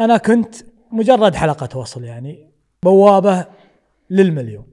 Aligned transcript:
أنا 0.00 0.16
كنت 0.16 0.54
مجرد 0.92 1.34
حلقة 1.34 1.78
وصل 1.78 2.04
يعني 2.04 2.50
بوابة 2.82 3.46
للمليون. 4.10 4.66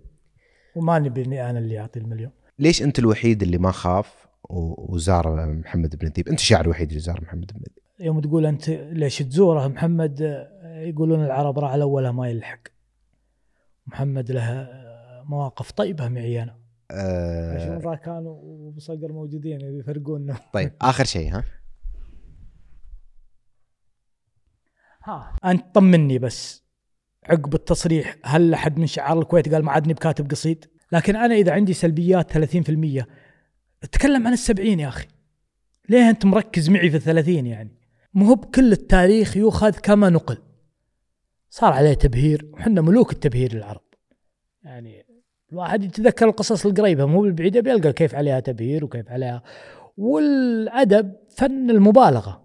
وما 0.75 0.99
نبي 0.99 1.41
أنا 1.49 1.59
اللي 1.59 1.79
أعطي 1.79 1.99
المليون. 1.99 2.31
ليش 2.59 2.81
أنت 2.83 2.99
الوحيد 2.99 3.41
اللي 3.43 3.57
ما 3.57 3.71
خاف 3.71 4.27
وزار 4.49 5.45
محمد 5.45 5.95
بن 5.95 6.07
ذيب 6.07 6.27
أنت 6.27 6.39
الشاعر 6.39 6.65
الوحيد 6.65 6.87
اللي 6.87 6.99
زار 6.99 7.21
محمد 7.21 7.51
بن 7.53 7.59
ذيب 7.59 7.77
يوم 8.07 8.19
تقول 8.21 8.45
أنت 8.45 8.69
ليش 8.69 9.19
تزوره 9.19 9.67
محمد 9.67 10.45
يقولون 10.63 11.23
العرب 11.25 11.59
راح 11.59 11.73
الاولها 11.73 12.11
ما 12.11 12.29
يلحق. 12.29 12.59
محمد 13.87 14.31
له 14.31 14.51
آه، 14.51 15.23
مواقف 15.27 15.71
طيبة 15.71 16.07
معي 16.07 16.43
أنا. 16.43 16.55
آه. 16.91 17.57
أشوف 17.75 17.85
راكان 17.87 18.25
وصقر 18.75 19.11
موجودين 19.11 19.61
يفرقون 19.61 20.35
طيب 20.53 20.71
آخر 20.81 21.03
شيء 21.05 21.33
ها؟ 21.33 21.43
ها. 25.03 25.35
أنت 25.45 25.75
طمني 25.75 26.19
بس. 26.19 26.63
عقب 27.29 27.55
التصريح 27.55 28.17
هل 28.23 28.53
أحد 28.53 28.79
من 28.79 28.87
شعار 28.87 29.19
الكويت 29.19 29.53
قال 29.53 29.65
ما 29.65 29.71
عادني 29.71 29.93
بكاتب 29.93 30.31
قصيد؟ 30.31 30.65
لكن 30.91 31.15
أنا 31.15 31.35
إذا 31.35 31.51
عندي 31.51 31.73
سلبيات 31.73 32.31
30% 32.31 33.05
أتكلم 33.83 34.27
عن 34.27 34.33
السبعين 34.33 34.79
يا 34.79 34.87
أخي. 34.87 35.07
ليه 35.89 36.09
أنت 36.09 36.25
مركز 36.25 36.69
معي 36.69 36.89
في 36.89 36.97
الثلاثين 36.97 37.47
يعني؟ 37.47 37.77
مو 38.13 38.25
هو 38.25 38.35
بكل 38.35 38.71
التاريخ 38.71 39.37
يؤخذ 39.37 39.71
كما 39.71 40.09
نقل. 40.09 40.37
صار 41.49 41.73
عليه 41.73 41.93
تبهير 41.93 42.49
وحنا 42.53 42.81
ملوك 42.81 43.11
التبهير 43.11 43.51
العرب. 43.51 43.81
يعني 44.63 45.05
الواحد 45.51 45.83
يتذكر 45.83 46.29
القصص 46.29 46.65
القريبة 46.65 47.05
مو 47.05 47.21
بالبعيدة 47.21 47.59
بيلقى 47.61 47.93
كيف 47.93 48.15
عليها 48.15 48.39
تبهير 48.39 48.85
وكيف 48.85 49.09
عليها. 49.09 49.43
والأدب 49.97 51.15
فن 51.29 51.69
المبالغة. 51.69 52.40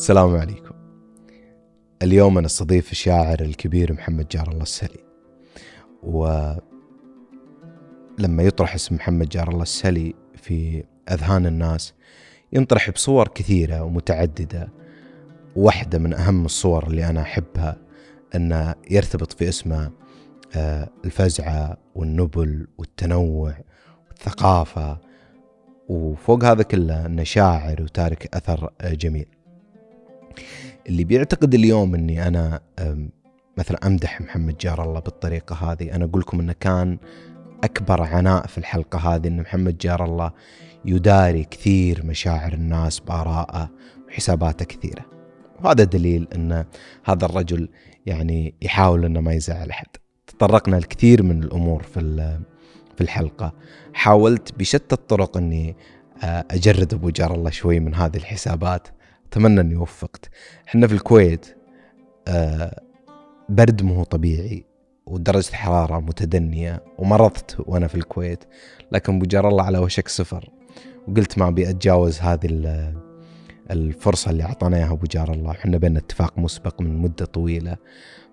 السلام 0.00 0.36
عليكم. 0.36 0.74
اليوم 2.02 2.38
أنا 2.38 2.46
استضيف 2.46 2.92
الشاعر 2.92 3.40
الكبير 3.40 3.92
محمد 3.92 4.28
جار 4.28 4.48
الله 4.48 4.62
السلي 4.62 5.04
و 6.02 6.52
لما 8.18 8.42
يطرح 8.42 8.74
اسم 8.74 8.94
محمد 8.94 9.28
جار 9.28 9.48
الله 9.48 9.62
السلي 9.62 10.14
في 10.34 10.84
أذهان 11.10 11.46
الناس 11.46 11.94
ينطرح 12.52 12.90
بصور 12.90 13.28
كثيرة 13.28 13.82
ومتعددة. 13.82 14.68
واحدة 15.56 15.98
من 15.98 16.14
أهم 16.14 16.44
الصور 16.44 16.86
اللي 16.86 17.06
أنا 17.06 17.22
أحبها 17.22 17.76
أنه 18.34 18.74
يرتبط 18.90 19.32
في 19.32 19.48
اسمه 19.48 19.90
آه، 20.54 20.88
الفزعة 21.04 21.76
والنبل 21.94 22.66
والتنوع 22.78 23.54
والثقافة. 24.08 24.98
وفوق 25.88 26.44
هذا 26.44 26.62
كله 26.62 27.06
أنه 27.06 27.22
شاعر 27.22 27.82
وتارك 27.82 28.36
أثر 28.36 28.72
آه، 28.80 28.94
جميل. 28.94 29.39
اللي 30.86 31.04
بيعتقد 31.04 31.54
اليوم 31.54 31.94
إني 31.94 32.28
أنا 32.28 32.60
مثلا 33.58 33.86
أمدح 33.86 34.20
محمد 34.20 34.56
جار 34.58 34.84
الله 34.84 35.00
بالطريقة 35.00 35.72
هذه 35.72 35.94
أنا 35.94 36.04
أقول 36.04 36.20
لكم 36.20 36.40
إنه 36.40 36.54
كان 36.60 36.98
أكبر 37.64 38.02
عناء 38.02 38.46
في 38.46 38.58
الحلقة 38.58 38.98
هذه 38.98 39.28
إن 39.28 39.40
محمد 39.40 39.78
جار 39.78 40.04
الله 40.04 40.32
يداري 40.84 41.44
كثير 41.44 42.06
مشاعر 42.06 42.52
الناس 42.52 43.00
باراءه 43.00 43.70
وحساباته 44.08 44.64
كثيرة. 44.64 45.04
وهذا 45.62 45.84
دليل 45.84 46.28
إن 46.34 46.64
هذا 47.04 47.24
الرجل 47.24 47.68
يعني 48.06 48.54
يحاول 48.62 49.04
إنه 49.04 49.20
ما 49.20 49.32
يزعل 49.32 49.70
أحد. 49.70 49.86
تطرقنا 50.26 50.76
لكثير 50.76 51.22
من 51.22 51.42
الأمور 51.42 51.82
في 51.82 52.00
في 52.96 53.00
الحلقة. 53.00 53.54
حاولت 53.92 54.58
بشتى 54.58 54.94
الطرق 54.94 55.36
إني 55.36 55.76
أجرد 56.22 56.94
أبو 56.94 57.10
جار 57.10 57.34
الله 57.34 57.50
شوي 57.50 57.80
من 57.80 57.94
هذه 57.94 58.16
الحسابات. 58.16 58.88
أتمنى 59.30 59.60
إني 59.60 59.76
وفقت. 59.76 60.30
إحنا 60.68 60.86
في 60.86 60.92
الكويت 60.92 61.56
آه، 62.28 62.82
برد 63.48 63.82
مو 63.82 64.04
طبيعي 64.04 64.64
ودرجة 65.06 65.48
الحرارة 65.48 66.00
متدنية 66.00 66.84
ومرضت 66.98 67.56
وأنا 67.58 67.86
في 67.86 67.94
الكويت. 67.94 68.44
لكن 68.92 69.18
بجار 69.18 69.48
الله 69.48 69.64
على 69.64 69.78
وشك 69.78 70.08
صفر. 70.08 70.50
وقلت 71.08 71.38
ما 71.38 71.48
أبي 71.48 71.70
أتجاوز 71.70 72.18
هذه 72.20 72.46
ال- 72.46 72.94
الفرصة 73.70 74.30
اللي 74.30 74.42
أعطانا 74.42 74.76
إياها 74.76 74.92
أبو 74.92 75.06
جار 75.10 75.32
الله. 75.32 75.50
وحنا 75.50 75.78
بيننا 75.78 75.98
اتفاق 75.98 76.38
مسبق 76.38 76.80
من 76.80 76.98
مدة 76.98 77.24
طويلة. 77.24 77.76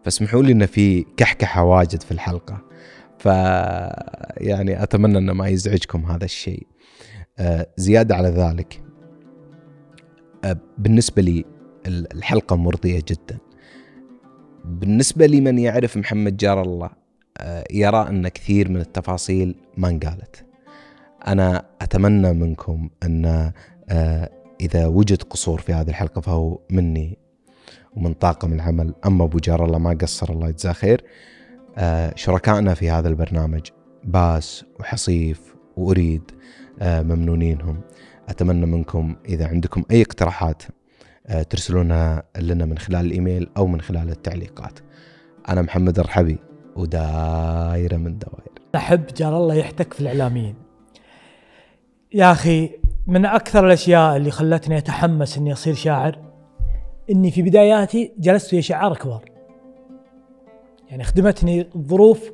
فاسمحوا 0.04 0.44
لي 0.44 0.52
إن 0.52 0.66
في 0.66 1.06
كحكحة 1.18 1.64
واجد 1.64 2.02
في 2.04 2.12
الحلقة. 2.12 2.62
ف 3.20 3.26
يعني 4.38 4.84
أتمنى 4.84 5.18
أن 5.18 5.32
ما 5.32 5.48
يزعجكم 5.48 6.06
هذا 6.06 6.26
الشيء. 6.26 6.68
آه، 7.40 7.68
زيادة 7.78 8.16
على 8.16 8.30
ذلك. 8.30 8.87
آه، 10.44 10.58
بالنسبة 10.78 11.22
لي 11.22 11.46
ال- 11.88 12.14
الحلقة 12.14 12.56
مرضية 12.56 13.04
جدا. 13.08 13.38
بالنسبة 14.66 15.28
لمن 15.28 15.60
يعرف 15.60 15.98
محمد 15.98 16.38
جار 16.38 16.62
الله 16.62 16.90
آه، 17.38 17.64
يرى 17.72 18.10
أن 18.10 18.28
كثير 18.28 18.70
من 18.70 18.78
التفاصيل 18.82 19.56
ما 19.78 19.90
انقالت. 19.90 20.46
أنا 21.28 21.66
أتمنى 21.82 22.34
منكم 22.34 22.90
أن 23.04 23.52
آه، 23.90 24.30
إذا 24.62 24.86
وجد 24.88 25.24
قصور 25.24 25.60
في 25.62 25.74
هذه 25.74 25.90
الحلقة 25.90 26.22
فهو 26.22 26.60
مني 26.70 27.18
ومن 27.96 28.14
طاقم 28.14 28.54
العمل. 28.54 28.94
أما 29.06 29.24
أبو 29.24 29.38
جار 29.40 29.66
الله 29.66 29.78
ما 29.78 29.98
قصر 30.02 30.30
الله 30.34 30.50
يجزاه 30.50 30.72
خير. 30.74 31.04
شركائنا 32.16 32.74
في 32.74 32.90
هذا 32.90 33.10
البرنامج 33.10 33.62
باس 34.04 34.66
وحصيف 34.80 35.56
وأريد 35.78 36.22
آه، 36.80 37.02
ممنونينهم. 37.02 37.82
أتمنى 38.30 38.66
منكم 38.66 39.16
إذا 39.26 39.48
عندكم 39.48 39.84
أي 39.92 40.02
اقتراحات 40.02 40.64
آه، 41.28 41.42
ترسلونها 41.44 42.24
لنا 42.40 42.66
من 42.66 42.78
خلال 42.78 43.06
الإيميل 43.06 43.50
أو 43.58 43.68
من 43.68 43.82
خلال 43.82 44.10
التعليقات. 44.10 44.80
أنا 45.50 45.62
محمد 45.62 46.00
الرحبي 46.00 46.38
ودايرة 46.76 47.98
من 47.98 48.18
دوائر. 48.20 48.52
أحب 48.76 49.06
جار 49.18 49.38
الله 49.38 49.56
يحتك 49.56 49.94
في 49.94 50.02
الإعلاميين. 50.02 50.56
يا 52.14 52.32
أخي 52.32 52.70
من 53.08 53.26
أكثر 53.26 53.66
الأشياء 53.68 54.18
اللي 54.18 54.32
خلتني 54.32 54.78
أتحمس 54.78 55.38
إني 55.38 55.54
أصير 55.54 55.74
شاعر 55.74 56.20
إني 57.12 57.32
في 57.32 57.42
بداياتي 57.42 58.12
جلست 58.20 58.54
ويا 58.54 58.62
شعار 58.62 58.96
كبار 58.96 59.26
يعني 60.90 61.04
خدمتني 61.04 61.68
الظروف 61.76 62.32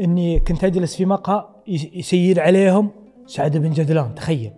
إني 0.00 0.40
كنت 0.40 0.64
أجلس 0.64 0.96
في 0.96 1.04
مقهى 1.04 1.48
يس- 1.66 1.88
يسير 1.92 2.40
عليهم 2.40 2.90
سعد 3.26 3.56
بن 3.56 3.70
جدلان 3.70 4.14
تخيل. 4.14 4.52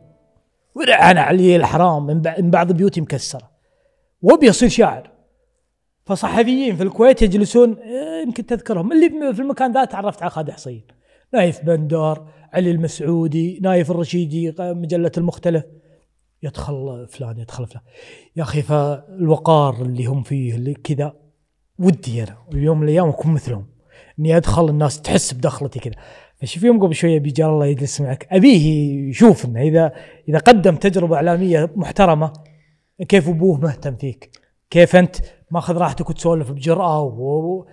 ورعنا 0.75 1.21
علي 1.21 1.57
الحرام 1.57 2.07
من 2.07 2.23
بع- 2.23 2.41
من 2.41 2.51
بعض 2.51 2.73
بيوتي 2.73 3.01
مكسرة. 3.01 3.51
وابي 4.23 4.53
شاعر. 4.53 5.11
فصحفيين 6.07 6.77
في 6.77 6.83
الكويت 6.83 7.23
يجلسون 7.23 7.77
آه، 7.79 8.23
يمكن 8.27 8.47
تذكرهم. 8.47 8.93
اللي 8.93 9.35
في 9.35 9.43
المكان 9.43 9.73
ذا 9.73 9.85
تعرفت 9.85 10.23
على 10.23 10.31
خالد 10.31 10.51
حصين 10.51 10.83
نايف 11.35 11.61
بندر 11.65 12.27
علي 12.53 12.71
المسعودي 12.71 13.59
نايف 13.63 13.91
الرشيدي 13.91 14.55
مجلة 14.59 15.13
المختلف. 15.19 15.65
يدخل 16.43 17.07
فلان 17.09 17.39
يدخل 17.39 17.67
فلان. 17.67 17.83
يا 18.37 18.43
أخي 18.43 18.63
فالوقار 18.63 19.83
اللي 19.83 20.05
هم 20.07 20.23
فيه 20.23 20.55
اللي 20.55 20.75
كذا 20.75 21.15
ودي 21.79 22.23
أنا. 22.23 22.37
اليوم 22.53 22.79
من 22.79 22.85
الأيام 22.85 23.09
أكون 23.09 23.33
مثلهم. 23.33 23.67
إني 24.19 24.37
أدخل 24.37 24.69
الناس 24.69 25.03
تحس 25.03 25.33
بدخلتي 25.35 25.79
كذا. 25.81 25.95
فشوف 26.43 26.63
يوم 26.63 26.83
قبل 26.83 26.95
شوية 26.95 27.19
بيجار 27.19 27.55
الله 27.55 27.67
يجلس 27.67 28.01
معك. 28.01 28.27
أبيه 28.31 28.91
يشوف 29.09 29.45
إنه 29.45 29.63
إذا 29.63 29.93
إذا 30.29 30.39
قدم 30.39 30.77
تجربة 30.77 31.17
إعلامية 31.17 31.71
محترمة 31.77 32.33
كيف 33.09 33.29
أبوه 33.29 33.61
مهتم 33.61 33.97
فيك؟ 33.97 34.31
كيف 34.71 34.97
أنت 34.97 35.17
ماخذ 35.51 35.77
راحتك 35.77 36.11
وتسولف 36.11 36.51
بجرأة 36.51 37.03
و... 37.03 37.65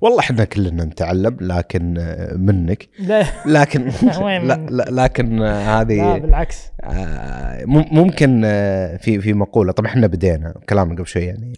والله 0.00 0.20
إحنا 0.20 0.44
كلنا 0.44 0.84
نتعلم 0.84 1.36
لكن 1.40 1.94
آه، 1.98 2.34
منك. 2.34 2.88
لا. 2.98 3.24
لكن 3.46 3.90
لا؟ 4.48 4.66
لا 4.70 4.86
لكن 4.90 5.42
آه، 5.42 5.44
لا 5.44 5.80
هذه 5.80 6.18
بالعكس. 6.18 6.58
آه، 6.84 7.64
مم- 7.64 7.88
ممكن 7.92 8.40
في 9.00 9.20
في 9.20 9.32
مقولة. 9.32 9.72
طبعا 9.72 9.90
إحنا 9.90 10.06
بدينا 10.06 10.54
كلامنا 10.68 10.94
قبل 10.94 11.06
شوي 11.06 11.22
يعني. 11.22 11.52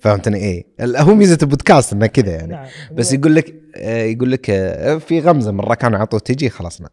فهمتني؟ 0.00 0.38
إيه. 0.38 0.64
هو 0.80 1.14
ميزة 1.14 1.38
البودكاست 1.42 1.92
إنه 1.92 2.06
كذا 2.06 2.30
يعني. 2.32 2.52
نعم. 2.52 2.66
بس 2.92 3.12
يقول 3.12 3.34
لك 3.34 3.54
يقول 3.86 4.32
لك 4.32 4.44
في 4.98 5.20
غمزة 5.20 5.52
مرة 5.52 5.74
كانوا 5.74 5.98
عطوه 5.98 6.20
تجي 6.20 6.48
خلصنا 6.50 6.88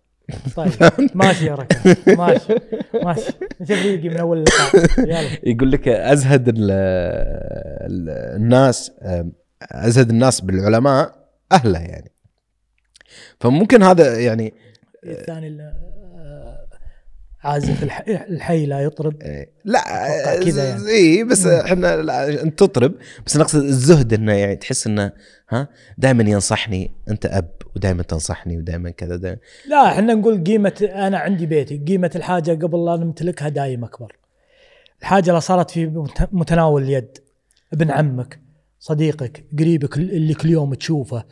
طيب. 0.56 0.72
ماشي 1.16 1.46
يا 1.46 1.56
ركان 1.56 1.96
ماشي. 2.18 2.54
ماشي. 3.04 3.31
تفريقي 3.60 4.10
من 4.10 4.18
أول 4.18 4.44
يلا. 4.98 5.22
يقول 5.44 5.72
لك 5.72 5.88
أزهد 5.88 6.48
ال- 6.48 6.58
ال- 7.92 8.36
الناس 8.42 8.92
أزهد 9.62 10.09
الناس 10.09 10.42
بالعلماء 10.42 11.27
أهله 11.51 11.80
يعني 11.80 12.12
فممكن 13.39 13.83
هذا 13.83 14.19
يعني 14.19 14.54
الثاني 15.06 15.48
ال- 15.48 15.62
آه، 15.62 16.68
عازف 17.44 17.83
الح- 17.83 18.04
الحي 18.07 18.65
لا 18.65 18.80
يطرب 18.80 19.21
إيه. 19.21 19.51
لا 19.65 19.81
كذا 20.45 20.69
يعني. 20.69 20.88
إي 20.89 21.24
بس. 21.24 21.45
إحنا 21.45 22.01
انت 22.42 22.59
تطرب 22.59 22.94
بس 23.25 23.38
نقصد 23.38 23.63
الزهد 23.63 24.13
إنه 24.13 24.33
يعني 24.33 24.56
تحس 24.56 24.88
إنه 24.88 25.12
ها 25.50 25.68
دائما 25.98 26.24
ينصحني 26.24 26.92
أنت 27.09 27.25
أب 27.25 27.51
ودائما 27.75 28.04
تنصحني 28.04 28.57
ودائما 28.57 28.89
كذا 28.89 29.15
دائما 29.15 29.38
لا 29.68 29.88
إحنا 29.92 30.13
نقول 30.13 30.44
قيمة 30.44 30.89
أنا 30.95 31.18
عندي 31.18 31.45
بيتي 31.45 31.77
قيمة 31.77 32.12
الحاجة 32.15 32.51
قبل 32.51 32.86
لا 32.86 32.95
نمتلكها 32.95 33.50
دايم 33.50 33.83
أكبر 33.83 34.18
الحاجة 35.01 35.30
اللي 35.30 35.42
صارت 35.42 35.71
في 35.71 35.86
مت- 35.86 36.30
متناول 36.31 36.83
اليد 36.83 37.18
ابن 37.74 37.92
عمك 37.92 38.39
صديقك 38.80 39.46
قريبك 39.60 39.98
اللي 39.98 40.34
كل 40.34 40.50
يوم 40.50 40.74
تشوفه 40.74 41.24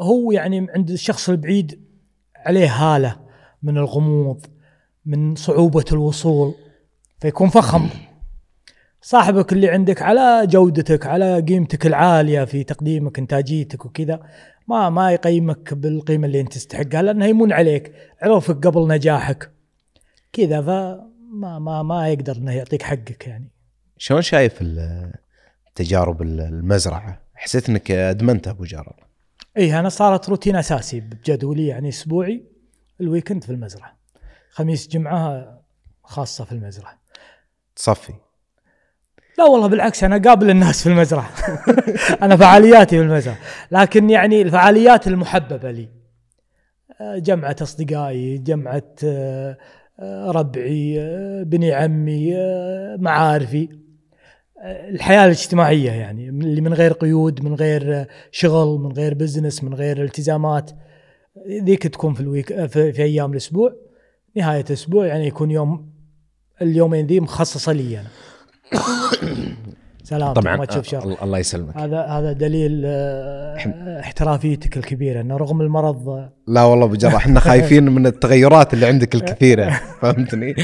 هو 0.00 0.32
يعني 0.32 0.66
عند 0.70 0.90
الشخص 0.90 1.28
البعيد 1.28 1.80
عليه 2.36 2.68
هالة 2.68 3.20
من 3.62 3.78
الغموض 3.78 4.46
من 5.06 5.34
صعوبة 5.34 5.84
الوصول 5.92 6.54
فيكون 7.20 7.48
فخم. 7.48 7.88
صاحبك 9.00 9.52
اللي 9.52 9.68
عندك 9.68 10.02
على 10.02 10.46
جودتك 10.46 11.06
على 11.06 11.40
قيمتك 11.40 11.86
العالية 11.86 12.44
في 12.44 12.64
تقديمك 12.64 13.18
إنتاجيتك 13.18 13.86
وكذا 13.86 14.22
ما 14.68 14.90
ما 14.90 15.12
يقيمك 15.12 15.74
بالقيمة 15.74 16.26
اللي 16.26 16.40
أنت 16.40 16.52
تستحقها 16.52 17.02
لأنه 17.02 17.26
يمون 17.26 17.52
عليك 17.52 17.92
عرفك 18.22 18.66
قبل 18.66 18.88
نجاحك. 18.88 19.50
كذا 20.32 20.62
فما 20.62 21.58
ما 21.58 21.82
ما 21.82 22.08
يقدر 22.08 22.36
إنه 22.36 22.52
يعطيك 22.52 22.82
حقك 22.82 23.26
يعني. 23.26 23.50
شلون 23.98 24.22
شايف 24.22 24.62
تجارب 25.74 26.22
ال- 26.22 26.40
المزرعة؟ 26.40 27.20
حسيت 27.34 27.68
إنك 27.68 27.90
أدمنت 27.90 28.48
أبو 28.48 28.64
جرل 28.64 28.92
اي 29.56 29.78
أنا 29.80 29.88
صارت 29.88 30.28
روتين 30.28 30.56
أساسي 30.56 31.00
بجدولي 31.00 31.66
يعني 31.66 31.88
أسبوعي 31.88 32.42
ال 33.00 33.05
weekend 33.05 33.44
في 33.44 33.52
المزرعة. 33.52 33.96
خميس 34.50 34.88
جمعة 34.88 35.58
خاصة 36.04 36.44
في 36.44 36.52
المزرعة. 36.52 36.98
تصفي. 37.76 38.12
لا 39.38 39.44
والله 39.44 39.66
بالعكس 39.66 40.04
أنا 40.04 40.18
قابل 40.28 40.50
الناس 40.50 40.82
في 40.82 40.88
المزرعة. 40.88 41.30
أنا 42.22 42.36
فعالياتي 42.36 42.96
في 42.96 43.02
المزرعة. 43.02 43.38
لكن 43.70 44.10
يعني 44.10 44.42
الفعاليات 44.42 45.06
المحببة 45.06 45.70
لي. 45.70 45.88
آه، 47.00 47.18
جمعة 47.18 47.56
أصدقائي 47.62 48.38
جمعة 48.38 48.82
آه، 49.04 49.58
آه، 50.00 50.30
ربعي 50.30 50.98
بني 51.44 51.72
عمي 51.72 52.34
معارفي. 52.98 53.68
الحياة 54.64 55.24
الاجتماعية 55.24 55.90
يعني 55.90 56.28
اللي 56.28 56.60
من 56.60 56.74
غير 56.74 56.92
قيود 56.92 57.42
من 57.44 57.54
غير 57.54 58.06
شغل 58.30 58.80
من 58.80 58.92
غير 58.92 59.14
business 59.14 59.64
من 59.64 59.74
غير 59.74 60.04
التزامات 60.04 60.70
ذيك 61.48 61.82
تكون 61.82 62.14
في 62.14 62.20
الويك 62.20 62.66
في, 62.66 62.92
في 62.92 63.02
أيام 63.02 63.32
الأسبوع. 63.32 63.74
نهاية 64.36 64.64
الأسبوع 64.64 65.06
يعني 65.06 65.26
يكون 65.26 65.50
يوم 65.50 65.92
اليومين 66.62 67.06
ذي 67.06 67.20
مخصصة 67.20 67.72
لي 67.72 68.00
أنا. 68.00 68.08
سلام 70.18 70.32
طبعا 70.32 70.56
ما 70.56 70.64
تشوف 70.64 70.84
شر 70.86 71.16
الله 71.22 71.38
يسلمك 71.38 71.76
هذا 71.76 72.00
هذا 72.02 72.32
دليل 72.32 72.82
آه، 72.86 73.56
احترافيتك 74.00 74.76
الكبيرة 74.76 75.20
إنه 75.20 75.36
رغم 75.36 75.60
المرض 75.60 76.08
آه، 76.08 76.32
لا 76.48 76.62
والله 76.64 76.84
أبو 76.84 76.94
جرل 76.94 77.14
إحنا 77.14 77.40
خايفين 77.40 77.84
من 77.92 78.06
التغيرات 78.06 78.74
اللي 78.74 78.86
عندك 78.86 79.14
الكثيرة 79.14 79.70
فهمتني؟ 80.02 80.54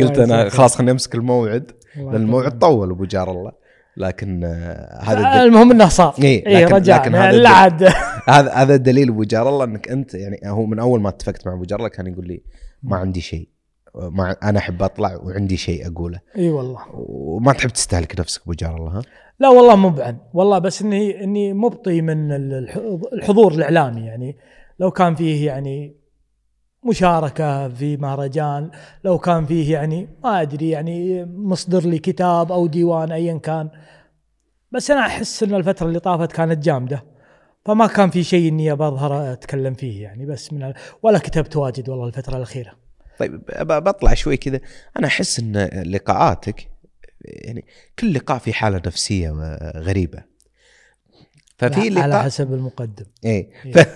قلت 0.00 0.18
أنا. 0.18 0.48
خلاص 0.48 0.76
خليني 0.76 0.90
أمسك 0.90 1.14
الموعد 1.14 1.70
لأن 1.96 2.14
الموعد. 2.14 2.58
طول 2.58 2.90
أبو 2.90 3.04
جار 3.04 3.30
الله 3.30 3.52
لكن 3.96 4.44
آه، 4.44 4.98
هذا. 5.02 5.42
المهم 5.42 5.70
إنه 5.70 5.88
صار 5.88 6.14
إيه، 6.22 6.46
اي 6.46 6.64
لكن- 6.64 6.74
رجعنا 6.74 7.00
لكن 7.02 7.14
هذا 7.14 7.32
لا 7.36 7.48
عاد 7.50 7.82
هذا 8.28 8.52
هذا 8.52 8.76
دليل 8.76 9.08
أبو 9.08 9.22
جار 9.24 9.48
الله 9.48 9.64
إنك 9.64 9.88
أنت 9.90 10.14
يعني 10.14 10.40
هو 10.44 10.66
من 10.66 10.78
أول 10.78 11.00
ما 11.00 11.08
اتفقت 11.08 11.46
مع 11.46 11.52
أبو 11.54 11.62
جار 11.64 11.78
الله 11.78 11.88
كان 11.88 12.06
يقول 12.06 12.26
لي 12.26 12.42
ما 12.82 12.96
عندي 12.96 13.20
شيء 13.20 13.48
ما 13.98 14.36
أنا 14.42 14.58
أحب 14.58 14.82
أطلع 14.82 15.16
وعندي 15.16 15.56
شيء 15.56 15.86
أقوله. 15.92 16.20
إي 16.36 16.50
والله. 16.50 16.78
وما 16.94 17.52
تحب 17.52 17.70
تستهلك 17.70 18.20
نفسك 18.20 18.42
أبو 18.42 18.52
جار 18.52 18.76
الله 18.76 18.90
ها؟ 18.98 19.02
لا 19.40 19.48
والله 19.48 19.76
مو 19.76 19.90
بعن 19.90 20.16
والله 20.34 20.58
بس 20.58 20.82
إني 20.82 21.24
إني 21.24 21.52
مبطي 21.52 22.02
من 22.02 22.32
الح- 22.32 22.76
الحضور 23.12 23.52
الإعلامي 23.52 24.00
يعني. 24.06 24.36
لو 24.78 24.90
كان 24.90 25.14
فيه 25.14 25.46
يعني 25.46 25.96
مشاركة 26.88 27.68
في 27.68 27.96
مهرجان 27.96 28.70
لو 29.04 29.18
كان 29.18 29.46
فيه 29.46 29.72
يعني 29.72 30.08
ما 30.24 30.42
أدري 30.42 30.70
يعني 30.70 31.24
مصدر 31.24 31.80
لي 31.86 31.98
كتاب 31.98 32.52
أو 32.52 32.66
ديوان 32.66 33.12
ايا 33.12 33.38
كان. 33.38 33.70
بس 34.72 34.90
أنا 34.90 35.00
أحس 35.00 35.42
إن 35.42 35.54
الفترة 35.54 35.86
اللي 35.86 36.00
طافت 36.00 36.32
كانت 36.32 36.64
جامدة. 36.64 37.04
فما 37.64 37.86
كان 37.86 38.10
في 38.10 38.22
شيء 38.22 38.48
إني 38.48 38.74
بظهر 38.74 39.32
أتكلم 39.32 39.74
فيه 39.74 40.02
يعني 40.02 40.26
بس 40.26 40.52
من 40.52 40.72
ولا 41.02 41.18
كتبت 41.18 41.56
واجد 41.56 41.88
والله 41.88 42.06
الفترة 42.06 42.36
الأخيرة. 42.36 42.72
طيب 43.18 43.42
بطلع 43.60 44.14
شوي 44.14 44.36
كذا. 44.36 44.60
أنا 44.98 45.06
أحس 45.06 45.38
إن 45.38 45.56
لقاءاتك 45.86 46.68
يعني 47.20 47.64
كل 47.98 48.14
لقاء 48.14 48.38
في 48.38 48.52
حالة 48.52 48.82
نفسية 48.86 49.30
غريبة. 49.76 50.22
ففي 51.58 51.80
على 51.80 51.90
لقاء 51.90 52.22
حسب 52.22 52.52
المقدم. 52.52 53.06
إيه. 53.24 53.50
إيه. 53.64 53.72
ف... 53.72 53.78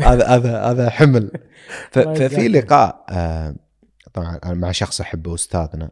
هذا 0.00 0.26
هذا 0.26 0.62
هذا 0.62 0.90
حمل. 0.90 1.30
ففي. 1.90 2.48
لقاء 2.48 3.04
آه، 3.10 3.54
طبعا 4.12 4.40
أنا 4.44 4.54
مع 4.54 4.72
شخص 4.72 5.00
أحبه 5.00 5.34
أستاذنا. 5.34 5.90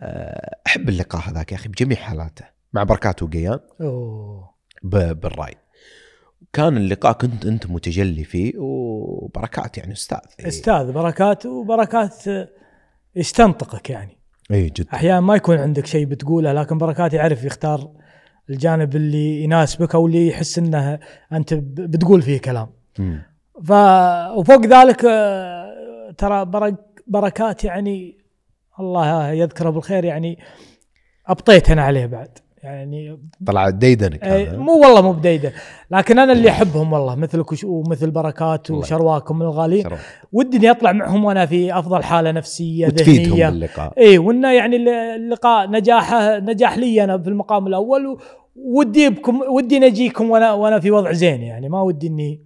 آه، 0.00 0.56
أحب 0.66 0.88
اللقاء 0.88 1.30
هذاك 1.30 1.52
يا 1.52 1.56
أخي 1.56 1.68
بجميع 1.68 1.96
حالاته. 1.96 2.44
مع 2.72 2.82
بركات 2.82 3.22
وقيان 3.22 3.58
أوه. 3.80 4.54
ب... 4.82 4.96
كان 6.52 6.76
اللقاء 6.76 7.12
كنت 7.12 7.46
أنت 7.46 7.70
متجلي 7.70 8.24
فيه 8.24 8.52
وبركات 8.58 9.78
يعني 9.78 9.92
أستاذ. 9.92 10.18
أستاذ 10.40 10.92
بركات 10.92 11.46
وبركات 11.46 12.24
يستنطقك 13.16 13.90
يعني. 13.90 14.18
اي 14.50 14.66
جدا. 14.66 14.94
أحيانا 14.94 15.20
ما 15.20 15.36
يكون 15.36 15.58
عندك 15.58 15.86
شيء 15.86 16.06
بتقوله 16.06 16.52
لكن 16.52 16.78
بركات 16.78 17.14
يعرف 17.14 17.44
يختار 17.44 17.90
الجانب 18.50 18.96
اللي 18.96 19.44
يناسبك 19.44 19.94
أو 19.94 20.06
اللي 20.06 20.28
يحس 20.28 20.58
إنه 20.58 20.98
أنت 21.32 21.54
بتقول 21.54 22.22
فيه 22.22 22.38
كلام. 22.40 22.68
ف 23.64 23.72
وفوق 24.36 24.66
ذلك 24.66 25.00
ترى 26.18 26.44
برك 26.44 26.74
بركات 27.06 27.64
يعني 27.64 28.18
الله 28.80 29.30
يذكره 29.30 29.70
بالخير 29.70 30.04
يعني 30.04 30.38
أبطيت 31.26 31.70
أنا 31.70 31.82
عليه 31.82 32.06
بعد. 32.06 32.38
يعني 32.62 33.18
طلع 33.46 33.70
ديدنك 33.70 34.24
هذا. 34.24 34.56
مو 34.56 34.80
والله 34.80 35.02
مو 35.02 35.12
بديده 35.12 35.52
لكن 35.90 36.18
أنا 36.18 36.32
اللي 36.32 36.50
أحبهم 36.50 36.92
والله 36.92 37.14
مثلك 37.14 37.64
ومثل 37.64 38.10
بركات 38.10 38.70
وشرواكم 38.70 39.38
من 39.38 39.82
شرف. 39.82 40.18
ودي 40.32 40.56
إني 40.56 40.70
أطلع 40.70 40.92
معهم 40.92 41.24
وأنا 41.24 41.46
في 41.46 41.78
أفضل 41.78 42.02
حالة 42.02 42.30
نفسية 42.30 42.86
ذهنية 42.86 43.48
باللقاء 43.50 43.92
إي 43.98 44.18
وإنه 44.18 44.52
يعني 44.52 44.76
اللقاء 45.16 45.70
نجاحه 45.70 46.38
نجاح 46.38 46.78
لي 46.78 47.04
أنا 47.04 47.18
في 47.18 47.28
المقام 47.28 47.66
الأول 47.66 48.18
ودي 48.56 49.08
بكم 49.08 49.40
ودي 49.40 49.78
نجيكم 49.78 50.30
وأنا 50.30 50.52
وأنا 50.52 50.80
في 50.80 50.90
وضع 50.90 51.12
زين 51.12 51.42
يعني 51.42 51.68
ما 51.68 51.82
ودي 51.82 52.06
إني 52.06 52.40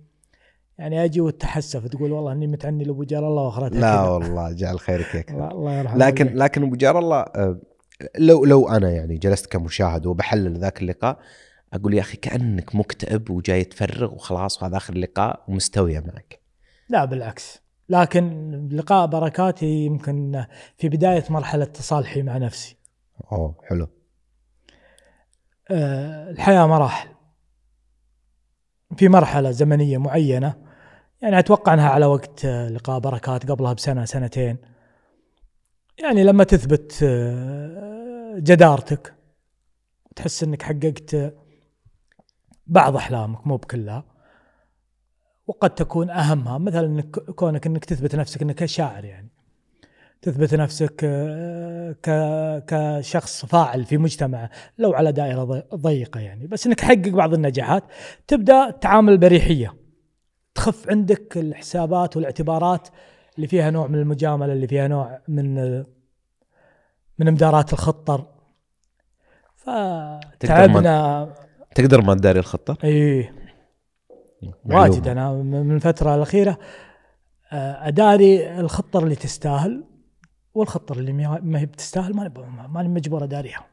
يعني 0.79 1.05
أجي 1.05 1.21
وأتحسف 1.21 1.87
تقول 1.87 2.13
والله 2.13 2.33
إني 2.33 2.47
متعني 2.47 2.85
لأبو 2.85 3.05
جار 3.05 3.29
الله 3.29 3.43
وأخرتها 3.43 3.81
لا 3.81 3.97
كذا. 3.97 4.09
والله 4.11 4.53
جعل 4.53 4.81
خيرك 4.81 5.15
يكثر 5.15 5.35
الله, 5.35 5.51
الله 5.51 5.73
يرحمه 5.73 5.99
لكن. 5.99 6.35
لكن 6.35 6.63
أبو 6.63 6.77
جار 6.77 6.99
الله 6.99 7.21
آه، 7.21 7.59
لو 8.19 8.45
لو 8.45 8.69
أنا 8.69 8.91
يعني 8.91 9.17
جلست 9.19 9.47
كمشاهد 9.47 10.07
وبحلل 10.07 10.59
ذاك 10.59 10.83
اللقاء 10.83 11.19
أقول 11.75 11.95
يا 11.95 12.01
أخي 12.01 12.17
كأنك 12.17 12.75
مكتئب 12.75 13.31
وجاي 13.31 13.65
تفرغ 13.65 14.15
وخلاص 14.15 14.63
وهذا 14.63 14.77
آخر 14.77 14.93
اللقاء 14.93 15.45
ومستويه 15.49 16.01
معك. 16.01 16.41
لا 16.89 17.05
بالعكس. 17.05 17.63
لكن 17.89 18.69
لقاء 18.73 19.07
بركاتي 19.07 19.67
يمكن 19.67 20.45
في 20.79 20.89
بداية 20.89 21.25
مرحلة 21.31 21.65
تصالحي 21.65 22.23
مع 22.23 22.39
نفسي. 22.39 22.77
أوه 23.33 23.55
حلو. 23.69 23.89
آه، 25.71 26.31
الحياة 26.31 26.67
مراحل. 26.67 27.09
في 28.97 29.09
مرحلة 29.09 29.51
زمنية 29.51 29.99
معينة. 29.99 30.55
يعني 31.23 31.39
أتوقع 31.39 31.75
أنها 31.75 31.89
على 31.89 32.07
وقت 32.07 32.47
لقاء 32.47 32.99
بركات 32.99 33.51
قبلها 33.51 33.73
بسنة 33.73 34.05
سنتين. 34.05 34.57
يعني 35.99 36.25
لما 36.25 36.45
تثبت 36.45 37.01
آه، 37.03 38.35
جدارتك 38.39 39.15
تحس 40.17 40.43
أنك 40.43 40.63
حققت 40.63 41.35
بعض 42.67 42.97
أحلامك 42.97 43.47
مو 43.47 43.57
بكلها. 43.57 44.05
وقد 45.47 45.71
تكون 45.75 46.11
أهمها 46.11 46.59
مثلا 46.59 46.87
إنك 46.87 47.11
كونك 47.21 47.67
أنك 47.67 47.85
تثبت 47.85 48.15
نفسك 48.15 48.43
أنك 48.43 48.65
شاعر 48.65 49.05
يعني. 49.05 49.29
تثبت 50.23 50.55
نفسك 50.55 51.01
آه، 51.05 52.59
كشخص 52.67 53.47
فاعل 53.47 53.85
في 53.85 53.99
مجتمع 53.99 54.51
لو 54.79 54.93
على 54.95 55.13
دائرة 55.13 55.45
ضي- 55.45 55.63
ضيقة 55.75 56.21
يعني. 56.21 56.47
بس 56.47 56.67
إنك 56.67 56.81
تحقق 56.81 57.09
بعض 57.09 57.35
النجاحات. 57.35 57.85
تبدأ 58.27 58.71
تعامل 58.71 59.19
بريحية. 59.19 59.75
تخف 60.55 60.91
عندك 60.91 61.37
الحسابات 61.39 62.17
والاعتبارات 62.17 62.89
اللي 63.37 63.47
فيها 63.47 63.71
نوع 63.71 63.87
من 63.87 63.99
المجاملة 63.99 64.53
اللي 64.53 64.67
فيها 64.69 64.89
نوع 64.89 65.21
من 65.29 65.55
من 67.19 67.33
مدارات 67.33 67.73
الخطر. 67.73 68.27
فتعبنا 69.57 71.35
تقدر 71.75 72.03
ما 72.03 72.15
تداري 72.15 72.39
الخطة؟ 72.39 72.77
إي. 72.85 73.33
واجد. 74.65 75.09
أنا 75.09 75.33
من 75.33 75.75
الفترة 75.75 76.15
الأخيرة 76.15 76.59
آه، 77.53 77.89
أداري 77.89 78.61
الخطة 78.61 78.99
اللي 78.99 79.15
تستاهل 79.15 79.85
والخطة 80.55 80.93
اللي 80.93 81.13
ما 81.43 81.59
هي 81.61 81.67
بتستاهل 81.67 82.15
ماني 82.69 82.89
مجبور 82.89 83.25
أداريها 83.25 83.67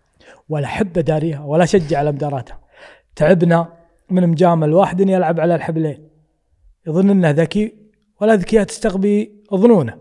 ولا 0.49 0.65
أحب 0.65 0.97
أداريها 0.97 1.43
ولا 1.43 1.63
أشجع 1.63 1.99
على 1.99 2.11
مداراتها. 2.11 2.59
تعبنا 3.15 3.73
من 4.09 4.29
مجامل 4.29 4.73
واحد 4.73 4.99
يلعب 4.99 5.39
على 5.39 5.55
الحبلين. 5.55 6.09
يظن 6.87 7.09
إنه 7.09 7.29
ذكي 7.29 7.75
ولا 8.21 8.35
ذكية 8.35 8.63
تستغبي 8.63 9.43
ظنونه 9.53 9.97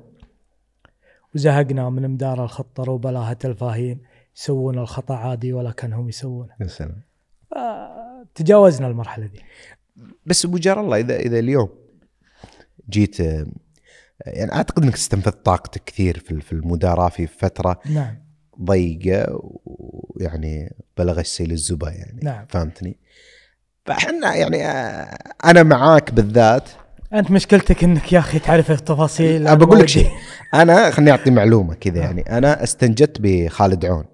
وزهقنا 1.34 1.90
من 1.90 2.10
مدار 2.10 2.44
الخطة 2.44 2.92
وبلاهة 2.92 3.38
الفاهين 3.44 4.02
يسوون 4.36 4.78
الخطأ 4.78 5.14
عادي 5.14 5.52
ولا 5.52 5.70
كانهم 5.70 6.08
يسوونه. 6.08 6.50
يا 6.60 6.66
سلام. 6.66 7.09
تجاوزنا 8.34 8.86
المرحلة 8.86 9.26
دي. 9.26 9.40
بس 10.26 10.44
أبو 10.44 10.58
جار 10.58 10.80
الله 10.80 10.96
إذا 10.96 11.16
إذا 11.16 11.38
اليوم 11.38 11.68
جيت 12.90 13.20
يعني 14.26 14.52
أعتقد 14.52 14.82
إنك 14.82 14.94
استنفذت 14.94 15.44
طاقتك 15.44 15.84
كثير 15.84 16.18
في 16.18 16.40
في 16.40 16.52
المداراة 16.52 17.08
في 17.08 17.26
فترة 17.26 17.80
نعم. 17.86 18.14
ضيقة 18.62 19.40
ويعني 19.64 20.76
بلغ 20.98 21.20
السيل 21.20 21.52
الزبا 21.52 21.90
يعني 21.90 22.20
نعم. 22.22 22.46
فهمتني؟ 22.48 22.96
فإحنا 23.84 24.34
يعني 24.34 24.66
آه، 24.66 25.18
أنا 25.44 25.62
معاك 25.62 26.14
بالذات. 26.14 26.68
أنت 27.12 27.30
مشكلتك 27.30 27.84
إنك 27.84 28.12
يا 28.12 28.18
أخي 28.18 28.38
تعرف 28.38 28.70
التفاصيل. 28.70 29.56
بقول 29.56 29.78
ما 29.78 29.82
لك 29.82 29.88
شيء. 29.88 30.10
أنا 30.54 30.90
خليني 30.90 31.10
أعطي 31.10 31.30
معلومة 31.30 31.74
كذا 31.74 31.98
يعني 31.98 32.22
أنا 32.38 32.62
استنجدت 32.62 33.20
بخالد 33.20 33.84
عون. 33.84 34.04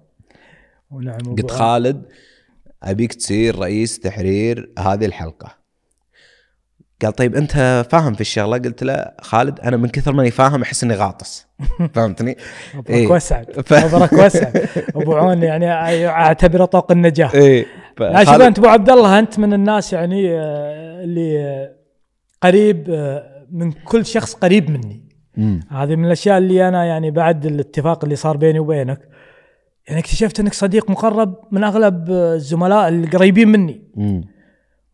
ونعم 0.91 1.17
قلت 1.17 1.51
خالد 1.51 2.05
ابيك 2.87 3.13
تصير 3.13 3.59
رئيس 3.59 3.99
تحرير 3.99 4.69
هذه 4.79 5.05
الحلقة. 5.05 5.57
قال 7.01 7.13
طيب 7.13 7.35
أنت 7.35 7.85
فاهم 7.91 8.13
في 8.13 8.21
الشغلة؟ 8.21 8.57
قلت 8.57 8.83
له 8.83 9.11
خالد 9.21 9.59
أنا 9.59 9.77
من 9.77 9.89
كثر 9.89 10.13
ماني 10.13 10.31
فاهم 10.31 10.61
أحس 10.61 10.83
إني 10.83 10.93
غاطس. 10.95 11.47
فهمتني؟ 11.93 12.37
مبروك 12.73 12.89
إيه. 12.89 13.07
وسع 13.07 13.43
ف- 13.43 13.93
مبروك 13.95 14.13
وسع 14.13 14.51
أبو 14.95 15.15
عون 15.15 15.43
يعني 15.43 16.07
أعتبره 16.07 16.65
طوق 16.65 16.91
النجاة. 16.91 17.29
إيه. 17.33 17.65
لا 17.99 18.23
شوف 18.23 18.41
أنت 18.41 18.59
أبو 18.59 18.67
عبد 18.67 18.89
الله 18.89 19.19
أنت 19.19 19.39
من 19.39 19.53
الناس 19.53 19.93
يعني 19.93 20.31
آه، 20.39 21.03
اللي 21.03 21.69
قريب 22.43 22.85
آه، 22.89 23.45
من 23.51 23.71
كل 23.71 24.05
شخص 24.05 24.33
قريب 24.33 24.69
مني. 24.69 25.07
هذه 25.71 25.95
من 25.95 26.05
الأشياء 26.05 26.37
اللي 26.37 26.67
أنا 26.67 26.85
يعني 26.85 27.11
بعد 27.11 27.45
الاتفاق 27.45 28.03
اللي 28.03 28.15
صار 28.15 28.37
بيني 28.37 28.59
وبينك 28.59 28.99
يعني 29.87 29.99
اكتشفت 29.99 30.39
انك 30.39 30.53
صديق 30.53 30.89
مقرب 30.89 31.35
من 31.51 31.63
اغلب 31.63 32.09
الزملاء 32.09 32.87
القريبين 32.89 33.47
مني. 33.47 33.81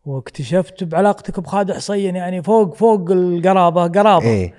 واكتشفت 0.05 0.83
بعلاقتك 0.83 1.39
بخالد 1.39 1.71
حصين 1.71 2.15
يعني 2.15 2.43
فوق 2.43 2.75
فوق 2.75 3.11
القرابة 3.11 3.87
قرابة. 3.87 4.25
إيه. 4.25 4.53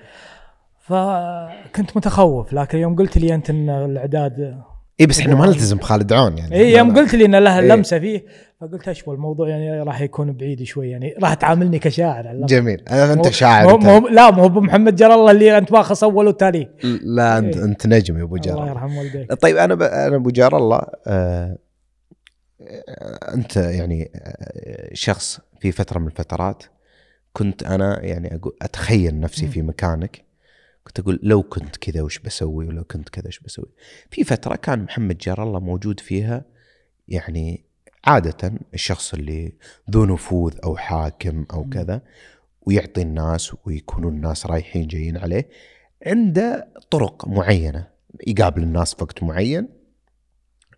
فكنت 0.79 1.97
متخوف 1.97 2.53
لكن 2.53 2.77
يوم 2.77 2.95
قلت 2.95 3.17
لي 3.17 3.35
أنت 3.35 3.49
إن 3.49 3.69
الأعداد 3.69 4.61
إيه 4.99 5.07
بس 5.07 5.19
إحنا 5.19 5.35
ما 5.35 5.45
نلتزم 5.45 5.77
بخالد 5.77 6.13
عون 6.13 6.37
يعني 6.37 6.55
اي 6.55 6.71
يوم 6.71 6.95
قلت 6.95 7.15
لي 7.15 7.25
إن 7.25 7.35
له 7.35 7.59
إيه. 7.59 7.67
لمسة 7.67 7.99
فيه 7.99 8.25
فقلت 8.61 8.87
اشوى 8.87 9.15
الموضوع 9.15 9.49
يعني 9.49 9.81
راح 9.81 10.01
يكون 10.01 10.33
بعيد 10.33 10.63
شوي 10.63 10.89
يعني 10.89 11.15
راح 11.23 11.33
تعاملني 11.33 11.79
كشاعر 11.79 12.27
على 12.27 12.45
جميل 12.45 12.81
أنا 12.89 13.13
أنت 13.13 13.29
شاعر 13.29 13.77
مو. 13.77 13.99
مو 13.99 14.07
لا 14.07 14.31
مو 14.31 14.45
ابو 14.45 14.61
محمد 14.61 14.95
جر 14.95 15.13
الله 15.13 15.31
اللي 15.31 15.57
أنت 15.57 15.71
باخص 15.71 16.03
أول 16.03 16.27
وتالي 16.27 16.69
لا 17.03 17.37
انت 17.37 17.57
إيه. 17.57 17.63
انت 17.63 17.87
نجم 17.87 18.17
يا 18.17 18.23
أبو 18.23 18.35
الله 18.35 18.55
جار 18.55 18.67
يرحم 18.67 18.97
والديك 18.97 19.33
طيب 19.33 19.57
أنا 19.57 19.75
ب... 19.75 19.81
أنا 19.81 20.15
أبو 20.15 20.29
جار 20.29 20.57
الله 20.57 20.81
آه... 21.07 21.57
أنت 23.33 23.55
يعني 23.55 24.11
آه، 24.15 24.89
شخص 24.93 25.39
في 25.59 25.71
فترة 25.71 25.99
من 25.99 26.07
الفترات 26.07 26.63
كنت 27.33 27.63
أنا 27.63 28.03
يعني 28.03 28.35
أقول 28.35 28.55
أتخيل 28.61 29.19
نفسي. 29.19 29.47
في 29.47 29.61
مكانك 29.61 30.24
كنت 30.87 30.99
أقول 30.99 31.19
لو 31.23 31.43
كنت 31.43 31.77
كذا 31.77 32.01
وش 32.01 32.19
بسوي 32.19 32.67
ولو 32.67 32.83
كنت 32.83 33.09
كذا 33.09 33.27
وش 33.27 33.39
بسوي. 33.39 33.71
في 34.11 34.23
فترة 34.23 34.55
كان 34.55 34.83
محمد 34.83 35.17
جار 35.17 35.43
الله 35.43 35.59
موجود 35.59 35.99
فيها 35.99 36.45
يعني 37.07 37.65
عادة 38.05 38.53
الشخص 38.73 39.13
اللي 39.13 39.53
ذو 39.91 40.05
نفوذ 40.05 40.53
أو 40.63 40.77
حاكم 40.77 41.45
أو. 41.53 41.69
كذا 41.69 42.01
ويعطي 42.61 43.01
الناس 43.01 43.55
ويكونوا 43.65 44.11
الناس 44.11 44.45
رايحين 44.45 44.87
جايين 44.87 45.17
عليه 45.17 45.49
عنده 46.05 46.73
طرق 46.91 47.27
معينة 47.27 47.87
يقابل 48.27 48.63
الناس 48.63 48.95
في 48.95 49.03
وقت 49.03 49.23
معين 49.23 49.69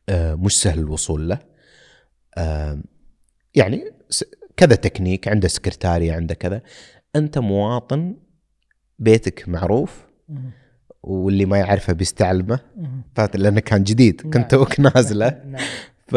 آه، 0.10 0.36
مش 0.36 0.62
سهل 0.62 0.80
الوصول 0.80 1.30
له. 1.30 1.40
آه، 2.38 2.82
يعني 3.56 3.92
كذا 4.58 4.76
تكنيك 4.76 5.28
عنده 5.28 5.48
سكرتارية 5.48 6.14
عنده 6.14 6.36
كذا. 6.36 6.62
أنت 7.16 7.38
مواطن 7.38 8.16
بيتك 9.00 9.50
معروف. 9.50 10.08
واللي 11.04 11.46
ما 11.46 11.58
يعرفه 11.58 11.94
بيستعلمه 11.94 12.60
لأنه 13.36 13.60
كان 13.60 13.84
جديد 13.84 14.22
نعم. 14.24 14.32
كنت 14.34 14.52
توك 14.52 14.80
نازله 14.80 15.30
نعم. 15.46 15.62
ف 16.08 16.16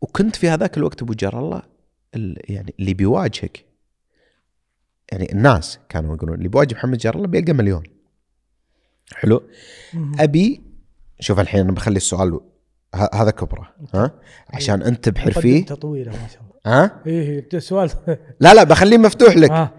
وكنت 0.00 0.36
في 0.36 0.48
هذاك 0.48 0.76
الوقت 0.76 1.02
أبو 1.02 1.12
جار 1.12 1.38
الله 1.38 1.62
ال- 2.14 2.38
يعني 2.52 2.74
اللي 2.80 2.94
بيواجهك 2.94 3.64
يعني 5.12 5.32
الناس 5.32 5.78
كانوا 5.88 6.16
يقولون 6.16 6.36
اللي 6.38 6.48
بيواجه 6.48 6.74
محمد 6.74 6.98
جار 6.98 7.14
الله 7.16 7.26
بيلقى 7.26 7.52
مليون 7.52 7.82
حلو. 9.14 9.42
أبي 10.18 10.62
شوف 11.20 11.40
الحين 11.40 11.60
أنا 11.60 11.72
بخلي 11.72 11.96
السؤال 11.96 12.40
هذا 13.14 13.30
كبره 13.30 13.74
ها 13.94 14.10
عشان 14.50 14.82
أنت 14.82 15.04
تبحر 15.08 15.30
فيه 15.32 15.64
طويله 15.66 16.12
ما 16.12 16.28
شاء 16.28 16.42
الله 16.42 16.54
ها 16.84 17.02
إيه 17.06 17.46
إيه، 17.52 17.58
سؤال 17.58 17.90
لا 18.40 18.54
لا 18.54 18.64
بخليه 18.64 18.98
مفتوح 18.98 19.36
لك 19.36 19.50
آه. 19.50 19.70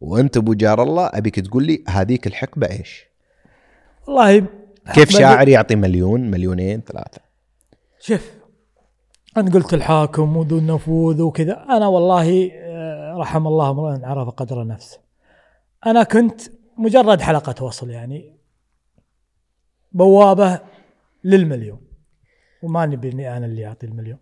وانت 0.00 0.36
ابو 0.36 0.54
جار 0.54 0.82
الله 0.82 1.06
ابيك 1.06 1.40
تقول 1.40 1.66
لي 1.66 1.84
هذيك 1.88 2.26
الحقبة 2.26 2.70
إيش؟ 2.70 3.06
والله 4.06 4.46
كيف 4.94 5.10
شاعر 5.10 5.48
يعطي 5.48 5.76
مليون 5.76 6.30
مليونين 6.30 6.80
ثلاثة؟ 6.80 7.20
شوف 8.00 8.30
أنا 9.36 9.50
قلت 9.50 9.74
الحاكم 9.74 10.36
وذو 10.36 10.58
النفوذ 10.58 11.22
وكذا. 11.22 11.66
أنا 11.70 11.86
والله 11.86 12.50
آه، 12.54 13.16
رحم 13.16 13.46
الله 13.46 13.70
امرئ 13.70 14.04
عرف 14.04 14.28
قدر 14.28 14.66
نفسه. 14.66 14.98
أنا 15.86 16.02
كنت 16.02 16.40
مجرد 16.78 17.20
حلقة 17.20 17.64
وصل 17.64 17.90
يعني. 17.90 18.36
بوابة 19.92 20.60
للمليون. 21.24 21.80
وما 22.62 22.86
نبي 22.86 23.28
أنا 23.36 23.46
اللي 23.46 23.66
أعطي 23.66 23.86
المليون. 23.86 24.18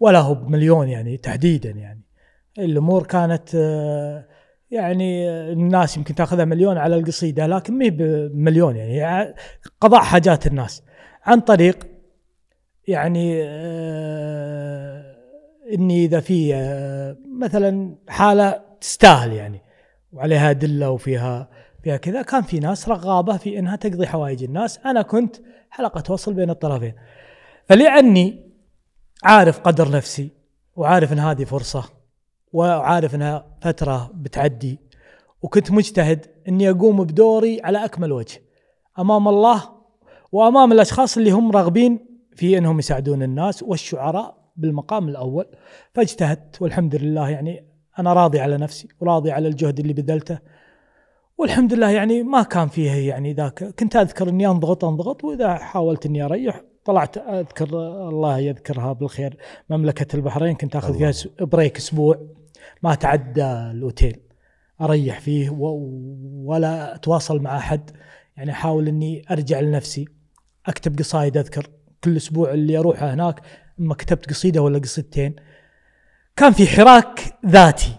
ولا 0.00 0.18
هو 0.20 0.34
بمليون 0.34 0.88
يعني 0.88 1.16
تحديدا 1.16 1.70
يعني. 1.70 2.00
الأمور 2.58 3.06
كانت 3.06 3.54
آه، 3.54 4.24
يعني 4.70 5.30
الناس 5.30 5.96
يمكن 5.96 6.14
تاخذها 6.14 6.44
مليون 6.44 6.78
على 6.78 6.96
القصيدة 6.96 7.46
لكن 7.46 7.78
ما 7.78 7.88
بمليون 7.88 8.76
يعني 8.76 9.34
قضاء 9.80 10.00
حاجات 10.00 10.46
الناس. 10.46 10.82
عن 11.24 11.40
طريق 11.40 11.86
يعني 12.88 13.42
آه 13.44 15.16
إني 15.74 16.04
إذا 16.04 16.20
في 16.20 16.54
آه 16.54 17.16
مثلا 17.38 17.94
حالة 18.08 18.60
تستاهل 18.80 19.32
يعني 19.32 19.60
وعليها 20.12 20.50
أدلة 20.50 20.90
وفيها 20.90 21.48
فيها 21.82 21.96
كذا 21.96 22.22
كان 22.22 22.42
في 22.42 22.58
ناس 22.58 22.88
رغابة 22.88 23.36
في 23.36 23.58
إنها 23.58 23.76
تقضي 23.76 24.06
حوائج 24.06 24.42
الناس. 24.44 24.78
أنا 24.78 25.02
كنت 25.02 25.36
حلقة 25.70 26.12
وصل 26.12 26.34
بين 26.34 26.50
الطرفين. 26.50 26.94
فلأني 27.68 28.50
عارف 29.24 29.60
قدر 29.60 29.90
نفسي 29.90 30.30
وعارف 30.76 31.12
إن 31.12 31.18
هذه 31.18 31.44
فرصة. 31.44 31.95
وعارف 32.56 33.14
إنها 33.14 33.46
فترة 33.60 34.10
بتعدي. 34.14 34.80
وكنت 35.42 35.70
مجتهد 35.70 36.26
إني 36.48 36.70
أقوم 36.70 37.04
بدوري 37.04 37.60
على 37.64 37.84
أكمل 37.84 38.12
وجه. 38.12 38.42
أمام 38.98 39.28
الله 39.28 39.62
وأمام 40.32 40.72
الأشخاص 40.72 41.16
اللي 41.16 41.30
هم 41.30 41.50
راغبين 41.50 42.06
في 42.36 42.58
إنهم 42.58 42.78
يساعدون 42.78 43.22
الناس 43.22 43.62
والشعراء 43.62 44.36
بالمقام 44.56 45.08
الأول. 45.08 45.46
فاجتهدت 45.94 46.62
والحمد 46.62 46.96
لله 46.96 47.28
يعني 47.30 47.66
أنا 47.98 48.12
راضي 48.12 48.40
على 48.40 48.56
نفسي 48.56 48.88
وراضي 49.00 49.30
على 49.30 49.48
الجهد 49.48 49.80
اللي 49.80 49.92
بذلته. 49.92 50.38
والحمد 51.38 51.74
لله 51.74 51.90
يعني 51.90 52.22
ما 52.22 52.42
كان 52.42 52.68
فيه 52.68 53.08
يعني 53.08 53.32
ذاك. 53.32 53.64
كنت 53.64 53.96
أذكر 53.96 54.28
إني 54.28 54.46
أنضغط 54.46 54.84
أنضغط 54.84 55.24
وإذا 55.24 55.54
حاولت 55.54 56.06
إني 56.06 56.24
أريح 56.24 56.60
طلعت 56.84 57.18
أذكر 57.18 57.68
الله 58.08 58.38
يذكرها 58.38 58.92
بالخير. 58.92 59.36
مملكة 59.70 60.16
البحرين 60.16 60.54
كنت 60.54 60.76
آخذ 60.76 60.98
فيها 60.98 61.12
بريك 61.40 61.76
أسبوع. 61.76 62.35
ما 62.82 62.94
تعدى 62.94 63.44
الأوتيل 63.44 64.20
أريح 64.80 65.20
فيه 65.20 65.50
ولا 66.44 66.94
أتواصل 66.94 67.42
مع 67.42 67.56
أحد. 67.56 67.90
يعني 68.36 68.50
أحاول 68.50 68.88
إني 68.88 69.24
أرجع 69.30 69.60
لنفسي 69.60 70.04
أكتب 70.66 70.98
قصايد 70.98 71.36
أذكر. 71.36 71.70
كل 72.04 72.16
أسبوع 72.16 72.52
اللي 72.52 72.78
أروح 72.78 73.02
هناك 73.02 73.40
أما 73.80 73.94
كتبت 73.94 74.30
قصيدة 74.30 74.62
ولا 74.62 74.78
قصيدتين. 74.78 75.36
كان 76.36 76.52
في 76.52 76.66
حراك 76.66 77.20
ذاتي 77.46 77.96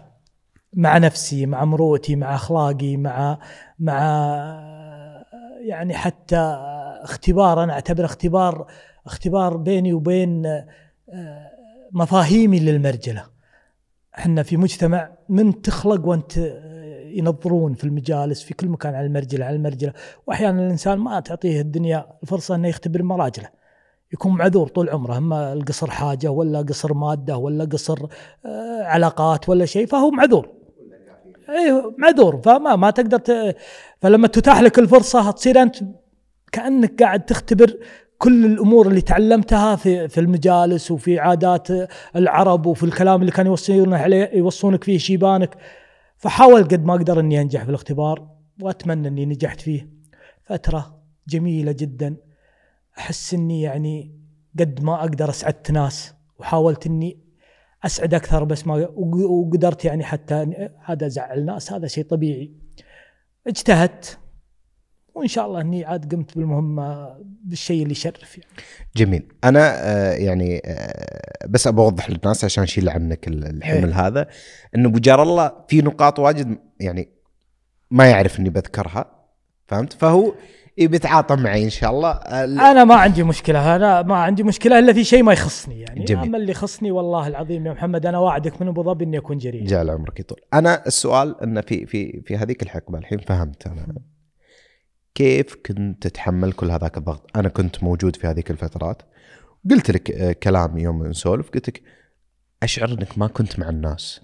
مع 0.72 0.98
نفسي 0.98 1.46
مع 1.46 1.64
مروءتي 1.64 2.16
مع 2.16 2.34
أخلاقي 2.34 2.96
مع 2.96 3.38
مع 3.78 3.98
يعني 5.60 5.94
حتى 5.94 6.36
اختبار 7.02 7.62
أنا 7.64 7.72
اعتبره 7.72 8.04
اختبار 8.04 8.66
اختبار 9.06 9.56
بيني 9.56 9.92
وبين 9.92 10.46
آه، 10.46 11.50
مفاهيمي 11.92 12.60
للمرجلة. 12.60 13.37
إحنا 14.18 14.42
في 14.42 14.56
مجتمع 14.56 15.10
من 15.28 15.62
تخلق 15.62 16.06
وانت 16.06 16.38
آه، 16.38 17.02
ينظرون 17.04 17.74
في 17.74 17.84
المجالس 17.84 18.42
في 18.42 18.54
كل 18.54 18.68
مكان 18.68 18.94
على 18.94 19.06
المرجله 19.06 19.44
على 19.44 19.56
المرجله. 19.56 19.92
واحيانا 20.26 20.66
الإنسان 20.66 20.98
ما 20.98 21.20
تعطيه 21.20 21.60
الدنيا 21.60 22.06
الفرصة 22.22 22.54
إنه 22.54 22.68
يختبر 22.68 23.02
مراجله. 23.02 23.48
يكون 24.12 24.32
معذور 24.32 24.68
طول 24.68 24.90
عمره 24.90 25.16
اما 25.16 25.52
القصر 25.52 25.90
حاجة 25.90 26.28
ولا 26.30 26.58
قصر 26.58 26.94
مادة 26.94 27.36
ولا 27.36 27.64
قصر 27.64 28.06
آه، 28.46 28.82
علاقات 28.82 29.48
ولا 29.48 29.64
شيء 29.64 29.86
فهو 29.86 30.10
معذور. 30.10 30.48
اي 31.48 31.92
معذور. 31.98 32.40
فما 32.42 32.76
ما 32.76 32.90
تقدر 32.90 33.18
ت... 33.18 33.56
فلما 34.00 34.28
تتاح 34.28 34.60
لك 34.60 34.78
الفرصة 34.78 35.30
تصير 35.30 35.62
أنت 35.62 35.76
كأنك 36.52 37.02
قاعد 37.02 37.24
تختبر 37.24 37.76
كل 38.18 38.44
الأمور 38.44 38.88
اللي 38.88 39.00
تعلمتها 39.00 39.76
في 39.76 40.08
في 40.08 40.20
المجالس 40.20 40.90
وفي 40.90 41.18
عادات 41.18 41.68
العرب 42.16 42.66
وفي 42.66 42.82
الكلام 42.82 43.20
اللي 43.20 43.32
كانوا 43.32 43.50
يوصونك 43.50 44.00
عليه 44.00 44.30
يوصونك 44.34 44.84
فيه 44.84 44.98
شيبانك 44.98 45.56
فحاول 46.16 46.64
قد 46.64 46.84
ما 46.84 46.94
أقدر 46.94 47.20
إني 47.20 47.40
أنجح 47.40 47.62
في 47.62 47.68
الاختبار 47.68 48.28
وأتمنى 48.62 49.08
إني 49.08 49.26
نجحت 49.26 49.60
فيه. 49.60 49.88
فترة 50.44 51.02
جميلة 51.28 51.72
جدا. 51.72 52.16
أحس 52.98 53.34
إني 53.34 53.62
يعني 53.62 54.18
قد 54.58 54.82
ما 54.82 55.00
أقدر 55.00 55.30
أسعدت 55.30 55.70
ناس 55.70 56.14
وحاولت 56.38 56.86
إني 56.86 57.20
أسعد 57.84 58.14
أكثر 58.14 58.44
بس 58.44 58.66
ما 58.66 58.88
وقدرت 58.96 59.84
يعني 59.84 60.04
حتى 60.04 60.46
هذا 60.84 61.06
ازعل 61.06 61.44
ناس 61.44 61.72
هذا 61.72 61.86
شيء 61.86 62.04
طبيعي. 62.04 62.52
اجتهدت. 63.46 64.18
وإن 65.18 65.28
شاء 65.28 65.46
الله 65.46 65.60
إني 65.60 65.84
عاد 65.84 66.14
قمت 66.14 66.36
بالمهمه 66.36 67.16
بالشيء 67.44 67.82
اللي 67.82 67.92
يشرف 67.92 68.38
يعني. 68.38 68.50
جميل 68.96 69.22
أنا 69.44 69.74
آه 69.74 70.12
يعني 70.12 70.62
آه 70.64 71.46
بس 71.48 71.66
أبغى 71.66 71.84
أوضح 71.84 72.10
للناس 72.10 72.44
عشان 72.44 72.62
أشيل 72.62 72.88
عنك 72.88 73.28
الحمل 73.28 73.92
إيه. 73.92 74.06
هذا 74.06 74.26
انه 74.76 74.88
أبو 74.88 74.98
جار 74.98 75.22
الله 75.22 75.52
في 75.68 75.82
نقاط 75.82 76.18
واجد 76.18 76.58
يعني 76.80 77.08
ما 77.90 78.10
يعرف 78.10 78.40
إني 78.40 78.50
بذكرها 78.50 79.18
فهمت 79.66 79.92
فهو 79.92 80.34
بيتعاطى 80.86 81.36
معي 81.36 81.64
إن 81.64 81.70
شاء 81.70 81.90
الله 81.90 82.10
أنا 82.70 82.84
ما 82.84 82.94
عندي 82.94 83.22
مشكلة 83.22 83.76
أنا 83.76 84.02
ما 84.02 84.16
عندي 84.16 84.42
مشكلة 84.42 84.78
إلا 84.78 84.92
في 84.92 85.04
شيء 85.04 85.22
ما 85.22 85.32
يخصني 85.32 85.80
يعني 85.80 86.04
جميل. 86.04 86.24
اما 86.24 86.38
اللي 86.38 86.50
يخصني 86.50 86.90
والله 86.90 87.28
العظيم 87.28 87.66
يا 87.66 87.72
محمد 87.72 88.06
أنا 88.06 88.18
واعدك 88.18 88.62
من 88.62 88.68
أبو 88.68 88.82
ظبي 88.82 89.04
إني 89.04 89.18
أكون 89.18 89.38
جريء 89.38 89.66
جعل 89.66 89.90
عمرك 89.90 90.20
يطول 90.20 90.40
أنا 90.54 90.86
السؤال 90.86 91.40
انه 91.42 91.60
في 91.60 91.86
في 91.86 92.22
في 92.26 92.36
هذيك 92.36 92.62
الحقبة 92.62 92.98
الحين 92.98 93.18
فهمت 93.18 93.66
أنا 93.66 93.86
كيف 95.18 95.56
كنت 95.66 96.06
تتحمل 96.06 96.52
كل 96.52 96.70
هذاك 96.70 96.96
الضغط؟ 96.96 97.36
أنا 97.36 97.48
كنت 97.48 97.82
موجود 97.82 98.16
في 98.16 98.26
هذيك 98.26 98.50
الفترات. 98.50 99.02
قلت 99.70 99.90
لك 99.90 100.10
آه، 100.10 100.32
كلام 100.32 100.78
يوم 100.78 101.06
نسولف 101.06 101.50
قلت 101.50 101.68
لك 101.68 101.82
أشعر 102.62 102.88
إنك 102.88 103.18
ما 103.18 103.26
كنت 103.26 103.58
مع 103.58 103.68
الناس. 103.68 104.20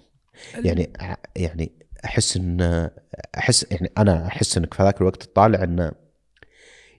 يعني 0.63 0.93
يعني 1.35 1.71
أحس 2.05 2.37
إن 2.37 2.89
أحس 3.37 3.65
يعني 3.71 3.91
أنا 3.97 4.27
أحس 4.27 4.57
إنك 4.57 4.73
في 4.73 4.83
هذاك 4.83 5.01
الوقت 5.01 5.23
تطالع 5.23 5.63
انه 5.63 5.91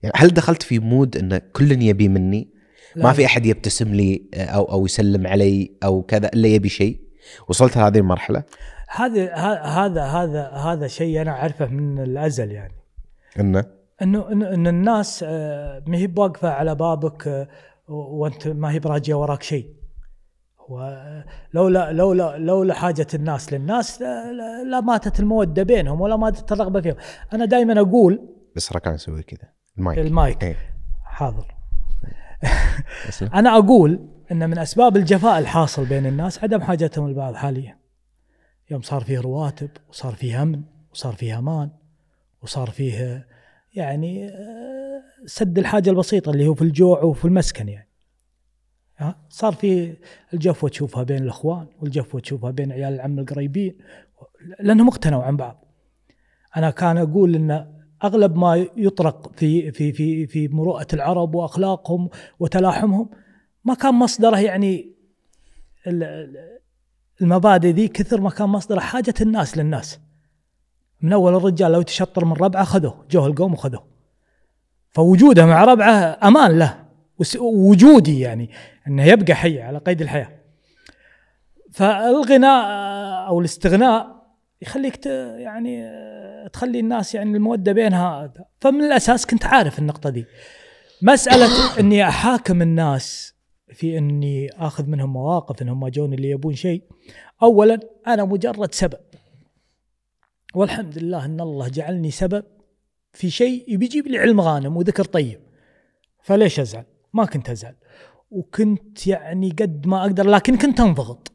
يعني 0.02 0.14
هل 0.16 0.28
دخلت 0.28 0.62
في 0.62 0.78
مود 0.78 1.16
إن 1.16 1.38
كل 1.52 1.82
يبي 1.82 2.08
مني 2.08 2.48
لا، 2.96 3.04
ما 3.04 3.12
في 3.12 3.26
أحد 3.26 3.46
يبتسم 3.46 3.94
لي 3.94 4.22
آه، 4.34 4.44
أو 4.44 4.64
أو 4.64 4.86
يسلم 4.86 5.26
علي 5.26 5.72
أو 5.84 6.02
كذا 6.02 6.28
إلا 6.28 6.48
يبي 6.48 6.68
شيء؟ 6.68 7.00
وصلت 7.48 7.76
لهذه 7.76 7.98
المرحلة؟ 7.98 8.42
هذا 8.88 9.34
هذا 9.64 10.02
هذا 10.02 10.48
هذا 10.48 10.86
شيء 10.86 11.22
أنا 11.22 11.30
أعرفه 11.30 11.66
من 11.66 12.02
الأزل 12.02 12.52
يعني. 12.52 12.74
إنه؟ 13.40 13.75
إنه 14.02 14.32
إن 14.32 14.66
الناس 14.66 15.24
آه، 15.28 15.82
ما 15.86 15.96
هي 15.96 16.06
بواقفة 16.06 16.48
على 16.48 16.74
بابك 16.74 17.28
آه، 17.28 17.48
وأنت 17.88 18.48
ما 18.48 18.72
هي 18.72 18.78
براجية 18.78 19.14
وراك 19.14 19.42
شيء. 19.42 19.76
ولولا 20.68 21.92
لولا 21.92 22.38
لولا 22.38 22.74
حاجة 22.74 23.06
الناس 23.14 23.52
للناس 23.52 24.02
لا, 24.70 24.80
ماتت 24.80 25.20
المودة 25.20 25.62
بينهم 25.62 26.00
ولا 26.00 26.16
ماتت 26.16 26.52
الرغبة 26.52 26.80
فيهم. 26.80 26.96
أنا 27.32 27.44
دائما 27.44 27.80
أقول 27.80 28.28
بس 28.56 28.72
ركان 28.72 28.94
يسوي 28.94 29.22
كذا. 29.22 29.48
المايك. 29.78 29.98
المايك. 29.98 30.44
إيه. 30.44 30.56
حاضر. 31.04 31.54
أنا 33.34 33.58
أقول 33.58 34.08
إن 34.32 34.50
من 34.50 34.58
أسباب 34.58 34.96
الجفاء 34.96 35.38
الحاصل 35.38 35.84
بين 35.84 36.06
الناس 36.06 36.44
عدم 36.44 36.60
حاجتهم 36.60 37.06
البعض 37.06 37.34
حاليا. 37.34 37.78
يوم 38.70 38.82
صار 38.82 39.04
فيه 39.04 39.20
رواتب 39.20 39.70
وصار 39.88 40.12
فيه 40.14 40.42
أمن 40.42 40.62
وصار 40.92 41.12
فيه 41.12 41.38
أمان 41.38 41.70
وصار 42.42 42.70
فيه 42.70 43.26
يعني 43.76 44.28
آه، 44.28 45.02
سد 45.26 45.58
الحاجة 45.58 45.90
البسيطة 45.90 46.30
اللي 46.30 46.46
هو 46.46 46.54
في 46.54 46.62
الجوع 46.62 47.02
وفي 47.02 47.24
المسكن 47.24 47.68
يعني؟ 47.68 47.88
صار 49.28 49.52
في 49.52 49.96
الجفوة 50.34 50.70
تشوفها 50.70 51.02
بين 51.02 51.22
الأخوان 51.22 51.66
والجفوة 51.80 52.20
تشوفها 52.20 52.50
بين 52.50 52.72
عيال 52.72 52.94
العم 52.94 53.18
القريبين 53.18 53.78
لأنهم 54.60 54.88
اقتنوا 54.88 55.22
عن 55.22 55.36
بعض. 55.36 55.64
أنا 56.56 56.70
كان 56.70 56.96
أقول 56.98 57.34
إن 57.34 57.72
أغلب 58.04 58.36
ما 58.36 58.66
يطرق 58.76 59.32
في 59.36 59.72
في 59.72 59.92
في 59.92 60.26
في 60.26 60.48
مروءة 60.48 60.86
العرب 60.92 61.34
وأخلاقهم 61.34 62.08
وتلاحمهم 62.38 63.10
ما 63.64 63.74
كان 63.74 63.94
مصدره 63.94 64.38
يعني 64.40 64.94
ال- 65.86 66.02
ال- 66.02 66.58
المبادئ 67.22 67.68
ذي 67.70 67.88
كثر 67.88 68.20
ما 68.20 68.30
كان 68.30 68.48
مصدره 68.48 68.80
حاجة 68.80 69.14
الناس 69.20 69.58
للناس. 69.58 70.00
من 71.00 71.12
أول 71.12 71.34
الرجال 71.36 71.72
لو 71.72 71.82
تشطر 71.82 72.24
من 72.24 72.32
ربعة 72.32 72.64
خذوه 72.64 73.04
جوه 73.10 73.26
القوم 73.26 73.52
وخذوه. 73.52 73.86
فوجوده 74.90 75.46
مع 75.46 75.64
ربعة 75.64 76.18
أمان 76.22 76.58
له 76.58 76.84
وجودي 77.40 78.20
يعني 78.20 78.50
إنه 78.88 79.04
يبقى 79.04 79.34
حي 79.34 79.60
على 79.60 79.78
قيد 79.78 80.02
الحياة. 80.02 80.28
فالغناء 81.72 82.66
آه، 82.66 83.28
أو 83.28 83.40
الاستغناء 83.40 84.26
يخليك 84.62 85.06
يعني 85.36 85.84
آه، 85.84 86.48
تخلي 86.52 86.80
الناس 86.80 87.14
يعني 87.14 87.36
المودة 87.36 87.72
بينها 87.72 88.32
فمن 88.60 88.84
الأساس 88.84 89.26
كنت 89.26 89.44
عارف 89.44 89.78
النقطة 89.78 90.10
دي. 90.10 90.24
مسألة 91.02 91.48
إني 91.80 92.08
أحاكم 92.08 92.62
الناس 92.62 93.34
في 93.72 93.98
إني 93.98 94.50
آخذ 94.50 94.86
منهم 94.86 95.12
مواقف 95.12 95.62
إنهم 95.62 95.80
ما 95.80 95.88
جوني 95.88 96.16
اللي 96.16 96.30
يبون 96.30 96.54
شيء. 96.54 96.82
اولا 97.42 97.80
أنا 98.06 98.24
مجرد 98.24 98.74
سبب. 98.74 98.98
والحمد 100.56 100.98
لله 100.98 101.24
أن 101.24 101.40
الله 101.40 101.68
جعلني 101.68 102.10
سبب 102.10 102.44
في 103.12 103.30
شيء 103.30 103.64
يبي 103.68 103.84
يجيب 103.84 104.06
لي 104.06 104.18
علم 104.18 104.40
غانم 104.40 104.76
وذكر 104.76 105.04
طيب. 105.04 105.40
فليش 106.22 106.60
أزعل؟ 106.60 106.84
ما 107.12 107.24
كنت 107.24 107.50
أزعل. 107.50 107.74
وكنت 108.30 109.06
يعني 109.06 109.50
قد 109.50 109.86
ما 109.86 110.00
أقدر 110.00 110.26
لكن 110.30 110.56
كنت 110.56 110.80
أنضغط. 110.80 111.32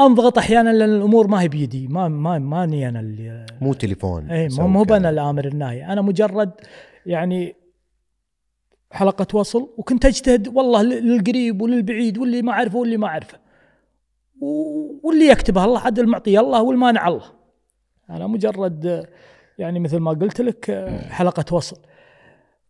أنضغط 0.00 0.38
أحيانا 0.38 0.70
لأن 0.70 0.94
الأمور 0.94 1.26
ما 1.26 1.40
هي 1.42 1.48
بيدي. 1.48 1.88
ما 1.88 2.08
ما 2.08 2.38
ماني 2.38 2.88
أنا 2.88 3.00
اللي 3.00 3.46
مو 3.60 3.72
تليفون 3.72 4.30
اي 4.30 4.48
مو 4.48 4.68
مو. 4.68 4.82
أنا 4.82 5.10
الآمر 5.10 5.44
الناهي. 5.44 5.84
أنا 5.84 6.02
مجرد 6.02 6.50
يعني 7.06 7.54
حلقة 8.90 9.38
وصل 9.38 9.74
وكنت 9.78 10.04
أجتهد 10.04 10.48
والله 10.48 10.82
للقريب 10.82 11.62
وللبعيد 11.62 12.18
واللي 12.18 12.42
ما 12.42 12.52
أعرفه 12.52 12.78
واللي 12.78 12.96
ما 12.96 13.06
أعرفه. 13.06 13.38
واللي 15.02 15.26
يكتبه 15.26 15.64
الله 15.64 15.80
عاد 15.80 15.98
المعطي 15.98 16.40
الله 16.40 16.62
والمانع 16.62 17.08
الله. 17.08 17.41
أنا 18.10 18.26
مجرد 18.26 19.06
يعني 19.58 19.80
مثل 19.80 19.96
ما 19.98 20.10
قلت 20.10 20.40
لك 20.40 20.70
حلقة 21.10 21.54
وصل. 21.54 21.76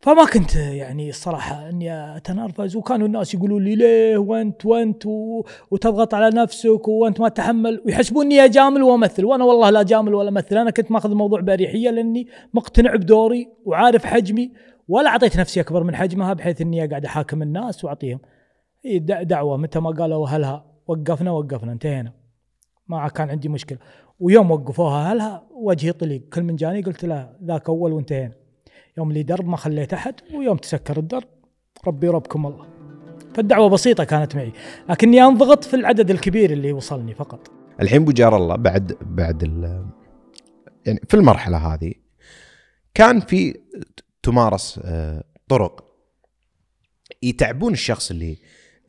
فما 0.01 0.25
كنت 0.25 0.57
يعني 0.57 1.09
الصراحة 1.09 1.69
أني 1.69 2.17
أتنرفز 2.17 2.77
وكانوا 2.77 3.07
الناس 3.07 3.35
يقولوا 3.35 3.61
لي 3.61 3.75
ليه 3.75 4.17
وأنت 4.19 4.67
وأنت 4.67 5.07
و... 5.07 5.45
وتضغط 5.71 6.15
على 6.15 6.37
نفسك 6.37 6.89
وأنت 6.89 7.21
ما 7.21 7.29
تتحمل. 7.29 7.83
ويحسبوني 7.87 8.45
اجامل 8.45 8.83
وامثل 8.83 9.25
وأنا 9.25 9.45
والله 9.45 9.71
لا 9.71 9.83
جامل 9.83 10.15
ولا 10.15 10.29
امثل 10.29 10.57
أنا 10.59 10.71
كنت 10.71 10.91
ماخذ 10.91 11.11
الموضوع 11.11 11.41
بأريحية 11.41 11.91
لأني 11.91 12.29
مقتنع 12.55 12.95
بدوري 12.97 13.49
وعارف 13.65 14.05
حجمي 14.05 14.53
ولا 14.89 15.09
أعطيت 15.11 15.37
نفسي 15.37 15.61
أكبر 15.61 15.83
من 15.83 15.97
حجمها 15.97 16.33
بحيث 16.33 16.61
أني 16.61 16.85
اقعد 16.85 17.05
أحاكم 17.05 17.43
الناس 17.43 17.87
د- 18.85 19.27
دعوة 19.29 19.57
متى 19.57 19.81
ما 19.81 19.91
قالوا 19.91 20.29
هلها 20.29 20.65
وقفنا 20.87 21.31
وقفنا 21.31 21.73
انتهينا. 21.73 22.13
ما 22.89 23.09
كان 23.09 23.31
عندي 23.31 23.49
مشكلة. 23.49 23.79
ويوم 24.23 24.51
وقفوها 24.51 25.13
هلها 25.13 25.49
وجهي 25.51 25.93
طليق 25.93 26.23
كل 26.33 26.43
من 26.43 26.57
جاني 26.57 26.83
قلت 26.83 27.05
لا 27.05 27.37
ذاك 27.45 27.69
أول 27.69 27.93
وانتهينا. 27.93 28.35
يوم 28.99 29.13
لي 29.13 29.23
درب 29.23 29.49
ما 29.49 29.57
خليت 29.57 29.93
أحد 29.93 30.15
ويوم 30.35 30.57
تسكر 30.57 30.99
الدرب 30.99 31.29
ربي 31.87 32.09
ربكم 32.09 32.47
الله. 32.47 32.67
فالدعوة 33.35 33.69
بسيطة 33.69 34.05
كانت 34.05 34.37
معي 34.37 34.53
لكني 34.89 35.23
أنضغط 35.23 35.65
في 35.65 35.77
العدد 35.77 36.11
الكبير 36.11 36.51
اللي 36.51 36.73
وصلني 36.73 37.15
فقط. 37.15 37.51
الحين 37.81 38.05
بجار 38.05 38.37
الله 38.37 38.57
بعد 38.57 38.97
بعد 39.01 39.43
يعني 40.87 41.01
في 41.09 41.15
المرحلة 41.15 41.75
هذه 41.75 41.95
كان 42.95 43.21
في 43.21 43.61
تمارس 44.23 44.81
آه، 44.85 45.25
طرق 45.49 45.85
يتعبون 47.23 47.73
الشخص 47.73 48.11
اللي 48.11 48.39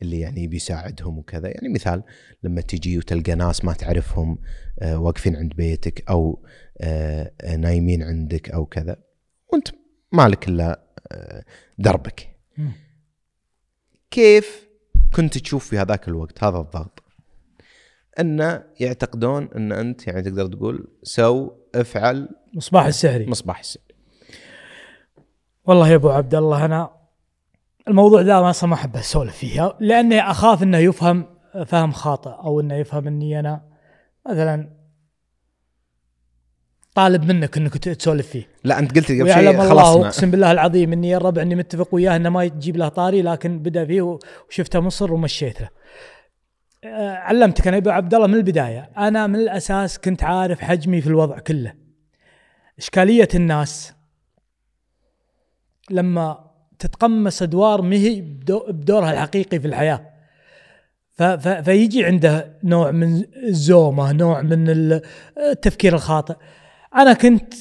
اللي 0.02 0.20
يعني 0.20 0.46
بيساعدهم 0.46 1.18
وكذا. 1.18 1.48
يعني 1.48 1.68
مثال 1.68 2.02
لما 2.42 2.60
تجي 2.60 2.98
وتلقى 2.98 3.34
ناس 3.34 3.64
ما 3.64 3.72
تعرفهم 3.72 4.38
آه، 4.78 4.98
واقفين 4.98 5.36
عند 5.36 5.54
بيتك 5.54 6.10
أو 6.10 6.46
آه، 6.80 7.32
آه، 7.40 7.56
نايمين 7.56 8.02
عندك 8.02 8.50
أو 8.50 8.66
كذا 8.66 8.96
وأنت 9.52 9.68
مالك 10.12 10.48
إلا 10.48 10.84
دربك. 11.78 12.36
كيف 14.10 14.68
كنت 15.14 15.38
تشوف 15.38 15.68
في 15.68 15.78
هذاك 15.78 16.08
الوقت 16.08 16.44
هذا 16.44 16.58
الضغط؟ 16.58 17.02
أن 18.20 18.62
يعتقدون 18.80 19.48
أن 19.56 19.72
أنت 19.72 20.06
يعني 20.06 20.22
تقدر 20.22 20.46
تقول 20.46 20.88
سو 21.02 21.50
افعل 21.74 22.28
مصباح 22.54 22.86
السحري. 22.86 23.26
مصباح 23.26 23.58
السحر 23.58 23.84
والله 25.66 25.88
يا 25.88 25.94
أبو 25.94 26.10
عبد 26.10 26.34
الله 26.34 26.64
أنا 26.64 26.90
الموضوع 27.88 28.20
ذا 28.20 28.40
ما 28.40 28.50
أصلا 28.50 28.70
ما 28.70 28.74
احب 28.74 28.96
أسولف 28.96 29.36
فيه 29.36 29.76
لأني 29.80 30.20
أخاف 30.20 30.62
إنه 30.62 30.78
يفهم 30.78 31.26
فهم 31.66 31.92
خاطئ 31.92 32.30
أو 32.30 32.60
إنه 32.60 32.74
يفهم 32.74 33.06
إني 33.06 33.40
أنا 33.40 33.62
مثلا 34.30 34.70
طالب 36.94 37.24
منك 37.24 37.56
إنك 37.56 37.78
تسولف 37.78 38.26
فيه 38.26 38.48
لا 38.64 38.78
أنت 38.78 38.98
قلت 38.98 39.12
قبل 39.12 39.32
شيء 39.34 39.58
خلصنا 39.58 40.06
أقسم 40.06 40.30
بالله 40.30 40.52
العظيم 40.52 40.92
إني 40.92 41.08
يا 41.08 41.16
الربع 41.16 41.42
إني 41.42 41.54
متفق 41.54 41.94
وياه 41.94 42.16
إنه 42.16 42.28
ما 42.28 42.48
تجيب 42.48 42.76
له 42.76 42.88
طاري 42.88 43.22
لكن 43.22 43.58
بدأ 43.58 43.84
فيه 43.84 44.18
وشفته 44.48 44.80
مصر 44.80 45.12
ومشيته. 45.12 45.68
آه، 46.84 47.14
علمتك 47.14 47.68
أنا 47.68 47.76
أبو 47.76 47.90
عبد 47.90 48.14
الله 48.14 48.26
من 48.26 48.34
البداية، 48.34 48.90
أنا 48.98 49.26
من 49.26 49.36
الأساس 49.36 49.98
كنت 49.98 50.22
عارف 50.22 50.60
حجمي 50.60 51.00
في 51.00 51.06
الوضع 51.06 51.38
كله. 51.38 51.74
إشكالية 52.78 53.28
الناس 53.34 53.92
لما 55.90 56.53
تتقمص 56.78 57.42
أدوار 57.42 57.82
مهي 57.82 58.20
بدو- 58.20 58.66
بدورها 58.72 59.12
الحقيقي 59.12 59.60
في 59.60 59.66
الحياة. 59.66 60.10
فيجي 61.62 62.04
عنده 62.04 62.58
نوع 62.64 62.90
من 62.90 63.24
الزومة، 63.36 64.12
نوع 64.12 64.42
من 64.42 64.70
ال- 64.70 65.02
التفكير 65.38 65.94
الخاطئ. 65.94 66.34
أنا 66.96 67.12
كنت 67.12 67.54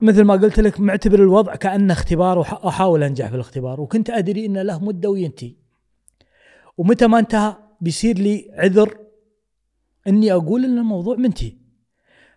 مثل 0.00 0.22
ما 0.22 0.34
قلت 0.34 0.60
لك 0.60 0.80
معتبر 0.80 1.18
الوضع 1.22 1.54
كأنه 1.56 1.92
اختبار 1.92 2.38
وأحاول 2.38 3.02
أنجح 3.02 3.28
في 3.28 3.34
الاختبار 3.34 3.80
وكنت 3.80 4.10
أدري 4.10 4.46
انه 4.46 4.62
له 4.62 4.84
مدة 4.84 5.10
وينتهي. 5.10 5.54
ومتى 6.78 7.06
ما 7.06 7.18
انتهى 7.18 7.56
بيصير 7.80 8.18
لي 8.18 8.50
عذر 8.54 8.96
إني 10.08 10.32
أقول 10.32 10.64
إن 10.64 10.78
الموضوع 10.78 11.16
منتهي. 11.16 11.52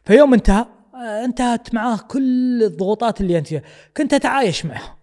فيوم 0.04 0.34
انتهى 0.34 0.66
آه، 0.96 1.26
انتهت 1.26 1.74
معاه 1.74 1.98
كل 1.98 2.64
الضغوطات 2.64 3.22
اللي 3.22 3.38
أنت. 3.38 3.62
كنت 3.98 4.14
أتعايش 4.14 4.66
معها. 4.66 4.98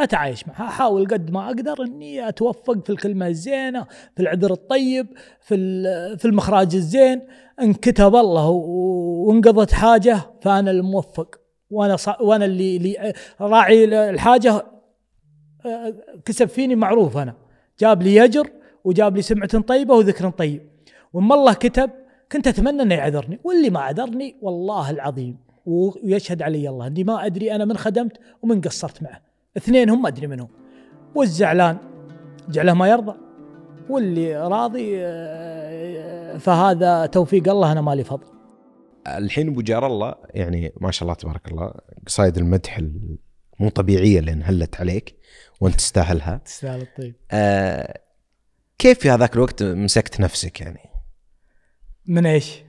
أتعايش 0.00 0.48
معها 0.48 0.64
أحاول 0.64 1.06
قد 1.06 1.30
ما 1.30 1.46
أقدر 1.46 1.82
إني 1.82 2.28
أتوفق 2.28 2.84
في 2.84 2.90
الكلمة 2.90 3.26
الزينة 3.26 3.86
في 4.16 4.22
العذر 4.22 4.52
الطيب 4.52 5.06
في 5.40 5.56
في 6.18 6.24
المخراج 6.24 6.74
الزين. 6.74 7.22
إن 7.60 7.74
كتب 7.74 8.16
الله 8.16 8.48
وانقضت 8.48 9.72
حاجة 9.72 10.20
فأنا 10.42 10.70
الموفق. 10.70 11.40
وأنا 11.70 11.96
وأنا 12.20 12.44
اللي, 12.44 12.76
اللي 12.76 13.12
راعي 13.40 14.10
الحاجة 14.10 14.64
كسب 16.24 16.48
فيني 16.48 16.76
معروف 16.76 17.16
أنا. 17.16 17.34
جاب 17.80 18.02
لي 18.02 18.24
أجر 18.24 18.50
وجاب 18.84 19.16
لي 19.16 19.22
سمعة 19.22 19.60
طيبة 19.60 19.94
وذكر 19.94 20.30
طيب. 20.30 20.62
وما 21.12 21.34
الله 21.34 21.52
كتب 21.52 21.90
كنت 22.32 22.46
أتمنى 22.46 22.82
إنه 22.82 22.94
يعذرني. 22.94 23.40
واللي 23.44 23.70
ما 23.70 23.80
عذرني 23.80 24.36
والله 24.42 24.90
العظيم 24.90 25.36
ويشهد 25.66 26.42
علي 26.42 26.68
الله 26.68 26.86
إني 26.86 27.04
ما 27.04 27.26
أدري 27.26 27.54
أنا 27.54 27.64
من 27.64 27.76
خدمت 27.76 28.16
ومن 28.42 28.60
قصرت 28.60 29.02
معه. 29.02 29.33
اثنين 29.56 29.90
هم 29.90 30.02
ما 30.02 30.08
أدري 30.08 30.26
منهم. 30.26 30.48
والزعلان 31.14 31.78
جعله 32.48 32.74
ما 32.74 32.88
يرضى. 32.88 33.16
واللي 33.90 34.36
راضي 34.36 34.96
آه، 34.98 36.38
فهذا 36.38 37.06
توفيق 37.06 37.48
الله 37.48 37.72
أنا 37.72 37.80
مالي 37.80 38.04
فضل. 38.04 38.26
الحين 39.06 39.48
أبو 39.48 39.60
جار 39.60 39.86
الله 39.86 40.14
يعني 40.30 40.72
ما 40.80 40.90
شاء 40.90 41.02
الله 41.02 41.14
تبارك 41.14 41.48
الله 41.48 41.74
قصايد 42.06 42.38
المدح 42.38 42.80
مو 43.60 43.68
طبيعية 43.68 44.18
اللي 44.18 44.32
انهلت 44.32 44.76
عليك 44.80 45.16
وأنت 45.60 45.74
تستاهلها. 45.74 46.40
تستاهل 46.44 46.80
الطيب. 46.80 47.14
آه 47.30 48.00
كيف 48.78 48.98
في 48.98 49.10
هذاك 49.10 49.34
الوقت 49.34 49.62
مسكت 49.62 50.20
نفسك 50.20 50.60
يعني؟ 50.60 50.80
من 52.06 52.26
إيش؟ 52.26 52.62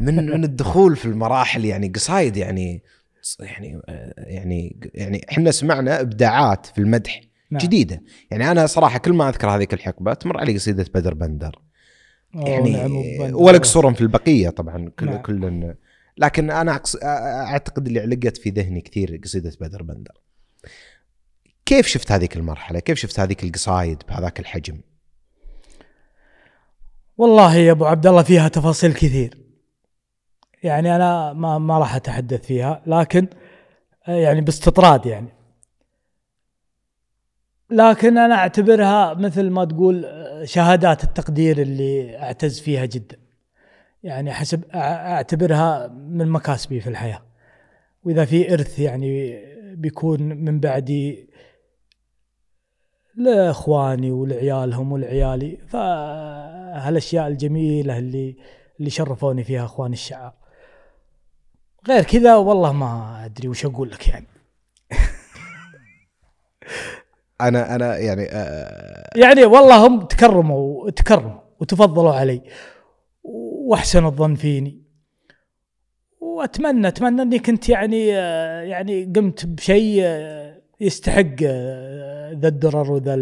من 0.00 0.16
من 0.16 0.44
الدخول 0.44 0.96
في 0.96 1.06
المراحل 1.06 1.64
يعني 1.64 1.88
قصايد 1.88 2.36
يعني 2.36 2.82
يعني 3.40 3.80
آه، 3.88 4.14
يعني 4.16 4.90
يعني 4.94 5.26
إحنا 5.30 5.50
سمعنا 5.50 6.00
إبداعات 6.00 6.66
في 6.66 6.78
المدح 6.78 7.20
نعم. 7.50 7.62
جديدة 7.62 8.02
يعني 8.30 8.50
أنا 8.50 8.66
صراحة 8.66 8.98
كل 8.98 9.12
ما 9.12 9.28
أذكر 9.28 9.50
هذيك 9.50 9.74
الحقبة 9.74 10.14
تمر 10.14 10.40
علي 10.40 10.54
قصيدة 10.54 10.86
بدر 10.94 11.14
بندر 11.14 11.58
يعني 12.34 12.72
نعم،. 12.72 13.34
ولا 13.34 13.58
قصورهم 13.58 13.94
في 13.94 14.00
البقية 14.00 14.48
طبعا 14.48 14.90
كل 14.98 15.06
نعم. 15.06 15.22
كل 15.22 15.74
لكن 16.18 16.50
أنا. 16.50 16.80
أعتقد 17.04 17.86
اللي 17.86 18.00
علقت 18.00 18.36
في 18.36 18.50
ذهني 18.50 18.80
كثير 18.80 19.20
قصيدة 19.24 19.52
بدر 19.60 19.82
بندر 19.82 20.20
كيف 21.66 21.86
شفت 21.86 22.12
هذيك 22.12 22.36
المرحلة 22.36 22.78
كيف 22.78 22.98
شفت 22.98 23.20
هذيك 23.20 23.44
القصايد 23.44 24.02
بهذاك 24.08 24.40
الحجم 24.40 24.80
والله 27.16 27.56
يا 27.56 27.72
أبو 27.72 27.84
عبد 27.84 28.06
الله 28.06 28.22
فيها 28.22 28.48
تفاصيل 28.48 28.92
كثير 28.92 29.43
يعني 30.64 30.96
أنا 30.96 31.32
ما 31.32 31.58
ما 31.58 31.78
راح 31.78 31.94
أتحدث 31.94 32.46
فيها 32.46 32.82
لكن 32.86 33.26
آه، 34.08 34.16
يعني 34.16 34.40
باستطراد 34.40 35.06
يعني. 35.06 35.28
لكن 37.70 38.18
أنا 38.18 38.34
أعتبرها 38.34 39.14
مثل 39.14 39.50
ما 39.50 39.64
تقول 39.64 40.04
آه، 40.04 40.44
شهادات 40.44 41.04
التقدير 41.04 41.58
اللي 41.62 42.18
أعتز 42.18 42.60
فيها 42.60 42.84
جدا. 42.84 43.16
يعني 44.02 44.32
حسب 44.32 44.64
أعتبرها 44.74 45.88
من 45.88 46.28
مكاسبي 46.28 46.80
في 46.80 46.90
الحياة. 46.90 47.22
وإذا 48.04 48.24
في 48.24 48.52
إرث 48.54 48.78
يعني 48.78 49.42
بيكون 49.76 50.22
من 50.22 50.60
بعدي 50.60 51.28
لإخواني 53.16 54.10
ولعيالهم 54.10 54.92
ولعيالي 54.92 55.58
فهالأشياء 55.68 57.26
الجميلة 57.28 57.98
اللي 57.98 58.36
اللي 58.78 58.90
شرفوني 58.90 59.44
فيها 59.44 59.64
إخواني 59.64 59.94
الشعار 59.94 60.43
غير 61.88 62.02
كذا 62.02 62.36
والله 62.36 62.72
ما 62.72 63.22
أدري 63.24 63.48
وش 63.48 63.66
أقول 63.66 63.90
لك 63.90 64.08
يعني. 64.08 64.26
أنا 67.40 67.74
أنا 67.74 67.98
يعني 67.98 68.26
آه 68.30 69.10
يعني 69.16 69.44
والله 69.44 69.86
هم 69.86 70.02
تكرموا 70.02 70.90
تكرموا 70.90 71.40
وتفضلوا 71.60 72.12
علي 72.12 72.42
واحسنوا 73.68 74.10
الظن 74.10 74.34
فيني. 74.34 74.84
وأتمنى 76.20 76.88
أتمنى 76.88 77.22
إني 77.22 77.38
كنت 77.38 77.68
يعني 77.68 78.16
آه، 78.16 78.60
يعني 78.60 79.12
قمت 79.16 79.46
بشيء 79.46 80.00
آه، 80.04 80.60
يستحق 80.80 81.36
آه، 81.44 82.32
ذا 82.32 82.48
الدرر 82.48 82.92
وذا 82.92 83.16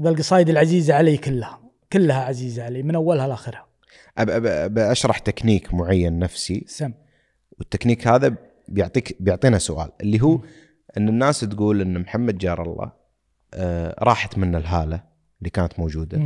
ذا 0.00 0.08
القصايد 0.10 0.48
العزيزة 0.48 0.94
علي 0.94 1.16
كلها 1.16 1.60
كلها 1.92 2.24
عزيزة 2.24 2.64
علي 2.64 2.82
من 2.82 2.94
أولها 2.94 3.28
لآخرها. 3.28 3.66
أب 4.18 4.30
أب 4.30 4.46
أب 4.46 4.78
أشرح 4.78 5.18
تكنيك 5.18 5.74
معين 5.74 6.18
نفسي. 6.18 6.64
سم. 6.68 6.92
والتكنيك 7.58 8.08
هذا 8.08 8.36
بيعطيك 8.68 9.16
بيعطينا 9.22 9.58
سؤال 9.58 9.92
اللي 10.00 10.22
هو 10.22 10.40
إن 10.96 11.08
الناس 11.08 11.40
تقول 11.40 11.80
إن 11.80 12.00
محمد 12.00 12.38
جار 12.38 12.62
الله 12.62 12.92
آه 13.54 13.94
راحت 13.98 14.38
منه 14.38 14.58
الهالة 14.58 15.02
اللي 15.38 15.50
كانت 15.50 15.78
موجودة. 15.78 16.18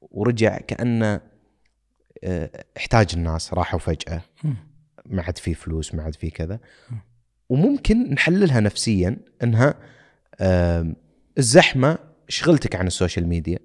ورجع 0.00 0.58
كأنه 0.58 1.20
آه 2.24 2.64
احتاج 2.76 3.08
الناس 3.14 3.54
راحوا 3.54 3.78
فجأة. 3.78 4.22
ما 5.06 5.22
عاد 5.22 5.38
في 5.38 5.54
فلوس 5.54 5.94
ما 5.94 6.02
عاد 6.02 6.14
في 6.14 6.30
كذا 6.30 6.60
وممكن 7.48 8.10
نحللها 8.10 8.60
نفسيا 8.60 9.16
إنها 9.42 9.74
آه 10.40 10.94
الزحمة 11.38 11.98
شغلتك 12.28 12.76
عن 12.76 12.86
السوشيال 12.86 13.28
ميديا. 13.28 13.58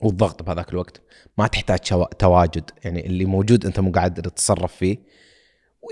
والضغط 0.00 0.42
بهذاك 0.42 0.70
الوقت 0.70 1.02
ما 1.38 1.46
تحتاج 1.46 1.78
تواجد 2.18 2.70
يعني 2.84 3.06
اللي 3.06 3.24
موجود 3.24 3.66
أنت 3.66 3.80
مو 3.80 3.90
قاعد 3.90 4.14
تتصرف 4.14 4.74
فيه 4.74 4.98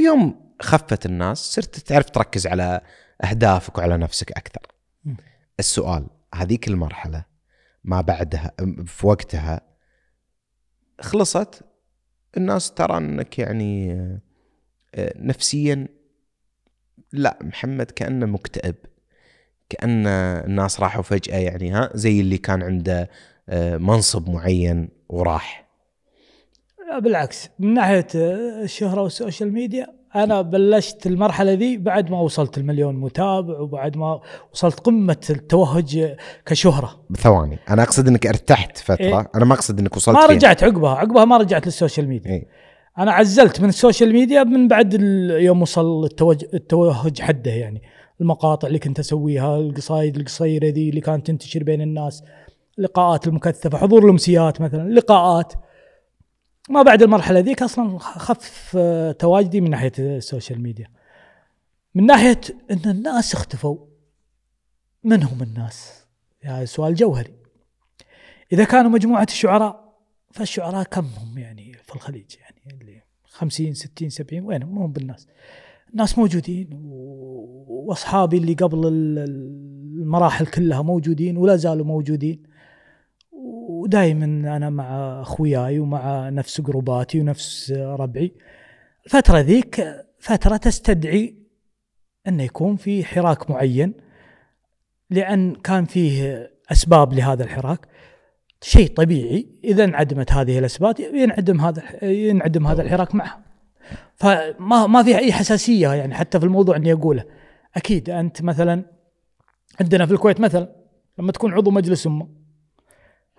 ويوم 0.00 0.52
خفت 0.62 1.06
الناس 1.06 1.38
صرت 1.38 1.78
تعرف 1.78 2.10
تركز 2.10 2.46
على 2.46 2.80
أهدافك 3.24 3.78
وعلى 3.78 3.96
نفسك 3.96 4.32
أكثر. 4.32 4.66
السؤال 5.58 6.06
هذيك 6.34 6.68
المرحلة 6.68 7.24
ما 7.84 8.00
بعدها 8.00 8.52
في 8.86 9.06
وقتها 9.06 9.60
خلصت؟ 11.00 11.64
الناس 12.36 12.74
ترى 12.74 12.96
أنك 12.96 13.38
يعني 13.38 13.92
آه، 14.94 15.12
نفسيا 15.16 15.88
لا 17.12 17.38
محمد 17.42 17.90
كأنه 17.90 18.26
مكتئب. 18.26 18.74
كأن 19.68 20.06
الناس 20.06 20.80
راحوا 20.80 21.02
فجأة 21.02 21.36
يعني 21.36 21.70
ها 21.70 21.90
زي 21.94 22.20
اللي 22.20 22.38
كان 22.38 22.62
عنده 22.62 23.10
آه، 23.48 23.76
منصب 23.76 24.30
معين 24.30 24.88
وراح. 25.08 25.65
بالعكس. 26.98 27.48
من 27.58 27.74
ناحية 27.74 28.06
الشهرة 28.14 29.02
وال 29.02 29.15
social 29.15 29.52
media 29.52 29.86
أنا 30.14 30.42
بلشت 30.42 31.06
المرحلة 31.06 31.52
ذي 31.52 31.76
بعد 31.76 32.10
ما 32.10 32.20
وصلت 32.20 32.58
المليون 32.58 32.96
متابع 32.96 33.60
وبعد 33.60 33.96
ما 33.96 34.20
وصلت 34.52 34.80
قمة 34.80 35.16
التوهج 35.30 36.16
كشهرة. 36.46 37.00
بثواني 37.10 37.58
أنا 37.70 37.82
أقصد 37.82 38.08
إنك 38.08 38.26
ارتحت 38.26 38.78
فترة. 38.78 38.96
إيه. 39.04 39.30
أنا 39.34 39.44
ما 39.44 39.54
أقصد 39.54 39.80
إنك 39.80 39.96
وصلت 39.96 40.16
ما 40.16 40.26
فيها. 40.26 40.36
رجعت 40.36 40.64
عقبها. 40.64 40.94
عقبها 40.94 41.24
ما 41.24 41.36
رجعت 41.36 41.66
لل 41.66 41.77
social 41.77 42.08
media. 42.08 42.30
إيه. 42.30 42.46
أنا 42.98 43.12
عزلت 43.12 43.60
من 43.60 43.68
ال 43.68 43.75
social 43.75 44.12
media 44.12 44.44
من 44.44 44.68
بعد 44.68 44.94
يوم 45.30 45.62
وصل 45.62 46.04
التوهج... 46.04 46.44
التوهج 46.54 47.20
حده 47.20 47.50
يعني. 47.50 47.82
المقاطع 48.20 48.68
اللي 48.68 48.78
كنت 48.78 48.98
أسويها 48.98 49.56
القصايد 49.56 50.16
القصيرة 50.16 50.66
ذي 50.66 50.88
اللي 50.88 51.00
كانت 51.00 51.26
تنتشر 51.26 51.62
بين 51.62 51.80
الناس 51.80 52.22
لقاءات 52.78 53.26
المكثفة 53.26 53.78
حضور 53.78 54.04
الأمسيات 54.04 54.60
مثلا 54.60 54.88
لقاءات. 54.88 55.52
ما 56.68 56.82
بعد 56.82 57.02
المرحلة 57.02 57.40
ذيك 57.40 57.62
أصلا 57.62 57.98
خف 57.98 58.76
آه، 58.78 59.12
تواجدي 59.12 59.60
من 59.60 59.70
ناحية 59.70 59.92
ال 59.98 60.07
social 60.07 60.60
media. 60.60 60.86
من 61.94 62.06
ناحية 62.06 62.40
إن 62.70 62.90
الناس 62.90 63.34
اختفوا. 63.34 63.76
من 65.04 65.22
هم 65.22 65.42
الناس؟ 65.42 66.06
هذا 66.42 66.52
يعني 66.52 66.66
سؤال 66.66 66.94
جوهري. 66.94 67.32
إذا 68.52 68.64
كانوا 68.64 68.90
مجموعة 68.90 69.26
الشعراء 69.28 69.96
فالشعراء 70.32 70.82
كم 70.82 71.04
هم 71.04 71.38
يعني 71.38 71.72
في 71.72 71.94
الخليج؟ 71.94 72.36
يعني 72.40 72.80
اللي 72.80 73.02
50 73.24 73.74
60 73.74 74.08
70 74.08 74.44
وينهم؟ 74.44 74.74
ما 74.74 74.84
هم 74.84 74.92
بالناس. 74.92 75.26
الناس 75.90 76.18
موجودين 76.18 76.68
وأصحابي 77.68 78.36
اللي 78.36 78.54
قبل 78.54 78.88
المراحل 78.88 80.46
كلها 80.46 80.82
موجودين 80.82 81.36
ولا 81.36 81.56
زالوا 81.56 81.86
موجودين. 81.86 82.42
ودائما 83.68 84.56
أنا 84.56 84.70
مع 84.70 85.20
أخوياي 85.22 85.78
ومع 85.78 86.28
نفس 86.28 86.60
جروباتي 86.60 87.20
ونفس 87.20 87.72
ربعي. 87.72 88.32
الفترة 89.06 89.38
ذيك 89.38 89.84
فترة 90.18 90.56
تستدعي 90.56 91.36
انه 92.28 92.42
يكون 92.42 92.76
في 92.76 93.04
حراك 93.04 93.50
معين 93.50 93.94
لأن 95.10 95.54
كان 95.54 95.84
فيه 95.84 96.50
أسباب 96.72 97.12
لهذا 97.12 97.44
الحراك. 97.44 97.88
شيء 98.62 98.94
طبيعي 98.94 99.46
إذا 99.64 99.84
انعدمت 99.84 100.32
هذه 100.32 100.58
الأسباب 100.58 101.00
ينعدم 101.00 101.60
هذا 101.60 102.04
ينعدم 102.04 102.66
هذا 102.66 102.82
الحراك 102.82 103.14
معها 103.14 103.40
فما 104.14 104.86
ما 104.86 105.02
فيها 105.02 105.18
أي 105.18 105.32
حساسية 105.32 105.88
يعني 105.88 106.14
حتى 106.14 106.40
في 106.40 106.46
الموضوع 106.46 106.76
اني 106.76 106.92
أقوله. 106.92 107.24
أكيد 107.76 108.10
أنت 108.10 108.42
مثلا 108.42 108.84
عندنا 109.80 110.06
في 110.06 110.12
الكويت 110.12 110.40
مثلا 110.40 110.76
لما 111.18 111.32
تكون 111.32 111.52
عضو 111.52 111.70
مجلس 111.70 112.06
أمة 112.06 112.45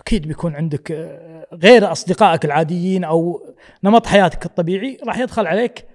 أكيد 0.07 0.27
بيكون 0.27 0.55
عندك 0.55 0.91
آه، 0.91 1.47
غير 1.53 1.91
أصدقائك 1.91 2.45
العاديين 2.45 3.03
أو 3.03 3.45
نمط 3.83 4.05
حياتك 4.05 4.45
الطبيعي 4.45 4.97
راح 5.03 5.17
يدخل 5.17 5.47
عليك 5.47 5.87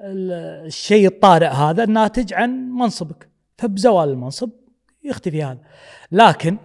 الشيء 0.00 1.06
الطارئ 1.06 1.46
هذا 1.46 1.84
الناتج 1.84 2.34
عن 2.34 2.50
منصبك. 2.70 3.28
فبزوال 3.58 4.08
المنصب 4.08 4.50
يختفي 5.04 5.42
هذا. 5.42 5.60
لكن 6.12 6.58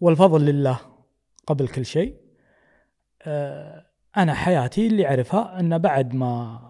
والفضل 0.00 0.44
لله 0.44 0.80
قبل 1.46 1.68
كل 1.68 1.84
شيء 1.86 2.16
آه، 3.22 3.86
أنا 4.16 4.34
حياتي 4.34 4.86
اللي 4.86 5.06
أعرفها 5.06 5.60
أن 5.60 5.78
بعد 5.78 6.14
ما 6.14 6.60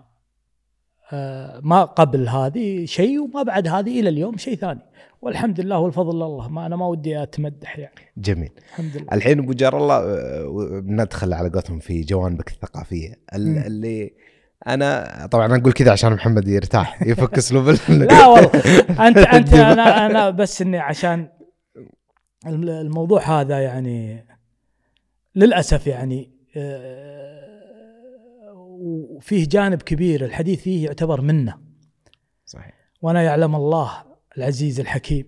ما 1.62 1.84
قبل 1.84 2.28
هذه 2.28 2.84
شيء 2.84 3.20
وما 3.20 3.42
بعد 3.42 3.68
هذه 3.68 4.00
إلى 4.00 4.08
اليوم 4.08 4.36
شيء 4.36 4.56
ثاني. 4.56 4.80
والحمد 5.22 5.60
لله 5.60 5.78
والفضل 5.78 6.16
لله 6.16 6.48
ما 6.48 6.66
أنا 6.66 6.76
ما 6.76 6.86
ودي 6.86 7.22
أتمدح 7.22 7.78
يعني. 7.78 8.12
جميل. 8.16 8.50
الحمد 8.70 8.96
لله. 8.96 9.06
الحين 9.12 9.38
أبو 9.38 9.52
جار 9.52 9.76
الله 9.76 9.96
آه، 9.96 10.82
ندخل 10.86 11.32
على 11.32 11.48
قولتهم 11.48 11.78
في 11.78 12.00
جوانبك 12.00 12.48
الثقافية. 12.50 13.14
اللي 13.34 14.12
أنا 14.66 15.28
طبعا 15.30 15.56
أقول 15.56 15.72
كذا 15.72 15.92
عشان 15.92 16.12
محمد 16.12 16.48
يرتاح 16.48 17.02
يفك 17.10 17.38
اسلوب 17.38 17.68
لا 17.88 18.26
والله. 18.26 18.50
انت 19.08 19.18
أنت 19.18 19.52
أنا 19.52 20.06
أنا 20.06 20.30
بس 20.30 20.62
إني 20.62 20.78
عشان 20.78 21.28
الموضوع 22.46 23.40
هذا 23.40 23.60
يعني 23.60 24.26
للأسف 25.34 25.86
يعني 25.86 26.30
آه، 26.56 27.37
وفيه 28.78 29.48
جانب 29.48 29.82
كبير 29.82 30.24
الحديث 30.24 30.60
فيه 30.60 30.84
يعتبر 30.84 31.20
منة. 31.20 31.58
صحيح. 32.46 32.74
وأنا 33.02 33.22
يعلم 33.22 33.56
الله 33.56 34.04
العزيز 34.38 34.80
الحكيم 34.80 35.26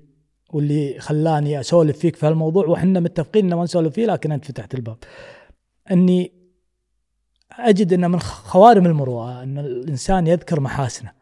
واللي 0.53 0.99
خلاني 0.99 1.61
أسولف 1.61 1.99
فيك 1.99 2.17
في 2.17 2.27
هالموضوع 2.27 2.67
وحنا 2.67 3.01
متفقين 3.01 3.47
ان 3.47 3.55
ما 3.55 3.65
نسولف 3.65 3.95
فيه 3.95 4.07
لكن 4.07 4.33
أنت 4.33 4.45
فتحت 4.45 4.75
الباب. 4.75 4.99
إني 5.91 6.33
أجد 7.53 7.93
ان 7.93 8.11
من 8.11 8.21
خوارم 8.21 8.87
المروءة 8.87 9.43
إن 9.43 9.59
الإنسان 9.59 10.27
يذكر 10.27 10.61
محاسنه. 10.61 11.20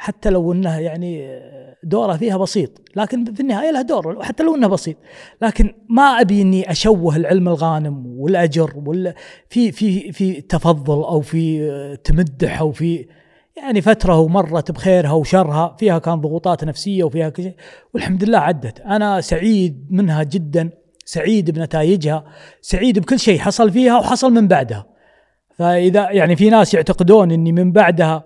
حتى 0.00 0.30
لو 0.30 0.52
انه 0.52 0.78
يعني 0.78 1.40
دوره 1.82 2.16
فيها 2.16 2.36
بسيط 2.36 2.70
لكن 2.96 3.34
في 3.34 3.40
النهاية 3.40 3.70
له 3.70 3.82
دور 3.82 4.24
حتى 4.24 4.42
لو 4.42 4.54
انه 4.54 4.66
بسيط. 4.66 4.96
لكن 5.42 5.74
ما 5.88 6.02
أبي 6.02 6.42
إني 6.42 6.70
أشوه 6.70 7.16
العلم 7.16 7.48
الغانم 7.48 8.06
والأجر 8.06 8.72
ولا 8.86 9.14
في 9.48 9.72
في 9.72 10.12
في 10.12 10.40
تفضل 10.40 10.94
أو 10.94 11.20
في 11.20 11.68
تمدح 12.04 12.60
أو 12.60 12.72
في 12.72 13.06
يعني 13.56 13.80
فترة 13.80 14.18
ومرت 14.18 14.70
بخيرها 14.70 15.12
وشرها 15.12 15.76
فيها 15.78 15.98
كان 15.98 16.20
ضغوطات 16.20 16.64
نفسية 16.64 17.04
وفيها 17.04 17.28
كل 17.28 17.42
شيء. 17.42 17.54
والحمد 17.94 18.24
لله 18.24 18.38
عدت. 18.38 18.80
أنا 18.80 19.20
سعيد 19.20 19.86
منها 19.90 20.22
جدا 20.22 20.70
سعيد 21.04 21.50
بنتائجها 21.50 22.24
سعيد 22.60 22.98
بكل 22.98 23.18
شيء 23.18 23.38
حصل 23.38 23.70
فيها 23.70 23.98
وحصل 23.98 24.32
من 24.32 24.48
بعدها. 24.48 24.86
فإذا 25.56 26.10
يعني 26.10 26.36
في 26.36 26.50
ناس 26.50 26.74
يعتقدون 26.74 27.32
إني 27.32 27.52
من 27.52 27.72
بعدها 27.72 28.24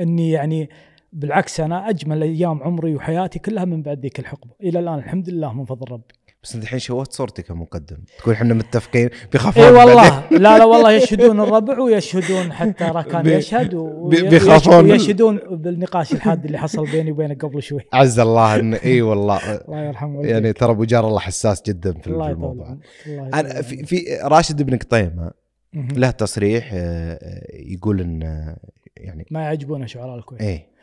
إني 0.00 0.30
يعني 0.30 0.68
بالعكس 1.12 1.60
أنا 1.60 1.90
أجمل 1.90 2.22
أيام 2.22 2.62
عمري 2.62 2.94
وحياتي 2.94 3.38
كلها 3.38 3.64
من 3.64 3.82
بعد 3.82 4.00
ذيك 4.00 4.18
الحقبة. 4.18 4.50
إلى 4.62 4.78
الآن 4.78 4.98
الحمد 4.98 5.30
لله 5.30 5.52
من 5.52 5.64
فضل 5.64 5.92
ربي. 5.92 6.14
بس 6.42 6.54
أنت 6.54 6.64
الحين 6.64 6.78
شوهت 6.78 7.12
صورتك 7.12 7.44
كمقدم 7.44 7.96
تقول 8.18 8.34
إحنا 8.34 8.54
متفقين 8.54 9.08
بيخافون 9.32 9.62
اي 9.62 9.70
والله. 9.70 10.26
لا 10.30 10.58
لا 10.58 10.64
والله 10.64 10.92
يشهدون 11.02 11.40
الربع 11.40 11.78
ويشهدون 11.80 12.52
حتى 12.52 12.84
راكان 12.98 13.26
يشهد 13.26 13.74
بيخافون 14.10 14.90
ويشهدون 14.90 15.40
بالنقاش 15.50 16.12
الحاد 16.12 16.44
اللي 16.44 16.58
حصل 16.58 16.84
بيني 16.84 17.10
وبينك 17.12 17.44
قبل 17.44 17.62
شوي. 17.62 17.80
عز 17.92 18.18
الله 18.18 18.56
ان 18.56 18.74
إي 18.74 19.02
والله. 19.02 19.54
الله 19.54 19.80
يرحمه 19.80 20.26
يعني 20.26 20.52
ترى 20.52 20.70
أبو 20.70 20.84
جار 20.84 21.08
الله 21.08 21.20
حساس 21.20 21.62
جدا 21.66 21.92
في 21.92 22.06
الله 22.06 22.30
الموضوع. 22.30 22.78
الله 23.06 23.40
أنا 23.40 23.62
في, 23.62 23.84
في 23.84 24.18
راشد 24.22 24.62
بن 24.62 24.76
قطيمة 24.76 25.30
له 25.74 26.10
تصريح 26.10 26.70
آه، 26.74 27.18
آه، 27.22 27.46
يقول 27.52 28.00
إن 28.00 28.22
آه، 28.22 28.56
يعني 28.96 29.26
ما 29.30 29.42
يعجبونه 29.42 29.86
شعراء 29.86 30.18
الكويت. 30.18 30.42
إيه. 30.42 30.75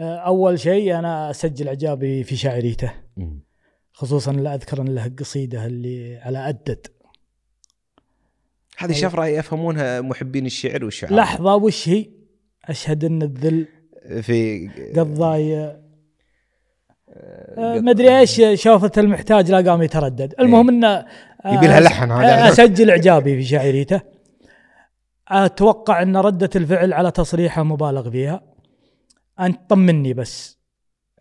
أول 0.00 0.60
شيء 0.60 0.98
أنا 0.98 1.30
أسجل 1.30 1.68
إعجابي 1.68 2.24
في 2.24 2.36
شاعريته 2.36 2.92
خصوصا 3.92 4.32
لا 4.32 4.54
أذكر 4.54 4.80
إن 4.80 4.94
له 4.94 5.12
قصيدة 5.18 5.66
اللي 5.66 6.18
على 6.18 6.48
أدد 6.48 6.86
هذه 8.78 8.92
شفرة 8.92 9.26
يفهمونها 9.26 10.00
محبين 10.00 10.46
الشعر 10.46 10.84
والشعر. 10.84 11.14
لحظة 11.14 11.56
وش 11.56 11.88
هي؟ 11.88 12.06
أشهد 12.64 13.04
إن 13.04 13.22
الذل 13.22 13.66
في 14.22 14.68
قضاي 14.96 15.76
ما 17.56 17.90
أدري 17.90 18.18
إيش 18.18 18.42
شوفة 18.54 18.92
المحتاج 18.98 19.50
لا 19.50 19.70
قام 19.70 19.82
يتردد. 19.82 20.34
المهم 20.40 20.68
انه 20.68 21.06
يبي 21.46 21.66
لها 21.66 21.80
لحن 21.80 22.10
هذا 22.10 22.48
أسجل 22.48 22.90
إعجابي 22.90 23.36
في 23.36 23.44
شاعريته. 23.44 24.00
أتوقع 25.28 26.02
إن 26.02 26.16
ردة 26.16 26.50
الفعل 26.56 26.92
على 26.92 27.10
تصريحه 27.10 27.62
مبالغ 27.62 28.10
فيها. 28.10 28.49
انت 29.40 29.60
طمني 29.68 30.14
بس. 30.14 30.60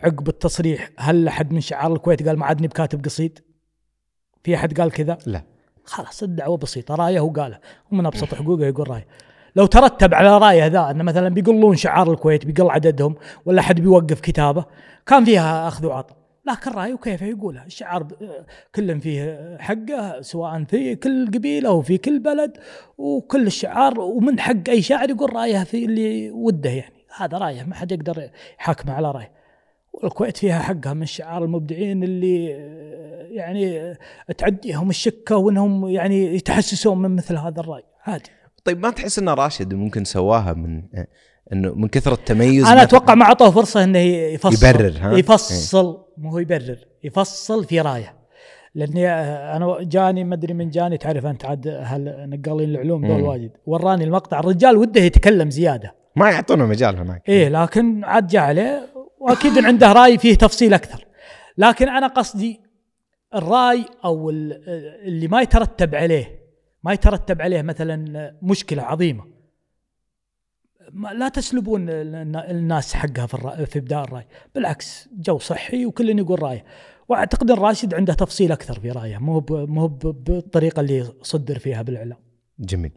عقب 0.04 0.28
التصريح 0.28 0.90
هل 0.98 1.28
أحد 1.28 1.54
من 1.54 1.62
شعار 1.62 1.94
الكويت 1.94 2.28
قال 2.28 2.38
ما 2.38 2.46
عادني 2.46 2.68
بكاتب 2.68 3.06
قصيد؟ 3.06 3.40
في 4.44 4.56
أحد 4.56 4.80
قال 4.82 4.92
كذا؟ 4.92 5.18
لا. 5.26 5.44
خلاص 5.84 6.24
الدعوة 6.24 6.58
بسيطة. 6.58 6.96
رأيه 6.96 7.20
وقاله. 7.20 7.60
ومن 7.92 8.06
أبسط 8.06 8.36
حقوقه 8.36 8.66
يقول 8.66 8.90
رأيه. 8.90 9.08
لو 9.56 9.66
ترتب 9.66 10.14
على 10.14 10.38
رأيه 10.38 10.68
ذا 10.68 10.92
انه 10.92 11.04
مثلا 11.04 11.30
بيقولون 11.30 11.76
شعار 11.76 12.12
الكويت 12.12 12.46
بيقل 12.46 12.70
عددهم 12.70 13.16
ولا 13.46 13.62
حد 13.62 13.82
بيوقف 13.82 14.20
كتابه 14.20 14.66
كان 15.06 15.26
فيها 15.26 15.68
أخذ 15.68 15.86
وعطاء. 15.86 16.18
لكن 16.46 16.72
رأيه 16.72 16.94
وكيفه 16.94 17.26
يقولها 17.26 17.66
الشعار 17.66 18.08
كل 18.76 19.02
فيه 19.02 19.58
حقه 19.60 20.22
سواء 20.22 20.64
في 20.64 20.96
كل 20.96 21.28
قبيلة 21.28 21.72
وفي 21.72 21.98
كل 21.98 22.20
بلد 22.20 22.58
وكل 22.98 23.48
الشعار 23.48 24.00
ومن 24.00 24.40
حق 24.40 24.70
أي 24.70 24.82
شاعر 24.82 25.10
يقول 25.10 25.34
رأيه 25.34 25.64
في 25.64 25.86
اللي 25.86 26.32
وده 26.32 26.70
يعني. 26.70 26.99
هذا 27.18 27.38
رايه 27.38 27.64
ما 27.64 27.76
حد 27.76 27.92
يقدر 27.92 28.30
يحاكمه 28.60 28.94
على 28.94 29.12
رايه. 29.12 29.32
والكويت 29.94 30.38
فيها 30.38 30.60
حقها 30.60 30.94
من 30.94 31.02
الشعار 31.02 31.44
المبدعين 31.44 32.04
اللي 32.04 32.46
يعني 33.32 33.94
تعديهم 34.38 34.90
الشكة 34.90 35.38
وإنهم 35.38 35.88
يعني 35.88 36.36
يتحسسون 36.36 37.02
من 37.02 37.16
مثل 37.16 37.38
هذا 37.38 37.60
الرأي. 37.60 37.84
عادي. 38.06 38.30
طيب 38.66 38.80
ما 38.80 38.90
تحس 38.90 39.20
إن 39.20 39.30
راشد 39.30 39.74
ممكن 39.74 40.04
سواها 40.04 40.54
من 40.54 40.84
إنه 41.54 41.74
من 41.74 41.88
كثر 41.88 42.14
التميز 42.14 42.66
أنا 42.66 42.84
أتوقع 42.84 43.16
ما 43.16 43.26
أعطوه 43.26 43.52
فرصة 43.52 43.84
إنه 43.84 44.00
يفصل. 44.00 44.68
يبرر 44.68 44.98
ها؟ 45.02 45.18
يفصل. 45.18 46.06
مو 46.18 46.30
هو 46.30 46.40
يبرر 46.40 46.78
يفصل 47.04 47.66
في 47.66 47.82
رايه. 47.82 48.14
لاني 48.76 49.10
أنا 49.56 49.78
جاني 49.82 50.24
ما 50.24 50.36
أدري 50.36 50.54
من 50.54 50.70
جاني 50.70 50.98
تعرف 50.98 51.26
أنت 51.26 51.46
عاد 51.46 51.68
هل 51.68 52.30
نقالين 52.30 52.70
العلوم 52.70 53.08
دول 53.08 53.22
واجد. 53.22 53.52
وراني 53.66 54.04
المقطع 54.04 54.40
الرجال 54.40 54.78
وده 54.78 55.02
يتكلم 55.02 55.50
زيادة. 55.50 55.99
ما 56.16 56.30
يعطونه 56.30 56.66
مجال 56.66 56.96
هناك. 56.98 57.30
إيه 57.30 57.50
لكن 57.50 58.04
عاد 58.04 58.28
جاء 58.28 58.42
عليه 58.44 58.90
وأكيد 59.20 59.66
عنده 59.66 59.94
رأي 59.94 60.18
فيه 60.18 60.36
تفصيل 60.36 60.74
أكثر. 60.74 61.06
لكن 61.58 61.90
أنا 61.90 62.08
قصدي 62.08 62.60
الرأي 63.36 63.86
أو 64.06 64.30
اللي 64.30 65.28
ما 65.28 65.42
يترتب 65.42 65.96
عليه 65.96 66.40
ما 66.84 66.94
يترتب 66.94 67.42
عليه 67.42 67.62
مثلا 67.62 68.36
مشكلة 68.42 68.84
عظيمة. 68.84 69.24
لا 71.14 71.30
تسلبون 71.30 71.90
الن- 71.90 72.36
الناس 72.36 72.94
حقها 72.94 73.26
في 73.26 73.66
في 73.66 73.80
إبداء 73.80 74.04
الرأي. 74.04 74.28
بالعكس 74.56 75.10
جو 75.14 75.40
صحي 75.40 75.86
وكل 75.86 76.20
يقول 76.20 76.44
رأيه. 76.44 76.66
وأعتقد 77.10 77.52
إن 77.52 77.58
راشد 77.58 77.94
عنده 77.94 78.14
تفصيل 78.14 78.52
أكثر 78.52 78.80
في 78.80 78.92
رأيه. 78.92 79.18
مو 79.18 79.46
مو 79.50 79.88
بالطريقة 79.88 80.80
اللي 80.80 81.14
صدر 81.22 81.60
فيها 81.60 81.82
بالإعلام. 81.82 82.18
جميل. 82.60 82.92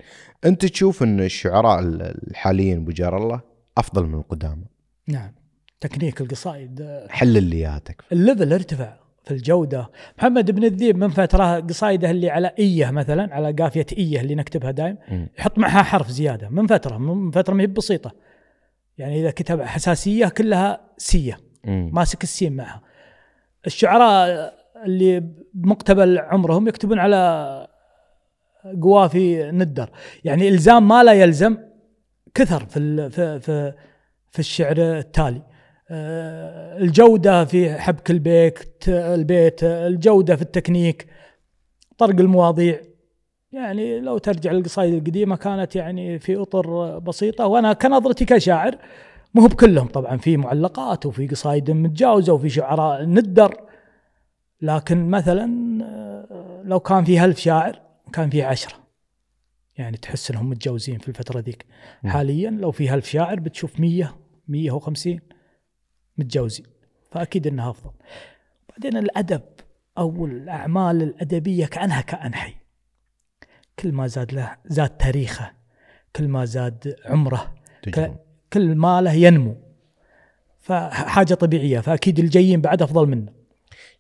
أنت 0.45 0.67
تشوف 0.67 1.03
إن 1.03 1.21
الشعراء 1.21 1.81
الحاليين 1.81 2.79
ابو 2.79 2.91
جار 2.91 3.17
الله 3.17 3.41
أفضل 3.79 4.07
من 4.07 4.15
القدامى. 4.15 4.65
نعم. 5.09 5.33
تكنيك 5.81 6.21
القصائد. 6.21 6.81
آه، 6.81 7.09
حلل 7.09 7.43
لي 7.43 7.57
اياها 7.57 7.79
تكفى 7.79 8.13
ال 8.13 8.19
level 8.19 8.53
ارتفع 8.53 8.97
في 9.25 9.31
الجودة. 9.31 9.91
محمد 10.19 10.51
بن 10.51 10.65
الذيب 10.65 10.97
من 10.97 11.09
فترة 11.09 11.61
قصايده 11.61 12.11
اللي 12.11 12.31
على 12.31 12.55
إية 12.59 12.91
مثلا 12.91 13.35
على 13.35 13.53
قافية 13.53 13.87
إية 13.99 14.21
اللي 14.21 14.35
نكتبها 14.35 14.71
دائم. 14.71 14.99
يحط 15.39 15.59
معها 15.59 15.83
حرف 15.83 16.11
زيادة. 16.11 16.49
من 16.49 16.67
فترة؟ 16.67 16.99
من 16.99 17.31
فترة 17.31 17.55
ما 17.55 17.63
هي 17.63 17.67
بسيطة. 17.67 18.13
يعني 18.99 19.21
إذا 19.21 19.31
كتب 19.31 19.63
حساسية 19.63 20.29
كلها 20.29 20.81
سية. 20.99 21.39
ماسك 21.67 22.23
السين 22.23 22.57
معها. 22.57 22.83
الشعراء 23.67 24.55
اللي 24.85 25.21
بمقتبل 25.55 26.19
عمرهم 26.19 26.69
يكتبون 26.69 26.99
على 26.99 27.67
قوافي 28.83 29.51
ندر. 29.51 29.91
يعني 30.25 30.49
إلزام 30.49 30.89
ما 30.89 31.05
لا 31.05 31.13
يلزم 31.13 31.57
كثر 32.35 32.65
في 32.65 33.11
في 33.11 33.73
في, 34.31 34.39
الشعر 34.39 34.77
التالي. 34.79 35.43
آه، 35.91 36.79
الجودة 36.79 37.45
في 37.45 37.75
حبك 37.75 38.11
البيت 38.11 38.89
البيت 38.89 39.65
الجودة 39.65 40.37
في 40.37 40.43
التكنيك 40.43 41.07
طرق 41.99 42.21
المواضيع. 42.21 42.81
يعني 43.53 44.01
لو 44.01 44.19
ترجع 44.19 44.53
للقصائد 44.53 44.95
القديمة 44.95 45.37
كانت 45.37 45.77
يعني 45.77 46.19
في 46.19 46.37
أطر 46.37 46.99
بسيطة 46.99 47.47
وأنا 47.47 47.73
كنظرتي 47.73 48.25
كشاعر 48.25 48.79
مو 49.35 49.47
بكلهم 49.47 49.87
طبعا 49.87 50.17
في 50.17 50.37
معلقات 50.37 51.07
وفي 51.07 51.27
قصايد 51.27 51.71
متجاوزة 51.71 52.33
وفي 52.33 52.51
شعراء 52.51 53.05
ندر. 53.05 53.55
لكن 54.63 55.11
مثلا 55.11 55.79
آه، 55.85 56.63
لو 56.65 56.81
كان 56.81 57.05
في 57.05 57.25
ألف 57.25 57.39
شاعر 57.39 57.82
كان 58.13 58.31
في 58.31 58.43
عشرة. 58.43 58.83
يعني 59.77 59.97
تحس 59.97 60.31
إنهم 60.31 60.51
متجاوزين 60.51 60.99
في 60.99 61.09
الفترة 61.09 61.41
ذيك. 61.41 61.67
حاليا 62.05 62.51
لو 62.51 62.71
في 62.71 62.95
ألف 62.95 63.07
شاعر 63.07 63.41
بتشوف 63.41 63.81
مية 63.81 64.17
مية 64.49 64.71
وخمسين 64.71 65.21
متجاوزين. 66.19 66.67
فأكيد 67.11 67.47
أنها 67.47 67.71
أفضل. 67.71 67.93
بعدين 68.71 68.97
الأدب 68.97 69.43
أو 69.99 70.27
الأعمال 70.27 71.03
الأدبية 71.03 71.67
كأنها 71.67 72.01
كائن 72.01 72.35
حي. 72.35 72.55
كل 73.79 73.93
ما 73.93 74.07
زاد 74.07 74.35
له 74.35 74.57
زاد 74.67 74.91
تاريخه 74.91 75.53
كل 76.17 76.29
ما 76.29 76.45
زاد 76.45 76.97
عمره. 77.05 77.55
كل 78.53 78.75
ما 78.75 79.01
له 79.01 79.13
ينمو. 79.13 79.57
فحاجة 80.61 81.35
طبيعية. 81.35 81.81
فأكيد 81.81 82.19
الجايين 82.19 82.61
بعد 82.61 82.83
أفضل 82.83 83.09
منه. 83.09 83.42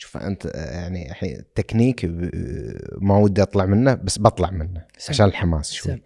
شوف 0.02 0.16
أنت 0.16 0.46
آه، 0.46 0.80
يعني 0.80 1.10
الحين 1.10 1.36
التكنيك 1.38 2.06
ب- 2.06 2.30
ما 3.02 3.18
ودي 3.18 3.42
أطلع 3.42 3.64
منه 3.66 3.94
بس 3.94 4.18
بطلع 4.18 4.50
منه 4.50 4.84
سم. 4.98 5.12
عشان 5.12 5.26
الحماس 5.26 5.72
شوي. 5.72 5.92
سم. 5.92 6.00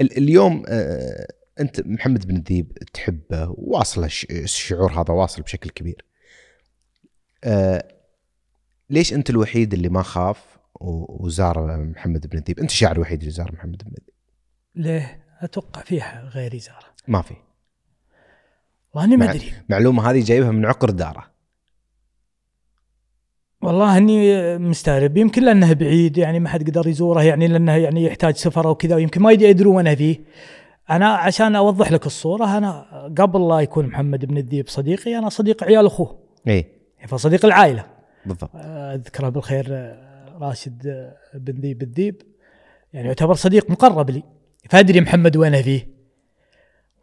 ال- 0.00 0.16
اليوم 0.18 0.62
آه، 0.68 1.26
أنت 1.60 1.80
محمد 1.86 2.26
بن 2.26 2.42
ذيب 2.48 2.72
تحبه؟ 2.94 3.54
واصل 3.58 4.04
الش- 4.04 4.26
الشعور 4.30 4.92
هذا 4.92 5.14
واصل 5.14 5.42
بشكل 5.42 5.70
كبير. 5.70 6.04
آه، 7.44 7.88
ليش 8.90 9.12
أنت 9.12 9.30
الوحيد 9.30 9.74
اللي 9.74 9.88
ما 9.88 10.02
خاف 10.02 10.58
وزار 10.80 11.76
محمد 11.76 12.26
بن 12.26 12.38
ذيب 12.38 12.58
أنت 12.60 12.70
الشاعر 12.70 12.96
الوحيد 12.96 13.18
اللي 13.20 13.30
زار 13.30 13.52
محمد 13.52 13.82
بن 13.84 13.90
ذيب 13.90 14.08
ليه؟ 14.74 15.24
أتوقع 15.40 15.80
فيها 15.82 16.30
غيري 16.34 16.58
زاره 16.58 16.86
ما 17.08 17.22
في. 17.22 17.34
والله 18.94 19.08
اني 19.08 19.16
ما 19.16 19.30
أدري. 19.30 19.52
معلومة 19.68 20.10
هذه 20.10 20.24
جايبها 20.24 20.50
من 20.50 20.66
عقر 20.66 20.90
دارة. 20.90 21.35
والله 23.66 23.98
اني 23.98 24.58
مستغرب. 24.58 25.16
يمكن 25.16 25.42
لأنه 25.42 25.72
بعيد 25.72 26.18
يعني 26.18 26.40
ما 26.40 26.48
حد 26.48 26.70
قدر 26.70 26.88
يزوره 26.88 27.22
يعني 27.22 27.46
لأنه 27.46 27.72
يعني 27.72 28.04
يحتاج 28.04 28.36
سفر 28.36 28.68
أو 28.68 28.74
كذا 28.74 28.94
ويمكن 28.94 29.22
ما 29.22 29.32
يدرون 29.32 29.94
فيه 29.94 30.20
أنا 30.90 31.08
عشان 31.08 31.56
أوضح 31.56 31.92
لك 31.92 32.06
الصورة 32.06 32.58
أنا 32.58 32.86
قبل 33.18 33.48
لا 33.48 33.60
يكون 33.60 33.86
محمد 33.86 34.24
بن 34.24 34.38
الذيب 34.38 34.68
صديقي 34.68 35.18
أنا 35.18 35.28
صديق 35.28 35.64
عيال 35.64 35.86
أخوه. 35.86 36.18
اي 36.48 36.66
فصديق 37.06 37.44
العائلة. 37.44 37.84
بالضبط. 38.26 38.50
أذكره 38.54 39.28
بالخير 39.28 39.66
آه، 39.70 40.38
راشد 40.40 40.86
آه، 40.86 41.38
بن 41.38 41.60
ذيب 41.60 41.82
الذيب. 41.82 42.22
يعني 42.92 43.06
يعتبر 43.06 43.34
صديق 43.34 43.70
مقرب 43.70 44.10
لي. 44.10 44.22
فأدري 44.70 45.00
محمد 45.00 45.36
وينه 45.36 45.62
فيه 45.62 45.88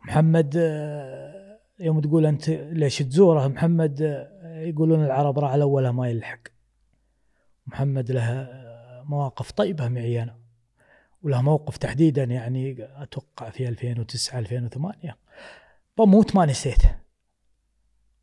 محمد 0.06 0.54
آه، 0.58 1.60
يوم 1.80 2.00
تقول 2.00 2.26
أنت 2.26 2.50
ليش 2.50 3.00
تزوره 3.00 3.48
محمد 3.48 4.02
آه، 4.02 4.60
يقولون 4.60 5.06
العرب 5.06 5.40
راعى 5.40 5.56
الأول 5.56 5.90
ما 5.90 6.10
يلحق. 6.10 6.53
محمد 7.68 8.12
له 8.12 8.32
آه، 8.32 9.04
مواقف 9.06 9.52
طيبة 9.52 9.88
معي 9.88 10.24
أنا 10.24 10.38
وله 11.24 11.42
موقف 11.42 11.78
تحديدا 11.78 12.24
يعني 12.24 12.78
أتوقع 12.80 13.50
في 13.50 13.68
2009 13.68 14.40
2008 14.40 15.18
بموت 15.98 16.36
ما 16.36 16.46
نسيته 16.46 16.96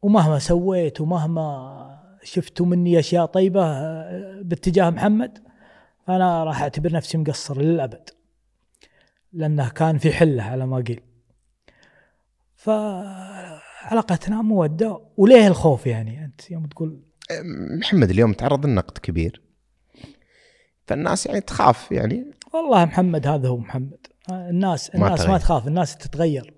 ومهما 0.03 0.38
سويت 0.38 1.00
ومهما 1.00 2.00
شفتوا 2.22 2.66
مني 2.66 2.98
أشياء 2.98 3.26
طيبة 3.26 3.64
آه، 3.64 4.42
باتجاه 4.42 4.90
محمد 4.90 5.38
فانا 6.07 6.44
راح 6.44 6.62
أعتبر 6.62 6.92
نفسي 6.92 7.18
مقصر 7.18 7.62
للأبد 7.62 8.11
لأنه 9.33 9.68
كان 9.68 9.98
في 9.98 10.12
حلة 10.12 10.42
على 10.42 10.66
ما 10.66 10.76
قيل 10.76 11.00
فعلاقتنا 12.57 14.42
مودة 14.42 15.00
وليه 15.16 15.46
الخوف 15.46 15.87
يعني؟ 15.87 16.24
أنت 16.24 16.50
يوم 16.50 16.66
تقول 16.66 17.03
محمد 17.79 18.11
اليوم 18.11 18.33
تعرض 18.33 18.66
لنقد 18.66 18.99
كبير. 18.99 19.43
فالناس 20.87 21.27
يعني 21.27 21.40
تخاف 21.40 21.93
يعني. 21.93 22.31
والله 22.55 22.85
محمد 22.85 23.27
هذا 23.27 23.49
هو 23.49 23.57
محمد. 23.57 24.07
آه، 24.33 24.51
الناس 24.51 24.90
ما 24.95 25.07
الناس 25.07 25.21
ما, 25.21 25.27
تغير. 25.27 25.38
تخاف 25.38 25.66
الناس 25.66 25.97
تتغير. 25.97 26.55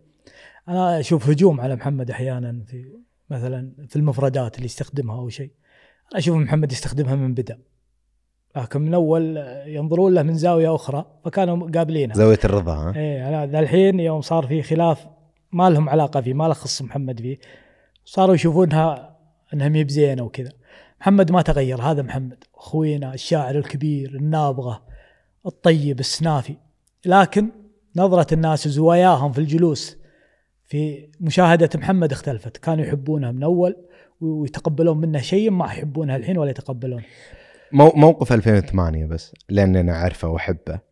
أنا 0.68 1.00
أشوف 1.00 1.28
هجوم 1.28 1.60
على 1.60 1.76
محمد 1.76 2.10
أحيانا 2.10 2.64
في 2.66 2.98
مثلا 3.30 3.72
في 3.88 3.96
المفردات 3.96 4.56
اللي 4.56 4.66
يستخدمها 4.66 5.16
أو 5.16 5.28
شيء. 5.28 5.50
أنا 6.12 6.18
أشوف 6.18 6.36
محمد 6.36 6.72
يستخدمها 6.72 7.14
من 7.14 7.34
بدا 7.34 7.58
لكن 8.56 8.80
من 8.80 8.94
اول 8.94 9.36
ينظرون 9.66 10.14
له 10.14 10.22
من 10.22 10.34
زاوية 10.34 10.74
أخرى 10.74 11.06
فكانوا 11.24 11.70
قابلينها 11.70 12.16
زاوية 12.16 12.38
الرضا 12.44 12.74
ها؟ 12.74 12.96
إيه 12.96 13.28
أنا 13.28 13.46
ذا 13.46 13.58
الحين 13.58 14.00
يوم 14.00 14.20
صار 14.20 14.46
في 14.46 14.62
خلاف 14.62 15.06
ما 15.52 15.70
لهم 15.70 15.88
علاقة 15.88 16.20
فيه 16.20 16.34
ما 16.34 16.44
له 16.44 16.54
خص 16.54 16.82
محمد 16.82 17.20
فيه 17.20 17.38
صاروا 18.04 18.34
يشوفونها 18.34 19.16
انها 19.54 19.68
مي 19.68 19.84
بزينه 19.84 20.22
وكذا. 20.22 20.52
محمد 21.02 21.32
ما 21.32 21.42
تغير 21.42 21.82
هذا 21.82 22.02
محمد. 22.02 22.44
أخوينا 22.54 23.14
الشاعر 23.14 23.58
الكبير 23.58 24.14
النابغة 24.14 24.82
الطيب 25.46 26.00
السنافي. 26.00 26.56
لكن 27.06 27.48
نظرة 27.96 28.34
الناس 28.34 28.66
وزواياهم 28.66 29.32
في 29.32 29.38
الجلوس 29.38 29.96
في 30.64 31.08
مشاهدة 31.20 31.70
محمد 31.74 32.12
اختلفت. 32.12 32.56
كانوا 32.56 32.84
يحبونه 32.84 33.32
من 33.32 33.42
أول 33.42 33.76
ويتقبلون 34.20 34.98
منه 34.98 35.20
شيء 35.20 35.50
ما 35.50 35.64
يحبونه 35.64 36.16
الحين 36.16 36.38
ولا 36.38 36.50
يتقبلون. 36.50 37.02
مو 37.72 37.92
موقف 37.96 38.32
2008 38.32 39.06
بس 39.06 39.34
لأن 39.48 39.76
أنا 39.76 39.92
أعرفه 39.92 40.28
وأحبه. 40.28 40.91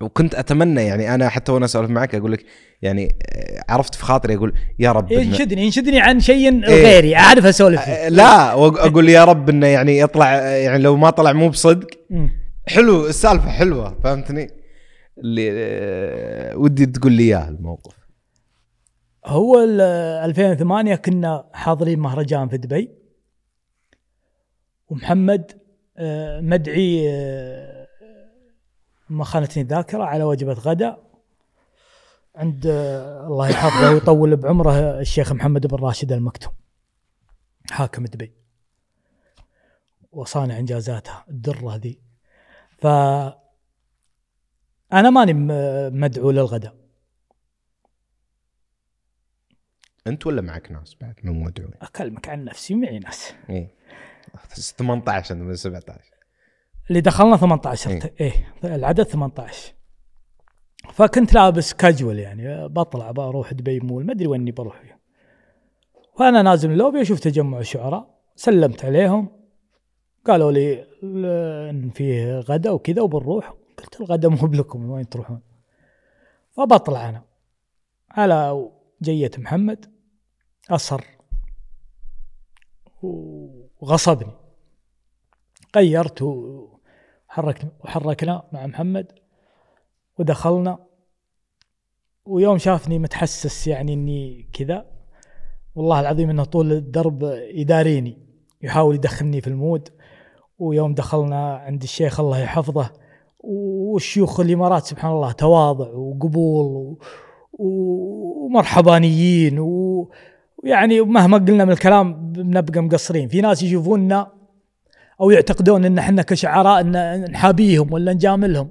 وكنت 0.00 0.34
أتمنى 0.34 0.82
يعني 0.82 1.14
أنا 1.14 1.28
حتى 1.28 1.52
وأنا 1.52 1.64
أسولف 1.64 1.90
معك 1.90 2.14
أقول 2.14 2.32
لك 2.32 2.44
يعني 2.82 3.16
آه، 3.32 3.64
عرفت 3.72 3.94
في 3.94 4.04
خاطري 4.04 4.34
أقول 4.34 4.54
يا 4.78 4.92
رب 4.92 5.12
ينشدني 5.12 5.64
ينشدني 5.64 6.00
عن 6.00 6.20
شيء 6.20 6.64
إيه. 6.64 6.82
غيري 6.82 7.16
أعرف 7.16 7.46
أسولف 7.46 7.80
فيه 7.80 7.92
آه، 7.92 8.08
لا 8.08 8.54
واقول 8.54 9.08
يا 9.08 9.24
رب 9.24 9.48
إنه 9.48 9.66
يعني 9.66 9.98
يطلع 9.98 10.32
يعني 10.40 10.78
لو 10.78 10.96
ما 10.96 11.10
طلع 11.10 11.32
مو 11.32 11.48
بصدق. 11.48 11.86
حلو 12.66 13.06
السالفة 13.06 13.50
حلوة 13.50 13.98
فهمتني؟ 14.04 14.50
اللي 15.18 15.50
آه، 15.52 16.56
ودي 16.56 16.86
تقول 16.86 17.12
لي 17.12 17.22
اياه 17.22 17.48
الموقف 17.48 17.96
هو 19.26 19.64
ال 19.64 19.80
2008 19.80 20.94
كنا 20.94 21.50
حاضرين 21.52 21.98
مهرجان 21.98 22.48
في 22.48 22.56
دبي 22.56 22.90
ومحمد 24.88 25.52
آه، 25.98 26.40
مدعي 26.40 27.10
آه، 27.10 27.75
ما 29.08 29.24
خانتني 29.24 29.62
الذاكرة 29.62 30.04
على 30.04 30.24
وجبة 30.24 30.52
غداء 30.52 31.06
عند 32.36 32.66
آه، 32.66 33.26
الله 33.26 33.48
يحفظه 33.48 33.92
ويطول 33.92 34.36
بعمره 34.36 35.00
الشيخ 35.00 35.32
محمد 35.32 35.66
بن 35.66 35.76
راشد 35.76 36.12
المكتوم. 36.12 36.52
حاكم 37.70 38.04
دبي 38.04 38.32
وصانع 40.12 40.58
إنجازاتها 40.58 41.24
الدرة 41.28 41.76
ذي. 41.76 42.00
ف 42.78 42.86
أنا 44.92 45.10
ماني 45.10 45.34
مدعو 45.90 46.30
للغداء 46.30 46.76
أنت 50.06 50.26
ولا 50.26 50.42
معك 50.42 50.72
ناس 50.72 50.96
بعد 51.00 51.14
من 51.22 51.42
مدعوين؟ 51.42 51.74
أكلمك 51.82 52.28
عن 52.28 52.44
نفسي 52.44 52.74
معي 52.74 52.98
ناس. 52.98 53.32
إيه. 53.50 53.74
18 54.78 55.34
انت 55.34 55.42
من 55.42 55.56
17 55.56 56.15
اللي 56.88 57.00
دخلنا 57.00 57.36
18 57.36 57.90
إيه. 57.90 58.14
إيه, 58.20 58.32
إيه 58.64 58.74
العدد 58.74 59.02
18 59.02 59.72
فكنت 60.92 61.34
لابس 61.34 61.72
كاجوال 61.72 62.18
يعني 62.18 62.68
بطلع 62.68 63.10
بروح 63.10 63.52
دبي 63.52 63.80
مول 63.80 64.06
ما 64.06 64.12
أدري 64.12 64.26
ويني 64.26 64.50
بروح 64.50 64.80
فيه. 64.80 64.98
فانا 66.18 66.42
نازل 66.42 66.68
من 66.68 66.74
اللوبي 66.74 67.00
أشوف 67.00 67.20
تجمع 67.20 67.58
الشعراء 67.58 68.16
سلمت 68.36 68.84
عليهم. 68.84 69.28
قالوا 70.26 70.52
لي 70.52 70.86
ان 71.70 71.90
فيه 71.90 72.38
غدا 72.38 72.70
وكذا 72.70 73.02
وبنروح. 73.02 73.54
قلت 73.78 74.00
الغدا 74.00 74.28
مو 74.28 74.36
بلكم 74.36 74.90
وين 74.90 75.08
تروحون؟ 75.08 75.40
فبطلع 76.52 77.08
أنا. 77.08 77.22
على 78.10 78.68
جية 79.02 79.30
محمد 79.38 79.94
أصر. 80.70 81.04
وغصبني. 83.80 84.32
غيرت 85.76 86.22
وحركنا 87.36 87.70
وحركنا 87.84 88.42
مع 88.52 88.66
محمد 88.66 89.06
ودخلنا. 90.18 90.78
ويوم 92.26 92.58
شافني 92.58 92.98
متحسس 92.98 93.66
يعني 93.66 93.92
إني 93.92 94.48
كذا. 94.52 94.86
والله 95.74 96.00
العظيم 96.00 96.30
إنه 96.30 96.44
طول 96.44 96.72
الدرب 96.72 97.22
يداريني 97.54 98.18
يحاول 98.62 98.94
يدخلني 98.94 99.40
في 99.40 99.46
المود. 99.46 99.88
ويوم 100.58 100.94
دخلنا 100.94 101.56
عند 101.56 101.82
الشيخ 101.82 102.20
الله 102.20 102.38
يحفظه. 102.38 102.90
والشيوخ 103.40 104.40
الإمارات 104.40 104.84
سبحان 104.84 105.12
الله 105.12 105.32
تواضع 105.32 105.88
وقبول 105.88 106.96
ومرحبانيين 107.52 109.58
ويعني 109.58 111.00
مهما 111.00 111.38
قلنا 111.38 111.64
من 111.64 111.72
الكلام 111.72 112.32
بنبقى 112.32 112.80
مقصرين. 112.80 113.28
في 113.28 113.40
ناس 113.40 113.62
يشوفوننا 113.62 114.35
أو 115.20 115.30
يعتقدون 115.30 115.84
إن 115.84 115.98
إحنا 115.98 116.22
كشعراء 116.22 116.80
إن 116.80 117.24
نحابيهم 117.30 117.92
ولا 117.92 118.12
نجاملهم. 118.12 118.70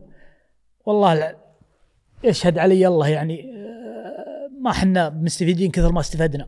والله 0.86 1.36
يشهد 2.24 2.58
علي 2.58 2.88
الله 2.88 3.08
يعني 3.08 3.52
ما 4.62 4.72
إحنا 4.72 5.10
مستفيدين 5.10 5.72
كثر 5.72 5.92
ما 5.92 6.00
استفدنا 6.00 6.48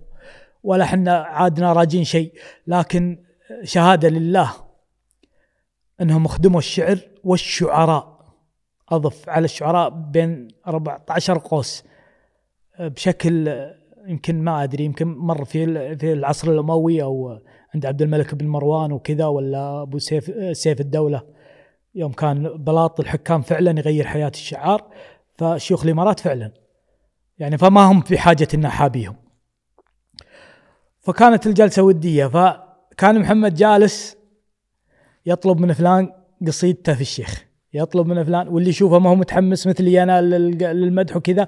ولا 0.63 0.83
إحنا 0.83 1.17
عادنا 1.17 1.73
راجين 1.73 2.03
شيء. 2.03 2.33
لكن 2.67 3.23
شهادة 3.63 4.09
لله 4.09 4.51
إنهم 6.01 6.27
خدموا 6.27 6.59
الشعر 6.59 6.99
والشعراء. 7.23 8.17
أضف 8.89 9.29
على 9.29 9.45
الشعراء 9.45 9.89
بين 9.89 10.47
14 10.67 11.37
قوس 11.37 11.83
بشكل 12.79 13.67
يمكن 14.07 14.41
ما 14.41 14.63
أدري 14.63 14.83
يمكن 14.83 15.07
مر 15.07 15.45
في 15.45 15.95
في 15.97 16.13
العصر 16.13 16.51
الأموي 16.51 17.03
أو 17.03 17.39
عند 17.75 17.85
عبد 17.85 18.01
الملك 18.01 18.35
بن 18.35 18.47
مروان 18.47 18.91
وكذا 18.91 19.25
ولا 19.25 19.81
أبو 19.81 19.99
سيف 19.99 20.57
سيف 20.57 20.81
الدولة. 20.81 21.21
يوم 21.95 22.11
كان 22.11 22.57
بلاط 22.57 22.99
الحكام 22.99 23.41
فعلا 23.41 23.79
يغير 23.79 24.07
حياة 24.07 24.31
الشعار 24.33 24.85
فشيوخ 25.37 25.83
الإمارات 25.83 26.19
فعلا. 26.19 26.51
يعني 27.39 27.57
فما 27.57 27.81
هم 27.81 28.01
في 28.01 28.17
حاجة 28.17 28.47
ان 28.53 28.65
احابيهم 28.65 29.15
فكانت 30.99 31.47
الجلسة 31.47 31.83
ودية 31.83 32.25
فكان 32.25 33.19
محمد 33.19 33.53
جالس 33.53 34.17
يطلب 35.25 35.59
من 35.59 35.73
فلان 35.73 36.09
قصيدته 36.47 36.93
في 36.93 37.01
الشيخ 37.01 37.45
يطلب 37.73 38.07
من 38.07 38.23
فلان 38.23 38.47
واللي 38.47 38.69
يشوفه 38.69 38.99
ما 38.99 39.09
هو 39.09 39.15
متحمس 39.15 39.67
مثلي 39.67 40.03
أنا 40.03 40.21
للمدح 40.21 41.17
وكذا 41.17 41.47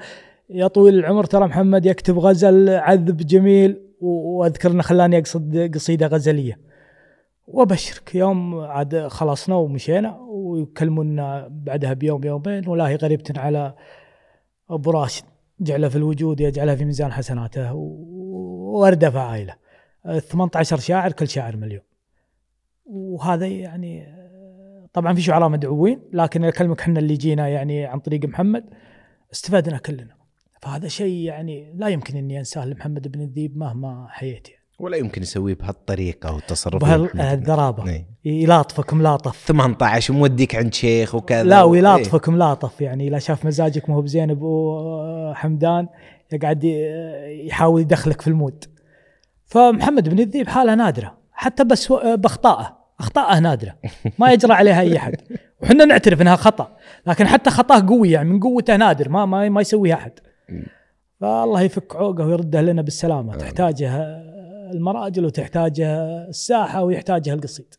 يا 0.49 0.67
طويل 0.67 0.99
العمر 0.99 1.24
ترى 1.24 1.47
محمد 1.47 1.86
يكتب 1.86 2.20
غزل 2.20 2.70
عذب 2.70 3.17
جميل. 3.17 3.88
واذكر 4.02 4.72
انه 4.72 4.82
خلاني 4.82 5.18
أقصد 5.18 5.72
قصيدة 5.74 6.08
غزلية. 6.08 6.60
وأبشرك 7.47 8.16
يوم 8.16 8.60
عاد 8.60 9.08
خلصنا 9.08 9.56
ومشينا 9.56 10.20
ويكلمونا 10.20 11.47
بعدها 11.52 11.93
بيوم 11.93 12.24
يومين 12.24 12.68
والله 12.68 12.95
غريبة 12.95 13.24
على 13.38 13.74
أبو 14.70 14.91
راشد 14.91 15.24
جعله 15.60 15.89
في 15.89 15.95
الوجود 15.95 16.39
يجعلها 16.39 16.76
في 16.76 16.86
ميزان 16.86 17.12
حسناته 17.12 17.74
ورده 17.74 19.10
فعايله 19.10 19.56
18 20.20 20.78
شاعر 20.78 21.12
كل 21.12 21.28
شاعر 21.28 21.58
مليون. 21.58 21.82
وهذا 22.86 23.47
يعني 23.47 24.08
طبعا 24.93 25.14
في 25.14 25.22
شعراء 25.22 25.50
مدعوين 25.50 26.02
لكن 26.14 26.43
أكلمك 26.43 26.82
إحنا 26.82 27.00
اللي 27.00 27.14
جينا 27.14 27.47
يعني 27.47 27.86
عن 27.86 28.00
طريق 28.00 28.26
محمد 28.26 28.66
استفدنا 29.34 29.78
كلنا. 29.78 30.18
فهذا 30.62 30.88
شيء 30.88 31.16
يعني 31.16 31.74
لا 31.76 31.88
يمكن 31.88 32.18
إني 32.18 32.39
أنساه 32.39 32.66
لمحمد 32.66 33.07
بن 33.07 33.22
الذيب 33.22 33.57
مهما 33.57 34.07
حييت 34.10 34.49
يعني. 34.49 34.60
ولا 34.80 34.97
يمكن 34.97 35.22
يسويه 35.22 35.55
بهالطريقة 35.55 36.34
والتصرف 36.34 36.82
بهالذرابه 36.82 38.05
يلاطفك 38.26 38.93
ملاطف 38.93 39.45
18 39.47 40.14
وموديك 40.14 40.55
عند 40.55 40.74
شيخ 40.74 41.16
وكذا. 41.16 41.43
لا 41.43 41.64
ويلاطفك 41.64 42.28
إيه؟ 42.28 42.34
ملاطف 42.34 42.82
يعني. 42.82 43.07
إذا 43.07 43.20
شاف 43.20 43.45
مزاجك 43.45 43.89
ما 43.89 43.95
هو 43.95 44.01
بزين 44.01 44.32
ابو 44.32 45.34
حمدان 45.34 45.88
يقعد 46.32 46.64
يحاول 47.45 47.82
يدخلك 47.82 48.22
في 48.22 48.28
المود. 48.28 48.66
فمحمد 49.45 50.10
بن 50.10 50.20
الذيب 50.20 50.47
حالة 50.47 50.76
نادرة 50.76 51.18
حتى 51.32 51.64
بس 51.64 51.91
باخطائه 51.91 52.78
اخطائه 52.99 53.39
نادرة. 53.39 53.76
ما 54.20 54.34
يجرى 54.34 54.53
عليها 54.53 54.82
أي 54.82 54.97
أحد. 54.97 55.16
وحنا 55.62 55.86
نعترف 55.86 56.22
إنها 56.22 56.36
خطأ 56.36 56.78
لكن 57.07 57.28
حتى 57.28 57.49
خطاه 57.49 57.86
قوي 57.88 58.12
يعني 58.12 58.30
من 58.30 58.39
قوته 58.39 58.76
نادر. 58.76 59.10
ما 59.10 59.26
ما, 59.26 59.49
ما 59.49 59.62
يسويها 59.62 59.95
أحد. 59.95 60.12
فالله 61.20 61.62
يفك 61.62 61.95
عوقه 61.95 62.26
ويرده 62.26 62.62
لنا 62.62 62.82
بالسلامة. 62.82 63.36
تحتاجها 63.36 64.24
المراجل 64.72 65.26
وتحتاجها 65.26 66.28
الساحة 66.30 66.84
ويحتاجها 66.84 67.34
القصيد. 67.34 67.74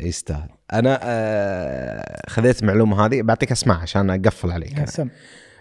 يستاهل. 0.00 0.48
أنا 0.72 0.98
آه 1.02 2.22
خذيت 2.28 2.62
المعلومه 2.62 3.06
هذه 3.06 3.22
بعطيك 3.22 3.52
اسمع 3.52 3.82
عشان 3.82 4.10
أقفل 4.10 4.50
عليك 4.50 4.88
سم. 4.88 5.08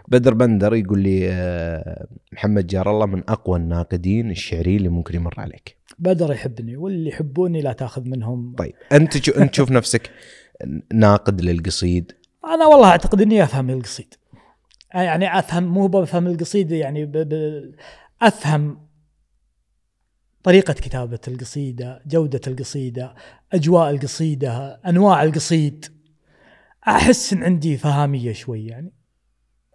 بدر 0.08 0.34
بندر 0.34 0.76
يقول 0.76 1.00
لي 1.00 1.30
آه 1.30 2.08
محمد 2.32 2.68
جار 2.68 2.92
الله 2.92 3.06
من 3.06 3.24
أقوى 3.30 3.60
الناقدين 3.60 4.32
الشعريين 4.32 4.78
اللي 4.78 4.90
ممكن 4.90 5.16
يمر 5.16 5.34
عليك. 5.38 5.78
بدر 6.00 6.32
يحبني 6.32 6.78
واللي 6.78 7.10
يحبوني 7.10 7.62
لا 7.62 7.74
تأخذ 7.74 8.10
منهم. 8.10 8.56
طيب 8.58 8.74
أنت 8.92 9.30
أنت 9.30 9.52
تشوف 9.52 9.72
نفسك 9.72 10.10
ناقد 10.94 11.42
للقصيد؟ 11.42 12.12
أنا 12.46 12.66
والله 12.66 12.90
أعتقد 12.90 13.22
إني 13.22 13.44
أفهم 13.44 13.70
القصيد. 13.70 14.14
يعني 15.04 15.40
أفهم 15.40 15.64
مو 15.64 15.88
بفهم 15.88 16.28
القصيده 16.28 16.76
يعني 16.76 17.06
ب 17.06 17.12
ب 17.12 17.62
أفهم 18.22 18.86
طريقة 20.44 20.74
كتابة 20.74 21.20
القصيدة، 21.28 22.02
جودة 22.08 22.42
القصيدة، 22.48 23.16
أجواء 23.54 23.90
القصيدة، 23.90 24.82
أنواع 24.88 25.24
القصيد. 25.24 25.86
أحس 26.88 27.34
إن 27.34 27.44
عندي 27.44 27.78
فهامية 27.78 28.34
شوي 28.34 28.66
يعني. 28.66 28.94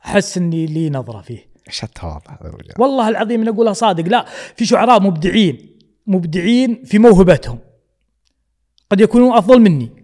أحس 0.04 0.38
إني 0.38 0.66
لي 0.66 0.90
نظرة 0.90 1.20
فيه. 1.20 1.50
إيش 1.68 1.84
التواضع 1.84 2.38
والله 2.78 3.08
العظيم 3.08 3.44
نقولها 3.44 3.72
صادق، 3.72 4.04
لا 4.04 4.26
في 4.56 4.66
شعراء 4.66 5.02
مبدعين 5.02 5.78
مبدعين 6.06 6.84
في 6.84 6.98
موهبتهم. 6.98 7.58
قد 8.90 9.00
يكونوا 9.00 9.38
أفضل 9.38 9.60
مني. 9.60 10.00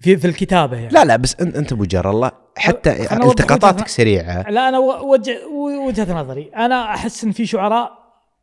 في 0.00 0.16
في 0.16 0.26
الكتابة 0.26 0.76
يعني 0.76 0.92
لا 0.92 1.04
لا 1.04 1.16
بس 1.16 1.34
أنت 1.40 1.72
أبو 1.72 1.84
جار 1.84 2.10
الله 2.10 2.32
حتى 2.60 3.02
التقاطاتك 3.02 3.88
سريعة. 3.88 4.50
لا 4.50 4.68
أنا 4.68 4.78
وجه 4.78 5.46
وجهة 5.86 6.14
نظري. 6.14 6.50
أنا 6.56 6.94
أحس 6.94 7.24
إن 7.24 7.32
في 7.32 7.46
شعراء 7.46 7.92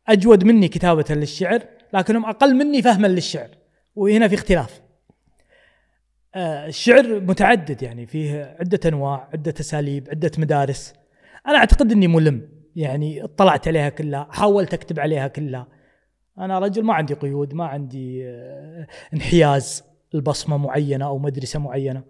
أجود 0.08 0.44
مني 0.44 0.68
كتابة 0.68 1.04
للشعر 1.10 1.62
لكنهم 1.94 2.24
أقل 2.24 2.54
مني 2.54 2.82
فهما 2.82 3.06
للشعر 3.06 3.48
وهنا 3.96 4.28
في 4.28 4.34
اختلاف. 4.34 4.80
آه، 6.34 6.66
الشعر 6.66 7.20
متعدد 7.20 7.82
يعني 7.82 8.06
فيه 8.06 8.56
عدة 8.60 8.80
أنواع 8.86 9.28
عدة 9.32 9.54
أساليب 9.60 10.08
عدة 10.10 10.30
مدارس. 10.38 10.94
أنا 11.48 11.58
أعتقد 11.58 11.92
إني 11.92 12.08
ملم 12.08 12.48
يعني 12.76 13.24
اطلعت 13.24 13.68
عليها 13.68 13.88
كلها 13.88 14.28
حاولت 14.30 14.74
أكتب 14.74 15.00
عليها 15.00 15.28
كلها. 15.28 15.66
أنا 16.38 16.58
رجل 16.58 16.84
ما 16.84 16.94
عندي 16.94 17.14
قيود 17.14 17.54
ما 17.54 17.66
عندي 17.66 18.28
آه، 18.28 18.86
انحياز. 19.14 19.88
البصمة 20.14 20.56
معينة 20.56 21.06
أو 21.06 21.18
مدرسة 21.18 21.58
معينة. 21.58 22.02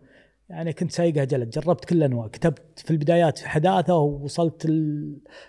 يعني 0.51 0.73
كنت 0.73 0.93
سايقها 0.93 1.25
جلد 1.25 1.51
جربت 1.51 1.85
كل 1.85 1.97
الأنواع 1.97 2.29
كتبت 2.29 2.79
في 2.79 2.91
البدايات 2.91 3.39
في 3.39 3.49
حداثة 3.49 3.95
ووصلت 3.97 4.67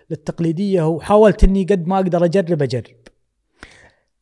للتقليدية 0.10 0.88
وحاولت 0.88 1.44
إني 1.44 1.64
قد 1.64 1.88
ما 1.88 1.96
أقدر 1.96 2.26
أجرب 2.26 2.62
أجرب. 2.62 2.96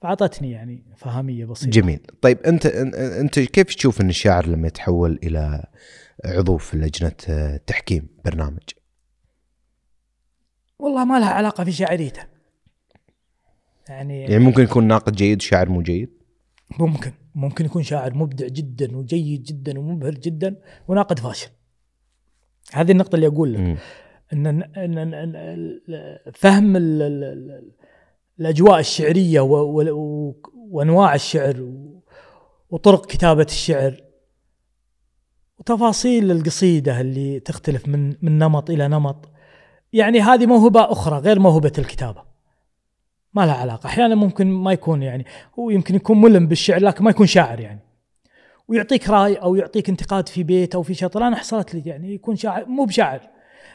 فأعطتني 0.02 0.52
يعني 0.52 0.84
فهمية 0.98 1.46
بسيطة. 1.46 1.72
جميل. 1.72 2.00
طيب 2.22 2.40
أنت 2.40 2.66
أنت 2.96 3.40
كيف 3.40 3.76
تشوف 3.76 4.02
إن 4.02 4.10
الشاعر 4.10 4.48
لما 4.48 4.68
يتحول 4.68 5.20
إلى 5.24 5.66
عضو 6.26 6.58
في 6.58 6.78
لجنة 6.78 7.58
تحكيم 7.58 8.08
برنامج؟ 8.26 8.64
والله 10.80 11.06
ما 11.06 11.20
لها 11.20 11.30
علاقة 11.30 11.64
في 11.64 11.72
شاعريته. 11.72 12.22
يعني 13.90 14.22
يعني 14.22 14.40
ممكن 14.40 14.64
يكون 14.64 14.88
ناقد 14.88 15.16
جيد 15.16 15.38
وشاعر 15.38 15.70
مو 15.70 15.82
جيد؟ 15.82 16.10
ممكن. 16.80 17.12
ممكن 17.38 17.66
يكون 17.66 17.84
شاعر 17.84 18.14
مبدع 18.14 18.48
جدا 18.48 18.98
وجيد 18.98 19.44
جدا 19.44 19.80
ومبهر 19.80 20.12
جدا 20.14 20.56
وناقد 20.88 21.20
فاشل. 21.20 21.50
هذه 22.74 22.92
النقطة 22.92 23.16
اللي 23.16 23.28
أقول 23.28 23.54
لك. 23.54 23.78
إن, 24.34 24.48
إن, 24.48 24.98
إن 24.98 25.80
فهم 26.34 26.76
ال 26.76 27.02
ال 27.02 27.72
الأجواء 28.40 28.80
الشعرية 28.80 29.40
وأنواع 30.72 31.16
الشعر 31.16 31.74
وطرق 32.70 33.06
كتابة 33.06 33.44
الشعر 33.50 34.02
وتفاصيل 35.60 36.32
القصيدة 36.32 37.02
اللي 37.02 37.40
تختلف 37.40 37.88
من 37.88 38.16
من 38.22 38.38
نمط 38.38 38.70
إلى 38.70 38.88
نمط. 38.88 39.30
يعني 39.94 40.22
هذه 40.22 40.46
موهبة 40.46 40.92
أخرى 40.92 41.18
غير 41.20 41.40
موهبة 41.40 41.74
الكتابة. 41.78 42.24
ما 43.34 43.46
لها 43.46 43.56
علاقة. 43.56 43.88
أحيانا 43.88 44.16
ممكن 44.16 44.48
ما 44.48 44.74
يكون 44.74 45.04
يعني 45.04 45.26
هو 45.60 45.70
يمكن 45.70 45.96
يكون 45.96 46.22
ملم 46.22 46.48
بالشعر 46.48 46.82
لكن 46.82 47.04
ما 47.04 47.10
يكون 47.10 47.28
شاعر 47.28 47.60
يعني. 47.60 47.80
ويعطيك 48.68 49.10
رأي 49.10 49.36
أو 49.36 49.56
يعطيك 49.56 49.90
انتقاد 49.90 50.30
في 50.30 50.44
بيت 50.44 50.76
أو 50.76 50.84
في 50.84 50.94
شطر 50.94 51.28
أنا 51.28 51.36
حصلت 51.36 51.76
لي 51.76 51.82
يعني 51.86 52.14
يكون 52.14 52.36
شاعر 52.36 52.66
مو 52.66 52.86
بشاعر 52.86 53.22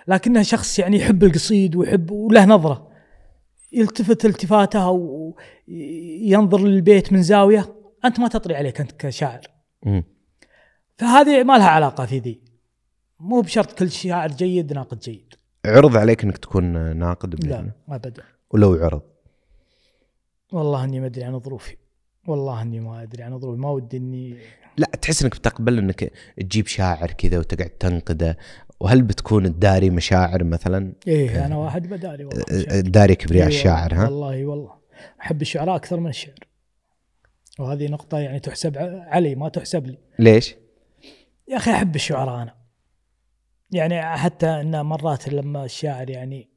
لكنه 0.08 0.42
شخص 0.42 0.78
يعني 0.78 0.96
يحب 0.96 1.24
القصيد 1.24 1.76
ويحب 1.76 2.10
وله 2.10 2.44
نظرة. 2.44 2.88
يلتفت 3.72 4.24
التفاته 4.24 4.90
وينظر 5.68 6.60
للبيت 6.60 7.12
من 7.12 7.22
زاوية 7.22 7.74
أنت 8.04 8.20
ما 8.20 8.28
تطري 8.28 8.56
عليك 8.56 8.80
أنت 8.80 8.92
كشاعر. 8.92 9.40
فهذه 10.98 11.44
ما 11.44 11.58
لها 11.58 11.68
علاقة 11.68 12.06
في 12.06 12.18
ذي. 12.18 12.40
مو 13.20 13.40
بشرط 13.40 13.78
كل 13.78 13.90
شاعر 13.90 14.28
جيد 14.28 14.72
ناقد 14.72 14.98
جيد. 14.98 15.34
عرض 15.66 15.96
عليك 15.96 16.24
إنك 16.24 16.38
تكون 16.38 16.96
ناقد 16.96 17.44
لا 17.44 17.56
بإذن 17.56 17.72
ابدا. 17.88 18.22
ولو 18.50 18.72
عرض؟ 18.72 19.02
والله 20.52 20.84
إني 20.84 21.00
ما 21.00 21.06
أدري 21.06 21.24
عن 21.24 21.40
ظروفي. 21.40 21.76
والله 22.26 22.62
إني 22.62 22.80
ما 22.80 23.02
أدري 23.02 23.22
عن 23.22 23.38
ظروفي. 23.38 23.60
ما 23.60 23.70
ودي 23.70 23.96
إني 23.96 24.36
لا 24.76 24.86
تحس 24.86 25.22
إنك 25.22 25.36
بتقبل 25.36 25.78
إنك 25.78 26.12
تجيب 26.36 26.66
شاعر 26.66 27.10
كذا 27.10 27.38
وتقعد 27.38 27.70
تنقده. 27.70 28.38
وهل 28.80 29.02
بتكون 29.02 29.44
تداري 29.44 29.90
مشاعر 29.90 30.44
مثلا؟ 30.44 30.92
إيه 31.08 31.46
أنا 31.46 31.56
واحد 31.56 31.86
بدالي 31.86 32.24
والله 32.24 32.44
شاعر. 32.48 32.80
تداري 32.80 33.14
كبرياء 33.14 33.48
إيه 33.48 33.54
الشاعر 33.54 33.94
ها؟ 33.94 34.04
والله 34.04 34.46
والله. 34.46 34.74
أحب 35.20 35.42
الشعراء 35.42 35.76
أكثر 35.76 36.00
من 36.00 36.08
الشعر. 36.08 36.38
وهذه 37.58 37.86
نقطة 37.86 38.18
يعني 38.18 38.40
تحسب 38.40 38.78
علي 38.78 39.34
ما 39.34 39.48
تحسب 39.48 39.86
لي. 39.86 39.98
ليش؟ 40.18 40.54
يا 41.48 41.56
أخي 41.56 41.70
أحب 41.70 41.94
الشعراء 41.94 42.42
أنا. 42.42 42.54
يعني 43.70 44.02
حتى 44.02 44.46
إن 44.46 44.80
مرات 44.82 45.28
لما 45.28 45.64
الشاعر 45.64 46.10
يعني 46.10 46.48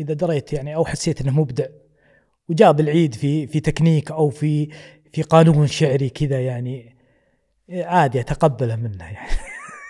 إذا 0.00 0.14
دريت 0.14 0.52
يعني 0.52 0.74
أو 0.74 0.84
حسيت 0.84 1.20
إنه 1.20 1.40
مبدع 1.40 1.66
وجاب 2.48 2.80
العيد 2.80 3.14
في 3.14 3.46
في 3.46 3.60
تكنيك 3.60 4.10
أو 4.10 4.30
في 4.30 4.68
في 5.12 5.22
قانون 5.22 5.66
شعري 5.66 6.08
كذا 6.08 6.40
يعني 6.40 6.96
عادي 7.70 8.20
أتقبله 8.20 8.76
منه 8.76 9.04
يعني. 9.04 9.28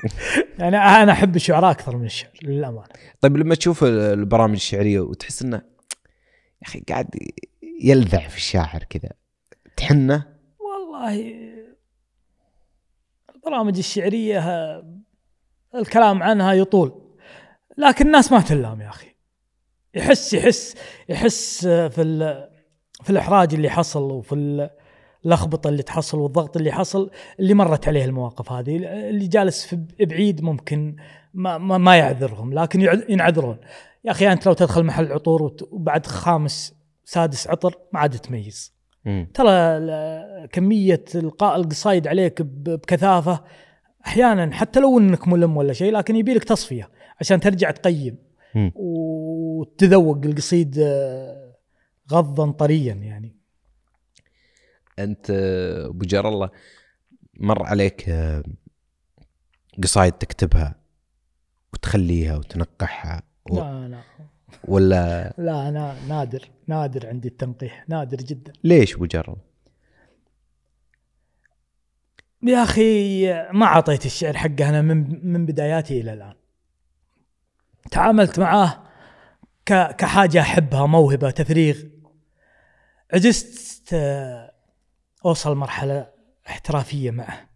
يعني 0.59 0.76
أنا 0.76 1.12
أحب 1.12 1.36
الشعراء 1.36 1.70
أكثر 1.70 1.96
من 1.96 2.04
الشعر 2.04 2.32
للأمانة. 2.42 2.88
طيب 3.20 3.36
لما 3.36 3.54
تشوف 3.54 3.84
البرامج 3.84 4.54
الشعرية 4.54 5.00
وتحس 5.00 5.42
إنه 5.42 5.56
يا 5.56 6.66
أخي 6.68 6.80
قاعد 6.88 7.09
يلذع 7.82 8.28
في 8.28 8.36
الشاعر 8.36 8.84
كذا 8.84 9.11
تحنه؟ 9.76 10.24
والله 10.61 11.34
البرامج 13.34 13.78
الشعرية 13.78 14.40
الكلام 15.74 16.22
عنها 16.22 16.52
يطول 16.52 17.02
لكن 17.78 18.06
الناس 18.06 18.32
ما 18.32 18.40
تلام 18.40 18.80
يا 18.80 18.88
أخي. 18.88 19.09
يحس 19.94 20.32
يحس 20.34 20.74
يحس 21.09 21.66
في 21.66 22.02
ال- 22.02 22.47
في 23.05 23.11
الإحراج 23.11 23.55
اللي 23.55 23.70
حصل 23.70 24.03
وفي 24.03 24.34
ال- 24.34 24.70
اللخبطة 25.24 25.68
اللي 25.68 25.82
تحصل 25.82 26.18
والضغط 26.18 26.57
اللي 26.57 26.72
حصل 26.72 27.11
اللي 27.40 27.55
مرت 27.55 27.88
عليه 27.88 28.05
المواقف 28.05 28.53
هذه 28.53 28.76
اللي 29.09 29.26
جالس 29.26 29.66
في 29.66 29.78
بعيد 30.07 30.42
ممكن 30.42 30.96
ما 31.34 31.59
ما, 31.59 31.78
ما 31.78 31.96
يعذرهم 31.96 32.53
لكن 32.55 32.80
ينعذرون 33.09 33.57
يا 34.05 34.11
أخي 34.11 34.32
أنت 34.32 34.46
لو 34.46 34.53
تدخل 34.53 34.84
محل 34.84 35.12
عطور 35.12 35.57
وبعد 35.70 36.07
خامس 36.07 36.74
سادس 37.05 37.49
عطر 37.49 37.74
ما 37.92 38.01
عاد 38.01 38.18
تميز. 38.18 38.74
ترى 39.34 39.49
كمية 40.53 41.05
القاء 41.14 41.57
القصايد 41.57 42.07
عليك 42.09 42.42
ب- 42.42 42.64
بكثافة 42.64 43.44
أحيانا 44.07 44.55
حتى 44.55 44.80
لو 44.80 44.99
أنك 44.99 45.28
ملم 45.28 45.57
ولا 45.57 45.72
شيء 45.72 45.92
لكن 45.92 46.16
يبي 46.16 46.34
لك 46.34 46.44
تصفية 46.44 46.88
عشان 47.20 47.40
ترجع 47.40 47.70
تقيم. 47.70 48.16
وتذوق 48.74 50.18
القصيد 50.24 50.78
غضا 52.12 52.50
طريا 52.50 52.94
يعني. 52.94 53.36
أنت 54.98 55.30
أبو 55.86 56.04
جار 56.04 56.28
الله 56.28 56.50
مر 57.40 57.62
عليك 57.62 58.09
آه، 58.09 58.42
قصايد 59.82 60.12
تكتبها 60.12 60.74
وتخليها 61.72 62.36
وتنقحها 62.36 63.22
و... 63.50 63.56
لا 63.56 63.88
لا. 63.88 64.00
ولا؟ 64.64 65.34
لا 65.38 65.68
أنا 65.68 65.96
نادر 66.09 66.48
نادر 66.66 67.09
عندي 67.09 67.28
التنقيح 67.28 67.84
نادر 67.88 68.16
جدا. 68.16 68.52
ليش 68.64 68.94
أبو 68.94 69.06
جار 69.06 69.24
الله؟ 69.28 69.48
يا 72.42 72.62
أخي 72.62 73.26
ما 73.52 73.66
أعطيت 73.66 74.06
الشعر 74.06 74.36
حقه 74.36 74.68
أنا 74.68 74.82
من 74.82 75.26
من 75.32 75.46
بداياتي 75.46 76.00
إلى 76.00 76.12
الآن. 76.12 76.34
تعاملت 77.90 78.38
معاه 78.38 78.82
ك- 79.66 79.96
كحاجة 79.96 80.40
أحبها 80.40 80.86
موهبة 80.86 81.30
تفريغ. 81.30 81.82
عجزت 83.12 83.94
أوصل 85.24 85.56
مرحلة 85.56 86.11
احترافية 86.46 87.11
معه. 87.11 87.48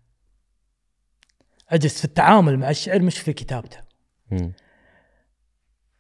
عجزت 1.71 1.99
في 1.99 2.05
التعامل 2.05 2.59
مع 2.59 2.71
الشعر 2.71 3.03
مش 3.03 3.19
في 3.19 3.33
كتابته. 3.33 3.79
مم. 4.31 4.53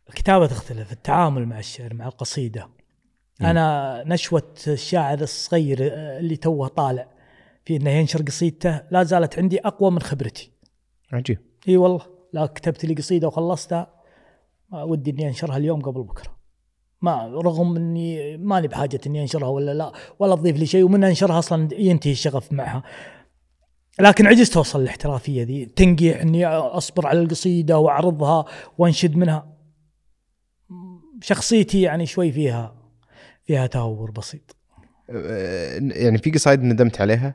الكتابة 0.08 0.46
تختلف 0.46 0.92
التعامل 0.92 1.46
مع 1.46 1.58
الشعر 1.58 1.94
مع 1.94 2.06
القصيدة. 2.06 2.66
مم. 3.40 3.46
أنا 3.46 4.04
نشوة 4.06 4.54
الشاعر 4.66 5.20
الصغير 5.20 5.78
اللي 6.18 6.36
توه 6.36 6.68
طالع 6.68 7.08
في 7.64 7.76
أنه 7.76 7.90
ينشر 7.90 8.22
قصيدته 8.22 8.82
لا 8.90 9.02
زالت 9.02 9.38
عندي 9.38 9.60
أقوى 9.60 9.90
من 9.90 10.00
خبرتي. 10.00 10.52
عجيب. 11.12 11.38
إي 11.68 11.76
والله 11.76 12.06
لا 12.32 12.46
كتبت 12.46 12.84
لي 12.84 12.94
قصيدة 12.94 13.28
وخلصتها 13.28 14.02
ودي 14.72 15.10
إني 15.10 15.28
أنشرها 15.28 15.56
اليوم 15.56 15.82
قبل 15.82 16.02
بكرة. 16.02 16.41
ما 17.02 17.26
رغم 17.26 17.76
إني 17.76 18.36
ماني 18.36 18.68
بحاجة 18.68 19.00
إني 19.06 19.22
أنشرها 19.22 19.48
ولا 19.48 19.74
لا 19.74 19.92
ولا 20.18 20.34
تضيف 20.36 20.56
لي 20.56 20.66
شيء 20.66 20.84
ومن 20.84 21.04
أنشرها 21.04 21.38
أصلا 21.38 21.68
ينتهي 21.72 22.12
الشغف 22.12 22.52
معها. 22.52 22.82
لكن 24.00 24.26
عجزت 24.26 24.56
اوصل 24.56 24.80
للاحترافيه 24.80 25.42
ذي 25.42 25.64
تنقيح 25.64 26.20
إني 26.20 26.46
أصبر 26.46 27.06
على 27.06 27.22
القصيدة 27.22 27.78
وأعرضها 27.78 28.44
وأنشد 28.78 29.16
منها. 29.16 29.52
شخصيتي 31.20 31.82
يعني 31.82 32.06
شوي 32.06 32.32
فيها 32.32 32.74
فيها 33.44 33.66
تهور 33.66 34.10
بسيط. 34.10 34.56
آه، 35.10 35.78
يعني 35.78 36.18
في 36.18 36.30
قصايد 36.30 36.62
ندمت 36.62 37.00
عليها؟ 37.00 37.34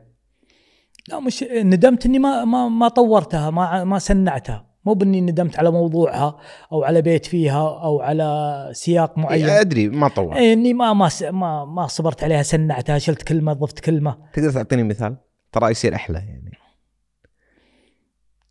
لا 1.10 1.20
مش 1.20 1.44
ندمت 1.44 2.06
إني 2.06 2.20
ما 2.20 2.46
ما 2.46 2.68
ما 2.68 2.88
طورتها 2.88 3.50
ما 3.50 3.84
ما 3.84 4.00
سنعتها. 4.00 4.67
مو 4.88 4.94
بإني 4.94 5.22
ندمت 5.22 5.60
على 5.60 5.72
موضوعها 5.72 6.40
أو 6.72 6.84
على 6.84 7.02
بيت 7.02 7.26
فيها 7.26 7.84
أو 7.84 8.02
على 8.02 8.70
سياق 8.72 9.18
معين. 9.18 9.46
إيه، 9.46 9.62
أدري 9.62 9.90
ما 9.90 10.08
طور 10.08 10.36
إيه 10.36 10.54
إني 10.54 10.74
ما 10.74 10.94
ما 10.94 11.10
ما 11.22 11.66
ما 11.66 11.88
صبرت 11.88 12.24
عليها 12.24 12.44
سنعتها 12.44 12.98
شلت 12.98 13.24
كلمة 13.24 13.54
ضفت 13.54 13.80
كلمة. 13.80 14.18
تقدر 14.34 14.52
تعطيني 14.52 14.84
مثال؟ 14.84 15.18
ترى 15.52 15.72
يصير 15.72 15.96
أحلى 15.96 16.18
يعني. 16.18 16.52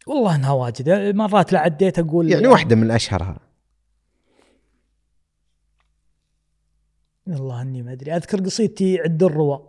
والله 0.07 0.35
إنها 0.35 0.53
واجد. 0.53 1.15
مرات 1.15 1.53
لا 1.53 1.59
عديت 1.59 1.99
أقول 1.99 2.31
يعني 2.31 2.47
واحدة 2.47 2.77
من 2.77 2.91
أشهرها. 2.91 3.39
والله 7.27 7.63
إني 7.63 7.83
ما 7.83 7.93
أدري. 7.93 8.17
أذكر 8.17 8.41
قصيدتي 8.41 9.01
عد 9.01 9.23
الروى. 9.23 9.69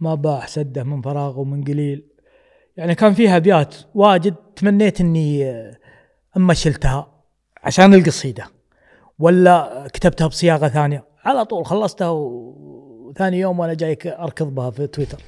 ما 0.00 0.14
بأح 0.14 0.48
سده 0.48 0.82
من 0.82 1.02
فراغ 1.02 1.40
ومن 1.40 1.64
قليل. 1.64 2.04
يعني 2.76 2.94
كان 2.94 3.14
فيها 3.14 3.36
أبيات 3.36 3.74
واجد. 3.94 4.34
تمنيت 4.58 5.00
إني 5.00 5.50
آه، 5.50 5.76
أما 6.36 6.54
شلتها 6.54 7.24
عشان 7.62 7.94
القصيده 7.94 8.46
ولا 9.18 9.88
كتبتها 9.92 10.26
بصياغة 10.26 10.68
ثانية. 10.68 11.04
على 11.24 11.44
طول 11.44 11.66
خلصتها 11.66 12.08
وثاني 12.10 13.38
يوم 13.38 13.58
وأنا 13.58 13.74
جاي 13.74 13.98
أركض 14.06 14.54
بها 14.54 14.70
في 14.70 14.86
تويتر. 14.86 15.18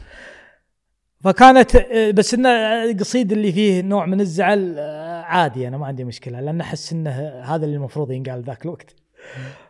فكانت 1.21 1.77
آه، 1.77 2.11
بس 2.11 2.35
انه 2.35 2.49
القصيد 2.85 3.33
اللي 3.33 3.53
فيه 3.53 3.83
نوع 3.83 4.07
من 4.07 4.21
الزعل 4.21 4.75
آه، 4.79 5.23
عادي 5.23 5.69
أنا 5.69 5.79
ما 5.79 5.87
عندي 5.87 6.05
مشكلة 6.05 6.41
لأن 6.41 6.61
أحس 6.61 6.93
انه 6.93 7.11
هذا 7.45 7.65
اللي 7.65 7.77
المفروض 7.77 8.11
ينقال 8.11 8.43
ذاك 8.43 8.65
الوقت. 8.65 8.95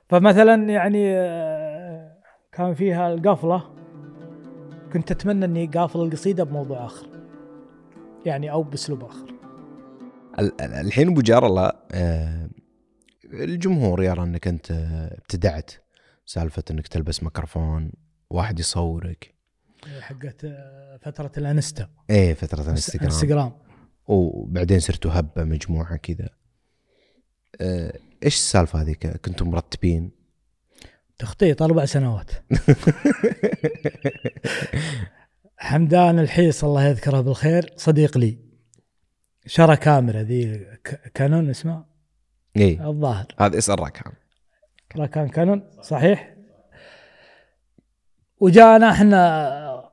فمثلا 0.08 0.70
يعني 0.70 1.14
كان 2.52 2.74
فيها 2.74 3.12
القفلة 3.12 3.62
كنت 4.92 5.10
أتمنى 5.10 5.44
إني 5.44 5.66
قافل 5.66 6.00
القصيده 6.00 6.44
بموضوع 6.44 6.86
آخر 6.86 7.06
يعني 8.26 8.52
أو 8.52 8.62
بأسلوب 8.62 9.04
آخر. 9.04 9.39
الحين 10.38 11.08
أبو 11.08 11.20
جار 11.20 11.46
الله 11.46 11.72
آه، 11.92 12.50
الجمهور 13.24 14.02
يرى 14.02 14.22
أنك 14.22 14.48
أنت 14.48 14.70
ابتدعت 15.18 15.70
سالفة 16.26 16.62
أنك 16.70 16.88
تلبس 16.88 17.22
ميكروفون 17.22 17.92
واحد 18.30 18.58
يصورك. 18.58 19.34
حقت 20.00 20.44
آه، 20.44 20.98
فترة 21.02 21.32
الانستا. 21.36 21.88
إيه 22.10 22.34
فترة 22.34 22.62
الانستغرام. 22.62 23.04
إنستغرام. 23.04 23.52
وبعدين 24.06 24.80
صرتوا 24.80 25.10
هبة 25.18 25.44
مجموعة 25.44 25.96
كذا. 25.96 26.28
آه، 27.60 27.98
إيش 28.24 28.34
السالفة 28.34 28.80
هذيك 28.80 29.06
كنتم 29.06 29.50
مرتبين؟ 29.50 30.10
تخطيط 31.18 31.62
أربع 31.62 31.84
سنوات. 31.84 32.30
حمدان 35.56 36.18
الحيص 36.18 36.64
الله 36.64 36.84
يذكره 36.84 37.20
بالخير 37.20 37.72
صديق 37.76 38.18
لي. 38.18 38.49
شرى 39.46 39.76
كاميرا 39.76 40.22
ذي 40.22 40.66
كانون 41.14 41.50
اسمها 41.50 41.86
إي. 42.56 42.80
الظاهر. 42.80 43.26
هذا 43.40 43.58
اسال 43.58 43.80
راكان 43.80 44.12
راكان 44.96 45.28
كانون؟ 45.28 45.70
صحيح. 45.82 46.34
وجانا 48.40 48.90
إحنا 48.90 49.90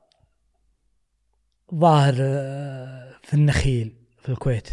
ظاهر 1.74 2.14
آه، 2.20 3.12
في 3.22 3.34
النخيل 3.34 3.96
في 4.18 4.28
الكويت 4.28 4.68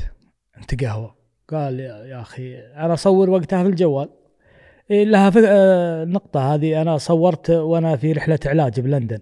انت 0.58 0.84
قهوه 0.84 1.16
قال 1.50 1.80
يا 1.80 2.22
أخي 2.22 2.58
أنا 2.60 2.94
أصور 2.94 3.30
وقتها 3.30 3.64
في 3.64 3.70
الجوال. 3.70 4.10
إيه 4.92 5.04
لها 5.04 5.32
آه، 5.48 6.04
النقطه 6.04 6.54
هذه. 6.54 6.82
أنا 6.82 6.98
صورت 6.98 7.50
وأنا 7.50 7.96
في 7.96 8.12
رحلة 8.12 8.40
علاج 8.46 8.80
بلندن. 8.80 9.20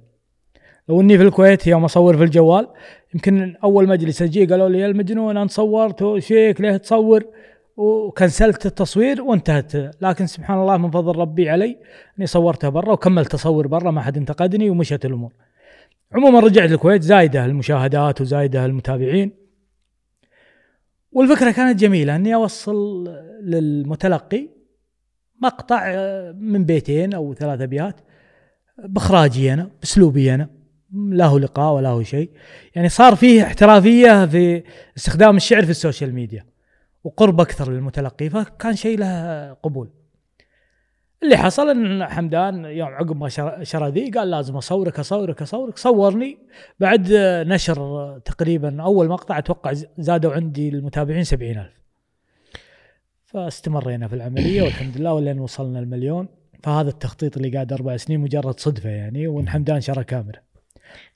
لو 0.90 1.02
اني 1.02 1.18
في 1.18 1.24
الكويت 1.24 1.68
يوم 1.68 1.86
أصور 1.86 2.18
في 2.18 2.24
الجوال 2.24 2.68
يمكن 3.14 3.56
أول 3.64 3.88
مجلس 3.88 4.22
أجي 4.22 4.46
قالوا 4.46 4.70
لي 4.70 4.80
يا 4.80 4.88
المجنون 4.88 5.38
أنا 5.38 5.48
صورت 5.48 6.02
وشيك 6.02 6.62
ليه 6.62 6.78
تصور 6.78 7.24
وكنسلت 7.78 8.66
التصوير 8.66 9.22
وانتهت 9.22 9.74
لكن 10.02 10.28
سبحان 10.28 10.60
الله 10.60 10.78
من 10.78 10.92
فضل 10.92 11.20
ربي 11.20 11.50
علي 11.50 11.78
أني 12.18 12.26
صورتها 12.26 12.70
برا 12.70 12.92
وكملت 12.92 13.32
تصور 13.32 13.68
برا 13.68 13.92
ما 13.92 14.02
حد 14.02 14.18
انتقدني 14.18 14.70
ومشت 14.70 15.06
الأمور. 15.06 15.34
عموما 16.12 16.40
رجعت 16.40 16.72
الكويت 16.72 17.02
زايدة 17.02 17.46
المشاهدات 17.46 18.22
وزايدة 18.22 18.66
المتابعين. 18.66 19.32
والفكرة 21.12 21.52
كانت 21.52 21.80
جميلة 21.80 22.16
أني 22.16 22.36
أوصل 22.36 23.04
للمتلقي 23.42 24.50
مقطع 25.42 25.92
من 26.38 26.66
بيتين 26.66 27.14
أو 27.14 27.34
ثلاث 27.34 27.62
ابيات 27.62 27.96
بإخراجي 28.78 29.54
أنا 29.54 29.70
بأسلوبي 29.82 30.34
أنا 30.34 30.63
لا 30.94 31.26
هو 31.26 31.38
لقاء 31.38 31.74
ولا 31.74 31.90
هو 31.90 32.04
شيء. 32.04 32.30
يعني 32.76 32.90
صار 32.90 33.16
فيه 33.16 33.44
احترافية 33.44 34.26
في 34.26 34.64
استخدام 34.98 35.36
الشعر 35.36 35.64
في 35.66 35.72
ال 35.72 35.78
social 35.78 36.14
media. 36.14 36.46
وقرب 37.04 37.42
أكثر 37.42 37.72
للمتلقي 37.72 38.30
فكان 38.30 38.76
شيء 38.76 38.98
له 39.00 39.54
قبول. 39.54 39.90
اللي 41.24 41.38
حصل 41.38 41.70
إن 41.70 42.06
حمدان 42.06 42.66
يوم 42.66 42.88
عقب 42.90 43.18
ما 43.18 43.30
شر- 43.30 43.64
شرى 43.64 43.90
ذي 43.92 44.10
قال 44.12 44.32
لازم 44.32 44.56
أصورك 44.58 45.00
أصورك 45.00 45.42
أصورك. 45.42 45.78
صورني 45.78 46.38
بعد 46.80 47.08
نشر 47.48 48.20
تقريبا 48.26 48.82
أول 48.82 49.08
مقطع 49.08 49.38
أتوقع 49.38 49.74
زادوا 49.98 50.34
عندي 50.34 50.70
المتابعين 50.70 51.24
سبعين 51.24 51.60
ألف. 51.60 51.84
فاستمرينا 53.26 54.08
في 54.08 54.16
العملية 54.16 54.62
والحمد 54.64 54.98
لله 54.98 55.14
ولين 55.14 55.40
وصلنا 55.40 55.80
المليون. 55.80 56.28
فهذا 56.64 56.90
التخطيط 56.90 57.38
اللي 57.38 57.50
قاعد 57.50 57.74
أربع 57.74 57.98
سنين 57.98 58.20
مجرد 58.20 58.60
صدفة 58.60 58.90
يعني 58.90 59.28
وإن 59.28 59.50
حمدان 59.50 59.82
شرى 59.82 60.04
كاميرا 60.04 60.40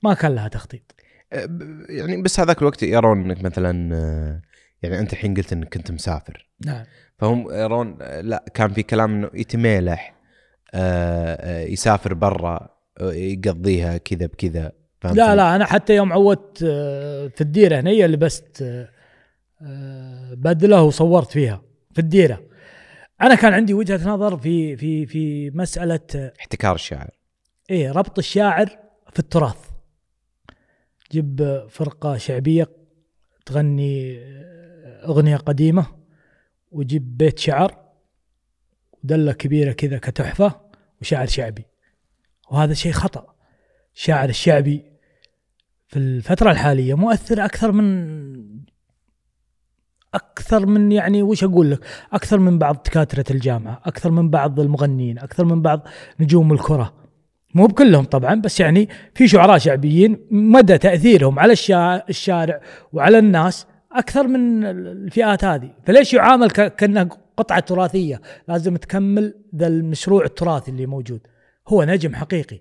ما 0.02 0.14
كان 0.14 0.34
لها 0.34 0.48
تخطيط. 0.48 0.94
أه، 1.32 1.48
يعني 1.88 2.22
بس 2.22 2.40
هذاك 2.40 2.58
الوقت 2.58 2.82
يرون 2.82 3.20
إنك 3.20 3.44
مثلا 3.44 3.94
آه، 3.94 4.42
يعني 4.82 4.98
أنت 4.98 5.12
الحين 5.12 5.34
قلت 5.34 5.52
إنك 5.52 5.74
كنت 5.74 5.90
مسافر. 5.90 6.48
نعم. 6.66 6.84
فهم 7.18 7.50
يرون 7.50 7.98
آه، 8.02 8.20
لا 8.20 8.44
كان 8.54 8.72
في 8.72 8.82
كلام 8.82 9.14
إنه 9.14 9.30
يتميلح 9.34 10.14
يسافر 11.72 12.14
برا 12.14 12.68
يقضيها 13.00 13.98
كذا 13.98 14.26
بكذا؟ 14.26 14.72
لا 15.04 15.36
لا 15.36 15.56
أنا 15.56 15.64
حتى 15.64 15.96
يوم 15.96 16.12
عودت 16.12 16.58
في 17.34 17.40
الديرة 17.40 17.80
هنا 17.80 18.06
لبست 18.06 18.64
بدلة 20.32 20.82
وصورت 20.82 21.30
فيها 21.30 21.62
في 21.94 22.00
الديرة. 22.00 22.40
أنا 23.22 23.34
كان 23.34 23.52
عندي 23.52 23.74
وجهة 23.74 24.08
نظر 24.08 24.38
في 24.38 24.76
في 24.76 25.06
في 25.06 25.50
مسألة 25.50 26.32
احتكار 26.40 26.74
الشاعر. 26.74 27.10
إيه 27.70 27.92
ربط 27.92 28.18
الشاعر 28.18 28.66
في 29.12 29.18
التراث. 29.18 29.67
جيب 31.12 31.66
فرقة 31.70 32.16
شعبية 32.16 32.68
تغني 33.46 34.18
أغنية 35.04 35.36
قديمة 35.36 35.86
وجيب 36.70 37.16
بيت 37.16 37.38
شعر 37.38 37.78
ودلة 39.04 39.32
كبيرة 39.32 39.72
كذا 39.72 39.98
كتحفة 39.98 40.60
وشعر 41.00 41.26
شعبي. 41.26 41.64
وهذا 42.50 42.74
شيء 42.74 42.92
خطأ. 42.92 43.34
الشاعر 43.94 44.28
الشعبي 44.28 44.84
في 45.86 45.98
الفترة 45.98 46.50
الحالية 46.50 46.94
مؤثر 46.94 47.44
أكثر 47.44 47.72
من 47.72 48.38
أكثر 50.14 50.66
من 50.66 50.92
يعني 50.92 51.22
وش 51.22 51.44
أقول 51.44 51.70
لك؟ 51.70 51.80
أكثر 52.12 52.38
من 52.38 52.58
بعض 52.58 52.82
دكاترة 52.82 53.24
الجامعة 53.30 53.82
أكثر 53.84 54.10
من 54.10 54.30
بعض 54.30 54.60
المغنيين 54.60 55.18
أكثر 55.18 55.44
من 55.44 55.62
بعض 55.62 55.88
نجوم 56.20 56.52
الكرة. 56.52 57.07
مو 57.54 57.66
بكلهم 57.66 58.04
طبعا 58.04 58.34
بس 58.34 58.60
يعني 58.60 58.88
في 59.14 59.28
شعراء 59.28 59.58
شعبيين 59.58 60.26
مدى 60.30 60.78
تأثيرهم 60.78 61.38
على 61.38 61.52
الشا- 61.52 62.08
الشارع 62.08 62.60
وعلى 62.92 63.18
الناس 63.18 63.66
أكثر 63.92 64.26
من 64.26 64.64
الفئات 64.66 65.44
هذه. 65.44 65.70
فليش 65.86 66.14
يعامل 66.14 66.50
كانه 66.50 67.08
قطعة 67.36 67.60
تراثية؟ 67.60 68.20
لازم 68.48 68.76
تكمل 68.76 69.34
ذا 69.56 69.66
المشروع 69.66 70.24
التراثي 70.24 70.70
اللي 70.70 70.86
موجود. 70.86 71.20
هو 71.68 71.82
نجم 71.84 72.14
حقيقي 72.14 72.60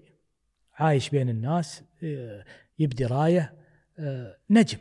عايش 0.76 1.10
بين 1.10 1.30
الناس 1.30 1.84
آه، 2.04 2.44
يبدي 2.80 3.06
رايه 3.06 3.54
آه، 4.00 4.36
نجم. 4.50 4.78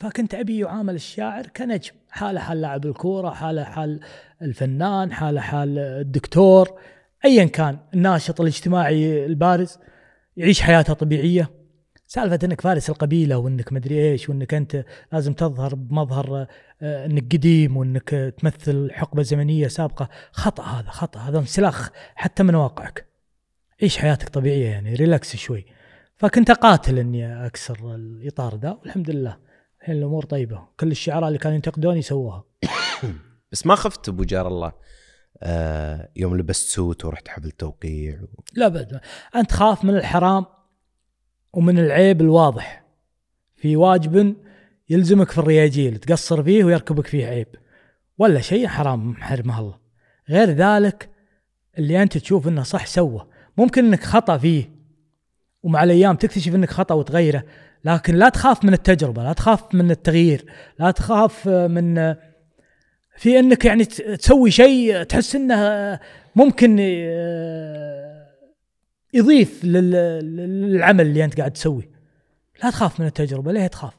فكنت 0.00 0.34
أبي 0.34 0.58
يعامل 0.58 0.94
الشاعر 0.94 1.46
كنجم. 1.46 1.92
حاله 2.10 2.40
حال 2.40 2.60
لاعب 2.60 2.86
الكورة 2.86 3.30
حاله 3.30 3.64
حال 3.64 4.00
الفنان 4.42 5.12
حاله 5.12 5.40
حال 5.40 5.78
الدكتور. 5.78 6.80
ايا 7.24 7.44
كان 7.44 7.78
الناشط 7.94 8.40
الاجتماعي 8.40 9.26
البارز 9.26 9.78
يعيش 10.36 10.60
حياته 10.60 10.92
طبيعية. 10.92 11.50
سالفة 12.06 12.38
إنك 12.44 12.60
فارس 12.60 12.90
القبيلة 12.90 13.38
وإنك 13.38 13.72
مدري 13.72 14.10
إيش 14.10 14.28
وإنك 14.28 14.54
أنت 14.54 14.84
لازم 15.12 15.32
تظهر 15.32 15.74
بمظهر 15.74 16.46
آه، 16.82 17.06
إنك 17.06 17.32
قديم 17.32 17.76
وإنك 17.76 18.34
تمثل 18.38 18.90
حقبة 18.92 19.22
زمنية 19.22 19.68
سابقة. 19.68 20.08
خطأ 20.32 20.62
هذا 20.62 20.90
خطأ 20.90 21.20
هذا 21.20 21.38
انسلاخ 21.38 21.90
حتى 22.14 22.42
من 22.42 22.54
واقعك. 22.54 23.06
عيش 23.82 23.98
حياتك 23.98 24.28
طبيعية 24.28 24.68
يعني 24.68 24.94
relax 24.94 25.36
شوي. 25.36 25.66
فكنت 26.16 26.50
أقاتل 26.50 26.98
إني 26.98 27.46
أكسر 27.46 27.94
الإطار 27.94 28.56
ذا 28.56 28.78
والحمد 28.82 29.10
لله. 29.10 29.36
الحين 29.80 29.96
الأمور 29.96 30.24
طيبة. 30.24 30.68
كل 30.80 30.90
الشعراء 30.90 31.28
اللي 31.28 31.38
كانوا 31.38 31.56
ينتقدوني 31.56 32.02
سووها 32.02 32.44
بس 33.52 33.66
ما 33.66 33.74
خفت 33.74 34.08
أبو 34.08 34.24
جار 34.24 34.48
الله. 34.48 34.72
آه، 35.42 36.08
يوم 36.16 36.36
لبست 36.36 36.68
سوت 36.68 37.04
ورحت 37.04 37.28
حفل 37.28 37.50
توقيع 37.50 38.20
و... 38.22 38.42
لا 38.54 38.68
بد 38.68 39.00
أنت 39.36 39.52
خاف 39.52 39.84
من 39.84 39.96
الحرام 39.96 40.46
ومن 41.52 41.78
العيب 41.78 42.20
الواضح. 42.20 42.84
في 43.56 43.76
واجب 43.76 44.36
يلزمك 44.90 45.30
في 45.30 45.38
الرياجيل 45.38 45.96
تقصر 45.96 46.42
فيه 46.42 46.64
ويركبك 46.64 47.06
فيه 47.06 47.26
عيب. 47.26 47.48
ولا 48.18 48.40
شيء 48.40 48.66
حرام 48.66 49.10
محرمه 49.10 49.60
الله. 49.60 49.78
غير 50.28 50.50
ذلك 50.50 51.10
اللي 51.78 52.02
أنت 52.02 52.18
تشوف 52.18 52.48
إنه 52.48 52.62
صح 52.62 52.86
سوى 52.86 53.26
ممكن 53.58 53.84
إنك 53.84 54.04
خطأ 54.04 54.38
فيه 54.38 54.70
ومع 55.62 55.82
الأيام 55.82 56.16
تكتشف 56.16 56.54
إنك 56.54 56.70
خطأ 56.70 56.94
وتغيره 56.94 57.44
لكن 57.84 58.14
لا 58.14 58.28
تخاف 58.28 58.64
من 58.64 58.72
التجربة 58.72 59.22
لا 59.22 59.32
تخاف 59.32 59.74
من 59.74 59.90
التغيير 59.90 60.44
لا 60.78 60.90
تخاف 60.90 61.48
من 61.48 62.14
في 63.18 63.38
انك 63.38 63.64
يعني 63.64 63.84
تسوي 63.84 64.50
شيء 64.50 65.02
تحس 65.02 65.34
انه 65.34 66.00
ممكن 66.36 66.76
آه، 66.80 68.28
يضيف 69.14 69.64
لل- 69.64 70.36
للعمل 70.36 71.06
اللي 71.06 71.24
انت 71.24 71.38
قاعد 71.38 71.50
تسويه 71.52 71.90
لا 72.64 72.70
تخاف 72.70 73.00
من 73.00 73.06
التجربة 73.06 73.52
ليه 73.52 73.66
تخاف؟ 73.66 73.92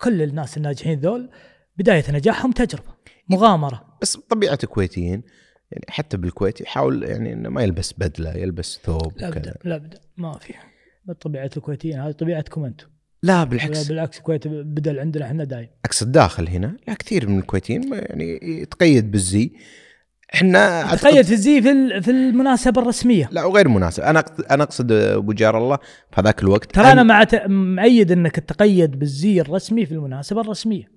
كل 0.00 0.22
الناس 0.22 0.56
الناجحين 0.56 1.00
ذول 1.00 1.30
بداية 1.76 2.04
نجاحهم 2.10 2.52
تجربة 2.52 2.92
مغامرة. 3.28 3.96
بس 4.02 4.16
طبيعة 4.16 4.58
الكويتيين 4.64 5.22
يعني 5.70 5.84
حتى 5.88 6.16
بالكويت 6.16 6.60
يحاول 6.60 7.02
يعني 7.02 7.32
إنه 7.32 7.48
ما 7.48 7.62
يلبس 7.62 7.92
بدلة 7.98 8.34
يلبس 8.36 8.80
ثوب 8.84 9.12
لا 9.18 9.28
ابدا 9.28 9.54
لا 9.64 9.76
ابدا 9.76 10.00
ما 10.16 10.32
في. 10.38 10.54
طبيعة 11.20 11.50
الكويتيين 11.56 12.00
هذه 12.00 12.12
طبيعتكم 12.12 12.64
أنتم. 12.64 12.86
لا 13.22 13.44
بالعكس. 13.44 13.88
بالعكس 13.88 14.18
الكويت 14.18 14.48
بدل 14.48 14.98
عندنا 14.98 15.26
إحنا 15.26 15.44
دايم. 15.44 15.68
عكس 15.84 16.02
الداخل 16.02 16.48
هنا 16.48 16.76
لا 16.88 16.94
كثير 16.94 17.28
من 17.28 17.38
الكويتيين 17.38 17.92
يعني 17.92 18.40
يتقيد 18.42 19.10
بالزي. 19.10 19.52
إحنا 20.34 20.94
تقيد 20.94 21.24
في 21.24 21.32
الزي 21.32 21.62
في 21.62 22.00
في 22.00 22.10
المناسبة 22.10 22.82
الرسمية. 22.82 23.28
لا 23.32 23.44
وغير 23.44 23.68
مناسب 23.68 24.02
أنا 24.02 24.24
أنا 24.50 24.62
أقصد 24.62 24.92
أبو 24.92 25.32
جار 25.32 25.58
الله 25.58 25.76
في 26.10 26.20
هذاك 26.20 26.42
الوقت 26.42 26.74
ترى 26.74 26.92
أنا 26.92 27.02
مع 27.02 27.26
مؤيد 27.46 28.12
إنك 28.12 28.36
تقيد 28.36 28.98
بالزي 28.98 29.40
الرسمي 29.40 29.86
في 29.86 29.92
المناسبة 29.92 30.40
الرسمية. 30.40 30.90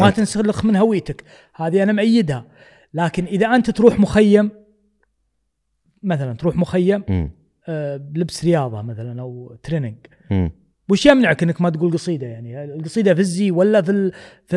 ما 0.00 0.10
تنسلخ 0.10 0.64
من 0.64 0.76
هويتك. 0.76 1.24
هذه 1.54 1.82
أنا 1.82 1.92
مؤيدها 1.92 2.46
لكن 2.94 3.24
إذا 3.24 3.46
أنت 3.46 3.70
تروح 3.70 4.00
مخيم 4.00 4.50
مثلا 6.02 6.32
تروح 6.32 6.56
مخيم. 6.56 7.30
آه، 7.68 7.96
بلبس 7.96 8.44
رياضة 8.44 8.82
مثلا 8.82 9.20
أو 9.20 9.56
تريننج. 9.62 9.96
وش 10.90 11.06
يمنعك 11.06 11.42
إنك 11.42 11.60
ما 11.60 11.70
تقول 11.70 11.92
قصيدة 11.92 12.26
يعني؟ 12.26 12.64
القصيدة 12.64 13.14
في 13.14 13.20
الزي 13.20 13.50
ولا 13.50 13.82
في 13.82 13.90
ال- 13.90 14.12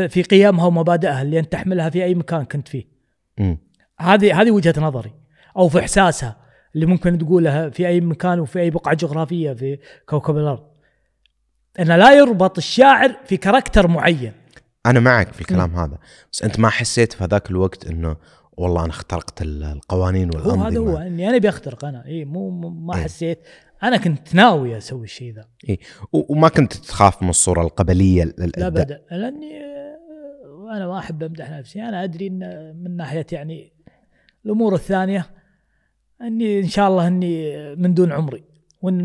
في- 0.09 0.21
قيمها 0.23 0.65
ومبادئها 0.65 1.21
اللي 1.21 1.39
أنت 1.39 1.51
تحملها 1.51 1.89
في 1.89 2.03
أي 2.03 2.15
مكان 2.15 2.45
كنت 2.45 2.67
فيه. 2.67 2.84
هذه 3.99 4.41
هذه 4.41 4.51
وجهة 4.51 4.73
نظري. 4.77 5.13
أو 5.57 5.69
في 5.69 5.79
إحساسها 5.79 6.38
اللي 6.75 6.86
ممكن 6.86 7.17
تقولها 7.17 7.69
في 7.69 7.88
أي 7.88 8.01
مكان 8.01 8.39
وفي 8.39 8.59
أي 8.59 8.69
بقعة 8.69 8.95
جغرافية 8.95 9.53
في 9.53 9.79
كوكب 10.09 10.38
الأرض. 10.38 10.63
أن 11.79 11.88
لا 11.88 12.13
يربط 12.13 12.57
الشاعر 12.57 13.15
في 13.25 13.38
character 13.38 13.88
معين. 13.88 14.31
أنا 14.86 14.99
معك 14.99 15.34
في 15.34 15.41
الكلام 15.41 15.75
هذا 15.75 15.97
بس 16.31 16.43
أنت 16.43 16.59
ما 16.59 16.69
حسيت 16.69 17.13
في 17.13 17.23
هذاك 17.23 17.51
الوقت 17.51 17.88
إنه 17.88 18.15
والله 18.57 18.81
أنا 18.84 18.89
اخترقت 18.89 19.41
ال- 19.41 19.63
القوانين 19.63 20.27
والأنظمة. 20.29 20.67
هذا 20.67 20.77
هو 20.79 20.97
إني 20.97 21.29
أنا 21.29 21.38
بخترق 21.38 21.86
أنا. 21.86 22.05
إي 22.05 22.25
مو 22.25 22.49
مو- 22.49 22.69
ما 22.69 22.95
إيه. 22.95 23.03
حسيت 23.03 23.39
أنا 23.84 23.97
كنت 23.97 24.36
ناوي 24.36 24.77
أسوي 24.77 25.03
الشيء 25.03 25.34
ذا. 25.34 25.45
و- 26.13 26.34
وما 26.34 26.47
كنت 26.49 26.73
تخاف 26.73 27.23
من 27.23 27.29
الصورة 27.29 27.61
القبلية 27.61 28.23
ال- 28.23 28.51
لا 28.57 28.67
ابدا 28.67 29.01
لأني 29.11 29.57
آه، 29.63 30.77
أنا 30.77 30.88
ما 30.88 30.99
أحب 30.99 31.23
أمدح 31.23 31.51
نفسي. 31.51 31.81
أنا 31.81 32.03
أدري 32.03 32.27
إن 32.27 32.39
من 32.84 32.95
ناحية 32.97 33.25
يعني 33.31 33.73
الأمور 34.45 34.75
الثانية 34.75 35.25
إني 36.21 36.59
إن 36.59 36.67
شاء 36.67 36.88
الله 36.88 37.07
إني 37.07 37.55
من 37.75 37.93
دون 37.93 38.11
عمري 38.11 38.43
وإن 38.81 39.03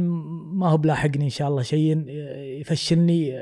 ما 0.55 0.69
هو 0.71 0.77
بلاحقني 0.77 1.25
إن 1.25 1.31
شاء 1.31 1.49
الله 1.49 1.63
شيء 1.63 2.05
يفشلني 2.61 3.39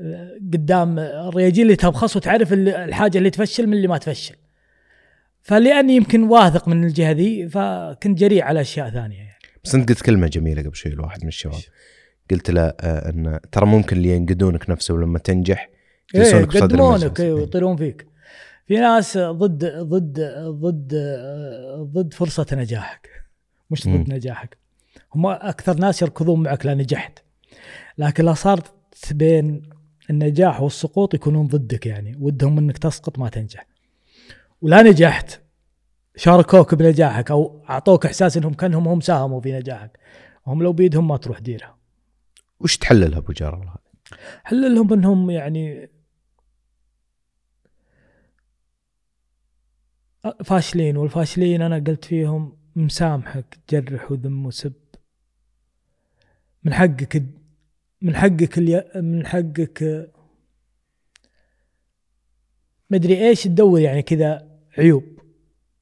آه، 0.00 0.38
قدام 0.52 0.98
الرياجيل 0.98 1.62
اللي 1.64 1.76
تبخص 1.76 2.16
وتعرف 2.16 2.52
الحاجة 2.52 3.18
اللي 3.18 3.30
تفشل 3.30 3.66
من 3.66 3.72
اللي 3.72 3.88
ما 3.88 3.98
تفشل. 3.98 4.34
فلأني 5.42 5.96
يمكن 5.96 6.22
واثق 6.22 6.68
من 6.68 6.84
الجهة 6.84 7.10
ذي 7.12 7.48
فكنت 7.48 8.18
جريء 8.18 8.42
على 8.42 8.60
أشياء 8.60 8.90
ثانية 8.90 9.16
يعني. 9.16 9.33
بس 9.64 9.74
انت 9.74 9.88
قلت 9.88 10.02
كلمة 10.02 10.26
جميلة 10.26 10.62
قبل 10.62 10.76
شوي 10.76 10.92
لواحد 10.92 11.22
من 11.22 11.28
الشباب. 11.28 11.60
قلت 12.30 12.50
له 12.50 12.62
آه، 12.62 13.10
إن 13.10 13.40
ترى 13.52 13.66
ممكن 13.66 13.96
اللي 13.96 14.08
ينقدونك 14.08 14.70
نفسه 14.70 14.94
ولما 14.94 15.18
تنجح 15.18 15.70
يجلسونك 16.14 16.52
صدر 16.52 16.58
يقدمونك 16.58 17.20
إيه 17.20 17.26
إيه. 17.26 17.32
ويطيرون 17.32 17.76
فيك. 17.76 18.06
في 18.66 18.76
ناس 18.76 19.18
ضد 19.18 19.64
ضد 19.64 20.20
ضد 20.48 20.94
ضد 21.92 22.14
فرصة 22.14 22.46
نجاحك 22.52 23.08
مش 23.70 23.84
ضد 23.84 23.88
مم. 23.88 24.04
نجاحك. 24.08 24.58
هم 25.14 25.26
أكثر 25.26 25.74
ناس 25.74 26.02
يركضون 26.02 26.42
معك 26.42 26.66
لا 26.66 26.74
نجحت. 26.74 27.18
لكن 27.98 28.24
لا 28.24 28.34
صارت 28.34 28.72
بين 29.10 29.62
النجاح 30.10 30.60
والسقوط 30.60 31.14
يكونون 31.14 31.46
ضدك 31.46 31.86
يعني 31.86 32.16
ودهم 32.20 32.58
إنك 32.58 32.78
تسقط 32.78 33.18
ما 33.18 33.28
تنجح. 33.28 33.66
ولا 34.62 34.82
نجحت. 34.82 35.40
شاركوك 36.16 36.74
بنجاحك 36.74 37.30
أو 37.30 37.64
أعطوك 37.70 38.06
إحساس 38.06 38.36
إنهم 38.36 38.54
كأنهم 38.54 38.88
هم 38.88 39.00
ساهموا 39.00 39.40
في 39.40 39.52
نجاحك. 39.52 39.98
هم 40.46 40.62
لو 40.62 40.72
بيدهم 40.72 41.08
ما 41.08 41.16
تروح 41.16 41.38
ديرها. 41.38 41.78
وش 42.60 42.76
تحللها 42.76 43.18
أبو 43.18 43.32
جار 43.32 43.54
الله 43.54 43.74
حللهم 44.44 44.92
إنهم 44.92 45.30
يعني 45.30 45.90
فاشلين 50.44 50.96
والفاشلين 50.96 51.62
أنا 51.62 51.84
قلت 51.86 52.04
فيهم 52.04 52.56
مسامحك 52.76 53.58
جرح 53.70 54.12
وذم 54.12 54.46
وسب. 54.46 54.72
من 56.64 56.74
حقك 56.74 57.22
من 58.02 58.16
حقك 58.16 58.58
الي... 58.58 58.90
من 58.94 59.26
حقك 59.26 60.10
مدري 62.90 63.28
إيش 63.28 63.44
تدور 63.44 63.80
يعني 63.80 64.02
كذا 64.02 64.48
عيوب. 64.78 65.13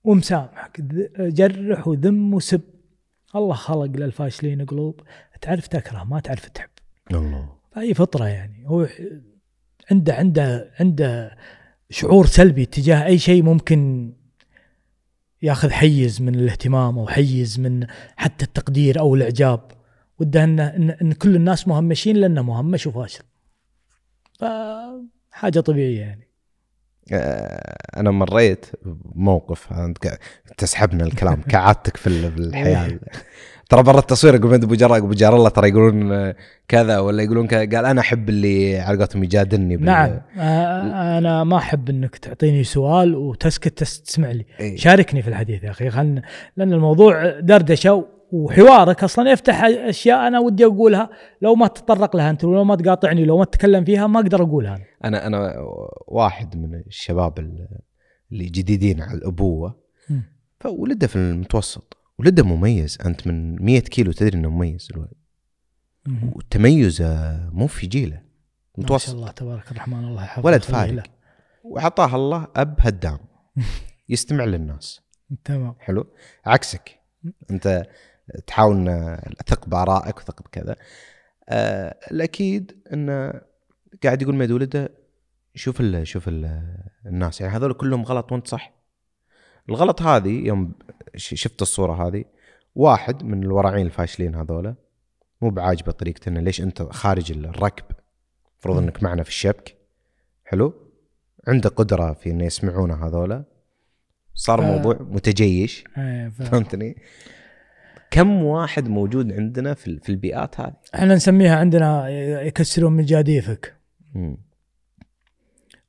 ومسامحك 0.05 0.81
جرح 1.19 1.89
وذم 1.89 2.35
وسب. 2.35 2.61
الله 3.37 3.55
خلق 3.55 3.97
للفاشلين 3.97 4.65
قلوب. 4.67 5.01
تعرف 5.41 5.67
تكره 5.67 6.05
ما 6.05 6.21
تعرف 6.21 6.49
تحب. 6.49 6.69
الله. 7.11 7.53
فهي 7.73 7.95
فطرة 7.95 8.29
يعني. 8.29 8.69
هو 8.69 8.89
عنده 9.91 10.15
عنده 10.15 10.71
عنده 10.81 11.37
شعور 11.91 12.27
سلبي 12.27 12.67
تجاه 12.67 13.05
أي 13.07 13.19
شيء 13.19 13.43
ممكن 13.43 14.13
ياخذ 15.43 15.71
حيز 15.71 16.23
من 16.23 16.35
الاهتمام 16.35 16.99
أو 16.99 17.07
حيز 17.07 17.61
من 17.61 17.87
حتى 18.17 18.45
التقدير 18.45 19.01
أو 19.01 19.15
الإعجاب. 19.15 19.61
وده 20.19 20.45
إن 20.45 20.61
إن, 20.61 21.13
كل 21.13 21.37
الناس 21.37 21.69
مهمشين 21.69 22.17
لأنه 22.17 22.43
مهمش 22.43 22.87
وفاشل. 22.87 23.25
فحاجه 24.39 25.61
طبيعية 25.61 26.01
يعني. 26.01 26.32
أنا 27.97 28.11
مريت 28.11 28.67
بموقف 28.85 29.69
تسحبنا 30.59 31.05
الكلام 31.05 31.43
كعادتك 31.51 31.97
في 31.97 32.07
ال- 32.07 32.33
في 32.33 32.39
الحياة. 32.39 32.99
ترى 33.69 33.83
برا 33.83 33.99
التصوير 33.99 34.35
يقولون 34.35 34.63
أبو 34.63 34.75
جار 34.75 34.97
أبو 34.97 35.13
جار 35.13 35.37
الله 35.37 35.49
ترى 35.49 35.69
يقولون 35.69 36.13
آه، 36.13 36.37
كذا 36.69 36.99
ولا 36.99 37.23
يقولون 37.23 37.47
كذا. 37.47 37.61
قال 37.61 37.87
أنا 37.87 38.01
أحب 38.01 38.29
اللي 38.29 38.79
على 38.81 38.99
قولتهم 38.99 39.25
يجادلني 39.25 39.77
بال- 39.77 39.87
نعم. 39.87 40.21
آه، 40.39 41.19
أنا 41.19 41.45
ما 41.45 41.57
أحب 41.57 41.89
إنك 41.91 42.17
تعطيني 42.17 42.65
سؤال 42.65 43.15
وتسكت 43.17 43.79
تس- 43.79 44.03
تسمع 44.03 44.31
لي. 44.31 44.47
إيه. 44.61 44.77
شاركني 44.77 45.23
في 45.23 45.29
الحديث 45.29 45.65
يا 45.65 45.71
أخي. 45.71 45.91
خلنا 45.91 46.23
لأن 46.57 46.73
الموضوع 46.73 47.41
دردشة 47.41 48.05
وحوارك 48.33 49.05
أصلا. 49.05 49.31
يفتح 49.31 49.65
أشياء 49.65 50.27
أنا 50.29 50.39
ودي 50.41 50.65
أقولها. 50.65 51.11
لو 51.43 51.55
ما 51.55 51.67
تتطرق 51.67 52.17
لها 52.17 52.31
أنت 52.31 52.45
ولو 52.45 52.65
ما 52.65 52.77
تقاطعني 52.77 53.25
لو 53.25 53.39
ما 53.39 53.45
تتكلم 53.45 53.85
فيها 53.85 54.07
ما 54.07 54.21
أقدر 54.21 54.43
أقولها. 54.43 54.79
أنا. 55.05 55.27
أنا 55.27 55.55
واحد 56.09 56.57
من 56.57 56.75
الشباب 56.75 57.39
ال- 57.39 57.69
اللي 58.33 58.45
جديدين 58.45 59.01
على 59.03 59.19
الأبوة. 59.19 59.83
فولده 60.61 61.07
في 61.07 61.17
المتوسط. 61.17 61.97
ولده 62.19 62.45
مميز. 62.45 62.99
أنت 63.07 63.27
من 63.27 63.63
100 63.65 63.81
كيلو 63.81 64.13
تدري 64.13 64.39
إنه 64.39 64.51
مميز 64.51 64.89
الولد. 64.93 65.13
وتميزه 66.37 67.41
مو 67.53 67.67
في 67.67 67.87
جيله. 67.87 68.17
ما 68.17 68.23
شاء 68.77 68.85
متوسط. 68.85 69.15
الله 69.15 69.31
تبارك 69.31 69.71
الرحمن. 69.73 70.05
الله 70.05 70.23
يحفظه 70.25 70.47
ولد 70.47 70.63
فارق. 70.63 71.03
وعطاه 71.65 72.17
الله 72.17 72.47
أب 72.57 72.75
هدام. 72.81 73.19
يستمع 74.09 74.45
للناس. 74.45 75.01
تمام. 75.45 75.75
حلو؟ 75.79 76.07
عكسك. 76.47 76.99
أنت 77.51 77.87
تحاول 78.47 78.89
اثق 79.41 79.69
بآرائك 79.69 80.17
وثق 80.19 80.43
بكذا. 80.43 80.77
آه 81.49 81.97
الأكيد 82.11 82.77
انه 82.93 83.33
قاعد 84.03 84.23
يقول 84.23 84.35
ميد 84.35 84.51
ولده 84.51 84.91
شوف 85.55 85.81
ال 85.81 86.07
شوف 86.07 86.29
ال 86.29 86.63
الناس. 87.07 87.41
يعني 87.41 87.57
هذول 87.57 87.73
كلهم 87.73 88.03
غلط 88.03 88.33
وأنت 88.33 88.47
صح. 88.47 88.73
الغلط 89.69 90.03
هذه 90.03 90.47
يوم 90.47 90.73
شفت 91.17 91.63
الصورة 91.63 92.09
هذه 92.09 92.25
واحد 92.75 93.25
من 93.25 93.43
الورعين 93.43 93.87
الفاشلين 93.87 94.35
هذولا 94.35 94.75
مو 95.43 95.51
بعاجبه 95.51 95.93
طريقته 95.93 96.29
إنه 96.29 96.41
ليش 96.41 96.61
أنت 96.61 96.83
خارج 96.83 97.33
الركب؟ 97.33 97.85
المفروض. 98.53 98.83
إنك 98.83 99.03
معنا 99.03 99.23
في 99.23 99.29
الشبك. 99.29 99.77
حلو؟ 100.45 100.75
عنده 101.49 101.69
قدرة 101.71 102.13
في 102.13 102.31
إنه 102.31 102.45
يسمعونه 102.45 103.07
هذولا. 103.07 103.45
صار 104.35 104.59
ف- 104.61 104.65
موضوع 104.65 104.97
متجيش. 105.01 105.85
إيه، 105.99 106.29
فهمتني؟ 106.29 106.97
كم 108.13 108.43
واحد 108.43 108.89
موجود 108.89 109.33
عندنا 109.33 109.75
في 109.75 110.01
في 110.01 110.09
البيئات 110.09 110.61
هذه؟ 110.61 110.75
إحنا 110.95 111.15
نسميها 111.15 111.57
عندنا 111.57 112.09
يكسرون 112.43 112.93
من 112.93 113.05
جاديفك. 113.05 113.77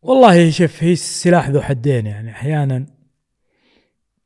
والله 0.02 0.50
شوف 0.50 0.84
هي 0.84 0.96
سلاح 0.96 1.50
ذو 1.50 1.62
حدين 1.62 2.06
يعني. 2.06 2.32
أحيانا 2.32 2.86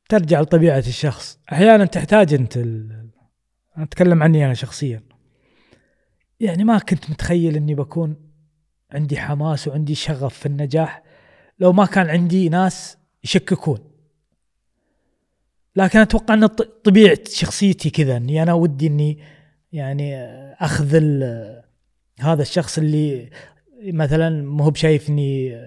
ترجع 0.10 0.42
لطبيعة 0.42 0.78
الشخص. 0.78 1.40
أحيانا 1.52 1.86
تحتاج 1.86 2.34
أنت 2.34 2.58
ال... 2.58 2.92
أنا 3.78 3.86
أتكلم 3.86 4.24
عني 4.24 4.46
أنا 4.46 4.54
شخصيا. 4.54 5.04
يعني 6.40 6.64
ما 6.64 6.80
كنت 6.80 7.10
متخيل 7.10 7.56
إني 7.56 7.76
بكون 7.76 8.16
عندي 8.92 9.18
حماس 9.18 9.68
وعندي 9.68 9.96
شغف 9.96 10.34
في 10.40 10.46
النجاح. 10.46 11.04
لو 11.60 11.74
ما 11.74 11.86
كان 11.86 12.10
عندي 12.10 12.50
ناس 12.50 12.98
يشككون. 13.24 13.87
لكن 15.78 16.00
أتوقع 16.00 16.34
أن 16.34 16.48
طبيعة 16.84 17.18
شخصيتي 17.30 17.90
كذا 17.90 18.18
إني 18.18 18.44
أنا 18.44 18.54
ودي 18.54 18.88
إني 18.88 19.20
يعني 19.72 20.16
أخذ 20.60 20.96
هذا 22.20 22.42
الشخص 22.42 22.78
اللي 22.78 23.30
مثلا 23.84 24.30
ما 24.30 24.64
هو 24.66 24.70
بشايفني 24.72 25.58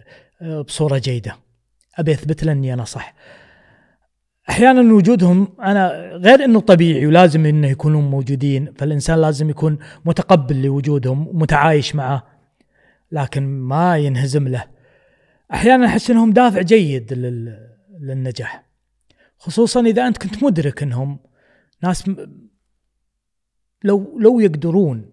بصورة 0.67 0.99
جيدة. 0.99 1.37
أبي 1.99 2.13
أثبت 2.13 2.45
له 2.45 2.53
إني 2.53 2.75
أنا 2.75 2.85
صح. 2.85 3.15
أحيانا 4.51 4.95
وجودهم 4.95 5.49
أنا 5.63 6.11
غير 6.13 6.45
إنه 6.45 6.61
طبيعي 6.61 7.07
ولازم 7.07 7.47
إنه 7.47 7.69
يكونون 7.69 8.05
موجودين 8.11 8.73
فالإنسان 8.79 9.21
لازم 9.21 9.51
يكون 9.51 9.79
متقبل 10.05 10.63
لوجودهم 10.63 11.29
ومتعايش 11.29 11.95
معه 11.95 12.27
لكن 13.13 13.43
ما 13.43 13.99
ينهزم 13.99 14.49
له. 14.49 14.65
أحيانا 15.53 15.87
أحس 15.87 16.11
إنهم 16.11 16.33
دافع 16.33 16.61
جيد 16.63 17.13
لل- 17.13 17.71
للنجاح. 18.01 18.70
خصوصا 19.41 19.81
إذا 19.81 20.07
أنت 20.07 20.19
كنت 20.19 20.45
مدرك 20.45 20.83
إنهم 20.83 21.19
ناس 21.83 22.09
م- 22.09 22.49
لو 23.85 24.19
لو 24.19 24.41
يقدرون 24.41 25.11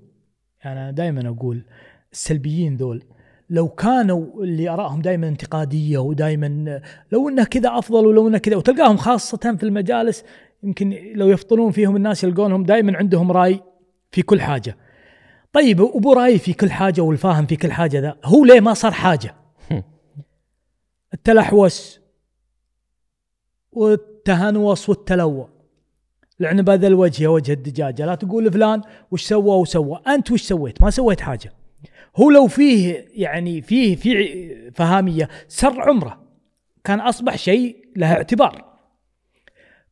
يعني 0.63 0.80
أنا 0.80 0.91
دائما 0.91 1.30
أقول 1.30 1.65
السلبيين 2.11 2.75
ذول 2.78 3.03
لو 3.49 3.67
كانوا 3.69 4.43
اللي 4.43 4.69
ارائهم 4.69 5.01
دائما 5.01 5.28
انتقادية 5.28 5.97
ودائما 5.97 6.82
لو 7.11 7.30
إنه 7.30 7.43
كذا 7.43 7.78
أفضل 7.78 8.05
ولو 8.05 8.28
إنه 8.28 8.38
كذا 8.38 8.55
وتلقاهم 8.55 8.97
خاصة 8.97 9.55
في 9.59 9.63
المجالس 9.63 10.23
يمكن 10.63 10.89
لو 11.15 11.28
يفطنون 11.28 11.71
فيهم 11.71 11.95
الناس 11.95 12.23
يلقونهم 12.23 12.63
دائما 12.63 12.97
عندهم 12.97 13.32
رأي 13.32 13.63
في 14.11 14.21
كل 14.21 14.41
حاجة. 14.41 14.78
طيب 15.53 15.82
ابو 15.82 16.13
رأي 16.13 16.39
في 16.39 16.53
كل 16.53 16.71
حاجة 16.71 17.01
والفاهم 17.01 17.45
في 17.45 17.55
كل 17.55 17.71
حاجة 17.71 17.99
ذا 17.99 18.17
هو 18.23 18.45
ليه 18.45 18.59
ما 18.59 18.73
صار 18.73 18.91
حاجة؟ 18.91 19.36
التلحوس 21.13 21.99
والتهنوس 24.30 24.89
والتلوى 24.89 25.49
لعنب 26.39 26.69
هذا 26.69 26.88
الوجه 26.88 27.23
يا 27.23 27.30
وجه 27.30 27.53
الدجاجة. 27.53 28.05
لا 28.05 28.15
تقول 28.15 28.53
فلان 28.53 28.82
وش 29.11 29.23
سوى 29.23 29.55
وسوى. 29.55 30.01
أنت 30.07 30.32
وش 30.32 30.41
سويت؟ 30.41 30.82
ما 30.82 30.89
سويت 30.89 31.21
حاجة. 31.21 31.53
هو 32.15 32.30
لو 32.30 32.47
فيه 32.47 33.05
يعني 33.13 33.61
فيه 33.61 33.95
في 33.95 34.71
فهامية 34.71 35.30
سر 35.47 35.82
عمره. 35.82 36.21
كان 36.84 36.99
أصبح 36.99 37.38
شيء 37.38 37.75
له 37.95 38.13
اعتبار. 38.13 38.65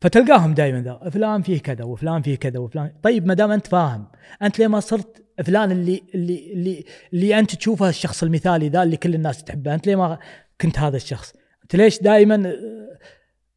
فتلقاهم 0.02 0.54
دائما 0.54 0.82
ذا 0.82 1.10
فلان 1.10 1.42
فيه 1.42 1.60
كذا 1.60 1.84
وفلان 1.84 2.22
فيه 2.22 2.36
كذا 2.36 2.60
وفلان. 2.60 2.92
طيب 3.04 3.28
ما 3.28 3.34
دام 3.34 3.52
أنت 3.52 3.68
فاهم 3.68 4.08
أنت 4.42 4.60
ليه 4.60 4.68
ما 4.68 4.80
صرت 4.80 5.24
فلان 5.44 5.72
اللي 5.72 6.04
اللي 6.16 6.54
اللي 6.54 6.86
اللي 7.14 7.40
أنت 7.40 7.56
تشوفه 7.56 7.90
الشخص 7.90 8.24
المثالي 8.24 8.70
ذا 8.70 8.84
اللي 8.84 8.98
كل 8.98 9.16
الناس 9.16 9.44
تحبه؟ 9.44 9.74
أنت 9.74 9.88
ليه 9.88 9.96
ما 9.96 10.20
كنت 10.62 10.80
هذا 10.80 10.96
الشخص؟ 10.98 11.34
أنت 11.64 11.76
ليش 11.76 12.02
دائما 12.02 12.54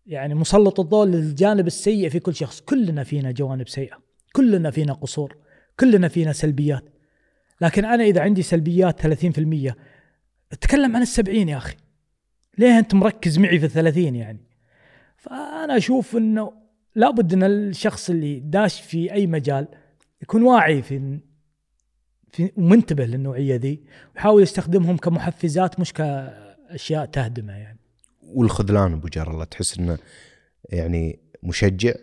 يعني 0.09 0.35
مسلط 0.35 0.81
الضوء 0.81 1.07
للجانب 1.07 1.67
السيء 1.67 2.09
في 2.09 2.21
كل 2.21 2.35
شخص. 2.35 2.61
كلنا 2.61 3.05
فينا 3.05 3.31
جوانب 3.31 3.69
سيئة. 3.69 3.97
كلنا 4.33 4.71
فينا 4.71 4.93
قصور. 4.93 5.37
كلنا 5.81 6.09
فينا 6.09 6.33
سلبيات. 6.33 6.85
لكن 7.61 7.85
أنا 7.85 8.05
إذا 8.05 8.21
عندي 8.21 8.43
سلبيات 8.43 9.01
30% 9.01 9.75
أتكلم 10.53 10.97
عن 10.97 11.03
السبعين 11.03 11.49
يا 11.49 11.57
أخي. 11.57 11.77
ليه 12.59 12.79
أنت 12.79 12.95
مركز 12.95 13.39
معي 13.39 13.59
في 13.59 13.67
الثلاثين 13.67 14.17
يعني؟ 14.17 14.41
فأنا 15.17 15.77
أشوف 15.77 16.17
إنه 16.17 16.53
لابد 16.95 17.33
إن 17.33 17.43
الشخص 17.43 18.11
اللي 18.11 18.41
داش 18.41 18.81
في 18.81 19.13
أي 19.13 19.27
مجال 19.27 19.69
يكون 20.23 20.43
واعي 20.43 20.83
في 20.83 21.19
في 22.33 22.53
ومنتبه 22.57 23.05
للنوعية 23.05 23.57
ذي 23.57 23.83
ويحاول 24.15 24.43
يستخدمهم 24.43 24.97
كمحفزات 24.97 25.81
مش 25.81 25.93
كأشياء 25.93 27.05
تهدمة 27.05 27.53
يعني. 27.53 27.78
والخذلان 28.29 28.93
أبو 28.93 29.09
جار 29.09 29.31
الله 29.31 29.45
تحس 29.45 29.79
إنه 29.79 29.99
يعني 30.69 31.21
مشجع. 31.43 31.95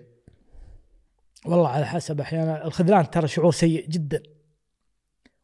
والله 1.46 1.70
على 1.70 1.86
حسب 1.86 2.22
أحيانا 2.22 2.66
الخذلان 2.66 3.10
ترى 3.10 3.28
شعور 3.28 3.52
سيء 3.52 3.90
جدا 3.90 4.24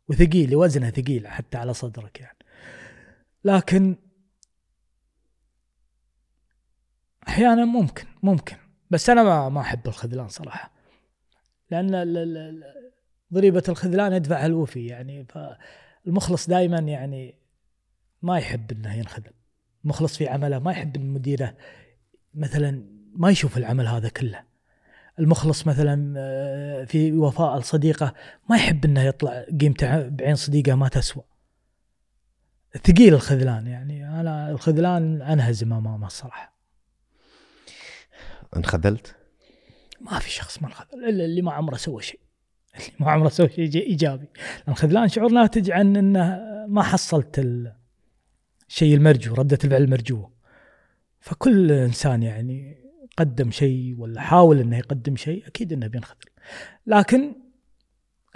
وثقيل 0.10 0.56
وزنه 0.56 0.90
ثقيل 0.90 1.28
حتى 1.28 1.58
على 1.58 1.74
صدرك 1.74 2.20
يعني. 2.20 2.38
لكن 3.44 3.96
أحيانا 7.28 7.66
ممكن 7.66 8.06
ممكن 8.24 8.56
بس 8.90 9.10
أنا 9.10 9.24
ما 9.24 9.50
ما 9.50 9.62
أحب 9.62 9.88
الخذلان 9.88 10.28
صراحة. 10.28 10.72
لأن 11.72 11.92
ضريبة 13.34 13.64
الخذلان 13.70 14.14
يدفعها 14.14 14.46
الوفي 14.46 14.86
يعني 14.86 15.26
فالمخلص 15.26 16.50
دائما 16.50 16.80
يعني 16.80 17.36
ما 18.22 18.38
يحب 18.38 18.72
إنه 18.72 18.96
ينخذل. 18.96 19.34
مخلص 19.84 20.18
في 20.18 20.28
عمله 20.28 20.60
ما 20.60 20.72
يحب 20.72 20.96
ان 20.96 21.10
مديره 21.10 21.56
مثلا 22.34 22.84
ما 23.16 23.30
يشوف 23.30 23.58
العمل 23.58 23.88
هذا 23.88 24.10
كله. 24.10 24.44
المخلص 25.20 25.68
مثلا 25.68 26.14
آه، 26.18 26.84
في 26.84 27.12
وفاء 27.12 27.58
الصديقة 27.58 28.14
ما 28.50 28.56
يحب 28.56 28.86
إنه 28.86 29.02
يطلع 29.04 29.46
قيمته 29.62 30.08
بعين 30.08 30.36
صديقة 30.36 30.76
ما 30.76 30.88
تسوى. 30.88 31.24
ثقيل 32.84 33.14
الخذلان 33.14 33.68
يعني. 33.68 34.20
أنا 34.20 34.52
الخذلان 34.52 35.22
أنهزم 35.22 35.74
أمامه 35.74 36.08
الصراحة. 36.08 36.56
انخذلت؟ 38.58 39.16
ما 40.02 40.20
في 40.20 40.30
شخص 40.30 40.62
ما 40.62 40.68
انخذل 40.68 41.06
إلا 41.10 41.26
اللي 41.26 41.42
ما 41.42 41.52
عمره 41.52 41.76
سوى 41.76 42.02
شيء. 42.02 42.20
اللي 42.76 42.92
ما 43.00 43.12
عمره 43.12 43.30
سوى 43.30 43.50
شيء 43.50 43.88
إيجابي. 43.88 44.28
الخذلان 44.68 45.08
شعور 45.08 45.32
ناتج 45.32 45.72
عن 45.72 45.98
إنه 45.98 46.40
ما 46.68 46.84
حصلت 46.84 47.40
الشيء 48.72 48.96
المرجو 48.96 49.34
ردة 49.34 49.58
الفعل 49.64 49.84
المرجوه 49.84 50.32
فكل 51.20 51.72
إنسان 51.72 52.24
يعني 52.24 52.78
قدم 53.18 53.52
شيء 53.52 53.96
ولا 53.98 54.22
حاول 54.22 54.60
إنه 54.60 54.78
يقدم 54.78 55.16
شيء 55.16 55.48
أكيد 55.48 55.74
إنه 55.74 55.88
بينخذل 55.88 56.30
لكن 56.88 57.36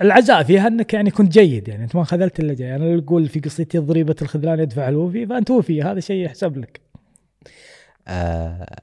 العزاء 0.02 0.44
فيها 0.44 0.68
إنك 0.68 0.94
يعني 0.94 1.12
كنت 1.12 1.32
جيد 1.32 1.68
يعني 1.68 1.84
أنت 1.84 1.96
ما 1.96 2.04
خذلت 2.04 2.40
إلا 2.40 2.54
جاي 2.54 2.76
أنا 2.76 3.00
أقول 3.00 3.30
في 3.30 3.40
قصتي 3.40 3.78
ضريبة 3.78 4.16
الخذلان 4.22 4.60
يدفع 4.60 4.90
الوفي 4.90 5.28
فأنت 5.28 5.52
وفي 5.52 5.82
هذا 5.84 6.00
شيء 6.00 6.26
يحسب 6.26 6.58
لك. 6.58 6.82
آه 8.08 8.76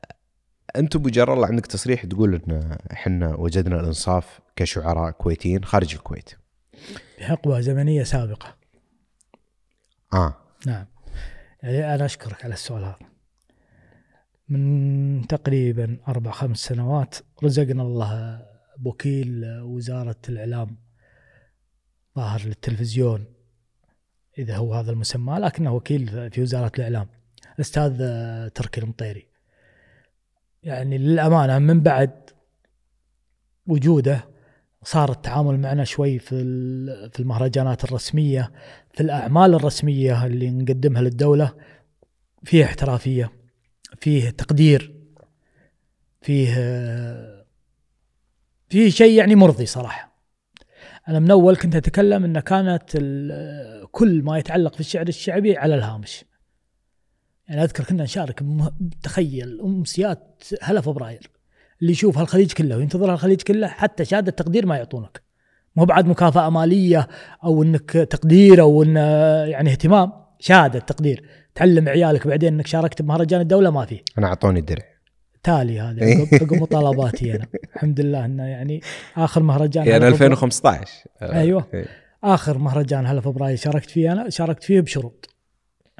أنت 0.76 0.96
أبو 0.96 1.08
جر 1.08 1.34
الله 1.34 1.46
عندك 1.46 1.66
تصريح 1.66 2.04
تقول 2.04 2.34
إن 2.34 2.76
إحنا 2.92 3.34
وجدنا 3.34 3.80
الإنصاف 3.80 4.40
كشعراء 4.56 5.10
كويتيين 5.10 5.64
خارج 5.64 5.94
الكويت. 5.94 6.30
في 7.16 7.24
حقبه 7.24 7.60
زمنية 7.60 8.02
سابقة. 8.02 8.56
آه 10.14 10.36
نعم. 10.66 10.92
يعني 11.62 11.94
أنا 11.94 12.04
أشكرك 12.04 12.44
على 12.44 12.54
السؤال 12.54 12.84
هذا. 12.84 12.98
من 14.48 15.26
تقريبا 15.26 15.98
أربع 16.08 16.30
خمس 16.30 16.58
سنوات 16.58 17.14
رزقنا 17.44 17.82
الله 17.82 18.42
بوكيل 18.78 19.60
وزارة 19.60 20.16
الإعلام 20.28 20.76
ظاهر 22.16 22.42
للتلفزيون 22.44 23.24
إذا 24.38 24.56
هو 24.56 24.74
هذا 24.74 24.90
المسمى 24.90 25.38
لكنه 25.38 25.74
وكيل 25.74 26.30
في 26.30 26.42
وزارة 26.42 26.72
الإعلام 26.78 27.06
الأستاذ 27.54 27.98
تركي 28.48 28.80
المطيري 28.80 29.26
يعني 30.62 30.98
للأمانة 30.98 31.58
من 31.58 31.80
بعد 31.80 32.30
وجوده 33.66 34.24
صار 34.82 35.10
التعامل 35.10 35.60
معنا 35.60 35.84
شوي 35.84 36.18
في 36.18 36.36
في 37.12 37.20
المهرجانات 37.20 37.84
الرسمية 37.84 38.52
في 38.92 39.00
الأعمال 39.00 39.54
الرسمية 39.54 40.26
اللي 40.26 40.50
نقدمها 40.50 41.02
للدولة 41.02 41.54
فيه 42.44 42.64
احترافية 42.64 43.32
فيه 44.00 44.30
تقدير 44.30 44.94
فيه 46.22 46.54
فيه 48.68 48.90
شيء 48.90 49.18
يعني 49.18 49.34
مرضي 49.34 49.66
صراحة. 49.66 50.12
أنا 51.08 51.18
من 51.18 51.30
أول 51.30 51.56
كنت 51.56 51.76
أتكلم 51.76 52.24
إن 52.24 52.40
كانت 52.40 52.90
كل 53.90 54.22
ما 54.22 54.38
يتعلق 54.38 54.74
في 54.74 54.80
الشعر 54.80 55.08
الشعبي 55.08 55.56
على 55.56 55.74
الهامش. 55.74 56.24
يعني 57.48 57.64
أذكر 57.64 57.84
كنا 57.84 58.02
نشارك 58.02 58.44
تخيل 59.02 59.60
أمسيات 59.60 60.44
هلا 60.62 60.80
فبراير 60.80 61.30
اللي 61.80 61.92
يشوف 61.92 62.18
هالخليج 62.18 62.52
كله 62.52 62.76
وينتظر 62.76 63.12
هالخليج 63.12 63.42
كله 63.42 63.66
حتى 63.66 64.04
شهادة 64.04 64.30
تقدير 64.30 64.66
ما 64.66 64.76
يعطونك. 64.76 65.22
مو 65.76 65.84
بعد 65.84 66.06
مكافأة 66.06 66.50
مالية 66.50 67.08
أو 67.44 67.62
إنك 67.62 67.90
تقدير 67.90 68.60
أو 68.60 68.82
إن 68.82 68.96
يعني 69.46 69.70
اهتمام 69.70 70.12
شهادة 70.38 70.78
تقدير. 70.78 71.24
تعلم 71.54 71.88
عيالك 71.88 72.26
بعدين 72.26 72.54
إنك 72.54 72.66
شاركت 72.66 73.02
بمهرجان 73.02 73.40
الدولة 73.40 73.70
ما 73.70 73.84
فيه 73.84 74.02
أنا 74.18 74.26
أعطوني 74.26 74.60
الدرع. 74.60 74.82
تالي 75.42 75.80
هذا 75.80 76.06
عقب 76.32 76.52
مطالباتي 76.54 77.36
أنا. 77.36 77.46
الحمد 77.74 78.00
لله 78.00 78.24
إنه 78.24 78.42
يعني 78.46 78.80
آخر 79.16 79.42
مهرجان 79.42 79.86
يعني 79.86 80.08
2015 80.08 80.88
أيوه. 81.22 81.66
إيه. 81.74 81.86
آخر 82.24 82.58
مهرجان 82.58 83.06
هلا 83.06 83.20
فبراير 83.20 83.56
شاركت 83.56 83.90
فيه 83.90 84.12
أنا 84.12 84.30
شاركت 84.30 84.64
فيه 84.64 84.80
بشروط. 84.80 85.28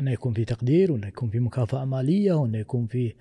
إنه 0.00 0.10
يكون 0.12 0.32
في 0.34 0.44
تقدير 0.44 0.92
وإنه 0.92 1.06
يكون 1.06 1.30
في 1.30 1.40
مكافأة 1.40 1.84
مالية 1.84 2.32
وإنه 2.32 2.58
يكون 2.58 2.86
في 2.86 3.14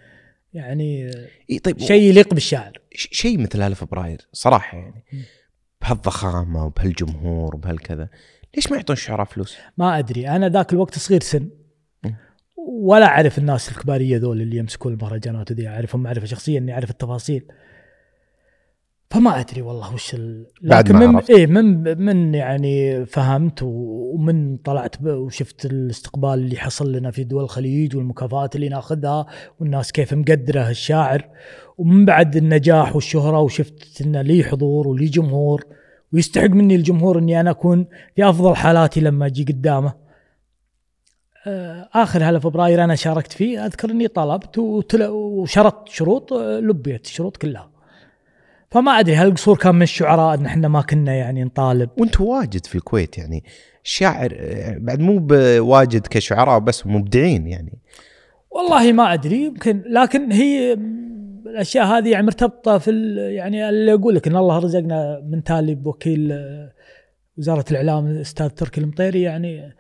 يعني 0.54 1.12
إيه 1.50 1.60
طيب 1.60 1.80
شيء 1.80 2.02
يليق 2.02 2.34
بالشاعر. 2.34 2.72
شيء 2.96 3.40
مثل 3.40 3.62
هلا 3.62 3.76
فبراير 3.76 4.28
صراحة 4.34 4.78
يعني. 4.78 5.04
بهالضخامة 5.82 6.66
وبهالجمهور 6.66 7.56
وبهالكذا 7.56 8.10
ليش 8.56 8.72
ما 8.72 8.78
يعطون 8.78 8.94
الشعراء 8.94 9.26
فلوس؟ 9.26 9.58
ما 9.78 10.00
أدري 10.00 10.30
أنا 10.30 10.50
ذاك 10.50 10.74
الوقت 10.74 10.98
صغير 10.98 11.22
سن. 11.22 11.50
ولا 12.68 13.06
أعرف 13.06 13.38
الناس 13.38 13.72
الكبارية 13.72 14.18
ذول 14.18 14.42
اللي 14.42 14.58
يمسكون 14.58 14.94
المهرجانات 14.94 15.52
ذي 15.52 15.68
أعرفهم 15.68 16.04
معرفه 16.04 16.26
شخصيه 16.26 16.58
اني 16.58 16.74
أعرف 16.74 16.90
التفاصيل. 16.90 17.46
فما 19.12 19.40
أدري 19.40 19.62
والله 19.62 19.94
وش 19.94 20.14
ال... 20.14 20.46
لكن 20.62 20.96
من 20.96 21.18
إيه 21.18 21.48
من 21.48 21.98
من 22.06 22.36
يعني 22.36 23.06
فهمت 23.06 23.60
ومن 23.64 24.58
طلعت 24.58 25.04
وشفت 25.04 25.66
الاستقبال 25.66 26.34
اللي 26.34 26.58
حصل 26.58 26.92
لنا 26.92 27.12
في 27.12 27.24
دول 27.24 27.44
الخليج 27.44 27.96
والمكافآت 27.96 28.56
اللي 28.56 28.70
ناخذها 28.70 29.26
والناس 29.60 29.92
كيف 29.92 30.14
مقدرة 30.14 30.70
الشاعر 30.70 31.30
ومن 31.78 32.06
بعد 32.06 32.36
النجاح 32.36 32.96
والشهرة 32.96 33.40
وشفت 33.40 34.02
انه 34.02 34.22
لي 34.22 34.44
حضور 34.44 34.88
ولي 34.88 35.06
جمهور. 35.06 35.66
ويستحق 36.14 36.50
مني 36.50 36.76
الجمهور 36.76 37.20
إني 37.20 37.40
أنا 37.40 37.52
أكون 37.52 37.88
في 38.16 38.30
أفضل 38.30 38.56
حالاتي 38.56 39.02
لما 39.02 39.26
أجي 39.26 39.44
قدامه. 39.44 39.94
آه، 41.48 41.90
آخر 41.94 42.24
هلا 42.24 42.40
فبراير 42.40 42.84
أنا 42.84 42.96
شاركت 42.96 43.32
فيه 43.32 43.66
أذكر 43.66 43.90
إني 43.90 44.08
طلبت 44.08 44.58
وشرطت 44.58 45.90
شروط 45.90 46.34
آه، 46.34 46.60
لبيت 46.60 47.06
الشروط 47.06 47.38
كلها. 47.38 47.71
فما 48.72 48.92
أدري 48.92 49.16
هل 49.16 49.28
القصور 49.28 49.58
كان 49.58 49.76
من 49.76 49.82
الشعراء 49.82 50.36
إن 50.36 50.46
إحنا 50.46 50.68
ما 50.68 50.82
كنا 50.82 51.14
يعني 51.14 51.44
نطالب؟ 51.44 51.90
وأنت 51.98 52.22
واجد 52.22 52.66
في 52.66 52.76
الكويت 52.76 53.18
يعني 53.18 53.44
شاعر 53.84 54.38
آه، 54.40 54.78
بعد 54.78 55.00
مو 55.00 55.28
واجد 55.60 56.08
كشعراء 56.08 56.60
بس 56.60 56.88
مبدعين 56.88 57.48
يعني. 57.48 57.80
والله 58.52 58.92
ما 58.92 59.14
أدري 59.14 59.46
يمكن 59.46 59.84
لكن 59.86 60.32
هي 60.32 60.78
الأشياء 61.46 61.86
هذه 61.86 62.10
يعني 62.10 62.26
مرتبطة 62.26 62.78
في 62.78 63.16
يعني 63.36 63.70
اللي 63.70 63.94
أقول 63.94 64.16
لك 64.16 64.28
إن 64.28 64.36
الله 64.36 64.60
رزقنا 64.60 65.22
من 65.30 65.44
تالي 65.44 65.76
بوكيل 65.76 66.34
وزارة 67.38 67.66
الإعلام 67.72 68.08
الاستاذ 68.08 68.50
تركي 68.50 68.82
المطيري 68.82 69.22
يعني 69.22 69.76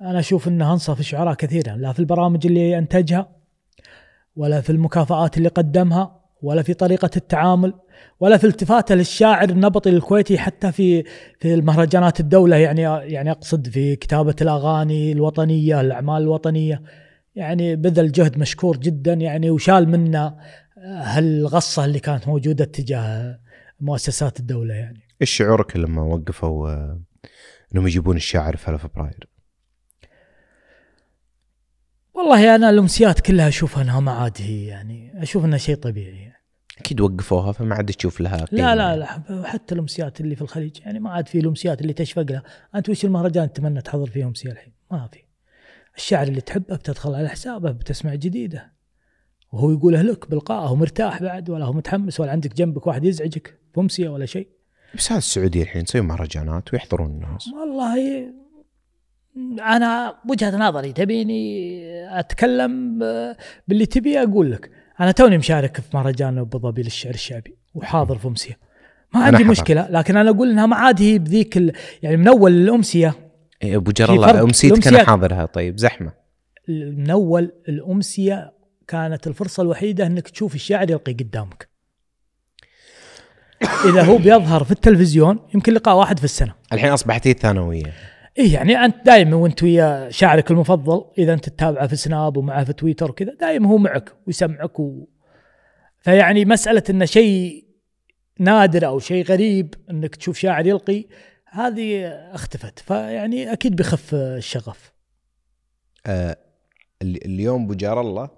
أنا 0.00 0.18
أشوف 0.18 0.48
انه 0.48 0.72
أنصف 0.72 1.00
الشعراء 1.00 1.34
كثيرا 1.34 1.76
لا 1.76 1.92
في 1.92 1.98
البرامج 1.98 2.46
اللي 2.46 2.78
أنتجها 2.78 3.28
ولا 4.36 4.60
في 4.60 4.70
المكافآت 4.70 5.38
اللي 5.38 5.48
قدمها 5.48 6.21
ولا 6.42 6.62
في 6.62 6.74
طريقة 6.74 7.10
التعامل 7.16 7.74
ولا 8.20 8.36
في 8.36 8.46
التفاته 8.46 8.94
للشاعر 8.94 9.48
النبطي 9.48 9.90
الكويتي 9.90 10.38
حتى 10.38 10.72
في 10.72 11.02
في 11.40 11.54
المهرجانات 11.54 12.20
الدولة 12.20 12.56
يعني 12.56 12.82
يعني 13.12 13.30
أقصد 13.30 13.68
في 13.68 13.96
كتابة 13.96 14.36
الأغاني 14.40 15.12
الوطنية 15.12 15.80
الأعمال 15.80 16.22
الوطنية 16.22 16.82
يعني 17.34 17.76
بذل 17.76 18.12
جهد 18.12 18.38
مشكور 18.38 18.76
جدا 18.76 19.12
يعني 19.12 19.50
وشال 19.50 19.88
منا 19.88 20.36
هالغصة 20.84 21.84
اللي 21.84 22.00
كانت 22.00 22.28
موجودة 22.28 22.64
تجاه 22.64 23.38
مؤسسات 23.80 24.40
الدولة 24.40 24.74
يعني 24.74 25.00
إيش 25.20 25.30
شعورك 25.30 25.76
لما 25.76 26.02
وقفوا 26.02 26.70
آه، 26.70 27.00
إنهم 27.74 27.86
يجيبون 27.86 28.16
الشاعر 28.16 28.56
في 28.56 28.70
1 28.70 28.82
فبراير؟ 28.82 29.28
والله 32.14 32.54
أنا 32.54 32.70
الأمسيات 32.70 33.20
كلها 33.20 33.48
اشوفها 33.48 33.82
أنها 33.82 34.00
ما 34.00 34.12
عاد 34.12 34.36
هي 34.38 34.66
يعني 34.66 35.22
أشوف 35.22 35.44
إنها 35.44 35.58
شيء 35.58 35.76
طبيعي 35.76 36.16
يعني. 36.16 36.31
أكيد 36.78 37.00
وقفوها 37.00 37.52
فما 37.52 37.74
عاد 37.74 37.86
تشوف 37.86 38.20
لها 38.20 38.46
لا. 38.52 38.74
لا 38.74 38.96
لا 38.96 39.06
حتى 39.44 39.74
الأمسيات 39.74 40.20
اللي 40.20 40.36
في 40.36 40.42
الخليج 40.42 40.80
يعني 40.80 41.00
ما 41.00 41.10
عاد 41.10 41.28
في 41.28 41.38
الأمسيات 41.38 41.80
اللي 41.80 41.92
تشفق 41.92 42.22
لها. 42.22 42.42
أنت 42.74 42.88
وش 42.88 43.04
المهرجان 43.04 43.52
تتمنى 43.52 43.80
تحضر 43.80 44.06
فيه 44.06 44.24
أمسية 44.24 44.50
الحين؟ 44.50 44.72
ما 44.90 45.08
في. 45.12 45.18
الشاعر 45.96 46.26
اللي 46.26 46.40
تحبه 46.40 46.76
بتدخل 46.76 47.14
على 47.14 47.28
حسابه 47.28 47.70
بتسمع 47.70 48.14
جديدة. 48.14 48.72
وهو 49.52 49.70
يقوله 49.70 50.02
لك 50.02 50.30
بلقائه 50.30 50.70
ومرتاح 50.72 51.22
بعد 51.22 51.50
ولا 51.50 51.64
هو 51.64 51.72
متحمس 51.72 52.20
ولا 52.20 52.30
عندك 52.30 52.54
جنبك 52.54 52.86
واحد 52.86 53.04
يزعجك 53.04 53.58
بامسيه 53.76 54.08
ولا 54.08 54.26
شيء. 54.26 54.48
بس 54.94 55.12
هذا 55.12 55.18
السعوديه 55.18 55.62
الحين 55.62 55.84
تسوي 55.84 56.00
مهرجانات 56.00 56.72
ويحضرون 56.72 57.10
الناس. 57.10 57.48
والله 57.48 58.26
أنا 59.60 60.14
وجهة 60.28 60.56
نظري 60.56 60.92
تبيني 60.92 62.18
أتكلم 62.18 62.98
باللي 63.68 63.86
تبي 63.86 64.22
أقول 64.22 64.52
لك. 64.52 64.81
أنا 65.02 65.10
توني 65.10 65.38
مشارك 65.38 65.76
في 65.80 65.96
مهرجان 65.96 66.38
أبو 66.38 66.58
ظبي 66.58 66.82
للشعر 66.82 67.14
الشعبي 67.14 67.56
وحاضر 67.74 68.18
في 68.18 68.28
أمسية. 68.28 68.58
ما 69.14 69.24
عندي. 69.24 69.44
مشكلة 69.44 69.88
لكن 69.90 70.16
أنا 70.16 70.30
أقول 70.30 70.50
إنها 70.50 70.66
ما 70.66 70.76
عاد 70.76 71.02
هي 71.02 71.18
بذيك 71.18 71.56
ال... 71.56 71.72
يعني 72.02 72.16
من 72.16 72.28
أول 72.28 72.52
الأمسية. 72.52 73.14
إيه، 73.62 73.76
أبو 73.76 73.90
جر 73.90 74.12
الله. 74.12 74.42
امسيتك 74.42 74.86
أنا 74.86 75.04
حاضرها. 75.04 75.46
طيب 75.46 75.78
زحمة. 75.78 76.12
من 76.68 77.10
أول 77.10 77.52
الأمسية 77.68 78.52
كانت 78.88 79.26
الفرصة 79.26 79.62
الوحيدة 79.62 80.06
إنك 80.06 80.28
تشوف 80.28 80.54
الشاعر 80.54 80.90
يلقي 80.90 81.12
قدامك. 81.12 81.68
إذا 83.84 84.02
هو 84.02 84.18
بيظهر 84.18 84.64
في 84.64 84.70
التلفزيون 84.70 85.38
يمكن 85.54 85.72
لقاء 85.72 85.96
واحد 85.96 86.18
في 86.18 86.24
السنة. 86.24 86.54
الحين 86.72 86.90
أصبحت 86.90 87.26
هي 87.26 87.30
الثانوية. 87.30 87.92
إيه 88.38 88.54
يعني 88.54 88.76
أنت 88.84 89.06
دائما 89.06 89.36
وأنت 89.36 89.62
ويا 89.62 90.10
شاعرك 90.10 90.50
المفضل 90.50 91.04
إذا 91.18 91.32
أنت 91.34 91.48
تتابعه 91.48 91.86
في 91.86 91.96
سناب 91.96 92.36
ومعه 92.36 92.64
في 92.64 92.72
تويتر 92.72 93.10
وكذا 93.10 93.34
دائما 93.34 93.68
هو 93.68 93.78
معك 93.78 94.12
ويسمعك 94.26 94.80
و... 94.80 95.08
فيعني 95.98 96.44
مسألة 96.44 96.82
إنه 96.90 97.04
شيء 97.04 97.64
نادر 98.38 98.86
أو 98.86 98.98
شيء 98.98 99.24
غريب 99.24 99.74
إنك 99.90 100.16
تشوف 100.16 100.38
شاعر 100.38 100.66
يلقي 100.66 101.04
هذه 101.46 102.06
اختفت 102.08 102.78
فيعني 102.78 103.52
أكيد 103.52 103.76
بيخف 103.76 104.14
الشغف 104.14 104.92
آه 106.06 106.36
ال- 107.02 107.24
اليوم 107.24 107.64
أبو 107.64 107.74
جار 107.74 108.00
الله 108.00 108.30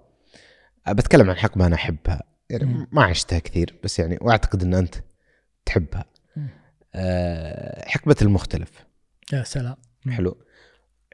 آه، 0.87 0.91
بتكلم 0.91 1.29
عن 1.29 1.35
حقبه 1.35 1.65
أنا 1.65 1.75
أحبها 1.75 2.23
يعني. 2.49 2.87
ما 2.91 3.03
عشتها 3.03 3.39
كثير 3.39 3.75
بس 3.83 3.99
يعني 3.99 4.17
وأعتقد 4.21 4.63
إن 4.63 4.73
أنت 4.73 4.95
تحبها. 5.65 6.05
آه 6.95 7.85
حقبة 7.87 8.15
المختلف 8.21 8.85
يا 9.33 9.43
سلام. 9.43 9.75
حلو. 10.11 10.37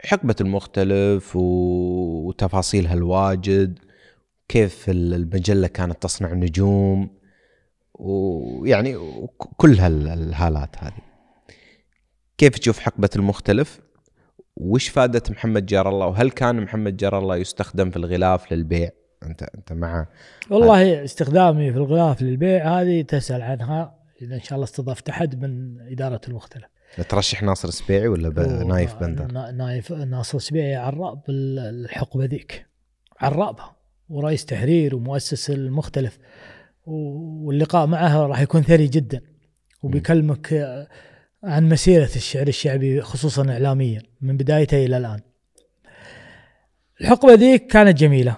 حقبة 0.06 0.36
المختلف 0.42 1.36
وتفاصيلها 1.36 2.94
الواجد 2.94 3.80
كيف 4.48 4.90
ال- 4.90 5.14
المجلة 5.14 5.68
كانت 5.68 6.04
تصنع 6.04 6.34
نجوم 6.34 7.10
ويعني 7.94 8.98
كل 9.58 9.80
هال- 9.80 10.08
الهالات 10.08 10.76
هذه. 10.84 11.02
كيف 12.38 12.60
تشوف 12.60 12.80
حقبة 12.80 13.10
المختلف؟ 13.16 13.80
وش 14.58 14.90
فادت 14.90 15.32
محمد 15.32 15.66
جار 15.66 15.90
الله؟ 15.90 16.08
وهل 16.08 16.32
كان 16.32 16.62
محمد 16.62 16.98
جار 16.98 17.20
الله 17.20 17.36
يستخدم 17.38 17.90
في 17.90 17.98
الغلاف 17.98 18.54
للبيع؟ 18.54 18.90
أنت 19.24 19.44
أنت 19.44 19.74
مع 19.74 20.08
والله 20.50 21.04
استخدامي 21.04 21.72
في 21.72 21.78
الغلاف 21.78 22.22
للبيع 22.22 22.82
هذه 22.82 23.02
تسأل 23.02 23.42
عنها 23.42 23.96
إذا 24.22 24.36
إن 24.36 24.42
شاء 24.42 24.54
الله 24.54 24.64
استضفت 24.66 25.10
أحد 25.10 25.44
من 25.44 25.82
إدارة 25.92 26.22
المختلف. 26.28 26.71
ترشح 27.10 27.44
ناصر 27.44 27.68
السبيعي 27.68 28.08
ولا 28.08 28.30
ب- 28.30 28.40
نايف 28.68 28.96
بندر؟ 28.96 29.32
نا- 29.32 29.52
نايف 29.52 29.92
ناصر 29.92 30.40
سبيعي 30.40 30.76
عراب 30.76 31.22
ال- 31.30 31.60
الحقبه 31.86 32.26
ذيك 32.26 32.66
عرابها 33.20 33.76
ورئيس 34.10 34.46
تحرير 34.46 34.96
ومؤسس 34.96 35.50
المختلف. 35.50 36.18
و- 36.86 37.46
واللقاء 37.48 37.86
معه 37.88 38.18
راح 38.28 38.40
يكون 38.42 38.62
ثري 38.62 38.88
جدا. 38.88 39.22
وبيكلمك 39.84 40.54
عن 41.44 41.70
مسيرة 41.70 42.10
الشعر 42.16 42.48
الشعبي 42.48 43.02
خصوصا 43.02 43.50
اعلاميا 43.52 44.02
من 44.22 44.38
بدايته 44.38 44.86
إلى 44.86 44.98
الآن. 44.98 45.20
الحقبة 47.02 47.34
ذيك 47.34 47.68
كانت 47.68 47.98
جميلة. 47.98 48.38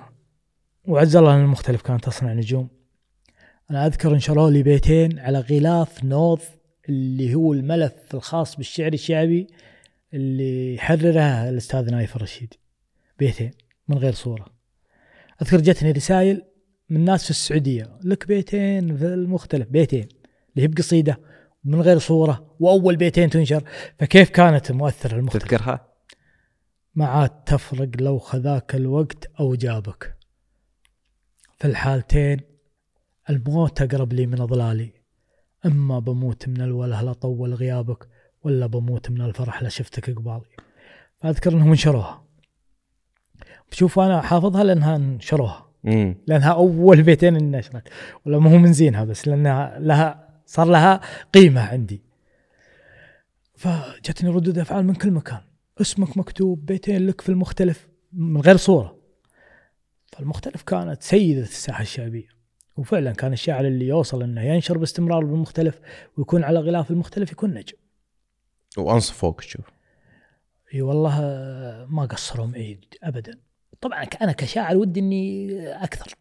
وعز 0.86 1.16
الله 1.16 1.36
المختلف 1.38 1.82
كانت 1.82 2.06
تصنع 2.06 2.34
نجوم. 2.34 2.70
أنا 3.72 3.86
أذكر 3.86 4.14
انشروا 4.14 4.50
لي 4.50 4.64
بيتين 4.64 5.20
على 5.20 5.40
غلاف 5.40 6.04
نوض 6.04 6.40
اللي 6.90 7.36
هو 7.36 7.54
الملف 7.54 7.94
الخاص 8.14 8.56
بالشعر 8.56 8.94
الشعبي 8.94 9.48
اللي 10.14 10.78
حرره 10.80 11.50
الأستاذ 11.50 11.92
نايف 11.92 12.16
الرشيدي 12.16 12.60
بيتين 13.20 13.52
من 13.88 13.98
غير 13.98 14.14
صورة. 14.14 14.46
أذكر 15.42 15.62
جتني 15.62 15.92
رسائل 15.92 16.46
من 16.90 17.06
ناس 17.06 17.24
في 17.24 17.30
السعودية. 17.30 18.00
لك 18.04 18.28
بيتين 18.28 18.98
في 18.98 19.06
المختلف 19.06 19.68
بيتين 19.68 20.08
اللي 20.50 20.64
هي 20.64 20.68
بقصيدة 20.68 21.20
من 21.64 21.82
غير 21.82 22.00
صورة 22.00 22.56
وأول 22.60 22.96
بيتين 22.96 23.30
تنشر. 23.30 23.64
فكيف 24.00 24.30
كانت 24.30 24.72
مؤثره 24.72 25.16
المختلف؟ 25.16 25.44
تذكرها؟ 25.44 25.94
ما 26.96 27.06
عاد 27.06 27.44
تفرق 27.44 27.90
لو 28.02 28.20
خذاك 28.20 28.76
الوقت 28.76 29.32
أو 29.40 29.56
جابك. 29.56 30.18
في 31.60 31.68
الحالتين 31.68 32.40
الموت 33.30 33.82
أقرب 33.82 34.14
لي 34.14 34.26
من 34.26 34.42
أضلالي. 34.42 34.93
أما 35.66 36.00
بموت 36.00 36.50
من 36.50 36.62
الوله 36.62 37.02
لا 37.02 37.14
طول 37.14 37.54
غيابك 37.54 38.08
ولا 38.44 38.66
بموت 38.66 39.12
من 39.12 39.22
الفرح 39.22 39.64
لا 39.64 39.70
شفتك 39.70 40.10
قبالي. 40.10 40.42
فأذكر 41.18 41.54
إنهم 41.54 41.70
انشروها. 41.70 42.24
شوف 43.72 44.00
أنا 44.00 44.22
حافظها 44.22 44.64
لأنها 44.64 44.96
انشروها. 44.96 45.70
لأنها 46.28 46.52
أول 46.52 47.04
بيتين 47.04 47.36
انشرت 47.36 47.88
ولا 48.26 48.40
ما 48.40 48.54
هو 48.54 48.58
من 48.58 48.74
زينها 48.74 49.04
بس 49.04 49.28
لأنها 49.28 49.80
لها 49.80 50.30
صار 50.46 50.68
لها 50.68 51.02
قيمة 51.34 51.62
عندي. 51.62 52.04
فجتني 53.56 54.30
ردود 54.30 54.60
أفعال 54.60 54.86
من 54.86 54.94
كل 54.94 55.12
مكان. 55.12 55.42
اسمك 55.82 56.18
مكتوب 56.18 56.66
بيتين 56.66 57.08
لك 57.08 57.22
في 57.22 57.30
المختلف 57.30 57.88
من 58.14 58.42
غير 58.42 58.58
صورة. 58.58 58.98
فالمختلف 60.08 60.62
كانت 60.62 61.02
سيدة 61.02 61.42
الساحة 61.42 61.82
الشعبية. 61.82 62.28
وفعلا 62.78 63.12
كان 63.12 63.34
الشاعر 63.34 63.68
اللي 63.68 63.88
يوصل 63.88 64.24
إنه 64.24 64.42
ينشر 64.42 64.78
باستمرار 64.78 65.26
بالمختلف 65.26 65.80
ويكون 66.18 66.44
على 66.44 66.60
غلاف 66.60 66.92
المختلف 66.92 67.32
يكون 67.32 67.54
نجم. 67.54 67.78
وانصفوك 68.78 69.42
تشوف 69.42 69.66
إي 70.74 70.82
والله 70.82 71.22
ما 71.90 72.06
قصروا 72.06 72.46
معي 72.46 72.80
ابدا. 73.04 73.40
طبعا 73.82 74.04
أنا 74.04 74.32
كشاعر 74.32 74.78
ودي 74.78 75.00
إني 75.00 75.68
أكثر. 75.84 76.14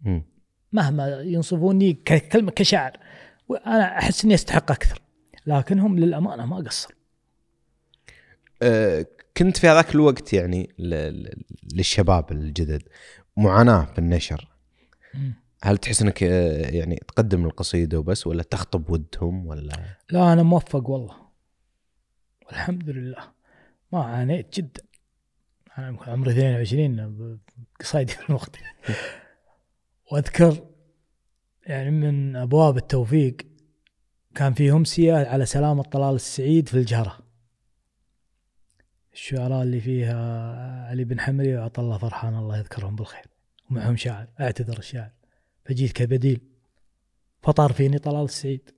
مم. 0.00 0.24
مهما 0.72 1.20
ينصفوني 1.20 1.92
ككلمة 1.92 2.50
كشاعر 2.50 2.96
وأنا 3.48 3.98
أحس 3.98 4.24
إني 4.24 4.34
أستحق 4.34 4.70
أكثر. 4.70 5.02
لكنهم 5.46 5.98
للأمانة 5.98 6.46
ما 6.46 6.56
قصروا. 6.56 6.96
آه، 8.62 9.06
كنت 9.36 9.56
في 9.56 9.68
هذاك 9.68 9.94
الوقت 9.94 10.32
يعني 10.32 10.74
للشباب 11.74 12.32
الجدد 12.32 12.82
معاناة 13.36 13.84
في 13.84 13.98
النشر 13.98 14.48
هل 15.64 15.78
تحس 15.78 16.02
إنك 16.02 16.22
آه، 16.22 16.70
يعني 16.70 16.96
تقدم 16.96 17.44
القصيدة 17.44 17.98
وبس 17.98 18.26
ولا 18.26 18.42
تخطب 18.42 18.90
ودهم 18.90 19.46
ولا؟ 19.46 19.72
لا 20.10 20.32
أنا 20.32 20.42
موفق 20.42 20.90
والله. 20.90 21.16
والحمد 22.46 22.90
لله. 22.90 23.32
ما 23.92 24.04
عانيت 24.04 24.56
جدا. 24.56 24.82
أنا 25.78 25.98
عمري 26.06 26.30
22 26.30 27.40
قصايدي 27.80 28.12
في 28.12 28.28
المختلف 28.28 28.64
وأذكر 30.12 30.66
يعني 31.66 31.90
من 31.90 32.36
أبواب 32.36 32.76
التوفيق 32.76 33.36
كان 34.34 34.54
في 34.54 34.72
امسيه 34.72 35.14
على 35.14 35.46
سلامه 35.46 35.82
طلال 35.82 36.14
السعيد 36.14 36.68
في 36.68 36.74
الجهرة. 36.74 37.18
الشعراء 39.12 39.62
اللي 39.62 39.80
فيها 39.80 40.16
علي 40.86 41.04
بن 41.04 41.20
حمري 41.20 41.56
وعطا 41.56 41.82
الله 41.82 41.98
فرحان 41.98 42.34
الله 42.34 42.58
يذكرهم 42.58 42.96
بالخير. 42.96 43.26
ومعهم 43.70 43.96
شاعر 43.96 44.26
أعتذر 44.40 44.78
الشاعر. 44.78 45.21
فجيت 45.64 45.92
كبديل 45.92 46.40
فطار 47.42 47.72
فيني 47.72 47.98
طلال 47.98 48.24
السعيد. 48.24 48.70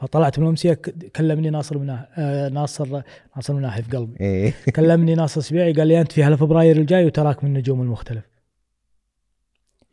فطلعت 0.00 0.38
من 0.38 0.44
الأمسية 0.44 0.74
كلمني 1.16 1.50
ناصر 1.50 1.78
مناح 1.78 2.08
آه 2.18 2.48
ناصر 2.48 3.02
ناصر 3.36 3.54
مناحي 3.54 3.82
في 3.82 3.96
قلبي. 3.96 4.20
إيه. 4.20 4.52
كلمني 4.76 5.14
ناصر 5.14 5.40
سبيعي 5.40 5.72
قال 5.72 5.86
لي 5.88 6.00
أنت 6.00 6.12
في 6.12 6.24
هلا 6.24 6.36
فبراير 6.36 6.76
الجاي 6.76 7.06
وتراك 7.06 7.44
من 7.44 7.50
النجوم 7.50 7.82
المختلف. 7.82 8.24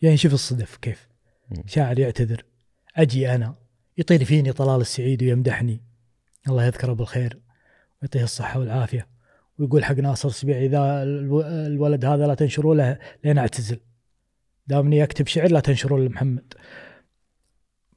يعني 0.01 0.17
شوف 0.17 0.33
الصدف 0.33 0.77
كيف. 0.77 1.09
شاعر 1.65 1.99
يعتذر. 1.99 2.45
أجي 2.95 3.35
أنا 3.35 3.55
يطير 3.97 4.23
فيني 4.23 4.51
طلال 4.51 4.81
السعيد 4.81 5.23
ويمدحني. 5.23 5.81
الله 6.47 6.65
يذكره 6.65 6.93
بالخير 6.93 7.39
ويعطيه 8.01 8.23
الصحة 8.23 8.59
والعافية 8.59 9.07
ويقول 9.59 9.83
حق 9.83 9.95
ناصر 9.95 10.29
السبيعي 10.29 10.65
إذا 10.65 11.03
الو- 11.03 11.41
الولد 11.41 12.05
هذا 12.05 12.27
لا 12.27 12.33
تنشروا 12.33 12.75
له 12.75 12.99
لين 13.23 13.37
أعتزل. 13.37 13.79
دامني 14.67 15.03
أكتب 15.03 15.27
شعر 15.27 15.51
لا 15.51 15.59
تنشروا 15.59 15.99
لمحمد. 15.99 16.53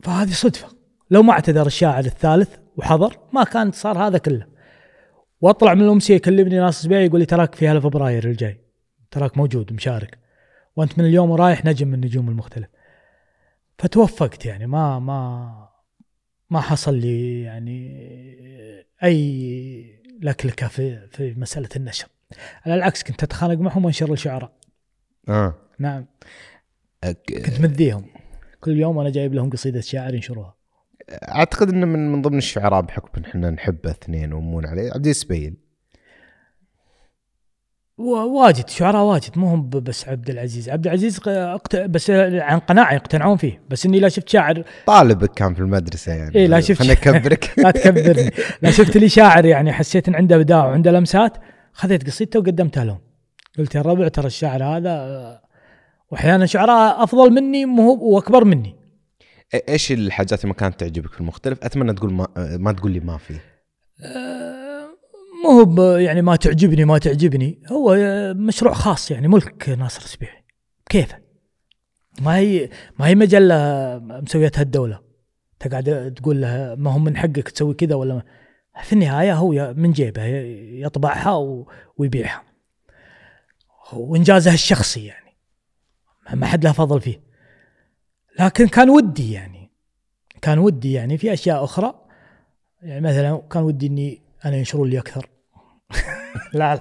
فهذه 0.02 0.30
صدفة. 0.30 0.68
لو 1.10 1.22
ما 1.22 1.32
اعتذر 1.32 1.66
الشاعر 1.66 2.04
الثالث 2.04 2.56
وحضر 2.76 3.18
ما 3.32 3.44
كان 3.44 3.72
صار 3.72 3.98
هذا 3.98 4.18
كله. 4.18 4.46
وأطلع 5.40 5.74
من 5.74 5.82
الأمسية 5.82 6.14
يكلمني 6.14 6.58
ناصر 6.58 6.78
السبيعي 6.78 7.06
يقول 7.06 7.20
لي 7.20 7.26
تراك 7.26 7.54
في 7.54 7.68
هلا 7.68 7.80
فبراير 7.80 8.24
الجاي. 8.24 8.60
تراك 9.10 9.36
موجود 9.36 9.72
مشارك. 9.72 10.18
وأنت 10.76 10.98
من 10.98 11.04
اليوم 11.04 11.30
ورايح 11.30 11.64
نجم 11.64 11.88
من 11.88 11.94
النجوم 11.94 12.28
المختلف. 12.28 12.68
فتوفقت 13.78 14.46
يعني. 14.46 14.66
ما 14.66 14.98
ما 14.98 15.68
ما 16.50 16.60
حصل 16.60 16.94
لي 16.94 17.42
يعني 17.42 18.08
أي 19.04 20.00
لكلكه 20.22 20.68
في 20.68 21.08
في 21.08 21.34
مسألة 21.34 21.68
النشر. 21.76 22.08
على 22.66 22.74
العكس 22.74 23.02
كنت 23.02 23.22
أتخانق 23.22 23.58
معهم 23.58 23.84
وأنشر 23.84 24.12
الشعراء 24.12 24.52
آه. 25.28 25.54
نعم. 25.78 26.06
كنت 27.12 27.60
مذيهم. 27.60 28.04
كل 28.60 28.78
يوم 28.80 28.98
أنا 28.98 29.10
جايب 29.10 29.34
لهم 29.34 29.50
قصيدة 29.50 29.80
شاعر 29.80 30.14
ينشروها. 30.14 30.54
أعتقد 31.12 31.68
إنه 31.68 31.86
من 31.86 32.12
من 32.12 32.22
ضمن 32.22 32.38
الشعراء 32.38 32.80
بحكم 32.82 33.08
ان 33.16 33.24
إحنا 33.24 33.50
نحبه 33.50 33.90
اثنين 33.90 34.32
ومون 34.32 34.66
عليه 34.66 34.92
عبد 34.92 35.06
السبيل 35.06 35.56
واجد 37.98 38.68
شعراء 38.68 39.02
واجد 39.04 39.38
مو 39.38 39.46
هم 39.48 39.70
بس 39.70 40.08
عبد 40.08 40.30
العزيز. 40.30 40.68
عبد 40.68 40.86
العزيز. 40.86 41.20
بس 41.88 42.10
عن 42.10 42.58
قناعة 42.58 42.94
يقتنعون 42.94 43.36
فيه 43.36 43.62
بس 43.70 43.86
إني 43.86 44.00
لا 44.00 44.08
شفت 44.08 44.28
شاعر. 44.28 44.64
طالبك 44.86 45.30
كان 45.34 45.54
في 45.54 45.60
المدرسة 45.60 46.12
يعني. 46.12 46.34
إيه، 46.34 46.46
لا 46.46 46.60
شفت- 46.60 46.78
خلنا 46.78 46.92
نكبرك. 46.92 47.50
لا 47.58 47.70
تكبرني. 47.70 48.30
لا 48.62 48.70
شفت 48.70 48.96
لي 48.96 49.08
شاعر 49.08 49.44
يعني 49.44 49.72
حسيت 49.72 50.08
إن 50.08 50.14
عنده 50.14 50.36
إبداع 50.36 50.66
وعنده 50.66 50.90
لمسات. 50.90 51.38
خذيت 51.72 52.06
قصيدته 52.06 52.38
وقدمتها 52.40 52.84
لهم. 52.84 52.98
قلت 53.58 53.74
يا 53.74 53.82
ربع 53.82 54.08
ترى 54.08 54.26
الشاعر 54.26 54.64
هذا 54.64 54.90
آه، 54.90 55.42
وأحيانا 56.10 56.46
شعراء 56.46 57.02
أفضل 57.04 57.30
مني 57.30 57.64
وأكبر 58.00 58.44
مني. 58.44 58.76
إيش 59.68 59.92
الحاجات 59.92 60.40
اللي 60.40 60.48
ما 60.48 60.54
كانت 60.54 60.80
تعجبك 60.80 61.12
في 61.12 61.20
المختلف؟ 61.20 61.64
أتمنى 61.64 61.92
تقول 61.92 62.12
ما, 62.12 62.28
ما 62.36 62.72
تقول 62.72 62.92
لي 62.92 63.00
ما 63.00 63.18
في. 63.18 63.34
آه، 64.04 64.88
مو 65.44 65.50
هو 65.50 65.96
يعني 65.96 66.22
ما 66.22 66.36
تعجبني 66.36 66.84
ما 66.84 66.98
تعجبني. 66.98 67.62
هو 67.72 67.94
آه، 67.98 68.32
مشروع 68.32 68.72
خاص 68.72 69.10
يعني 69.10 69.28
ملك 69.28 69.68
ناصر 69.68 70.02
السبيعي. 70.02 70.44
كيفه؟ 70.90 71.18
ما 72.20 72.36
هي 72.36 72.70
ما 72.98 73.06
هي 73.06 73.14
مجلة 73.14 73.54
مسويتها 73.98 74.62
الدولة. 74.62 75.00
تقعد 75.60 76.14
تقول 76.16 76.40
له 76.40 76.74
ما 76.78 76.90
هم 76.90 77.04
من 77.04 77.16
حقك 77.16 77.48
تسوي 77.48 77.74
كذا 77.74 77.94
ولا 77.94 78.14
ما. 78.14 78.22
في 78.82 78.92
النهاية 78.92 79.34
هو 79.34 79.74
من 79.76 79.92
جيبه 79.92 80.24
يطبعها 80.84 81.64
ويبيعها. 81.96 82.42
وإنجازه 83.92 84.54
الشخصي 84.54 85.04
يعني. 85.04 85.23
ما 86.32 86.46
حد 86.46 86.64
له 86.64 86.72
فضل 86.72 87.00
فيه. 87.00 87.20
لكن 88.40 88.68
كان 88.68 88.90
ودي 88.90 89.32
يعني 89.32 89.70
كان 90.42 90.58
ودي 90.58 90.92
يعني 90.92 91.18
في 91.18 91.32
أشياء 91.32 91.64
أخرى. 91.64 91.94
يعني 92.82 93.00
مثلا 93.00 93.42
كان 93.50 93.62
ودي 93.62 93.86
إني 93.86 94.22
أنا 94.44 94.56
ينشرون 94.56 94.90
لي 94.90 94.98
أكثر. 94.98 95.28
لا 96.52 96.80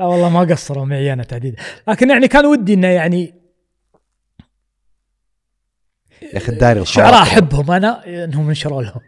لا 0.00 0.06
والله 0.06 0.28
ما 0.28 0.40
قصروا 0.40 0.84
معي 0.84 1.12
أنا 1.12 1.22
تحديدا 1.22 1.62
لكن 1.88 2.10
يعني 2.10 2.28
كان 2.28 2.46
ودي 2.46 2.74
إنه 2.74 2.88
يعني 2.88 3.34
يا 6.22 6.36
أخي 6.36 6.52
الداري 6.52 6.80
الشعراء. 6.80 7.22
أحبهم 7.22 7.70
أنا 7.70 8.06
إنهم 8.24 8.48
ينشروا 8.48 8.82
لهم. 8.82 9.00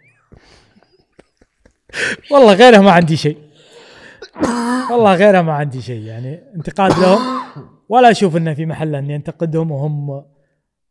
والله 2.30 2.52
غيرها 2.52 2.80
ما 2.80 2.92
عندي 2.92 3.16
شيء. 3.16 3.38
والله 4.90 5.14
غيرها 5.14 5.42
ما 5.42 5.52
عندي 5.52 5.82
شيء 5.82 6.02
يعني. 6.02 6.42
انتقاد 6.56 6.98
لهم. 6.98 7.44
ولا 7.88 8.10
أشوف 8.10 8.36
إنه 8.36 8.54
في 8.54 8.66
محل 8.66 8.94
اني 8.94 9.16
انتقدهم 9.16 9.70
وهم 9.70 10.24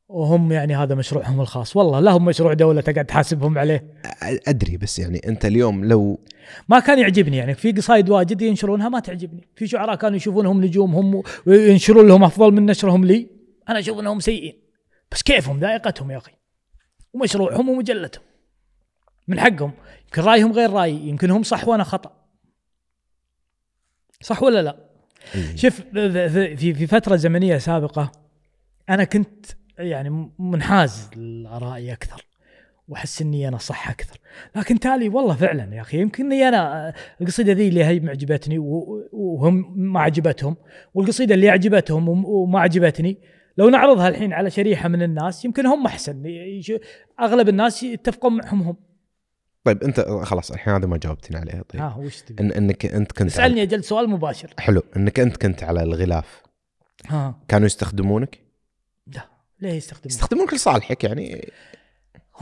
وهم 0.08 0.52
يعني 0.52 0.76
هذا 0.76 0.96
مشروعهم 0.96 1.41
الخاص. 1.41 1.76
والله 1.76 2.00
لهم 2.00 2.26
مشروع 2.26 2.54
دولة 2.54 2.82
تقعد 2.82 3.06
تحاسبهم 3.06 3.58
عليه. 3.58 3.94
أدري 4.48 4.78
بس 4.78 5.00
يعني 5.00 5.22
أنت 5.28 5.46
اليوم 5.46 5.86
لو 5.86 6.20
ما 6.70 6.80
كان 6.80 7.00
يعجبني 7.00 7.38
يعني. 7.38 7.56
في 7.56 7.72
قصايد 7.72 8.10
واجد 8.10 8.41
ينشرونها 8.41 8.89
ما 8.89 9.00
تعجبني. 9.00 9.48
في 9.56 9.68
شعراء 9.68 9.96
كانوا 9.96 10.18
يشوفونهم 10.18 10.64
نجوم 10.64 10.96
هم 10.96 11.24
وينشرون 11.48 12.08
لهم 12.08 12.24
أفضل 12.24 12.52
من 12.52 12.66
نشرهم 12.66 13.06
لي. 13.06 13.28
أنا 13.70 13.80
أشوف 13.80 14.00
إنهم 14.00 14.20
سيئين. 14.20 14.54
بس 15.12 15.24
كيفهم؟ 15.24 15.60
ذائقتهم 15.60 16.12
يا 16.12 16.18
أخي. 16.18 16.32
ومشروعهم 17.14 17.70
ومجلتهم. 17.70 18.24
من 19.28 19.39
حقهم. 19.39 19.72
يمكن 20.06 20.22
رأيهم 20.22 20.52
غير 20.52 20.70
رأيي. 20.70 21.10
يمكن 21.10 21.32
هم 21.32 21.44
صح 21.44 21.68
وأنا 21.68 21.84
خطأ. 21.84 22.12
صح 24.22 24.44
ولا 24.44 24.62
لا؟ 24.62 24.93
إيه. 25.36 25.56
شوف 25.56 25.82
في 25.94 26.74
في- 26.74 26.88
فترة 26.88 27.16
زمنية 27.16 27.58
سابقة 27.58 28.12
أنا 28.90 29.04
كنت 29.04 29.46
يعني 29.78 30.30
منحاز 30.40 31.10
لارائي 31.16 31.94
أكثر 31.94 32.26
وأحس 32.88 33.22
إني 33.22 33.48
أنا 33.48 33.58
صح 33.58 33.90
أكثر. 33.90 34.18
لكن 34.56 34.80
تالي 34.80 35.10
والله 35.10 35.36
فعلا 35.36 35.76
يا 35.76 35.82
أخي 35.82 36.02
يمكن 36.02 36.26
إني 36.26 36.48
أنا 36.48 36.94
القصيدة 37.22 37.54
ذي 37.54 37.68
اللي 37.68 37.84
هي 37.86 38.00
معجبتني 38.00 38.58
وهم 38.60 39.74
ما 39.78 40.00
عجبتهم 40.00 40.56
والقصيدة 40.94 41.36
اللي 41.36 41.50
عجبتهم 41.50 42.10
وم- 42.10 42.26
وما 42.26 42.60
عجبتني 42.60 43.18
لو 43.58 43.70
نعرضها 43.70 44.08
الحين 44.08 44.34
على 44.34 44.50
شريحة 44.50 44.90
من 44.90 45.02
الناس 45.04 45.46
يمكن 45.46 45.66
هم 45.66 45.86
أحسن. 45.86 46.24
أغلب 47.20 47.50
الناس 47.50 47.84
يتفقون 47.84 48.38
معهم 48.38 48.62
هم. 48.62 48.76
طيب 49.64 49.84
أنت 49.84 49.99
خلاص 49.99 50.51
الحين 50.51 50.74
هذا 50.74 50.86
ما 50.86 50.97
جاوبتني 50.97 51.38
عليه 51.38 51.61
طيب. 51.61 51.82
ها 51.82 51.95
وش 51.95 52.22
تبي؟ 52.22 52.43
إن 52.43 52.51
إنك 52.51 52.86
أنت 52.86 53.11
كنت 53.11 53.22
على... 53.22 53.47
اسألني 53.47 53.61
أجل 53.61 53.84
سؤال 53.84 54.09
مباشر. 54.09 54.53
حلو 54.59 54.84
إنك 54.97 55.20
أنت 55.20 55.38
كنت 55.38 55.64
على 55.64 55.84
الغلاف. 55.84 56.41
ها. 57.07 57.39
كانوا 57.47 57.66
يستخدمونك؟ 57.66 58.39
لا 59.07 59.28
ليه 59.61 59.74
يستخدمون 59.74 60.05
يستخدمونك 60.05 60.53
لصالحك 60.53 61.03
يعني. 61.03 61.51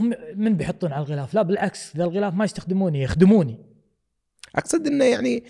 هم 0.00 0.14
من 0.34 0.56
بيحطون 0.56 0.92
على 0.92 1.02
الغلاف؟ 1.02 1.34
لا 1.34 1.42
بالعكس 1.42 1.96
ذا 1.96 2.04
الغلاف 2.04 2.34
ما 2.34 2.44
يستخدموني 2.44 3.02
يخدموني. 3.02 3.58
أقصد 4.56 4.86
إنه 4.86 5.04
يعني 5.04 5.44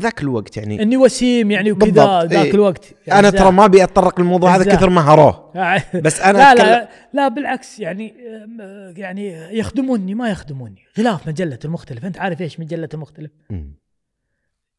ذاك 0.00 0.22
الوقت 0.22 0.56
يعني. 0.56 0.82
إني 0.82 0.96
وسيم 0.96 1.50
يعني 1.50 1.72
وكذا 1.72 2.22
ذاك 2.24 2.46
إيه. 2.46 2.54
الوقت. 2.54 2.94
أنا 3.12 3.30
ترى 3.30 3.52
ما 3.52 3.64
أبي 3.64 3.84
أتطرق 3.84 4.20
للموضوع 4.20 4.56
هذا؟ 4.56 4.74
كثر 4.74 4.90
ما 4.90 5.00
هروه. 5.00 5.52
بس 6.04 6.20
أنا 6.20 6.38
لا 6.38 6.54
أتكلم- 6.54 6.58
لا 6.58 6.88
لا 7.12 7.28
بالعكس 7.28 7.80
يعني 7.80 8.14
أم، 8.44 8.58
يعني 8.96 9.58
يخدموني 9.58 10.14
ما 10.14 10.30
يخدموني. 10.30 10.82
غلاف 10.98 11.28
مجلة 11.28 11.58
المختلف. 11.64 12.04
أنت 12.04 12.18
عارف 12.18 12.40
إيش 12.40 12.60
مجلة 12.60 12.88
المختلف؟ 12.94 13.30
مم. 13.50 13.74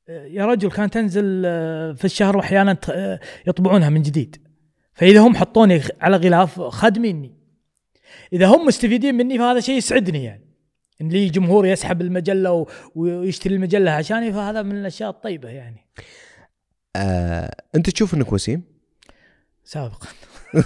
يا 0.09 0.45
رجل 0.45 0.71
كانت 0.71 0.93
تنزل 0.93 1.43
آه، 1.45 1.91
في 1.93 2.05
الشهر 2.05 2.37
وأحيانا 2.37 2.77
آه، 2.91 3.19
يطبعونها 3.47 3.89
من 3.89 4.01
جديد. 4.01 4.37
فإذا 4.93 5.19
هم 5.19 5.35
حطوني 5.35 5.81
على 6.01 6.17
غلاف 6.17 6.61
خادميني. 6.61 7.35
إذا 8.33 8.47
هم 8.47 8.65
مستفيدين 8.65 9.15
مني 9.15 9.37
فهذا 9.37 9.59
شيء 9.59 9.77
يسعدني 9.77 10.23
يعني. 10.23 10.48
لي 11.01 11.29
جمهور 11.29 11.65
يسحب 11.65 12.01
المجلة 12.01 12.65
ويشتري 12.95 13.55
المجلة 13.55 13.91
عشاني 13.91 14.33
فهذا 14.33 14.61
من 14.61 14.71
الأشياء 14.71 15.09
الطيبة 15.09 15.49
يعني. 15.49 15.85
آه، 16.95 17.55
أنت 17.75 17.89
تشوف 17.89 18.13
إنك 18.13 18.33
وسيم؟ 18.33 18.63
سابقا. 19.63 20.07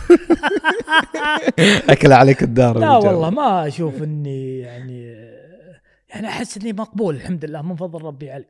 أكل 1.90 2.14
عليك 2.14 2.44
الدار 2.44 2.80
لا. 2.80 2.98
والله 2.98 3.30
ما 3.30 3.68
أشوف 3.68 4.04
إني 4.04 4.60
يعني 4.60 5.04
يعني 6.10 6.28
أحس 6.28 6.58
إني 6.58 6.74
مقبول 6.74 7.16
الحمد 7.16 7.46
لله 7.46 7.62
من 7.62 7.76
فضل 7.76 8.02
ربي 8.02 8.32
علي. 8.32 8.46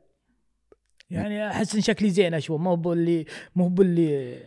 يعني 1.10 1.50
أحس 1.50 1.74
إن 1.74 1.80
شكلي 1.80 2.10
زين 2.10 2.34
أشوف 2.34 2.60
مو 2.60 2.76
باللي 2.76 3.24
مو 3.56 3.68
باللي 3.68 4.38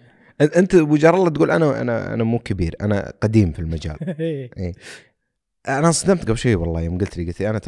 أنت 0.41 0.76
ابو 0.76 0.95
الله 0.95 1.30
تقول 1.30 1.51
أنا 1.51 1.81
أنا 1.81 2.14
أنا 2.14 2.23
مو 2.23 2.39
كبير 2.39 2.76
أنا 2.81 3.14
قديم 3.22 3.51
في 3.51 3.59
المجال. 3.59 3.97
أنا 5.68 5.88
انصدمت 5.88 6.27
قبل 6.27 6.38
شوي 6.38 6.56
والله 6.56 6.81
يوم 6.81 6.98
قلت 6.98 7.18
لي 7.18 7.26
قلت 7.26 7.39
لي 7.39 7.49
أنا 7.49 7.60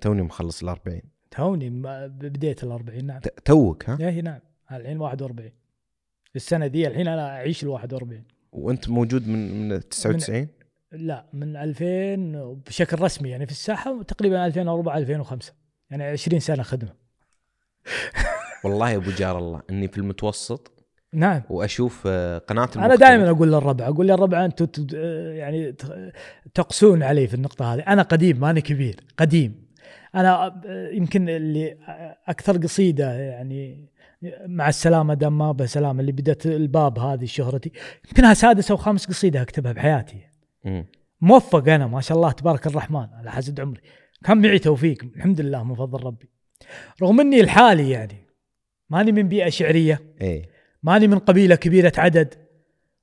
توني 0.00 0.22
مخلص 0.22 0.62
ال 0.62 0.68
40 0.68 1.00
توني 1.30 1.70
بديت 2.08 2.64
ال 2.64 2.72
40 2.72 3.04
نعم 3.04 3.20
توك 3.44 3.90
ها؟ 3.90 3.98
إيه 4.00 4.20
نعم. 4.20 4.40
الحين 4.72 5.00
41 5.00 5.50
السنة 6.36 6.66
دي 6.66 6.86
الحين 6.86 7.08
أنا 7.08 7.28
أعيش 7.28 7.62
ال 7.62 7.68
41 7.68 8.24
وأنت 8.52 8.88
موجود 8.88 9.28
من 9.28 9.68
من 9.68 9.88
99 9.88 10.48
لا 10.92 11.26
من 11.32 11.56
2000 11.56 12.54
بشكل 12.66 13.00
رسمي 13.00 13.30
يعني 13.30 13.46
في 13.46 13.52
الساحة 13.52 14.02
تقريبا 14.02 14.46
2004 14.46 14.98
2005 14.98 15.52
يعني 15.90 16.04
20 16.04 16.40
سنة 16.40 16.62
خدمة. 16.62 16.94
والله 18.64 18.90
يا 18.90 18.96
أبو 18.96 19.10
جار 19.10 19.38
الله 19.38 19.62
إني 19.70 19.88
في 19.88 19.98
المتوسط 19.98 20.79
نعم. 21.14 21.42
وأشوف 21.50 22.02
آه، 22.06 22.38
قناة 22.38 22.68
أنا. 22.76 22.94
دائما 22.94 23.30
أقول 23.30 23.48
للربع 23.48 23.88
أقول 23.88 24.08
للربع 24.08 24.44
أنتم 24.44 24.64
تد- 24.64 24.92
يعني 25.34 25.74
تقسون 26.54 27.02
علي 27.02 27.26
في 27.26 27.34
النقطة 27.34 27.74
هذه. 27.74 27.80
أنا 27.80 28.02
قديم 28.02 28.40
ماني 28.40 28.60
كبير 28.60 28.96
قديم. 29.18 29.70
أنا 30.14 30.62
يمكن 30.92 31.28
اللي 31.28 31.76
أكثر 32.28 32.56
قصيدة 32.56 33.12
يعني 33.14 33.88
مع 34.46 34.68
السلامة 34.68 35.14
دام 35.14 35.38
ما 35.38 35.52
بسلامة 35.52 36.00
اللي 36.00 36.12
بدت 36.12 36.46
الباب 36.46 36.98
هذه 36.98 37.24
شهرتي. 37.24 37.72
يمكنها 38.08 38.34
سادس 38.34 38.70
أو 38.70 38.76
خامس 38.76 39.06
قصيدة 39.06 39.42
أكتبها 39.42 39.72
بحياتي. 39.72 40.16
مم. 40.64 40.86
موفق 41.20 41.68
أنا 41.68 41.86
ما 41.86 42.00
شاء 42.00 42.16
الله 42.16 42.32
تبارك 42.32 42.66
الرحمن 42.66 43.06
على 43.18 43.30
حسد 43.30 43.60
عمري. 43.60 43.80
كان 44.24 44.42
معي 44.42 44.58
توفيق 44.58 45.04
الحمد 45.16 45.40
لله 45.40 45.64
من 45.64 45.74
فضل 45.74 46.04
ربي. 46.04 46.30
رغم 47.02 47.20
إني 47.20 47.42
لحالي 47.42 47.90
يعني 47.90 48.26
ماني 48.90 49.12
من 49.12 49.28
بيئة 49.28 49.48
شعرية. 49.48 50.00
إيه. 50.20 50.59
ماني 50.82 51.08
من 51.08 51.18
قبيلة 51.18 51.54
كبيرة 51.54 51.92
عدد 51.98 52.34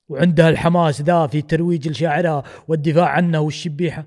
وعندها 0.09 0.49
الحماس 0.49 1.01
ذا 1.01 1.27
في 1.27 1.41
ترويج 1.41 1.89
لشاعرها 1.89 2.43
والدفاع 2.67 3.05
عنه 3.05 3.39
والشبيحة. 3.39 4.05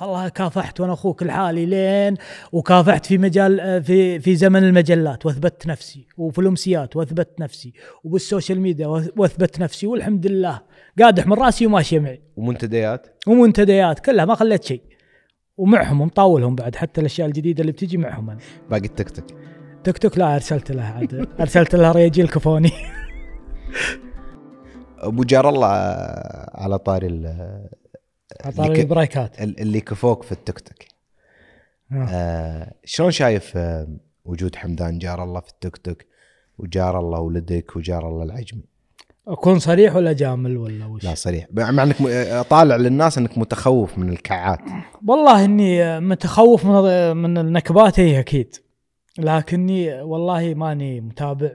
والله 0.00 0.28
كافحت 0.28 0.80
وأنا 0.80 0.92
أخوك 0.92 1.22
لحالي 1.22 1.66
لين 1.66 2.16
وكافحت 2.52 3.06
في 3.06 3.18
مجال 3.18 3.82
في 3.82 4.20
في 4.20 4.36
زمن 4.36 4.64
المجلات 4.64 5.26
وأثبت 5.26 5.66
نفسي 5.66 6.06
وفي 6.16 6.38
الأمسيات 6.38 6.96
وأثبت 6.96 7.40
نفسي 7.40 7.72
وبال 8.04 8.23
social 8.23 8.60
media 8.60 8.86
وأثبت 9.16 9.60
نفسي 9.60 9.86
والحمد 9.86 10.26
لله. 10.26 10.60
قادح 10.98 11.26
من 11.26 11.32
رأسي 11.32 11.66
وماشيه 11.66 11.98
معي. 11.98 12.22
ومنتديات؟ 12.36 13.06
ومنتديات 13.26 13.98
كلها 13.98 14.24
ما 14.24 14.34
خليت 14.34 14.64
شيء. 14.64 14.82
ومعهم 15.56 16.00
ومطاولهم 16.00 16.54
بعد 16.54 16.76
حتى 16.76 17.00
الأشياء 17.00 17.28
الجديدة 17.28 17.60
اللي 17.60 17.72
بتجي 17.72 17.96
معهم 17.96 18.30
أنا. 18.30 18.40
باقي 18.70 18.84
التيك 18.84 19.10
توك 19.10 19.24
تيك 19.84 19.98
توك 19.98 20.18
لا 20.18 20.34
أرسلت 20.34 20.72
له 20.72 20.82
عاد 20.82 21.28
أرسلت 21.40 21.74
له 21.74 21.92
ريجيل 21.92 22.28
كفوني. 22.28 22.72
أبو 24.98 25.22
جار 25.24 25.48
الله 25.48 25.66
على 26.54 26.78
طاري 26.78 27.06
اللي 27.06 27.68
ك- 28.56 28.60
البريكات 28.60 29.40
ال- 29.42 29.60
اللي 29.60 29.80
كفوك 29.80 30.22
في 30.22 30.32
التيك 30.32 30.60
توك. 30.60 30.78
آه. 31.92 32.06
آه 32.10 32.72
شلون 32.84 33.10
شايف 33.10 33.52
آه 33.56 33.88
وجود 34.24 34.56
حمدان 34.56 34.98
جار 34.98 35.24
الله 35.24 35.40
في 35.40 35.48
التيك 35.50 35.76
توك 35.76 36.02
وجار 36.58 37.00
الله 37.00 37.20
ولدك 37.20 37.76
وجار 37.76 38.08
الله 38.08 38.22
العجمي؟ 38.24 38.62
أكون 39.28 39.58
صريح 39.58 39.96
ولا 39.96 40.12
جامل 40.12 40.56
ولا 40.56 40.86
وش؟ 40.86 41.04
لا 41.04 41.14
صريح. 41.14 41.46
مع 41.52 41.82
إنك 41.82 42.00
آه، 42.02 42.42
طالع 42.42 42.76
للناس 42.76 43.18
إنك 43.18 43.38
متخوف 43.38 43.98
من 43.98 44.08
الكعات. 44.08 44.58
والله 45.06 45.44
إني 45.44 46.00
متخوف 46.00 46.66
من 46.66 47.16
من 47.16 47.38
النكبات 47.38 48.00
هي 48.00 48.18
أكيد. 48.20 48.56
لكني 49.18 50.02
والله 50.02 50.54
ماني 50.54 51.00
متابع. 51.00 51.50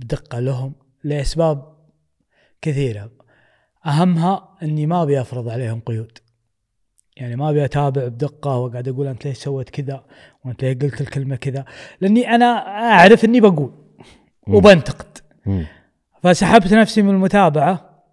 بدقة 0.00 0.40
لهم 0.40 0.74
لأسباب 1.04 1.76
كثيرة. 2.62 3.10
أهمها 3.86 4.58
إني 4.62 4.86
ما 4.86 5.02
أبي 5.02 5.20
أفرض 5.20 5.48
عليهم 5.48 5.80
قيود. 5.80 6.18
يعني 7.16 7.36
ما 7.36 7.50
أبي 7.50 7.64
أتابع 7.64 8.08
بدقة 8.08 8.56
وأقعد 8.56 8.88
أقول 8.88 9.06
أنت 9.06 9.26
ليش 9.26 9.38
سويت 9.38 9.70
كذا 9.70 10.04
وأنت 10.44 10.64
ليش 10.64 10.76
قلت 10.76 11.00
الكلمة 11.00 11.36
كذا. 11.36 11.64
لأني 12.00 12.34
أنا 12.34 12.44
أعرف 12.92 13.24
إني 13.24 13.40
بقول. 13.40 13.72
وبنتقد. 14.48 15.18
فسحبت 16.22 16.74
نفسي 16.74 17.02
من 17.02 17.10
المتابعة 17.10 18.04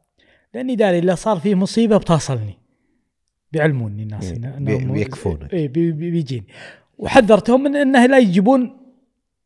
لأني 0.53 0.75
داري 0.75 0.99
الا 0.99 1.15
صار 1.15 1.39
فيه 1.39 1.55
مصيبة 1.55 1.97
بتصلني. 1.97 2.57
بيعلموني 3.51 4.03
الناس 4.03 4.31
بيكفونك. 4.31 5.53
اي 5.53 5.67
بي 5.67 5.91
بي 5.91 6.11
بيجيني. 6.11 6.47
وحذرتهم 6.97 7.63
من 7.63 7.75
إنه 7.75 8.05
لا 8.05 8.17
يجيبون 8.17 8.77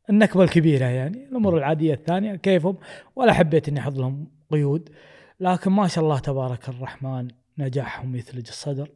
النكبة 0.09 0.43
الكبيرة 0.43 0.85
يعني 0.85 1.27
الأمور 1.31 1.57
العادية 1.57 1.93
الثانية 1.93 2.35
كيفهم؟ 2.35 2.77
ولا 3.15 3.33
حبيت 3.33 3.67
إني 3.69 3.79
أحط 3.79 3.93
لهم 3.93 4.27
قيود 4.51 4.89
لكن 5.39 5.71
ما 5.71 5.87
شاء 5.87 6.03
الله 6.03 6.19
تبارك 6.19 6.69
الرحمن 6.69 7.27
نجاحهم 7.57 8.15
يثلج 8.15 8.47
الصدر. 8.47 8.89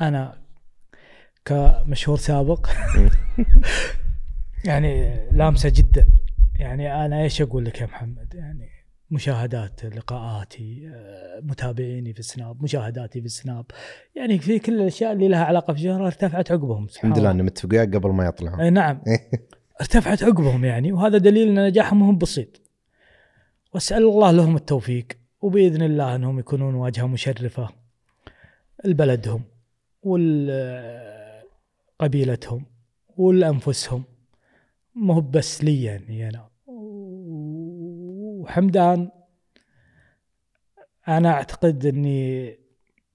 أنا 0.00 0.38
كمشهور 1.44 2.16
سابق 2.16 2.68
يعني 4.68 5.20
لامسة 5.32 5.72
جدا. 5.74 6.06
يعني 6.58 7.04
أنا 7.04 7.22
إيش 7.22 7.42
أقول 7.42 7.64
لك 7.64 7.80
يا 7.80 7.86
محمد؟ 7.86 8.34
يعني 8.34 8.68
مشاهدات 9.10 9.84
لقاءاتي 9.84 10.90
آه، 10.94 11.40
متابعيني 11.42 12.12
في 12.12 12.18
السناب 12.18 12.62
مشاهداتي 12.62 13.20
في 13.20 13.26
السناب. 13.26 13.64
يعني 14.14 14.38
في 14.38 14.58
كل 14.58 14.80
الأشياء 14.80 15.12
اللي 15.12 15.28
لها 15.28 15.44
علاقة 15.44 15.74
في 15.74 15.80
شهره 15.80 16.06
ارتفعت 16.06 16.52
عقبهم 16.52 16.84
الحمد 16.84 17.18
لله. 17.18 17.30
ان 17.30 17.44
متفق 17.44 17.68
وياك 17.72 17.96
قبل 17.96 18.10
ما 18.10 18.26
يطلعون. 18.26 18.72
نعم. 18.72 19.00
ارتفعت 19.80 20.22
عقبهم 20.22 20.64
يعني 20.64 20.92
وهذا 20.92 21.18
دليل 21.18 21.48
إن 21.48 21.66
نجاحهم 21.66 22.02
هم 22.02 22.18
بسيط. 22.18 22.60
وأسأل 23.74 24.02
الله 24.02 24.30
لهم 24.30 24.56
التوفيق 24.56 25.06
وبإذن 25.40 25.82
الله 25.82 26.16
إنهم 26.16 26.38
يكونون 26.38 26.74
واجهة 26.74 27.06
مشرفة 27.06 27.68
لبلدهم 28.84 29.44
ولقبيلتهم 32.02 32.66
ولانفسهم 33.16 34.04
ما 34.94 35.14
هو 35.14 35.20
بس 35.20 35.64
لي 35.64 35.82
يعني 35.82 36.28
أنا 36.28 36.48
وحمدان 38.40 39.10
أنا 41.08 41.30
أعتقد 41.30 41.86
إني 41.86 42.58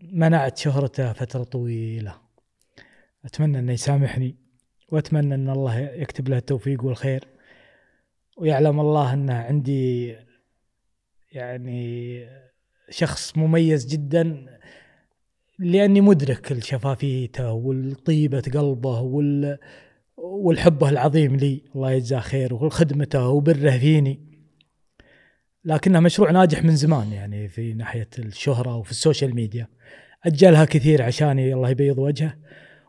منعت 0.02 0.58
شهرته 0.58 1.14
فترة 1.14 1.44
طويلة. 1.44 2.16
أتمنى 3.26 3.60
إنه 3.60 3.72
يسامحني. 3.72 4.36
وأتمنى 4.90 5.36
أن 5.36 5.50
الله 5.50 5.80
يكتب 5.80 6.30
له 6.30 6.38
التوفيق 6.38 6.84
والخير. 6.84 7.24
ويعلم 8.38 8.80
الله 8.80 9.14
أن 9.14 9.30
عندي 9.30 10.16
يعني 11.32 12.26
شخص 12.90 13.38
مميز 13.38 13.86
جدا 13.88 14.46
لأني 15.60 16.02
مدرك 16.02 16.52
لشفافيته 16.52 17.52
والطيبة 17.52 18.42
قلبه 18.54 19.02
وال 19.02 19.58
والحبه 20.18 20.90
العظيم 20.90 21.36
لي. 21.36 21.62
الله 21.76 21.92
يجزاه 21.92 22.20
خير 22.20 22.54
وخدمته 22.54 23.28
وبره 23.28 23.78
فيني. 23.78 24.20
لكنه 25.66 26.00
مشروع 26.00 26.32
ناجح 26.32 26.64
من 26.64 26.76
زمان 26.76 27.12
يعني 27.12 27.48
في 27.48 27.74
ناحية 27.74 28.10
الشهرة 28.20 28.76
وفي 28.76 28.92
ال 28.92 28.98
social 28.98 29.36
media. 29.36 29.68
أجلها 30.24 30.66
كثير 30.66 31.02
عشاني 31.02 31.54
الله 31.54 31.70
يبيض 31.70 32.00
وجهه. 32.00 32.38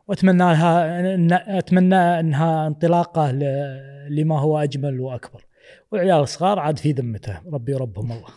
واتمنى 0.09 0.39
لها 0.39 1.59
أتمنى 1.59 2.21
إنها 2.21 2.67
انطلاقة 2.67 3.33
لما 4.09 4.41
هو 4.41 4.59
أجمل 4.59 5.01
وأكبر. 5.01 5.47
والعيال 5.93 6.21
الصغار 6.21 6.59
عاد 6.59 6.79
في 6.79 6.93
ذمته. 6.93 7.41
ربي 7.53 7.75
وربهم 7.75 8.13
الله. 8.13 8.29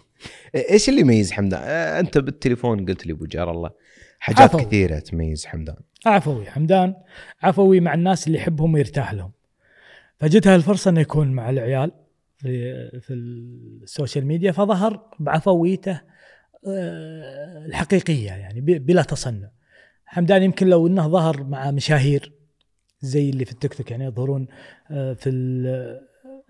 إيش 0.72 0.90
اللي 0.90 1.02
يميز 1.02 1.32
حمدان؟ 1.32 1.62
آه، 1.64 2.00
أنت 2.00 2.18
بالتليفون 2.18 2.86
قلت 2.86 3.06
لي 3.08 3.14
أبو 3.14 3.26
جار 3.26 3.52
الله. 3.52 3.72
حاجات 4.20 4.41
عفو. 4.41 4.58
كثيرة 4.58 5.00
تميز 5.00 5.46
حمدان. 5.46 5.76
عفوي. 6.06 6.46
حمدان 6.46 6.96
عفوي 7.41 7.80
مع 7.80 7.94
الناس 7.94 8.28
اللي 8.28 8.38
يحبهم 8.38 8.74
ويرتاح 8.74 9.14
لهم. 9.14 9.32
فجتها 10.20 10.56
الفرصة 10.56 10.90
إنه 10.90 11.02
يكون 11.02 11.32
مع 11.32 11.50
العيال 11.50 11.91
في 12.38 13.00
في 13.02 13.14
ال 13.14 13.30
social 13.30 14.26
media 14.26 14.52
فظهر 14.52 15.02
بعفويته 15.20 16.02
آه، 16.68 17.66
الحقيقية 17.66 18.32
يعني 18.32 18.62
بلا 18.62 19.02
تصنع. 19.02 19.50
حمدان 20.11 20.44
يمكن 20.44 20.68
لو 20.68 20.88
إنه 20.88 21.07
ظهر 21.07 21.44
مع 21.44 21.72
مشاهير 21.72 22.31
زي 23.02 23.30
اللي 23.30 23.45
في 23.45 23.52
التيك 23.52 23.73
توك 23.73 23.91
يعني 23.91 24.06
يظهرون 24.06 24.48
آه، 24.91 25.14
في 25.14 25.30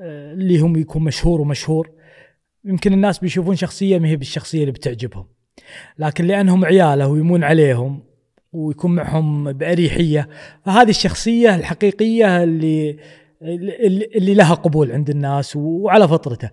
آه، 0.01 0.33
اللي 0.33 0.59
هم 0.59 0.75
يكون 0.75 1.03
مشهور 1.03 1.41
ومشهور 1.41 1.91
يمكن 2.65 2.93
الناس 2.93 3.19
بيشوفون 3.19 3.55
شخصية 3.55 3.99
ما 3.99 4.07
هي 4.07 4.15
بالشخصية 4.15 4.61
اللي 4.61 4.71
بتعجبهم. 4.71 5.25
لكن 5.99 6.25
لأنهم 6.25 6.65
عياله 6.65 7.07
ويمون 7.07 7.43
عليهم 7.43 8.03
ويكون 8.53 8.95
معهم 8.95 9.51
بأريحية 9.51 10.29
فهذه 10.65 10.89
الشخصية 10.89 11.55
الحقيقية 11.55 12.43
اللي 12.43 12.99
اللي 14.15 14.33
لها 14.33 14.53
قبول 14.53 14.91
عند 14.91 15.09
الناس 15.09 15.55
وعلى 15.55 16.07
فطرته. 16.07 16.49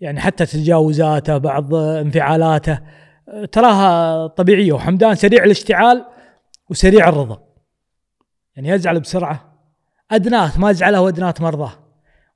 يعني 0.00 0.20
حتى 0.20 0.46
تجاوزاته 0.46 1.38
بعض 1.38 1.74
انفعالاته 1.74 2.78
تراها 3.52 4.26
طبيعية. 4.26 4.72
وحمدان 4.72 5.14
سريع 5.14 5.44
الاشتعال 5.44 6.04
وسريع 6.70 7.08
الرضا. 7.08 7.42
يعني 8.56 8.68
يزعل 8.68 9.00
بسرعة 9.00 9.58
أدنات 10.10 10.58
ما 10.58 10.72
زعله 10.72 11.00
وأدنات 11.00 11.40
مرضاه 11.40 11.72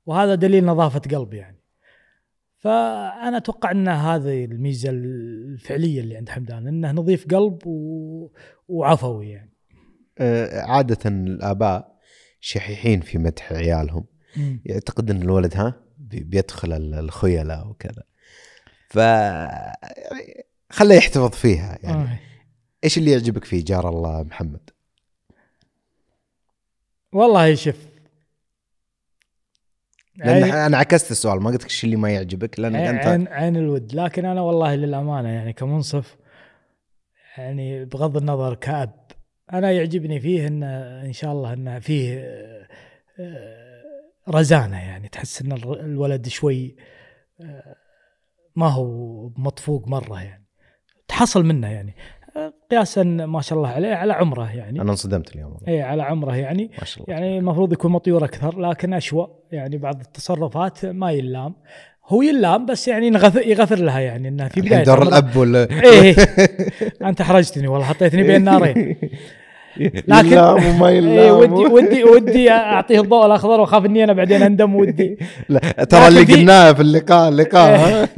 وهذا 0.05 0.35
دليل 0.35 0.65
نظافة 0.65 0.99
قلب 0.99 1.33
يعني. 1.33 1.57
فأنا 2.57 3.37
أتوقع 3.37 3.71
أن 3.71 3.87
هذه 3.87 4.45
الميزة 4.45 4.89
الفعلية 4.89 5.99
اللي 6.01 6.17
عند 6.17 6.29
حمدان 6.29 6.67
أنه 6.67 6.91
نظيف 6.91 7.27
قلب 7.27 7.59
و... 7.67 8.31
وعفوي 8.67 9.29
يعني. 9.29 9.53
آه، 10.19 10.61
عادة 10.61 10.97
الآباء 11.05 11.95
شحيحين 12.39 13.01
في 13.01 13.17
مدح 13.17 13.53
عيالهم. 13.53 14.05
يعتقد 14.65 15.11
أن 15.11 15.21
الولد 15.21 15.57
ها 15.57 15.73
بي- 15.97 16.23
بيدخل 16.23 16.73
ال- 16.73 16.93
الخيلاء 16.93 17.67
وكذا. 17.67 18.03
ف 18.89 18.95
يعني 18.95 20.45
خليه 20.69 20.95
يحتفظ 20.95 21.29
فيها 21.31 21.77
يعني. 21.83 22.03
آه. 22.03 22.19
إيش 22.85 22.97
اللي 22.97 23.11
يعجبك 23.11 23.43
في 23.45 23.61
جار 23.61 23.89
الله 23.89 24.23
محمد؟ 24.23 24.69
والله 27.13 27.55
شوف. 27.55 27.75
لأن 30.15 30.43
عين, 30.43 30.53
أنا 30.53 30.77
عكست 30.77 31.11
السؤال 31.11 31.41
ما 31.41 31.49
قلت 31.49 31.63
لك 31.63 31.69
إيش 31.69 31.83
اللي 31.83 31.95
ما 31.95 32.09
يعجبك 32.09 32.59
لأنك 32.59 32.79
أنت 32.79 33.07
عين, 33.07 33.27
عين 33.27 33.55
الود. 33.55 33.93
لكن 33.95 34.25
أنا 34.25 34.41
والله 34.41 34.75
للأمانة 34.75 35.29
يعني 35.29 35.53
كمنصف 35.53 36.17
يعني 37.37 37.85
بغض 37.85 38.17
النظر 38.17 38.55
كأب 38.55 39.05
أنا 39.53 39.71
يعجبني 39.71 40.19
فيه 40.19 40.47
انه 40.47 41.01
إن 41.01 41.13
شاء 41.13 41.31
الله 41.31 41.53
انه 41.53 41.79
فيه 41.79 42.19
آه، 43.19 43.83
رزانة 44.29 44.77
يعني. 44.77 45.07
تحس 45.07 45.41
إن 45.41 45.51
الولد 45.63 46.27
شوي 46.27 46.75
آه، 47.41 47.75
ما 48.55 48.67
هو 48.67 49.29
مطفوق 49.37 49.87
مرة 49.87 50.21
يعني. 50.23 50.45
تحصل 51.07 51.45
منه 51.45 51.71
يعني. 51.71 51.95
قياسا 52.71 53.03
ما 53.03 53.41
شاء 53.41 53.57
الله 53.57 53.69
عليه 53.69 53.93
على 53.93 54.13
عمره 54.13 54.55
يعني. 54.55 54.81
أنا 54.81 54.91
انصدمت 54.91 55.35
اليوم. 55.35 55.57
اي 55.67 55.81
على 55.81 56.03
عمره 56.03 56.35
يعني. 56.35 56.71
ما 56.79 56.85
شاء 56.85 57.03
الله. 57.03 57.15
يعني 57.15 57.37
المفروض 57.37 57.73
يكون 57.73 57.91
مطيور 57.91 58.25
أكثر 58.25 58.59
لكن 58.59 58.93
اشوى 58.93 59.27
يعني 59.51 59.77
بعض 59.77 59.99
التصرفات 59.99 60.85
ما 60.85 61.11
يلام. 61.11 61.55
هو 62.07 62.21
يلام 62.21 62.65
بس 62.65 62.87
يعني 62.87 63.07
يغفر 63.35 63.79
لها 63.79 63.99
يعني 63.99 64.27
إنها 64.27 64.47
في 64.47 64.61
بداية 64.61 64.81
الحين 64.81 64.95
دور 64.95 65.07
الأب 65.07 65.37
ولا؟ 65.37 65.67
إيه. 65.83 66.15
أنت 67.09 67.21
احرجتني 67.21 67.67
والله 67.67 67.85
حطيتني 67.85 68.23
بين 68.23 68.43
نارين. 68.43 68.95
لكن 70.07 70.27
يلام 70.27 70.65
وما 70.65 70.87
إيه 70.87 70.97
يلام. 70.97 71.53
ودي 71.53 71.73
ودي 71.73 72.03
ودي 72.03 72.51
أعطيه 72.51 73.01
الضوء 73.01 73.25
الأخضر 73.25 73.59
وأخاف 73.59 73.85
إني 73.85 74.03
أنا 74.03 74.13
بعدين 74.13 74.43
أندم 74.43 74.75
ودي. 74.75 75.17
لا 75.49 75.59
ترى 75.59 76.07
اللي 76.07 76.23
قلناه 76.23 76.71
في 76.71 76.81
اللقاء 76.81 77.29
اللقاء. 77.29 77.79
ها؟ 77.79 78.09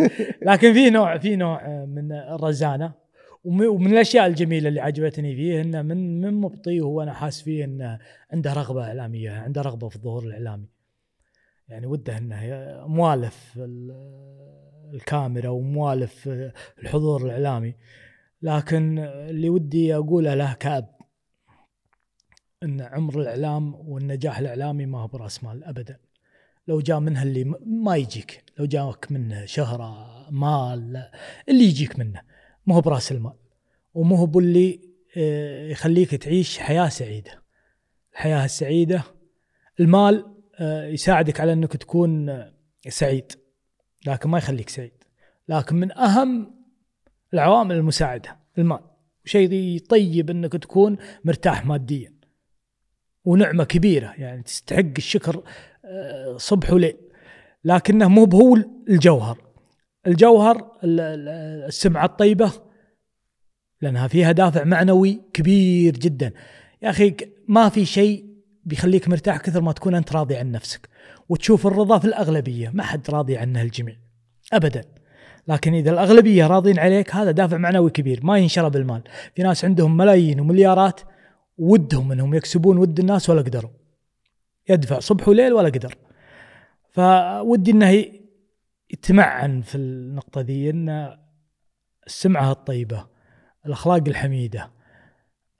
لكن 0.41 0.73
في 0.73 0.89
نوع 0.89 1.17
في 1.17 1.35
نوع 1.35 1.67
من 1.67 2.11
الرزانة. 2.11 3.06
ومن 3.47 3.93
الأشياء 3.93 4.27
الجميلة 4.27 4.69
اللي 4.69 4.79
عجبتني 4.81 5.35
فيه 5.35 5.61
إنه 5.61 5.81
من 5.81 6.21
من 6.21 6.33
مبطي 6.33 6.81
هو 6.81 7.01
أنا 7.01 7.13
حاس 7.13 7.41
فيه 7.41 7.63
إنه 7.65 7.99
عنده 8.33 8.53
رغبة 8.53 8.83
إعلامية 8.83 9.31
عنده 9.31 9.61
رغبة 9.61 9.89
في 9.89 9.95
الظهور 9.95 10.23
الإعلامي. 10.23 10.67
يعني 11.67 11.85
وده 11.87 12.17
إنه 12.17 12.37
موالف 12.87 13.53
ال- 13.57 14.17
الكاميرا 14.93 15.49
وموالف 15.49 16.29
الحضور 16.79 17.25
الإعلامي. 17.25 17.75
لكن 18.41 18.99
اللي 18.99 19.49
ودي 19.49 19.95
أقوله 19.95 20.33
له 20.33 20.53
كأب 20.53 20.87
إن 22.63 22.81
عمر 22.81 23.21
الإعلام 23.21 23.75
والنجاح 23.89 24.39
الإعلامي 24.39 24.85
ما 24.85 24.99
هو 25.01 25.07
برأس 25.07 25.43
مال 25.43 25.63
ابدا. 25.63 25.97
لو 26.67 26.81
جاء 26.81 26.99
منها 26.99 27.23
اللي 27.23 27.43
ما 27.65 27.95
يجيك. 27.95 28.43
لو 28.59 28.65
جاك 28.65 29.11
منه 29.11 29.45
شهرة 29.45 30.07
مال 30.31 31.09
اللي 31.49 31.63
يجيك 31.63 31.99
منه. 31.99 32.21
ما 32.67 32.75
هو 32.75 32.81
براس 32.81 33.11
المال 33.11 33.33
ومو 33.93 34.15
هو 34.15 34.25
باللي 34.25 34.79
آه، 35.17 35.67
يخليك 35.67 36.15
تعيش 36.15 36.57
حياة 36.59 36.89
سعيدة. 36.89 37.43
الحياة 38.13 38.45
السعيدة 38.45 39.03
المال 39.79 40.25
آه، 40.59 40.87
يساعدك 40.87 41.39
على 41.39 41.53
إنك 41.53 41.73
تكون 41.73 42.43
سعيد 42.89 43.31
لكن 44.07 44.29
ما 44.29 44.37
يخليك 44.37 44.69
سعيد. 44.69 45.03
لكن 45.49 45.75
من 45.75 45.91
أهم 45.91 46.55
العوامل 47.33 47.75
المساعدة 47.75 48.37
المال. 48.57 48.79
شيء 49.25 49.79
طيب 49.79 50.29
إنك 50.29 50.53
تكون 50.53 50.97
مرتاح 51.23 51.65
ماديا 51.65 52.13
ونعمة 53.25 53.63
كبيرة 53.63 54.13
يعني 54.17 54.43
تستحق 54.43 54.93
الشكر 54.97 55.43
آه، 55.85 56.37
صبح 56.37 56.73
وليل. 56.73 56.97
لكنه 57.63 58.07
مو 58.07 58.23
هو 58.23 58.55
الجوهر. 58.89 59.46
الجوهر 60.07 60.71
ال- 60.83 60.99
ال- 60.99 61.65
السمعة 61.67 62.05
الطيبة 62.05 62.51
لأنها 63.81 64.07
فيها 64.07 64.31
دافع 64.31 64.63
معنوي 64.63 65.21
كبير 65.33 65.93
جدا. 65.93 66.33
يا 66.81 66.89
أخي 66.89 67.09
ك- 67.09 67.29
ما 67.47 67.69
في 67.69 67.85
شيء 67.85 68.25
بيخليك 68.65 69.09
مرتاح 69.09 69.37
كثر 69.37 69.61
ما 69.61 69.71
تكون 69.71 69.95
أنت 69.95 70.13
راضي 70.13 70.35
عن 70.35 70.51
نفسك 70.51 70.89
وتشوف 71.29 71.67
الرضا 71.67 71.99
في 71.99 72.05
الأغلبية. 72.05 72.69
ما 72.73 72.83
حد 72.83 73.09
راضي 73.09 73.37
عنه 73.37 73.61
الجميع 73.61 73.95
أبدا. 74.53 74.81
لكن 75.47 75.73
إذا 75.73 75.91
الأغلبية 75.91 76.47
راضين 76.47 76.79
عليك 76.79 77.15
هذا 77.15 77.31
دافع 77.31 77.57
معنوي 77.57 77.89
كبير 77.89 78.19
ما 78.23 78.37
ينشرى 78.37 78.69
بالمال 78.69 79.01
في 79.35 79.43
ناس 79.43 79.65
عندهم 79.65 79.97
ملايين 79.97 80.39
ومليارات 80.39 81.01
ودهم 81.57 82.11
إنهم 82.11 82.33
يكسبون 82.33 82.77
ود 82.77 82.99
الناس 82.99 83.29
ولا 83.29 83.41
قدروا. 83.41 83.71
يدفع 84.69 84.99
صبح 84.99 85.27
وليل 85.27 85.53
ولا 85.53 85.69
قدر. 85.69 85.95
فودي 86.91 87.71
إنه 87.71 88.05
يتمعن 88.91 89.61
في 89.61 89.75
النقطة 89.75 90.41
ذي 90.41 90.69
إن 90.69 91.17
السمعة 92.07 92.51
الطيبة 92.51 93.07
الأخلاق 93.65 94.03
الحميدة 94.07 94.71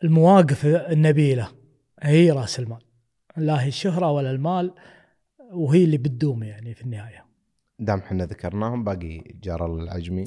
المواقف 0.03 0.65
النبيلة. 0.65 1.47
هي 2.01 2.31
راس 2.31 2.59
المال. 2.59 2.79
لا 3.37 3.63
هي 3.63 3.67
الشهرة 3.67 4.11
ولا 4.11 4.31
المال 4.31 4.73
وهي 5.51 5.83
اللي 5.83 5.97
بتدوم 5.97 6.43
يعني 6.43 6.73
في 6.73 6.81
النهاية. 6.81 7.25
دام 7.79 7.99
إحنا 7.99 8.25
ذكرناهم 8.25 8.83
باقي 8.83 9.23
جارل 9.43 9.83
العجمي. 9.83 10.23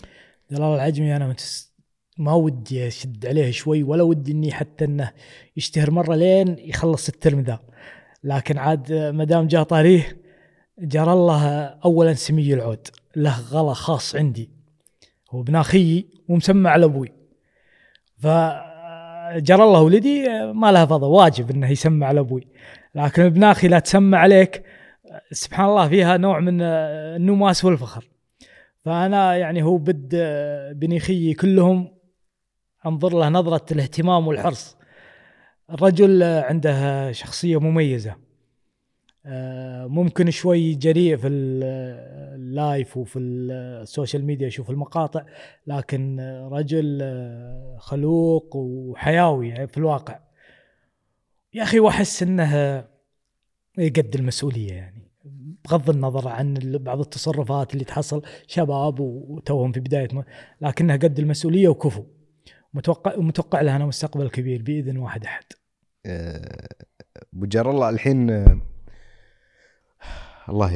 جلال 0.51 0.75
العجمي 0.75 1.17
أنا 1.17 1.29
متس... 1.29 1.75
ما 2.19 2.33
ودي 2.33 2.87
أشد 2.87 3.27
عليه 3.27 3.51
شوي 3.51 3.83
ولا 3.83 4.03
ودي 4.03 4.33
إني 4.33 4.53
حتى 4.53 4.85
إنه 4.85 5.13
يشتهر 5.57 5.91
مرة 5.91 6.15
لين 6.15 6.59
يخلص 6.59 7.09
الترم 7.09 7.41
ذا. 7.41 7.61
لكن 8.25 8.59
عاد 8.59 8.93
ما 8.93 9.25
دام 9.25 9.47
جاء 9.47 9.63
طاريه 9.63 10.21
جرى 10.81 11.13
الله 11.13 11.67
اولا 11.85 12.15
سمي 12.15 12.55
العود. 12.55 12.89
له 13.17 13.41
غلا 13.41 13.73
خاص 13.73 14.17
عندي. 14.17 14.51
هو 15.31 15.41
ابن 15.41 15.57
أخي 15.57 16.07
ومسمى 16.29 16.69
على 16.69 16.85
أبوي. 16.85 17.13
فجرى 18.19 19.65
الله 19.65 19.83
ولدي 19.83 20.29
ما 20.53 20.73
له 20.73 20.87
فضل 20.87 21.07
واجب 21.07 21.51
إنه 21.51 21.71
يسمى 21.71 22.07
على 22.07 22.21
أبوي. 22.21 22.49
لكن 22.95 23.23
ابن 23.23 23.45
أخي 23.45 23.69
لا 23.69 23.79
تسمى 23.79 24.17
عليك. 24.17 24.63
سبحان 25.33 25.69
الله 25.69 25.89
فيها 25.89 26.17
نوع 26.17 26.41
من 26.41 26.63
النماس 26.63 27.65
والفخر. 27.65 28.09
فأنا 28.85 29.37
يعني 29.37 29.63
هو 29.63 29.77
بد 29.77 30.17
بني 30.75 31.01
خيي 31.01 31.35
كلهم 31.35 31.95
أنظر 32.87 33.19
له 33.19 33.29
نظرة 33.29 33.73
الاهتمام 33.73 34.27
والحرص. 34.29 34.77
الرجل 35.71 36.23
عنده 36.23 37.13
شخصية 37.13 37.61
مميزة. 37.61 38.30
ممكن 39.87 40.31
شوي 40.31 40.75
جريء 40.75 41.17
في 41.17 41.27
ال- 41.29 41.65
ال 42.41 42.52
live 42.52 42.97
وفي 42.97 43.19
ال 43.19 43.34
social 43.34 44.25
media 44.25 44.47
يشوف 44.47 44.71
المقاطع 44.71 45.25
لكن 45.67 46.21
رجل 46.53 46.99
آه، 47.03 47.77
خلوق 47.81 48.57
وحيوي 48.57 49.67
في 49.67 49.79
الواقع. 49.79 50.19
يا 51.55 51.63
أخي 51.63 51.81
وأحس 51.81 52.23
إنه 52.23 52.79
قد 53.79 54.15
المسؤولية 54.15 54.73
يعني 54.73 55.11
بغض 55.65 55.91
النظر 55.91 56.29
عن 56.29 56.55
بعض 56.65 57.01
التصرفات 57.01 57.73
اللي 57.75 57.85
تحصل 57.85 58.23
شباب 58.47 59.01
وتوهم 59.01 59.73
في 59.73 59.81
بداية 59.81 60.09
م... 60.13 60.23
لكنها 60.61 60.97
قد 60.97 61.19
المسؤولية 61.19 61.69
وكفو. 61.69 62.05
متوقع 62.75 63.17
ومتوقع 63.17 63.61
لها 63.61 63.77
أنا 63.77 63.87
مستقبل 63.87 64.29
كبير 64.31 64.63
بإذن 64.63 64.97
واحد 64.99 65.25
أحد. 65.25 65.45
آه، 66.07 66.69
أبو 67.35 67.47
جار 67.47 67.71
الله 67.71 67.89
الحين 67.91 68.31
آه، 68.31 68.61
الله 70.49 70.73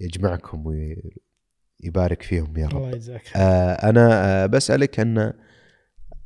يجمعكم 0.00 0.64
ويبارك 0.66 2.22
فيهم 2.22 2.56
يا 2.56 2.66
رب. 2.66 2.76
الله 2.76 2.88
يجزاك. 2.90 3.22
آه، 3.36 3.72
أنا 3.72 4.24
آه، 4.42 4.46
بسألك 4.46 5.00
أن 5.00 5.32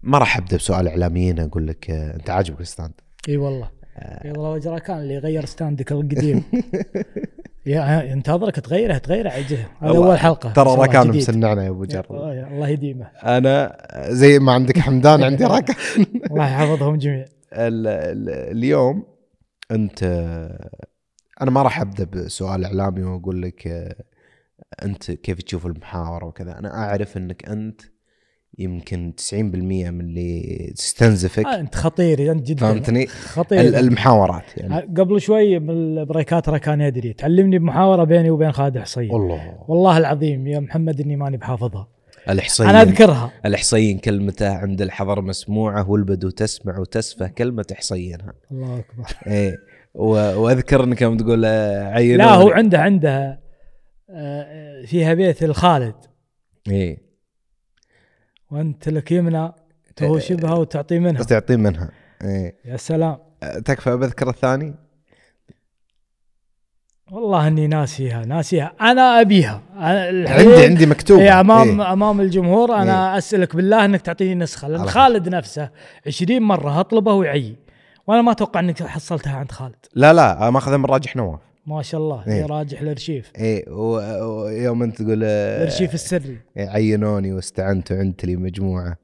ما 0.03 0.19
راح 0.19 0.37
أبدأ 0.37 0.57
بسؤال 0.57 0.89
إعلاميين 0.89 1.41
أقول 1.41 1.67
لك 1.67 1.91
آه، 1.91 2.15
أنت 2.15 2.31
عاجبك 2.31 2.61
الستاند. 2.61 2.93
إي 3.29 3.37
والله. 3.37 3.71
إي 4.25 4.31
والله 4.31 4.51
وجرى 4.51 4.81
كان 4.81 4.99
اللي 4.99 5.19
غير 5.19 5.45
ستاندك 5.45 5.93
القديم. 5.93 6.43
يا 7.67 8.13
انتظرك 8.13 8.55
تغيره 8.61 8.99
تغيره 8.99 9.31
عجل 9.31 9.57
هذا 9.81 9.97
أول 9.97 10.19
حلقة. 10.19 10.53
ترى 10.53 10.75
ركان 10.75 11.09
جديد. 11.09 11.17
مسنعنا 11.23 11.65
يا 11.65 11.69
أبو 11.69 11.85
يا- 11.85 12.49
الله 12.53 12.69
يديمه. 12.69 13.07
أنا 13.25 13.77
زي 14.11 14.39
ما 14.39 14.53
عندك 14.53 14.79
حمدان 14.79 15.23
عندي 15.23 15.45
ركان 15.57 15.77
الله 16.31 16.45
يحفظهم 16.53 16.97
جميع. 16.97 17.25
ال- 17.53 17.87
ال- 17.87 18.57
اليوم 18.57 19.07
أنت 19.71 20.05
أنا 21.43 21.51
ما 21.51 21.63
راح 21.63 21.81
أبدأ 21.81 22.05
بسؤال 22.05 22.65
إعلامي 22.65 23.03
وأقول 23.03 23.43
لك 23.43 23.67
آه، 23.67 23.95
أنت 24.85 25.11
كيف 25.11 25.43
تشوف 25.43 25.67
المحاوره 25.67 26.25
وكذا. 26.27 26.59
أنا 26.59 26.75
أعرف 26.75 27.17
إنك 27.17 27.49
أنت 27.49 27.81
يمكن 28.59 29.13
90% 29.17 29.35
من 29.35 30.01
اللي 30.01 30.73
تستنزفك. 30.77 31.47
آه 31.47 31.61
أنت 31.61 31.75
خطير 31.75 32.33
أنت 32.33 32.47
جدا. 32.47 32.61
فهمتني؟ 32.61 33.07
خطير. 33.07 33.61
ال- 33.61 33.75
المحاورات 33.75 34.45
يعني. 34.57 34.81
قبل 34.97 35.21
شوي 35.21 35.59
بالبريكات 35.59 36.47
ترى 36.47 36.59
كان 36.59 36.81
يدري 36.81 37.13
تعلمني 37.13 37.59
بمحاورة 37.59 38.05
بيني 38.05 38.31
وبين 38.31 38.53
خالد 38.53 38.79
حصين 38.79 39.11
والله. 39.11 39.59
والله 39.69 39.99
العظيم 39.99 40.47
يا 40.47 40.61
محمد 40.61 41.01
إني 41.01 41.17
ماني 41.17 41.37
بحافظها. 41.37 41.89
الاحصائيين 42.31 42.75
أنا 42.77 42.83
أذكرها. 42.91 43.33
الاحصائيين 43.47 43.99
كلمته 43.99 44.49
عند 44.57 44.83
الحضر 44.83 45.21
مسموعة 45.21 45.91
والبدو 45.91 46.31
تسمع 46.31 46.79
وتسفه 46.79 47.29
كلمة 47.29 47.67
احصينها 47.73 48.33
الله 48.53 48.79
أكبر. 48.79 49.05
إيه. 49.27 49.57
وأذكر 49.97 50.85
إنك 50.85 51.03
يوم 51.03 51.17
تقول 51.17 51.45
عينوني. 51.45 52.17
لا 52.17 52.35
هو 52.35 52.51
عنده 52.51 52.79
عنده 52.79 53.41
آه، 54.11 54.83
فيها 54.85 55.15
بيت 55.15 55.43
الخالد 55.43 55.95
إيه 56.69 56.99
وأنت 58.51 58.89
لك 58.89 59.13
يمنى 59.13 59.53
تهو 59.97 60.19
شبهه 60.19 60.59
وتعطي 60.59 60.99
منها. 60.99 61.23
تعطيه 61.23 61.57
منها. 61.57 61.91
إيه 62.25 62.57
يا 62.65 62.77
سلام. 62.77 63.17
آه، 63.43 63.59
تكفى 63.59 63.97
بذكر 63.97 64.29
الثاني؟ 64.29 64.75
والله 67.13 67.49
إني 67.49 67.67
ناسيها 67.67 68.25
ناسيها. 68.25 68.73
أنا 68.81 69.21
أبيها. 69.21 69.63
أنا 69.77 70.31
عندي 70.31 70.65
عندي 70.65 70.87
مكتوب 70.87 71.19
إيه 71.19 71.41
أمام 71.41 71.81
أمام 71.81 72.21
الجمهور 72.21 72.75
أنا 72.75 73.13
إيه. 73.13 73.19
أسألك 73.19 73.57
بالله 73.57 73.85
إنك 73.85 74.01
تعطيني 74.01 74.35
نسخة 74.35 74.69
لأن 74.69 74.87
خالد 74.87 75.29
نفسه 75.29 75.71
20 76.07 76.43
مرة 76.43 76.81
أطلبه 76.81 77.13
ويعي 77.13 77.57
وأنا 78.07 78.23
ما 78.23 78.33
أتوقع 78.33 78.61
انك 78.61 78.83
حصلتها 78.83 79.37
عند 79.37 79.53
خالد. 79.53 79.77
لا 79.95 80.13
لا 80.13 80.51
ماخذها 80.51 80.77
من 80.77 80.85
راجح 80.85 81.17
نواف. 81.17 81.41
ما 81.67 81.83
شاء 81.83 82.01
الله 82.01 82.27
إيه. 82.27 82.43
يراجح 82.43 82.81
الارشيف 82.81 83.33
اي 83.39 83.65
ويوم 83.69 84.83
انت 84.83 85.03
تقول 85.03 85.23
آه، 85.25 85.57
الارشيف 85.59 85.95
السري. 85.95 86.39
عينوني 86.57 87.33
واستعنت 87.33 87.93
وعنت 87.93 88.25
لي 88.25 88.37
مجموعة. 88.37 88.97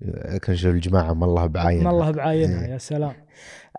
لكن 0.00 0.56
شو 0.56 0.68
الجماعة 0.70 1.12
ما 1.12 1.24
الله 1.26 1.46
بعاين 1.46 1.84
ما 1.84 1.90
الله 1.90 2.10
بعاينها 2.10 2.66
إيه. 2.66 2.72
يا 2.72 2.78
سلام. 2.78 3.12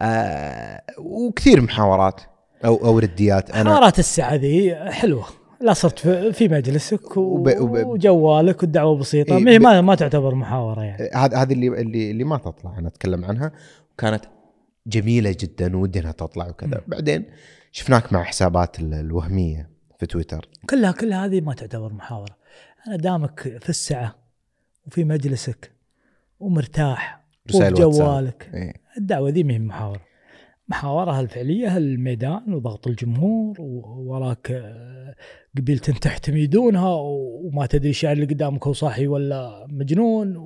آه 0.02 0.82
وكثير 1.00 1.62
محاورات 1.62 2.22
أو 2.66 2.76
أو 2.86 3.00
رديات. 3.00 3.52
أنا 3.52 3.70
حوارات 3.70 4.00
الساعة 4.00 4.36
ذي 4.36 4.76
حلوة. 4.76 5.26
لا 5.62 5.74
صرت 5.74 6.00
في- 6.00 6.48
مجلسك 6.48 7.18
و- 7.18 7.22
وب- 7.22 7.60
وب- 7.62 7.86
وجوالك 7.86 8.62
والدعوة 8.64 8.98
بسيطة. 8.98 9.38
إيه، 9.38 9.60
ما 9.60 9.82
ب- 9.82 9.84
ما, 9.84 9.96
تعتبر 9.96 10.36
محاورة 10.36 10.82
يعني. 10.82 11.10
هذا 11.16 11.38
هذه 11.38 11.54
اللي 11.54 11.68
اللي 11.68 12.12
اللي 12.12 12.24
ما 12.24 12.38
تطلع 12.38 12.78
أنا 12.80 12.88
أتكلم 12.88 13.26
عنها. 13.26 13.52
وكانت 13.94 14.26
جميلة 14.88 15.36
جدا 15.40 15.78
ودي 15.78 16.00
إنها 16.00 16.12
تطلع 16.12 16.48
وكذا 16.50 16.82
بعدين 16.88 17.26
شفناك 17.72 18.14
مع 18.14 18.24
حسابات 18.24 18.80
ال- 18.80 18.94
الوهمية 18.94 19.70
في 20.00 20.06
تويتر 20.06 20.50
كلها 20.70 20.92
كلها 20.92 21.26
هذه 21.26 21.42
ما 21.42 21.54
تعتبر 21.54 21.94
محاورة 21.94 22.38
أنا 22.88 22.96
دامك 22.96 23.40
في 23.62 23.70
السعة 23.70 24.16
وفي 24.88 25.04
مجلسك 25.04 25.72
ومرتاح 26.40 27.26
رسائل 27.50 27.74
وفي. 27.74 27.98
جوالك 27.98 28.50
إيه. 28.54 28.74
الدعوة 28.98 29.30
ذي 29.30 29.44
ما 29.44 29.54
هي 29.54 29.60
محاورة 29.60 30.02
محاورة 30.70 31.20
الفعلية 31.20 31.78
الميدان 31.78 32.54
وضغط 32.54 32.88
الجمهور 32.88 33.56
ووراك 33.62 34.52
آه، 34.52 35.16
قبيلة 35.58 35.80
تحتمي 35.80 36.48
دونها 36.48 36.94
وما 36.94 37.66
تدري 37.66 37.90
الشاعر 37.90 38.14
اللي 38.16 38.26
قدامك 38.26 38.68
هو 38.68 38.74
صاحي 38.74 39.08
ولا 39.08 39.68
مجنون. 39.70 40.38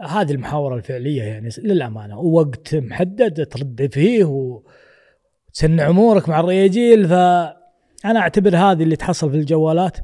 هذه 0.00 0.32
المحاورة 0.32 0.76
الفعلية 0.76 1.22
يعني 1.22 1.48
للأمانة 1.58 2.18
ووقت 2.18 2.74
محدد 2.74 3.46
ترد 3.46 3.88
فيه 3.92 4.24
وتسنع 4.24 5.88
أمورك 5.88 6.28
مع 6.28 6.40
الرياجيل 6.40 7.08
فأنا 7.08 8.18
أعتبر 8.20 8.56
هذه 8.56 8.82
اللي 8.82 8.96
تحصل 8.96 9.30
في 9.30 9.36
الجوالات 9.36 9.98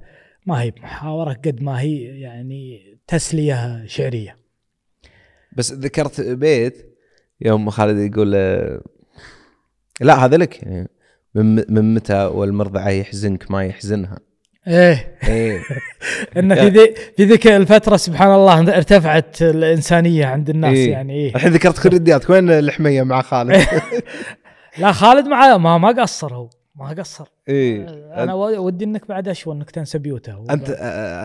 ما 0.47 0.63
هي 0.63 0.73
محاورة 0.83 1.33
قد 1.33 1.63
ما 1.63 1.81
هي 1.81 2.21
يعني 2.21 2.81
تسلية 3.07 3.87
شعرية. 3.87 4.37
بس 5.57 5.73
ذكرت 5.73 6.21
بيت 6.21 6.97
يوم 7.41 7.71
خالد 7.71 8.13
يقول 8.13 8.31
لا 10.01 10.25
هذا 10.25 10.37
لك 10.37 10.63
يعني 10.63 10.89
من 11.35 11.95
متى 11.95 12.25
والمرضعة 12.25 12.89
يحزنك 12.89 13.51
ما 13.51 13.65
يحزنها؟ 13.65 14.19
إيه. 14.71 15.17
إيه. 15.29 15.61
ان 16.39 16.55
في 16.55 16.69
ذي 16.69 16.95
في 17.17 17.25
ذيك 17.25 17.47
الفترة 17.47 17.97
سبحان 17.97 18.35
الله 18.35 18.77
ارتفعت 18.77 19.43
الإنسانية 19.43 20.27
عند 20.27 20.51
الناس 20.51 20.77
إيه. 20.77 20.93
يعني. 20.93 21.15
إيه 21.15 21.35
الحين 21.35 21.53
ذكرت 21.53 21.83
كل 21.83 21.95
ردياتك 21.95 22.31
وين 22.31 22.51
الحمية 22.51 23.03
مع 23.03 23.23
خالد؟ 23.23 23.67
لا 24.79 24.93
خالد 24.93 25.27
مع 25.27 25.57
ما 25.57 25.79
ما 25.79 26.03
قصر 26.03 26.35
هو. 26.35 26.51
ما 26.75 26.89
قصر. 26.89 27.29
إيه. 27.49 27.87
أنا 28.23 28.35
ودي 28.35 28.85
إنك 28.85 29.09
بعد 29.09 29.29
اشوى 29.29 29.55
إنك 29.55 29.71
تنسى 29.71 29.99
بيوته. 29.99 30.45
انت 30.51 30.71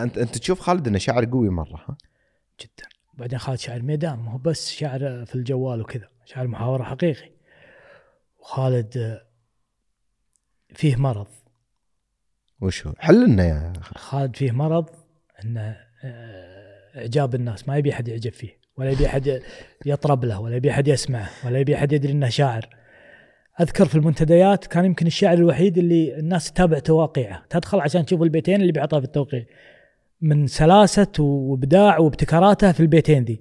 انت 0.02 0.18
أنت 0.18 0.38
تشوف 0.38 0.60
خالد 0.60 0.88
إنه 0.88 0.98
شاعر 0.98 1.24
قوي 1.24 1.48
مرة 1.48 1.84
ها؟ 1.88 1.96
جدا. 2.60 2.88
بعدين 3.14 3.38
خالد 3.38 3.58
شاعر 3.58 3.82
ميدان. 3.82 4.18
ما 4.18 4.32
هو 4.32 4.38
بس 4.38 4.70
شاعر 4.70 5.24
في 5.26 5.34
الجوال 5.34 5.80
وكذا. 5.80 6.08
شاعر 6.24 6.46
محاورة 6.46 6.82
حقيقي. 6.82 7.30
وخالد 8.40 9.20
فيه 10.74 10.96
مرض. 10.96 11.26
وشو؟ 12.60 12.92
حل 12.98 13.26
لنا 13.26 13.44
يا 13.44 13.72
خالد 13.82 14.36
فيه 14.36 14.52
مرض 14.52 14.86
إنه 15.44 15.76
آه، 16.04 16.98
إعجاب 16.98 17.34
الناس. 17.34 17.68
ما 17.68 17.76
يبي 17.76 17.92
أحد 17.92 18.08
يعجب 18.08 18.32
فيه 18.32 18.58
ولا 18.76 18.90
يبي 18.90 19.06
أحد 19.06 19.42
يطرب 19.86 20.24
له 20.24 20.40
ولا 20.40 20.56
يبي 20.56 20.70
أحد 20.70 20.88
يسمعه 20.88 21.28
ولا 21.46 21.58
يبي 21.58 21.74
أحد 21.74 21.92
يدري 21.92 22.12
إنه 22.12 22.28
شاعر. 22.28 22.68
أذكر 23.60 23.86
في 23.86 23.94
المنتديات 23.94 24.66
كان 24.66 24.84
يمكن 24.84 25.06
الشاعر 25.06 25.38
الوحيد 25.38 25.78
اللي 25.78 26.18
الناس 26.18 26.52
تتابع 26.52 26.78
تواقيعه. 26.78 27.42
تدخل 27.50 27.80
عشان 27.80 28.04
تشوف 28.04 28.22
البيتين 28.22 28.60
اللي 28.60 28.72
بيعطاه 28.72 28.98
في 28.98 29.04
التوقيع. 29.04 29.44
من 30.20 30.46
سلاسة 30.46 31.12
وإبداع 31.18 31.98
وابتكاراته 31.98 32.72
في 32.72 32.80
البيتين 32.80 33.24
ذي. 33.24 33.40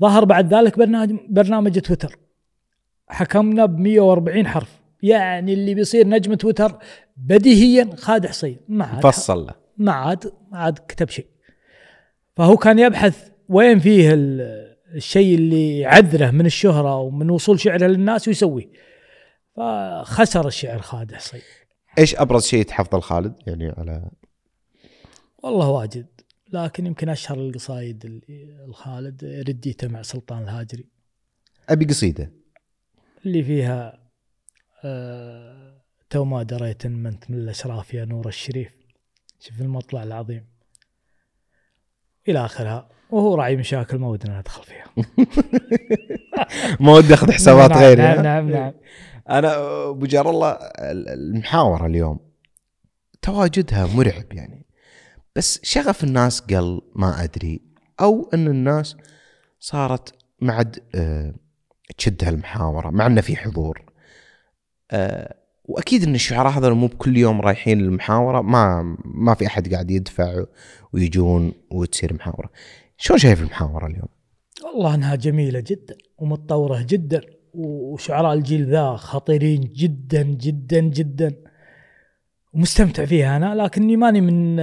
ظهر 0.00 0.24
بعد 0.24 0.54
ذلك 0.54 0.78
برنامج 0.78 1.16
برنامج 1.28 1.78
تويتر. 1.78 2.18
حكمنا 3.08 3.66
ب 3.66 3.78
140 3.78 4.46
حرف. 4.46 4.82
يعني 5.02 5.52
اللي 5.52 5.74
بيصير 5.74 6.08
نجم 6.08 6.34
تويتر 6.34 6.78
بديهيا 7.16 7.96
خالد 7.96 8.26
حصين 8.26 8.60
ما 8.68 8.84
عاد 8.84 9.02
فصل. 9.02 9.46
له 9.46 9.54
ما 9.76 9.92
عاد 9.92 10.32
ما 10.50 10.58
عاد 10.58 10.78
كتب 10.88 11.08
شيء. 11.08 11.26
فهو 12.36 12.56
كان 12.56 12.78
يبحث 12.78 13.28
وين 13.48 13.78
فيه 13.78 14.14
ال- 14.14 14.72
الشيء 14.94 15.34
اللي 15.34 15.78
يعذره 15.78 16.30
من 16.30 16.46
الشهرة 16.46 16.96
ومن 16.96 17.30
وصول 17.30 17.60
شعره 17.60 17.86
للناس 17.86 18.28
ويسويه. 18.28 18.70
فخسر 19.56 20.46
الشعر 20.46 20.78
خالد 20.78 21.14
حصين 21.14 21.40
إيش 21.98 22.16
أبرز 22.16 22.44
شيء 22.46 22.64
تحفظه 22.64 22.98
لخالد؟ 22.98 23.34
يعني 23.46 23.68
على 23.68 24.10
والله 25.42 25.68
واجد. 25.68 26.06
لكن 26.52 26.86
يمكن 26.86 27.08
أشهر 27.08 27.38
القصايد 27.38 28.04
اللي 28.04 28.56
الخالد 28.64 29.24
رديته 29.48 29.88
مع 29.88 30.02
سلطان 30.02 30.42
الهاجري. 30.42 30.86
أبي 31.68 31.84
قصيدة. 31.84 32.32
اللي 33.26 33.42
فيها 33.42 33.98
آه 34.84 35.61
تو 36.12 36.24
ما 36.24 36.42
دريت 36.42 36.86
إن 36.86 37.06
انت 37.06 37.30
من 37.30 37.38
الاشراف 37.38 37.94
يا 37.94 38.04
نور 38.04 38.28
الشريف. 38.28 38.72
شوف 39.40 39.60
المطلع 39.60 40.02
العظيم. 40.02 40.46
إلى 42.28 42.44
آخرها. 42.44 42.88
وهو 43.10 43.34
راعي 43.34 43.56
مشاكل 43.56 43.98
ما 43.98 44.08
ودنا 44.08 44.38
ندخل 44.38 44.62
فيها. 44.64 44.84
ما 46.80 46.92
ودي 46.92 47.14
أخذ 47.14 47.32
حسابات 47.32 47.70
نعم 47.70 47.78
غيري 47.80 48.02
نعم؟ 48.02 48.22
نعم, 48.22 48.50
نعم. 48.50 48.72
أنا 49.30 49.54
أبو 49.88 50.06
جار 50.06 50.30
الله 50.30 50.50
ال- 50.52 51.08
المحاورة 51.08 51.86
اليوم 51.86 52.20
تواجدها 53.22 53.86
مرعب 53.86 54.32
يعني. 54.32 54.66
بس 55.36 55.60
شغف 55.62 56.04
الناس 56.04 56.40
قل 56.40 56.80
ما 56.96 57.24
أدري 57.24 57.60
أو 58.00 58.30
إن 58.34 58.46
الناس 58.46 58.96
صارت 59.60 60.14
ما 60.40 60.52
عاد 60.52 60.82
آه، 60.94 61.34
تشد 61.98 62.24
هالمحاورة 62.24 62.90
مع 62.90 63.06
إنه 63.06 63.20
في 63.20 63.36
حضور. 63.36 63.84
آه، 64.90 65.41
وأكيد 65.64 66.02
إن 66.02 66.14
الشعراء 66.14 66.52
هذول 66.52 66.74
مو 66.74 66.86
بكل 66.86 67.16
يوم 67.16 67.40
رايحين 67.40 67.78
للمحاورة 67.78 68.40
ما 68.40 68.96
ما 69.04 69.34
في 69.34 69.46
أحد 69.46 69.72
قاعد 69.72 69.90
يدفع 69.90 70.44
ويجون 70.92 71.52
وتصير 71.70 72.14
محاورة 72.14 72.50
شلون 72.96 73.18
شايف 73.18 73.40
المحاورة 73.40 73.86
اليوم؟ 73.86 74.08
والله 74.64 74.94
إنها 74.94 75.14
جميلة 75.14 75.60
جدا 75.60 75.96
ومتطورة 76.18 76.86
جدا 76.88 77.20
وشعراء 77.54 78.32
الجيل 78.32 78.70
ذا 78.70 78.96
خطيرين 78.96 79.60
جدا 79.60 80.22
جدا 80.22 80.80
جدا 80.80 81.34
ومستمتع 82.52 83.04
فيها 83.04 83.36
أنا 83.36 83.54
لكني 83.54 83.96
ماني 83.96 84.20
من 84.20 84.58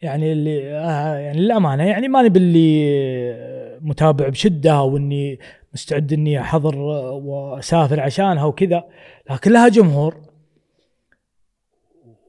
يعني 0.00 0.32
اللي 0.32 0.74
آه 0.74 1.14
يعني 1.14 1.38
للأمانة 1.38 1.84
يعني 1.84 2.08
ماني 2.08 2.28
باللي 2.28 3.78
متابع 3.80 4.28
بشدة 4.28 4.72
أو 4.72 4.96
اني 4.96 5.38
مستعد 5.74 6.12
إني 6.12 6.40
أحضر 6.40 6.76
وأسافر 6.76 8.00
عشانها 8.00 8.44
وكذا. 8.44 8.84
لكن 9.30 9.52
لها 9.52 9.68
جمهور. 9.68 10.28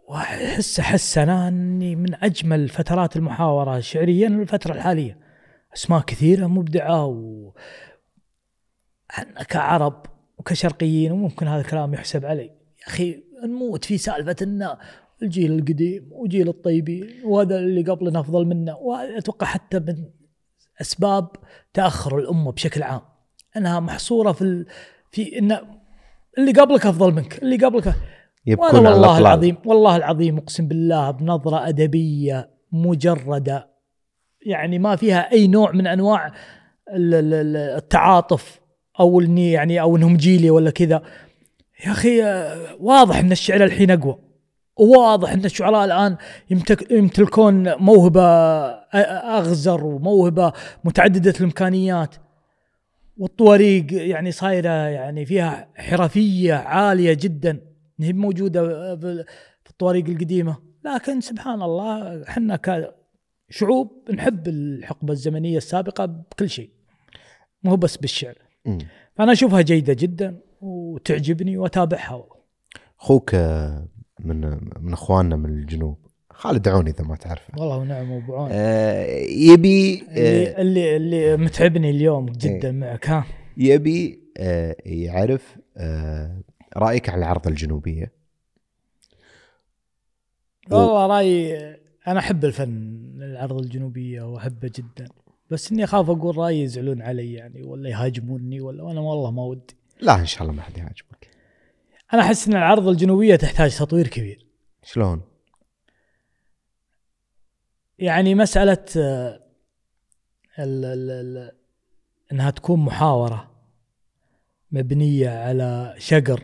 وأحس 0.07 0.79
أحس 0.79 1.17
أنا 1.17 1.47
إني 1.47 1.95
من 1.95 2.15
أجمل 2.15 2.69
فترات 2.69 3.15
المحاورة 3.15 3.79
شعريا 3.79 4.27
الفترة 4.27 4.73
الحالية. 4.73 5.17
أسماء 5.75 6.01
كثيرة 6.01 6.47
مبدعة 6.47 7.05
و 7.05 7.51
كعرب 9.49 10.05
وكشرقيين 10.37 11.11
وممكن 11.11 11.47
هذا 11.47 11.61
الكلام 11.61 11.93
يحسب 11.93 12.25
علي. 12.25 12.43
يا 12.81 12.87
أخي 12.87 13.23
نموت 13.43 13.85
في 13.85 13.97
سالفة 13.97 14.35
إن 14.41 14.77
الجيل 15.21 15.51
القديم 15.51 16.09
وجيل 16.11 16.49
الطيبين 16.49 17.09
وهذا 17.25 17.59
اللي 17.59 17.91
قبلنا 17.91 18.19
أفضل 18.19 18.45
منا. 18.45 18.75
وأتوقع 18.75 19.47
حتى 19.47 19.79
من 19.79 20.05
أسباب 20.81 21.29
تأخر 21.73 22.17
الأمة 22.17 22.51
بشكل 22.51 22.83
عام. 22.83 23.01
إنها 23.57 23.79
محصورة 23.79 24.31
في 24.31 24.41
ال... 24.41 24.65
في 25.11 25.39
ان 25.39 25.57
اللي 26.37 26.51
قبلك 26.51 26.85
أفضل 26.85 27.13
منك 27.13 27.43
اللي 27.43 27.55
قبلك 27.57 27.85
وأنا 27.85 27.95
يبكون 28.45 28.69
على 28.69 28.77
والله 28.89 28.97
الأطلال. 28.97 29.21
العظيم 29.21 29.57
والله 29.65 29.95
العظيم 29.95 30.37
أقسم 30.37 30.67
بالله 30.67 31.11
بنظرة 31.11 31.67
أدبية 31.69 32.49
مجردة 32.71 33.69
يعني 34.45 34.79
ما 34.79 34.95
فيها 34.95 35.31
أي 35.31 35.47
نوع 35.47 35.71
من 35.71 35.87
أنواع 35.87 36.27
ال- 36.93 37.13
ال- 37.13 37.33
ال- 37.33 37.57
التعاطف 37.57 38.59
أو 38.99 39.21
إني 39.21 39.51
يعني 39.51 39.81
أو 39.81 39.97
إنهم 39.97 40.17
جيلي 40.17 40.49
ولا 40.49 40.71
كذا. 40.71 41.01
يا 41.85 41.91
أخي 41.91 42.23
آه، 42.23 42.57
واضح 42.79 43.17
إن 43.17 43.31
الشعر 43.31 43.63
الحين 43.63 43.91
أقوى. 43.91 44.19
وواضح 44.79 45.31
إن 45.31 45.45
الشعراء 45.45 45.85
الآن 45.85 46.17
يمتلكون 46.91 47.75
موهبة 47.75 48.21
أغزر 49.37 49.85
وموهبة 49.85 50.53
متعددة 50.83 51.33
الإمكانيات. 51.39 52.15
والطواريق 53.19 53.93
يعني 53.93 54.31
صايرة 54.31 54.69
يعني 54.69 55.25
فيها 55.25 55.69
حرفية 55.75 56.53
عالية 56.53 57.13
جدا. 57.13 57.61
هي 57.99 58.13
موجودة 58.13 58.95
في 58.95 59.69
الطواريق 59.69 60.09
القديمة. 60.09 60.57
لكن 60.85 61.21
سبحان 61.21 61.61
الله 61.61 62.23
إحنا 62.23 62.59
كشعوب 63.49 64.09
نحب 64.13 64.47
الحقبة 64.47 65.13
الزمنية 65.13 65.57
السابقة 65.57 66.05
بكل 66.05 66.49
شيء. 66.49 66.69
مو 67.63 67.75
بس 67.75 67.97
بالشعر. 67.97 68.35
فأنا 69.15 69.31
أشوفها 69.31 69.61
جيدة 69.61 69.93
جدا 69.93 70.39
وتعجبني 70.61 71.57
وأتابعها. 71.57 72.25
أخوك 72.99 73.35
من 74.19 74.41
من 74.79 74.93
إخواننا 74.93 75.35
من 75.35 75.49
الجنوب. 75.49 75.97
خالد 76.39 76.67
عون 76.67 76.87
إذا 76.87 77.03
ما 77.03 77.15
تعرفه. 77.15 77.53
والله 77.57 77.77
ونعم 77.77 78.11
أبو 78.11 78.35
عون. 78.35 78.49
آه، 78.51 79.05
يبي 79.29 80.03
اللي, 80.09 80.47
آه، 80.49 80.61
اللي 80.61 80.95
اللي 80.97 81.37
متعبني 81.37 81.89
اليوم 81.89 82.25
جدا 82.25 82.67
إيه. 82.67 82.71
معك 82.71 83.09
ها؟ 83.09 83.25
يبي 83.57 84.19
آه، 84.37 84.75
يعرف 84.85 85.57
آه، 85.77 86.41
رأيك 86.77 87.09
عن 87.09 87.19
العرض 87.19 87.47
الجنوبية. 87.47 88.11
والله 90.71 91.07
رأيي 91.07 91.57
أنا 92.07 92.19
أحب 92.19 92.45
الفن 92.45 92.99
العرض 93.21 93.57
الجنوبية 93.57 94.21
وأحبه 94.21 94.71
جدا. 94.75 95.07
بس 95.51 95.71
إني 95.71 95.83
أخاف 95.83 96.09
أقول 96.09 96.37
رأيي 96.37 96.63
يزعلون 96.63 97.01
علي 97.01 97.33
يعني 97.33 97.61
ولا 97.63 97.89
يهاجموني 97.89 98.61
ولا 98.61 98.83
وأنا 98.83 98.99
والله 98.99 99.31
ما 99.31 99.43
ودي. 99.43 99.75
لا 100.01 100.19
إن 100.19 100.25
شاء 100.25 100.41
الله 100.43 100.53
ما 100.53 100.61
حد 100.61 100.77
يعجبك 100.77 101.29
أنا 102.13 102.21
أحس 102.21 102.47
إن 102.47 102.53
العرض 102.53 102.87
الجنوبية 102.87 103.35
تحتاج 103.35 103.77
تطوير 103.77 104.07
كبير. 104.07 104.45
شلون؟ 104.83 105.28
يعني 107.99 108.35
مسألة 108.35 108.85
آه، 108.97 109.39
ال 110.59 110.85
ال 110.85 111.11
ال 111.11 111.51
إنها 112.31 112.49
تكون 112.49 112.79
محاورة 112.79 113.51
مبنية 114.71 115.29
على 115.29 115.95
شقر 115.97 116.43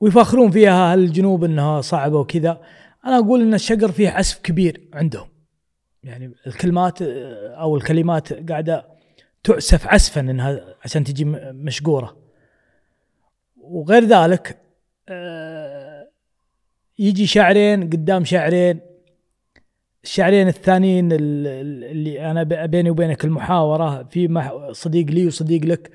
ويفخرون 0.00 0.50
فيها 0.50 0.92
أهل 0.92 0.98
الجنوب 0.98 1.44
إنها 1.44 1.80
صعبة 1.80 2.18
وكذا. 2.18 2.60
أنا 3.04 3.18
أقول 3.18 3.40
إن 3.40 3.54
الشقر 3.54 3.92
فيه 3.92 4.08
عسف 4.08 4.38
كبير 4.38 4.88
عندهم. 4.92 5.28
يعني 6.04 6.34
الكلمات 6.46 7.02
آه، 7.02 7.54
أو 7.54 7.76
الكلمات 7.76 8.50
قاعدة 8.50 8.86
تعسف 9.44 9.86
عسفا 9.86 10.20
إنها 10.20 10.74
عشان 10.84 11.04
تجي 11.04 11.24
مشقوره 11.52 12.16
وغير 13.56 14.04
ذلك 14.04 14.58
آه، 15.08 16.08
يجي 16.98 17.26
شاعرين 17.26 17.90
قدام 17.90 18.24
شاعرين 18.24 18.87
الشاعرين 20.04 20.48
الثانيين 20.48 21.12
ال- 21.12 21.18
ال- 21.46 21.84
اللي 21.84 22.30
أنا 22.30 22.42
بيني 22.66 22.90
وبينك 22.90 23.24
المحاورة 23.24 24.02
في 24.02 24.48
صديق 24.72 25.06
لي 25.06 25.26
وصديق 25.26 25.64
لك 25.64 25.90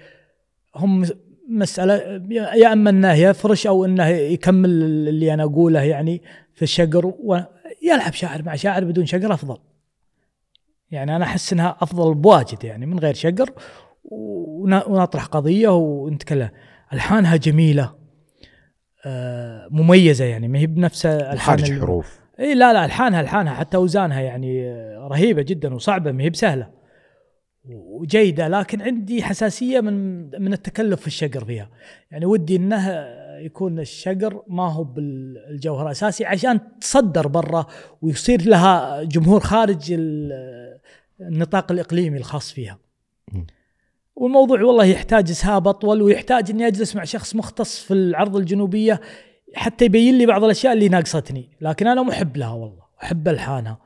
هم 0.76 1.06
مسألة 1.50 1.94
يا 2.56 2.74
أما 2.74 2.90
إنه 2.90 3.14
يفرش 3.14 3.68
أو 3.68 3.86
إنه 3.86 4.08
يكمل 4.08 4.70
اللي 4.84 5.34
أنا 5.34 5.44
أقوله 5.44 5.82
يعني 5.84 6.22
في 6.54 6.62
الشقر 6.62 7.14
ويلعب 7.24 8.14
شاعر 8.14 8.44
مع 8.44 8.56
شاعر 8.56 8.84
بدون 8.84 9.06
شقر 9.06 9.34
أفضل. 9.34 9.58
يعني 10.92 11.16
أنا 11.16 11.26
أحس 11.26 11.54
إنها 11.54 11.78
أفضل 11.82 12.14
بواجد 12.14 12.64
يعني 12.64 12.86
من 12.86 13.00
غير 13.00 13.14
شقر 13.14 13.50
ون- 14.04 14.82
ونطرح 14.88 15.26
قضية 15.26 15.70
ونتكلم 15.70 16.50
ألحانها 16.94 17.36
جميلة 17.36 17.94
آه، 19.06 19.68
مميزة 19.72 20.26
يعني 20.26 20.48
ما 20.48 20.60
هي 20.60 20.68
بنفس 20.68 21.06
ألحان 21.06 21.38
خارج 21.60 21.80
حروف 21.80 22.20
اي 22.40 22.56
لا 22.56 22.74
لا 22.74 22.86
الحانها 22.86 23.22
الحانها 23.22 23.54
حتى 23.54 23.78
أوزانها 23.78 24.22
يعني 24.22 24.74
رهيبة 24.98 25.42
جدا 25.42 25.74
وصعبة 25.74 26.12
ما 26.12 26.24
هي 26.24 26.30
بسهلة. 26.30 26.70
وجيدة 27.70 28.48
لكن 28.48 28.82
عندي 28.82 29.24
حساسية 29.24 29.80
من 29.80 30.24
من 30.42 30.54
التكلف 30.54 31.02
في 31.02 31.08
الشقر 31.08 31.46
فيها. 31.46 31.70
يعني 32.12 32.26
ودي 32.26 32.56
إنه 32.56 33.08
يكون 33.40 33.80
الشقر 33.80 34.44
ما 34.48 34.72
هو 34.72 34.84
بالجوهر 34.84 35.86
الأساسي 35.86 36.26
عشان 36.26 36.60
تصدر 36.82 37.28
برا 37.28 37.66
ويصير 38.02 38.42
لها 38.42 39.04
جمهور 39.04 39.40
خارج 39.40 39.92
ال- 39.92 40.80
النطاق 41.22 41.72
الإقليمي 41.72 42.18
الخاص 42.18 42.52
فيها. 42.52 42.80
والموضوع 44.16 44.62
والله 44.64 44.86
يحتاج 44.86 45.30
إسهاب 45.30 45.68
أطول 45.68 46.02
ويحتاج 46.02 46.52
إني 46.52 46.68
أجلس 46.68 46.96
مع 46.96 47.04
شخص 47.04 47.36
مختص 47.36 47.80
في 47.80 47.94
العرض 47.94 48.36
الجنوبية 48.36 49.02
حتى 49.56 49.86
يبين 49.86 50.18
لي 50.18 50.26
بعض 50.26 50.44
الأشياء 50.44 50.74
اللي 50.74 50.90
ناقصتني 50.90 51.50
لكن 51.62 51.88
أنا 51.88 52.04
محب 52.04 52.38
لها 52.38 52.52
والله 52.54 52.84
أحب 53.04 53.28
ألحانها. 53.28 53.78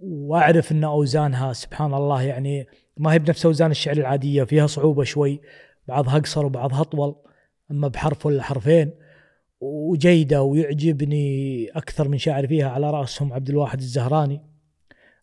وأعرف 0.00 0.72
إن 0.72 0.84
أوزانها 0.84 1.52
سبحان 1.52 1.94
الله 1.94 2.22
يعني 2.22 2.66
ما 2.96 3.12
هي 3.12 3.18
بنفس 3.18 3.46
أوزان 3.46 3.70
الشعر 3.70 3.96
العادية 3.96 4.44
فيها 4.44 4.66
صعوبة 4.66 5.04
شوي 5.04 5.40
بعضها 5.88 6.16
أقصر 6.16 6.46
وبعضها 6.46 6.80
أطول 6.80 7.14
أما 7.70 7.88
بحرف 7.88 8.26
ولا 8.26 8.42
حرفين 8.42 8.90
وجيدة 9.60 10.42
ويعجبني 10.42 11.68
أكثر 11.68 12.08
من 12.08 12.18
شاعر 12.18 12.46
فيها 12.46 12.68
على 12.68 12.90
رأسهم 12.90 13.32
عبد 13.32 13.48
الواحد 13.48 13.78
الزهراني 13.78 14.40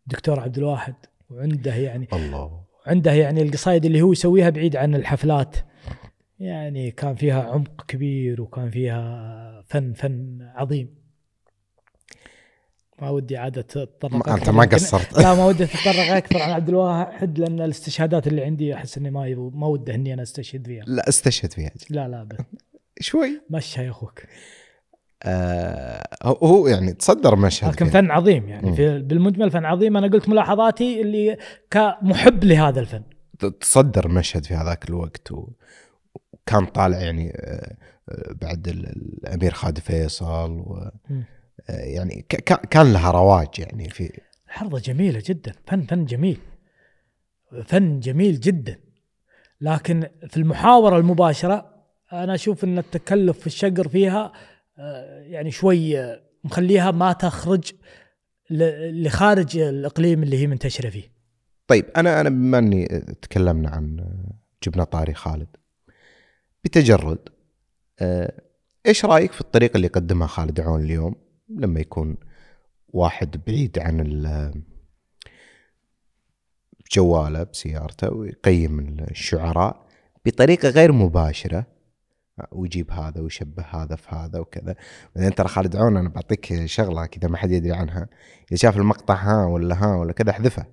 دكتور 0.07 0.40
عبد 0.40 0.57
الواحد. 0.57 0.95
وعنده 1.30 1.76
يعني 1.76 2.07
الله. 2.14 2.64
عنده 2.86 3.11
يعني 3.11 3.41
القصايد 3.41 3.86
اللي 3.86 4.02
هو 4.02 4.11
يسويها 4.11 4.49
بعيد 4.49 4.76
عن 4.76 4.95
الحفلات. 4.95 5.56
يعني 6.44 6.91
كان 6.91 7.15
فيها 7.15 7.44
عمق 7.44 7.86
كبير 7.88 8.41
وكان 8.41 8.70
فيها 8.70 9.64
فن 9.68 9.94
فن 9.94 10.38
عظيم. 10.56 10.95
ما 13.02 13.10
ودي 13.10 13.38
عادة 13.38 13.60
أتطرق 13.84 14.30
أنت 14.30 14.49
ما 14.49 14.64
قصرت. 14.64 15.18
لا 15.18 15.34
ما 15.36 15.45
ودي 15.45 15.64
أتطرق 15.64 16.15
أكثر 16.15 16.41
عن 16.41 16.49
عبد 16.52 16.70
الواحد 16.70 17.40
لأن 17.40 17.61
الاستشهادات 17.61 18.28
اللي 18.28 18.44
عندي 18.44 18.74
أحس 18.74 18.98
إني 18.98 19.10
ما 19.11 19.36
ما 19.53 19.68
وده 19.68 19.95
إني 19.95 20.14
أنا 20.14 20.22
أستشهد 20.22 20.65
فيها. 20.68 20.84
لا 20.88 21.10
استشهد 21.10 21.53
فيها. 21.53 21.72
لا 21.90 22.07
لا 22.07 22.24
بس 22.24 22.38
شوي. 23.07 23.41
مشها 23.49 23.84
يا 23.84 23.90
أخوك. 23.90 24.22
آه 25.24 26.03
هو- 26.24 26.68
يعني 26.68 26.94
تصدر 26.94 27.36
مشهد 27.36 27.72
لكن. 27.72 27.86
فن 27.86 28.11
عظيم 28.11 28.49
يعني. 28.49 28.76
في 28.76 28.99
بالمجمل 28.99 29.52
فن 29.52 29.65
عظيم. 29.65 29.98
أنا 29.98 30.07
قلت 30.07 30.30
ملاحظاتي 30.30 31.02
اللي 31.02 31.38
كمحب 31.72 32.44
لهذا 32.44 32.80
الفن. 32.80 33.03
تصدر 33.60 34.07
مشهد 34.07 34.45
في 34.45 34.53
هذاك 34.53 34.90
الوقت 34.90 35.32
و- 35.32 35.49
وكان 36.48 36.65
طالع 36.65 36.98
يعني 37.02 37.32
آه، 37.36 37.76
آه، 38.10 38.34
بعد 38.41 38.68
ال- 38.68 38.88
الأمير 39.24 39.52
خالد 39.53 39.80
فيصل 39.80 40.52
و. 40.52 40.91
آه، 41.70 41.72
يعني 41.72 42.26
كان 42.70 42.94
لها 42.94 43.11
رواج 43.11 43.60
يعني 43.60 43.90
في 43.90 44.20
حرضة 44.48 44.80
جميلة 44.80 45.24
جدا 45.26 45.52
فن 45.68 45.82
فن 45.86 46.06
جميل 46.06 46.38
فن 47.65 47.99
جميل 47.99 48.40
جدا 48.40 48.80
لكن 49.61 50.07
في 50.30 50.38
المحاورة 50.38 50.98
المباشرة 50.98 51.74
أنا 52.14 52.36
أشوف 52.36 52.64
أن 52.64 52.78
التكلف 52.78 53.40
في 53.40 53.48
الشقر 53.48 53.88
فيها 53.88 54.34
يعني 55.22 55.52
شوي 55.52 55.98
مخليها 56.44 56.91
ما 56.91 57.14
تخرج 57.14 57.72
لخارج 58.49 59.57
الإقليم 59.57 60.24
اللي 60.24 60.38
هي 60.38 60.48
منتشرة 60.48 60.90
فيه 60.90 61.03
طيب 61.68 61.86
أنا 61.98 62.22
أنا 62.22 62.30
بما 62.30 62.57
أني 62.57 62.86
تكلمنا 63.22 63.70
عن 63.70 64.06
جبنا 64.64 64.84
طاري 64.84 65.14
خالد 65.14 65.48
بتجرد. 66.64 67.30
آه، 67.99 68.41
إيش 68.85 69.06
رأيك 69.06 69.31
في 69.31 69.41
الطريقة 69.41 69.77
اللي 69.77 69.88
قدمها 69.88 70.27
خالد 70.27 70.60
عون 70.60 70.81
اليوم؟ 70.84 71.15
لما 71.49 71.80
يكون 71.80 72.18
واحد 72.88 73.41
بعيد 73.48 73.80
عن 73.80 73.99
ال- 73.99 74.61
جواله 76.91 77.44
بسيارته 77.44 78.14
ويقيم 78.14 78.80
الشعراء 79.11 79.88
بطريقة 80.26 80.69
غير 80.69 80.91
مباشرة. 80.91 81.65
ويجيب 82.52 82.91
هذا 82.91 83.22
ويشبه 83.22 83.64
هذا 83.64 83.95
في 83.95 84.15
هذا 84.15 84.40
وكذا. 84.40 84.76
بعدين 85.15 85.35
ترى 85.35 85.48
خالد 85.48 85.76
عون 85.76 85.98
أنا 85.98 86.10
بعطيك 86.10 86.65
شغلة 86.65 87.06
كذا 87.06 87.30
ما 87.30 87.38
حد 87.38 87.52
يدري 87.52 87.72
عنها. 87.72 88.10
إذا 88.52 88.57
شاف 88.57 88.77
المقطع 88.77 89.15
ها 89.15 89.45
ولا 89.45 89.76
ها 89.84 89.95
ولا 89.95 90.14
كذا 90.14 90.30
أحذفه. 90.30 90.65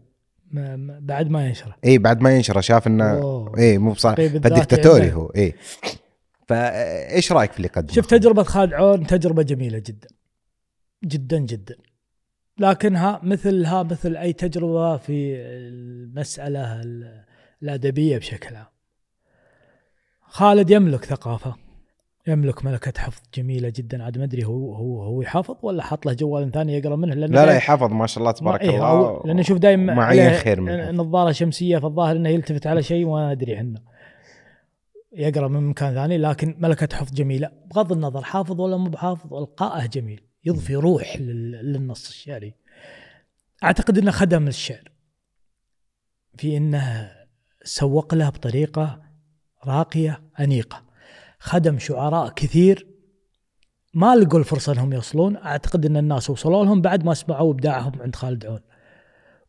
ما- 0.50 0.98
بعد 1.02 1.30
ما 1.30 1.46
ينشره 1.48 1.76
اي 1.84 1.98
بعد 1.98 2.20
ما 2.20 2.36
ينشره 2.36 2.60
شاف 2.60 2.86
انه. 2.86 3.52
اي 3.58 3.78
مو 3.78 3.92
بصح 3.92 4.14
طيب 4.14 4.34
عنده. 4.98 5.12
هو 5.12 5.26
اي 5.26 5.54
فايش 6.48 7.32
رأيك 7.32 7.52
في 7.52 7.56
اللي 7.56 7.68
قدمه 7.68 7.92
شوف 7.92 8.06
تجربة 8.06 8.42
خالد 8.42 8.72
عون 8.74 9.06
تجربة 9.06 9.42
جميلة 9.42 9.78
جدا. 9.78 10.08
جدا 11.04 11.38
جدا. 11.38 11.76
لكنها 12.58 13.20
مثلها 13.22 13.82
مثل 13.82 14.16
أي 14.16 14.32
تجربة 14.32 14.96
في 14.96 15.36
المسألة 15.36 16.80
ال- 16.80 17.24
الأدبية 17.62 18.18
بشكل 18.18 18.56
عام. 18.56 18.66
خالد 20.22 20.70
يملك 20.70 21.04
ثقافة. 21.04 21.54
يملك 22.30 22.64
ملكة 22.64 23.00
حفظ 23.00 23.22
جميلة 23.34 23.72
جدا. 23.76 24.04
عاد 24.04 24.18
ما 24.18 24.24
أدري 24.24 24.44
هو 24.44 24.74
هو 24.74 25.02
هو 25.02 25.22
يحافظ 25.22 25.56
ولا 25.62 25.82
حاط 25.82 26.06
له 26.06 26.12
جوال 26.12 26.52
ثاني 26.52 26.74
يقرأ 26.74 26.96
منه؟ 26.96 27.14
لأنه 27.14 27.34
لا 27.34 27.46
لا 27.46 27.56
يحافظ 27.56 27.92
ما 27.92 28.06
شاء 28.06 28.18
الله 28.18 28.32
تبارك 28.32 28.60
إيه، 28.60 28.92
الله. 28.92 29.22
لأنه 29.24 29.42
شوف 29.42 29.58
دايما 29.58 29.94
مع 29.94 30.04
عين 30.04 30.20
عليه 30.20 30.38
خير 30.38 30.60
منه. 30.60 30.90
نظارة 30.90 31.32
شمسية 31.32 31.78
فالظاهر 31.78 32.16
أنه 32.16 32.28
يلتفت 32.28 32.66
على 32.66 32.82
شيء 32.82 33.06
وما 33.06 33.32
أدري 33.32 33.56
عنه 33.56 33.80
يقرأ 35.12 35.48
من 35.48 35.62
مكان 35.62 35.94
ثاني. 35.94 36.18
لكن 36.18 36.56
ملكة 36.58 36.96
حفظ 36.96 37.14
جميلة. 37.14 37.50
بغض 37.74 37.92
النظر 37.92 38.22
حافظ 38.22 38.60
ولا 38.60 38.76
مو 38.76 38.90
بحافظ 38.90 39.34
إلقائه 39.34 39.86
جميل. 39.86 40.20
يضفي 40.44 40.76
روح 40.76 41.16
لل- 41.16 41.72
للنص 41.72 42.08
الشعري. 42.08 42.54
أعتقد 43.64 43.98
أنه 43.98 44.10
خدم 44.10 44.48
الشعر. 44.48 44.90
في 46.36 46.56
أنه 46.56 47.10
سوق 47.64 48.14
له 48.14 48.28
بطريقة 48.28 49.02
راقية 49.66 50.22
أنيقة. 50.40 50.89
خدم 51.40 51.78
شعراء 51.78 52.28
كثير. 52.28 52.86
ما 53.94 54.16
لقوا 54.16 54.38
الفرصة 54.38 54.72
أنهم 54.72 54.92
يوصلون. 54.92 55.36
أعتقد 55.36 55.86
أن 55.86 55.96
الناس 55.96 56.30
وصلوا 56.30 56.64
لهم 56.64 56.80
بعد 56.80 57.04
ما 57.04 57.14
سمعوا 57.14 57.52
إبداعهم 57.52 57.92
عند 58.00 58.16
خالد 58.16 58.46
عون. 58.46 58.60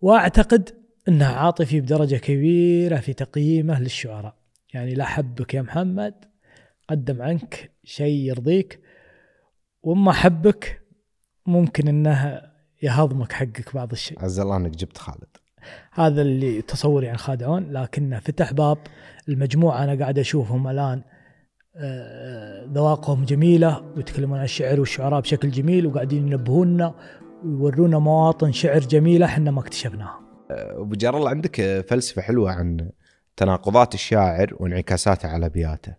وأعتقد 0.01 0.69
أنه 1.07 1.25
عاطفي 1.25 1.81
بدرجة 1.81 2.15
كبيرة 2.15 2.95
في 2.95 3.13
تقييمه 3.13 3.79
للشعراء 3.79 4.35
يعني 4.73 4.93
لا 4.93 5.05
حبك 5.05 5.53
يا 5.53 5.61
محمد 5.61 6.13
قدم 6.89 7.21
عنك 7.21 7.71
شيء 7.83 8.15
يرضيك. 8.15 8.79
وما 9.83 10.11
حبك 10.11 10.81
ممكن 11.45 11.87
إنه 11.87 12.41
يهضمك 12.83 13.31
حقك 13.31 13.75
بعض 13.75 13.91
الشيء. 13.91 14.23
عز 14.23 14.39
الله 14.39 14.57
إنك 14.57 14.71
جبت 14.71 14.97
خالد. 14.97 15.37
هذا 15.91 16.21
اللي 16.21 16.61
تصوري 16.61 17.09
عن 17.09 17.17
خادعون 17.17 17.71
لكنه 17.71 18.19
فتح 18.19 18.53
باب 18.53 18.77
المجموعة 19.29 19.83
أنا 19.83 19.99
قاعد 19.99 20.19
أشوفهم 20.19 20.67
الآن. 20.67 20.97
آه، 20.99 21.20
ذواقهم 22.73 23.25
جميلة 23.25 23.93
ويتكلمون 23.95 24.37
عن 24.37 24.43
الشعر 24.43 24.79
والشعراء 24.79 25.21
بشكل 25.21 25.51
جميل 25.51 25.87
وقاعدين 25.87 26.27
ينبهونا 26.27 26.95
ويورونا 27.45 27.99
مواطن 27.99 28.51
شعر 28.51 28.79
جميلة 28.79 29.25
إحنا 29.25 29.51
ما 29.51 29.59
اكتشفناها. 29.59 30.19
أبو 30.51 30.95
جار 30.95 31.17
الله 31.17 31.29
عندك 31.29 31.85
فلسفة 31.89 32.21
حلوة 32.21 32.51
عن 32.51 32.89
تناقضات 33.37 33.93
الشاعر 33.93 34.55
وانعكاساته 34.59 35.29
على 35.29 35.49
بيئاته 35.49 35.95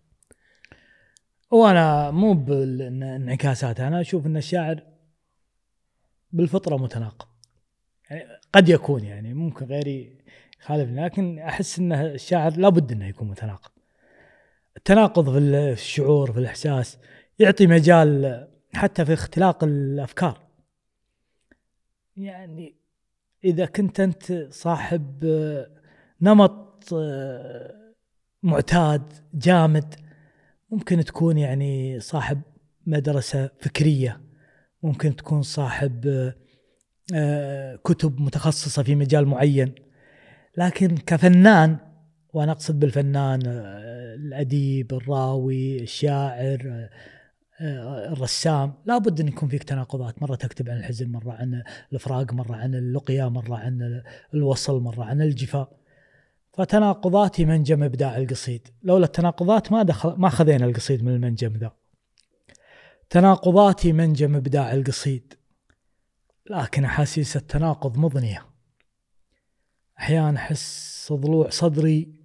وأنا 1.51 2.11
مو 2.11 2.35
بالانعكاسات 2.35 3.81
أنا 3.81 4.01
أشوف 4.01 4.27
إن 4.27 4.36
الشاعر 4.36 4.82
بالفطرة 6.32 6.77
متناقض. 6.77 7.27
يعني 8.11 8.24
قد 8.53 8.69
يكون 8.69 9.05
يعني 9.05 9.35
ممكن 9.35 9.66
غيري 9.66 10.19
يخالفني 10.61 11.05
لكن 11.05 11.39
أحس 11.39 11.78
إن 11.78 11.93
الشاعر 11.93 12.57
لابد 12.57 12.93
إنه 12.93 13.07
يكون 13.07 13.28
متناقض. 13.28 13.72
التناقض 14.77 15.32
في 15.32 15.39
الشعور 15.39 16.32
في 16.32 16.39
الإحساس 16.39 16.99
يعطي 17.39 17.66
مجال 17.66 18.49
حتى 18.74 19.05
في 19.05 19.12
اختلاق 19.12 19.65
الأفكار. 19.65 20.40
يعني 22.16 22.74
إذا 23.44 23.66
كنت 23.66 24.01
أنت 24.01 24.47
صاحب 24.51 25.24
نمط 26.20 26.94
معتاد 28.43 29.12
جامد 29.35 29.94
ممكن 30.70 31.05
تكون 31.05 31.39
يعني 31.39 32.01
صاحب 32.01 32.43
مدرسة 32.86 33.51
فكرية 33.61 34.20
ممكن 34.82 35.16
تكون 35.16 35.43
صاحب 35.43 36.32
كتب 37.85 38.20
متخصصة 38.20 38.82
في 38.82 38.94
مجال 38.94 39.27
معين. 39.27 39.74
لكن 40.57 40.97
كفنان 40.97 41.78
وأنا 42.32 42.52
أقصد 42.52 42.78
بالفنان 42.78 43.40
الأديب 43.46 44.94
الراوي 44.94 45.82
الشاعر 45.82 46.88
الرسام. 47.60 48.74
لابد 48.86 49.20
أن 49.20 49.28
يكون 49.28 49.48
فيك 49.48 49.62
تناقضات. 49.62 50.22
مرة 50.22 50.34
تكتب 50.34 50.70
عن 50.70 50.76
الحزن 50.76 51.12
مرة 51.12 51.32
عن 51.32 51.62
الإفراق 51.92 52.32
مرة 52.32 52.56
عن 52.56 52.74
اللقيا 52.74 53.28
مرة 53.28 53.56
عن 53.56 54.02
الوصل 54.34 54.80
مرة 54.80 55.04
عن 55.04 55.22
الجفاء. 55.22 55.76
فتناقضاتي 56.52 57.44
منجم 57.44 57.82
إبداع 57.82 58.16
القصيد. 58.16 58.68
لولا 58.82 59.04
التناقضات 59.04 59.72
ما 59.72 59.82
دخل 59.82 60.14
ما 60.18 60.28
خذينا 60.28 60.66
القصيد 60.66 61.04
من 61.04 61.14
المنجم 61.14 61.52
ذا. 61.52 61.72
تناقضاتي 63.10 63.92
منجم 63.92 64.36
إبداع 64.36 64.74
القصيد. 64.74 65.34
لكن 66.50 66.84
أحاسيس 66.84 67.36
التناقض 67.36 67.98
مضنية. 67.98 68.46
أحيانا 69.98 70.38
أحس 70.38 71.12
ضلوع 71.12 71.50
صدري 71.50 72.22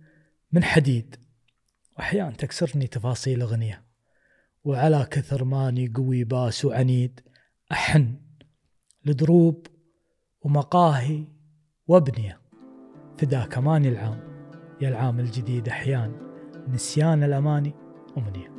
من 0.52 0.64
حديد. 0.64 1.16
وأحيانا 1.98 2.32
تكسرني 2.32 2.88
تفاصيل 2.88 3.42
أغنية. 3.42 3.84
وعلى 4.64 5.08
كثر 5.12 5.44
ماني 5.44 5.88
قوي 5.96 6.24
باس 6.24 6.66
وعنيد 6.66 7.20
أحن 7.72 8.16
لدروب 9.06 9.68
ومقاهي 10.42 11.28
وأبنية. 11.88 12.42
فداك 13.18 13.58
ماني 13.58 13.90
العام 13.90 14.20
يا 14.82 14.90
العام 14.90 15.20
الجديد 15.20 15.70
أحيان 15.70 16.28
نسيان 16.68 17.24
الأماني 17.24 17.74
أمنية 18.18 18.54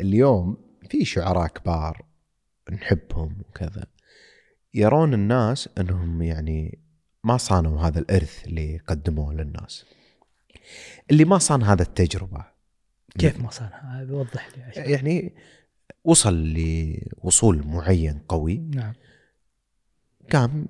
اليوم 0.00 0.56
في 0.88 1.04
شعراء 1.04 1.46
كبار 1.46 2.06
نحبهم 2.72 3.42
وكذا. 3.48 3.86
يرون 4.74 5.14
الناس 5.14 5.68
أنهم 5.78 6.22
يعني 6.22 6.78
ما 7.24 7.36
صانوا 7.36 7.80
هذا 7.80 7.98
الإرث 7.98 8.44
اللي 8.46 8.80
قدموه 8.86 9.34
للناس. 9.34 9.84
اللي 11.10 11.24
ما 11.24 11.38
صان 11.38 11.62
هذا 11.62 11.82
التجربة. 11.82 12.44
كيف 13.18 13.40
ما 13.40 13.50
صانها؟ 13.50 14.06
وضح 14.10 14.48
لي 14.56 14.62
عشان. 14.62 14.90
يعني 14.90 15.34
وصل 16.04 16.54
لوصول 17.24 17.66
معين 17.66 18.18
قوي. 18.28 18.56
نعم. 18.74 18.92
قام 20.32 20.66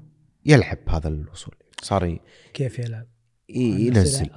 يلعب 0.46 0.78
هذا 0.88 1.08
الوصول. 1.08 1.54
صار 1.82 2.04
ي- 2.06 2.20
كيف 2.54 2.78
يلعب؟ 2.78 3.06
ينزل. 3.48 4.30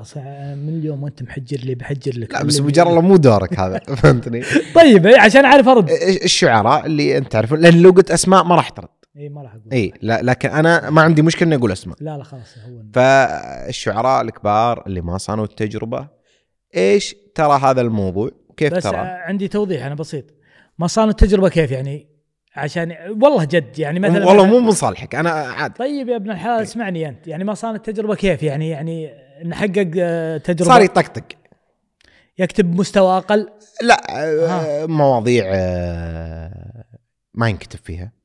من 0.55 0.69
اليوم 0.79 1.03
وأنت 1.03 1.23
محجر 1.23 1.57
لي 1.57 1.75
بحجر 1.75 2.19
لك. 2.19 2.33
لا 2.33 2.43
بس 2.43 2.59
الله 2.59 3.01
مو 3.01 3.15
دورك 3.15 3.59
هذا. 3.59 3.79
فهمتني؟ 4.03 4.43
طيب 4.75 5.05
إيه، 5.07 5.19
عشان 5.19 5.45
أعرف 5.45 5.67
أرد. 5.67 5.89
الشعراء 6.23 6.85
اللي 6.85 7.17
أنت 7.17 7.31
تعرفون؟ 7.31 7.59
لأن 7.59 7.81
لو 7.81 7.91
قلت 7.91 8.11
أسماء 8.11 8.43
ما 8.43 8.55
راح 8.55 8.69
ترد. 8.69 8.87
اي 9.17 9.29
ما 9.29 9.41
راح 9.41 9.51
أقول. 9.55 9.73
اي 9.73 9.93
لا 10.01 10.21
لكن 10.21 10.49
أنا 10.49 10.89
ما 10.89 11.01
عندي 11.01 11.21
مشكلة 11.21 11.47
إني 11.47 11.55
أقول 11.55 11.71
أسماء. 11.71 11.97
لا 12.01 12.17
لا 12.17 12.23
خلاص 12.23 12.57
هو 12.57 12.81
فالشعراء 12.93 14.21
الكبار 14.21 14.83
اللي 14.87 15.01
ما 15.01 15.17
صانوا 15.17 15.45
التجربة 15.45 16.07
إيش 16.75 17.15
ترى 17.35 17.59
هذا 17.59 17.81
الموضوع؟ 17.81 18.29
كيف 18.57 18.73
بس 18.73 18.83
ترى؟ 18.83 18.97
عندي 18.97 19.47
توضيح 19.47 19.85
أنا 19.85 19.95
بسيط. 19.95 20.25
ما 20.79 20.87
صار 20.87 21.09
التجربة 21.09 21.49
كيف 21.49 21.71
يعني؟ 21.71 22.07
عشان 22.55 22.95
والله 23.09 23.43
جد 23.43 23.79
يعني 23.79 23.99
مثلا 23.99 24.25
والله 24.25 24.45
مو 24.45 24.59
من 24.59 24.71
صالحك 24.71 25.15
أنا 25.15 25.29
عاد. 25.29 25.73
طيب 25.73 26.09
يا 26.09 26.15
ابن 26.15 26.31
الحلال 26.31 26.61
اسمعني 26.61 27.09
أنت. 27.09 27.27
يعني 27.27 27.43
ما 27.43 27.53
صار 27.53 27.75
التجربة 27.75 28.15
كيف 28.15 28.43
يعني؟ 28.43 28.69
يعني 28.69 29.11
نحقق 29.45 29.91
آه، 29.97 30.37
تجربة. 30.37 30.71
صار 30.71 30.81
يطقطق. 30.81 31.23
يكتب 32.37 32.75
مستوى 32.75 33.17
أقل؟ 33.17 33.49
لا 33.81 34.01
آه، 34.09 34.47
ها. 34.47 34.85
مواضيع 34.85 35.45
آه، 35.47 36.83
ما 37.33 37.49
ينكتب 37.49 37.79
فيها. 37.83 38.03
آه، 38.03 38.22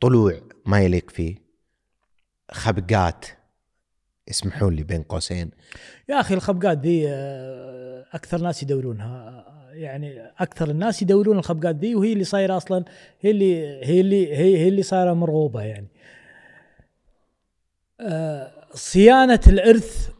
طلوع 0.00 0.40
ما 0.66 0.80
يليق 0.80 1.10
فيه 1.10 1.36
خبقات 2.50 3.26
يسمحون 4.28 4.74
لي 4.74 4.82
بين 4.82 5.02
قوسين. 5.02 5.50
يا 6.08 6.20
أخي 6.20 6.34
الخبقات 6.34 6.78
ذي 6.78 7.08
آه، 7.08 8.06
أكثر 8.12 8.40
ناس 8.40 8.62
يدورونها. 8.62 9.44
يعني 9.72 10.32
أكثر 10.38 10.70
الناس 10.70 11.02
يدورون 11.02 11.38
الخبقات 11.38 11.76
ذي 11.76 11.94
وهي 11.94 12.12
اللي 12.12 12.24
صايرة 12.24 12.56
أصلا 12.56 12.84
هي 13.20 13.30
اللي 13.30 13.84
هي 13.86 14.00
اللي 14.00 14.36
هي, 14.36 14.58
هي 14.58 14.68
اللي 14.68 14.82
صايرة 14.82 15.12
مرغوبة 15.12 15.62
يعني. 15.62 15.88
آه، 18.00 18.52
صيانة 18.74 19.40
الإرث 19.46 20.10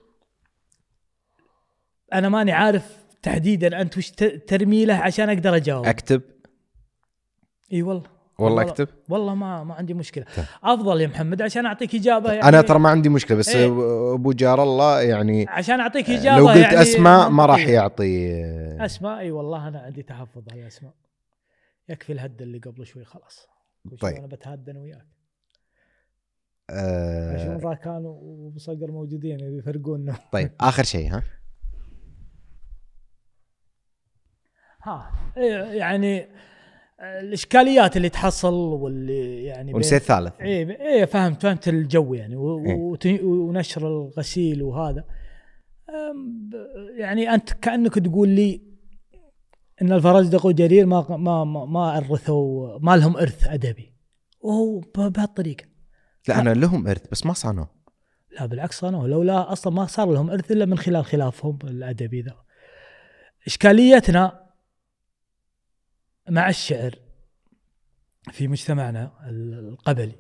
أنا 2.13 2.29
ماني 2.29 2.53
عارف 2.53 2.97
تحديدا 3.23 3.81
أنت 3.81 3.99
وش 3.99 4.11
ترمي 4.47 4.85
له 4.85 4.95
عشان 4.95 5.29
أقدر 5.29 5.57
أجاوب. 5.57 5.87
أكتب. 5.87 6.23
إي 7.73 7.83
والله. 7.83 8.18
والله 8.39 8.63
اكتب 8.63 8.89
والله 9.09 9.35
ما 9.35 9.65
ما 9.65 9.75
عندي 9.75 9.95
مشكلة 9.95 10.25
طيب. 10.37 10.45
أفضل 10.65 11.01
يا 11.01 11.07
محمد 11.07 11.43
عشان 11.43 11.67
أعطيك 11.67 11.95
إجابة 11.95 12.33
يعني 12.33 12.49
أنا 12.49 12.61
ترى 12.61 12.79
ما 12.79 12.89
عندي 12.89 13.09
مشكلة 13.09 13.37
بس 13.37 13.49
إيه. 13.49 13.67
أبو 14.15 14.33
جار 14.33 14.63
الله 14.63 15.03
يعني 15.03 15.49
عشان 15.49 15.81
أعطيك 15.81 16.11
إجابة 16.11 16.39
لو 16.39 16.49
قلت 16.49 16.57
يعني 16.57 16.83
أسماء 16.83 17.29
ما 17.29 17.47
راح. 17.47 17.67
يعطي 17.69 18.35
أسماء 18.81 19.19
أي 19.19 19.31
والله 19.31 19.69
أنا 19.69 19.81
عندي 19.81 20.03
تحفظ 20.03 20.43
على 20.53 20.63
الاسماء 20.63 20.95
يكفي 21.89 22.13
الهد 22.13 22.43
اللي 22.43 22.59
قبل 22.59 22.87
شوي 22.87 23.05
خلاص 23.05 23.47
طيب. 24.01 24.17
أنا 24.17 24.27
بتهدى 24.27 24.71
أنا 24.71 24.81
وياك 24.81 25.07
آه، 26.71 27.35
عشان 27.35 27.61
راكان 27.65 28.03
وبصقر 28.07 28.91
موجودين 28.91 29.41
يفرقونا 29.41 30.17
طيب 30.33 30.51
آخر 30.61 30.83
شيء 30.83 31.13
ها 31.13 31.23
ها 34.83 35.13
إيه، 35.37 35.55
يعني 35.55 36.29
الإشكاليات 37.01 37.97
اللي 37.97 38.09
تحصل 38.09 38.55
واللي 38.55 39.45
يعني 39.45 39.75
ونسيت 39.75 40.03
ثالث 40.03 40.41
إيه 40.41 40.71
إيه 40.71 41.05
فهمت 41.05 41.43
فهمت 41.43 41.69
الجو 41.69 42.15
يعني 42.15 42.35
إيه. 43.07 43.21
ونشر 43.23 43.87
الغسيل 43.87 44.63
وهذا. 44.63 45.05
يعني 46.99 47.35
أنت 47.35 47.53
كأنك 47.53 47.95
تقول 47.95 48.29
لي 48.29 48.63
إن 49.83 49.93
الفرزدق 49.93 50.47
وجرير 50.47 50.87
ما 50.87 51.07
ما 51.17 51.45
ما, 51.45 51.97
ارثوا 51.97 52.79
ما 52.79 52.97
لهم 52.97 53.17
إرث 53.17 53.49
أدبي. 53.49 53.95
وهو 54.41 54.81
بهالطريقة. 54.97 55.65
لا 56.29 56.41
أنا 56.41 56.55
لهم 56.55 56.89
إرث 56.89 57.03
بس 57.11 57.27
ما 57.27 57.33
صانوه 57.33 57.69
لا 58.41 58.47
بالعكس 58.47 58.79
صانوا. 58.79 59.09
لولا 59.09 59.53
أصلا 59.53 59.73
ما 59.73 59.87
صار 59.87 60.13
لهم 60.13 60.31
إرث 60.31 60.53
إلا 60.53 60.65
من 60.65 60.79
خلال 60.79 61.05
خلافهم 61.05 61.59
الأدبي 61.65 62.21
ذا. 62.21 62.37
إشكاليتنا 63.47 64.48
مع 66.31 66.49
الشعر 66.49 66.95
في 68.33 68.49
مجتمعنا 68.49 69.13
ال- 69.29 69.69
القبلي. 69.69 70.15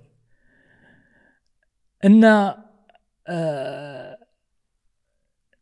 إن 2.05 2.25
آه، 3.29 4.19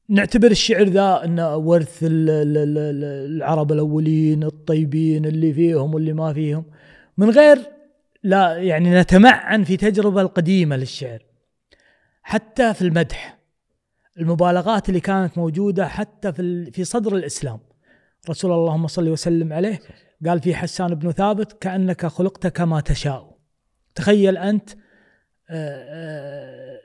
نعتبر 0.09 0.51
الشعر 0.51 0.82
ذا 0.82 1.24
إنه 1.24 1.56
ورث 1.56 2.02
ال- 2.02 2.31
ال- 2.31 2.56
ال- 2.59 2.78
ال- 2.78 3.36
العرب 3.36 3.73
الأولين 3.73 4.43
الطيبين 4.44 5.24
اللي 5.24 5.52
فيهم 5.52 5.94
واللي 5.94 6.12
ما 6.12 6.32
فيهم. 6.32 6.64
من 7.18 7.31
غير 7.31 7.59
لا 8.23 8.56
يعني 8.56 9.01
نتمعن 9.01 9.64
في 9.64 9.77
تجربة 9.77 10.20
القديمة 10.20 10.77
للشعر. 10.77 11.23
حتى 12.23 12.74
في 12.74 12.82
المدح 12.82 13.39
المبالغات 14.18 14.89
اللي 14.89 15.01
كانت 15.01 15.39
موجودة 15.39 15.89
حتى 15.89 16.32
في 16.32 16.70
في 16.70 16.85
صدر 16.85 17.16
الإسلام. 17.16 17.59
رسول 18.31 18.51
الله 18.52 18.62
اللهم 18.64 18.86
صل 18.86 19.09
وسلم 19.09 19.52
عليه. 19.52 19.81
قال 20.26 20.40
في 20.40 20.55
حسان 20.55 20.94
بن 20.94 21.10
ثابت 21.10 21.52
كأنك 21.52 22.06
خلقت 22.06 22.47
كما 22.47 22.80
تشاء. 22.80 23.36
تخيل 23.94 24.38
أنت 24.38 24.70
آه، 24.70 24.76
آه، 25.51 26.76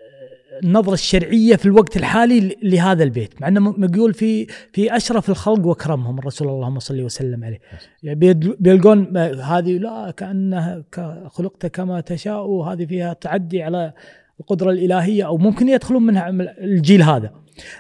النظرة 0.63 0.93
الشرعية 0.93 1.55
في 1.55 1.65
الوقت 1.65 1.97
الحالي 1.97 2.57
لهذا 2.63 3.03
البيت. 3.03 3.41
مع 3.41 3.47
أنه 3.47 3.59
مقول 3.59 4.13
في 4.13 4.45
في 4.45 4.95
أشرف 4.95 5.29
الخلق 5.29 5.65
وأكرمهم 5.65 6.19
الرسول 6.19 6.47
اللهم 6.47 6.79
صل 6.79 7.01
وسلم 7.01 7.43
عليه. 7.43 7.59
يعني 8.03 8.33
بيلقون 8.59 9.17
هذه 9.17 9.77
لا 9.77 10.13
كأنها 10.17 10.83
خلقت 11.27 11.65
كما 11.65 12.01
تشاء 12.01 12.45
وهذه 12.45 12.85
فيها 12.85 13.13
تعدي 13.13 13.63
على 13.63 13.93
القدرة 14.39 14.71
الإلهية 14.71 15.25
أو 15.25 15.37
ممكن 15.37 15.69
يدخلون 15.69 16.03
منها 16.03 16.29
الجيل 16.59 17.01
هذا. 17.01 17.31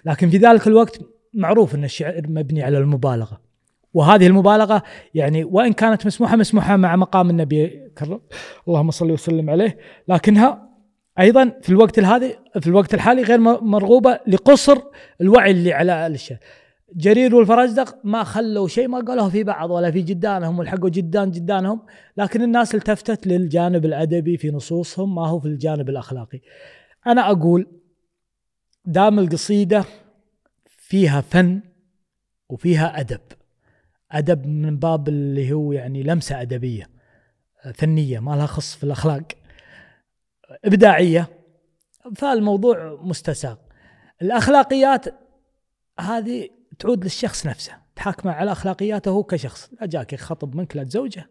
لكن 0.05 0.29
في 0.29 0.37
ذلك 0.37 0.67
الوقت 0.67 0.99
معروف 1.33 1.75
أن 1.75 1.83
الشعر 1.83 2.21
مبني 2.27 2.63
على 2.63 2.77
المبالغة. 2.77 3.50
وهذه 3.93 4.27
المبالغة 4.27 4.83
يعني 5.13 5.43
وإن 5.43 5.73
كانت 5.73 6.05
مسموحة 6.05 6.35
مسموحة 6.35 6.77
مع 6.77 6.95
مقام 6.95 7.29
النبي 7.29 7.89
كرم 7.97 8.21
اللهم 8.67 8.91
صل 8.91 9.11
وسلم 9.11 9.49
عليه. 9.49 9.77
لكنها 10.07 10.69
أيضا 11.19 11.51
في 11.61 11.69
الوقت 11.69 11.99
الهذي 11.99 12.35
في 12.59 12.67
الوقت 12.67 12.93
الحالي 12.93 13.21
غير 13.21 13.39
مرغوبة 13.39 14.19
لقصر 14.27 14.77
الوعي 15.21 15.51
اللي 15.51 15.73
على 15.73 16.07
الشيء 16.07 16.37
جرير 16.95 17.35
والفرزدق 17.35 17.97
ما 18.03 18.23
خلوا 18.23 18.67
شيء 18.67 18.87
ما 18.87 18.99
قالوه 18.99 19.29
في 19.29 19.43
بعض 19.43 19.71
ولا 19.71 19.91
في 19.91 20.01
جدانهم 20.01 20.59
والحقوا 20.59 20.89
جدان 20.89 21.31
جدانهم. 21.31 21.81
لكن 22.17 22.41
الناس 22.41 22.75
التفتت 22.75 23.27
للجانب 23.27 23.85
الأدبي 23.85 24.37
في 24.37 24.51
نصوصهم 24.51 25.15
ما 25.15 25.27
هو 25.27 25.39
في 25.39 25.45
الجانب 25.47 25.89
الأخلاقي. 25.89 26.39
أنا 27.07 27.31
أقول 27.31 27.67
دام 28.85 29.19
القصيدة 29.19 29.85
فيها 30.65 31.21
فن 31.21 31.61
وفيها 32.49 32.99
أدب. 32.99 33.21
أدب 34.11 34.47
من 34.47 34.77
باب 34.77 35.07
اللي 35.07 35.53
هو 35.53 35.71
يعني 35.71 36.03
لمسة 36.03 36.41
أدبية 36.41 36.89
فنية 37.73 38.19
ما 38.19 38.35
لها 38.35 38.45
خص 38.45 38.75
في 38.75 38.83
الأخلاق. 38.83 39.23
إبداعية 40.65 41.27
فالموضوع 42.15 42.99
مستساغ. 43.01 43.55
الأخلاقيات 44.21 45.05
هذه 45.99 46.49
تعود 46.79 47.03
للشخص 47.03 47.47
نفسه 47.47 47.73
تحاكمه 47.95 48.31
على 48.31 48.51
أخلاقياته 48.51 49.11
هو 49.11 49.23
كشخص. 49.23 49.69
لا 49.81 49.87
جاك 49.87 50.15
خطب 50.15 50.55
منك 50.55 50.75
لا 50.75 50.83
تزوجه. 50.83 51.29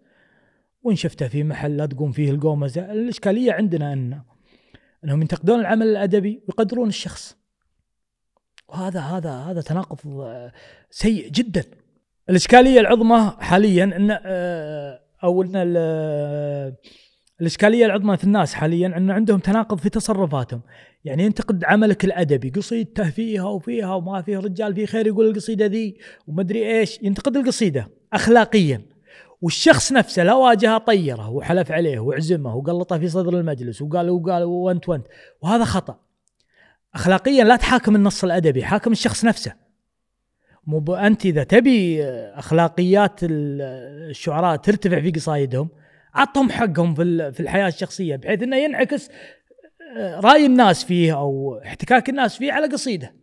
وإن 0.82 0.97
شفته 0.97 1.28
في 1.28 1.44
محل 1.44 1.77
لا 1.77 1.86
تقوم 1.86 2.12
فيه 2.12 2.31
القومزة. 2.31 2.93
الإشكالية 2.93 3.52
عندنا 3.52 3.93
أن 3.93 4.23
أنهم 5.05 5.20
ينتقدون 5.23 5.61
العمل 5.61 5.86
الأدبي 5.86 6.43
ويقدرون 6.48 6.89
الشخص. 6.89 7.36
وهذا 8.69 9.01
هذا 9.01 9.32
هذا 9.32 9.61
تناقض 9.61 9.98
سيء 10.90 11.28
جدا. 11.31 11.65
الإشكالية 12.31 12.81
العظمى 12.81 13.32
حاليا 13.40 13.85
إن 13.85 14.19
آه، 14.27 15.01
أو 15.24 15.43
إن 15.43 15.52
ال- 15.55 16.74
الإشكالية 17.40 17.86
العظمى 17.86 18.16
في 18.16 18.24
الناس 18.24 18.55
حاليا 18.55 18.86
انه 18.97 19.15
عندهم 19.15 19.39
تناقض 19.39 19.78
في 19.78 19.89
تصرفاتهم. 19.89 20.61
يعني 21.05 21.24
ينتقد 21.24 21.65
عملك 21.65 22.05
الأدبي 22.05 22.51
قصيدته 22.51 23.11
فيها 23.11 23.44
وفيها 23.44 23.94
وما 23.94 24.23
فيه 24.23 24.39
رجال 24.39 24.74
فيه 24.74 24.86
خير 24.86 25.07
يقول 25.07 25.27
القصيدة 25.28 25.66
ذي 25.66 25.97
ومدري 26.27 26.78
إيش 26.78 26.98
ينتقد 27.02 27.36
القصيدة 27.36 27.89
اخلاقيا. 28.12 28.82
والشخص 29.43 29.93
نفسه 29.93 30.23
لا 30.23 30.35
واجهه 30.35 30.78
طيره 30.78 31.31
وحلف 31.31 31.73
عليه 31.73 31.98
وعزمه 31.98 32.57
وقلطه 32.57 32.98
في 32.98 33.09
صدر 33.09 33.39
المجلس 33.39 33.82
وقال 33.82 34.11
وقال 34.11 34.43
وأنت 34.43 34.89
وأنت. 34.89 35.07
وهذا 35.43 35.65
خطأ. 35.65 35.98
اخلاقيا 36.94 37.44
لا 37.44 37.57
تحاكم 37.57 37.97
النص 37.97 38.24
الأدبي 38.24 38.65
حاكم 38.65 38.93
الشخص 38.93 39.24
نفسه. 39.24 39.69
مو 40.66 40.94
أنت 40.94 41.26
إذا 41.26 41.44
تبي 41.44 42.04
أخلاقيات 42.34 43.24
ال- 43.24 43.62
الشعراء 44.10 44.56
ترتفع 44.56 45.00
في 45.00 45.10
قصايدهم 45.10 45.68
عطهم 46.14 46.50
حقهم 46.50 46.94
في 46.94 47.32
في 47.32 47.40
الحياة 47.40 47.68
الشخصية 47.68 48.16
بحيث 48.16 48.42
إنه 48.42 48.56
ينعكس 48.56 49.10
آه، 49.96 50.20
رأي 50.20 50.46
الناس 50.46 50.84
فيه 50.84 51.18
أو 51.18 51.58
احتكاك 51.64 52.08
الناس 52.08 52.36
فيه 52.38 52.52
على 52.52 52.66
قصيدة. 52.66 53.14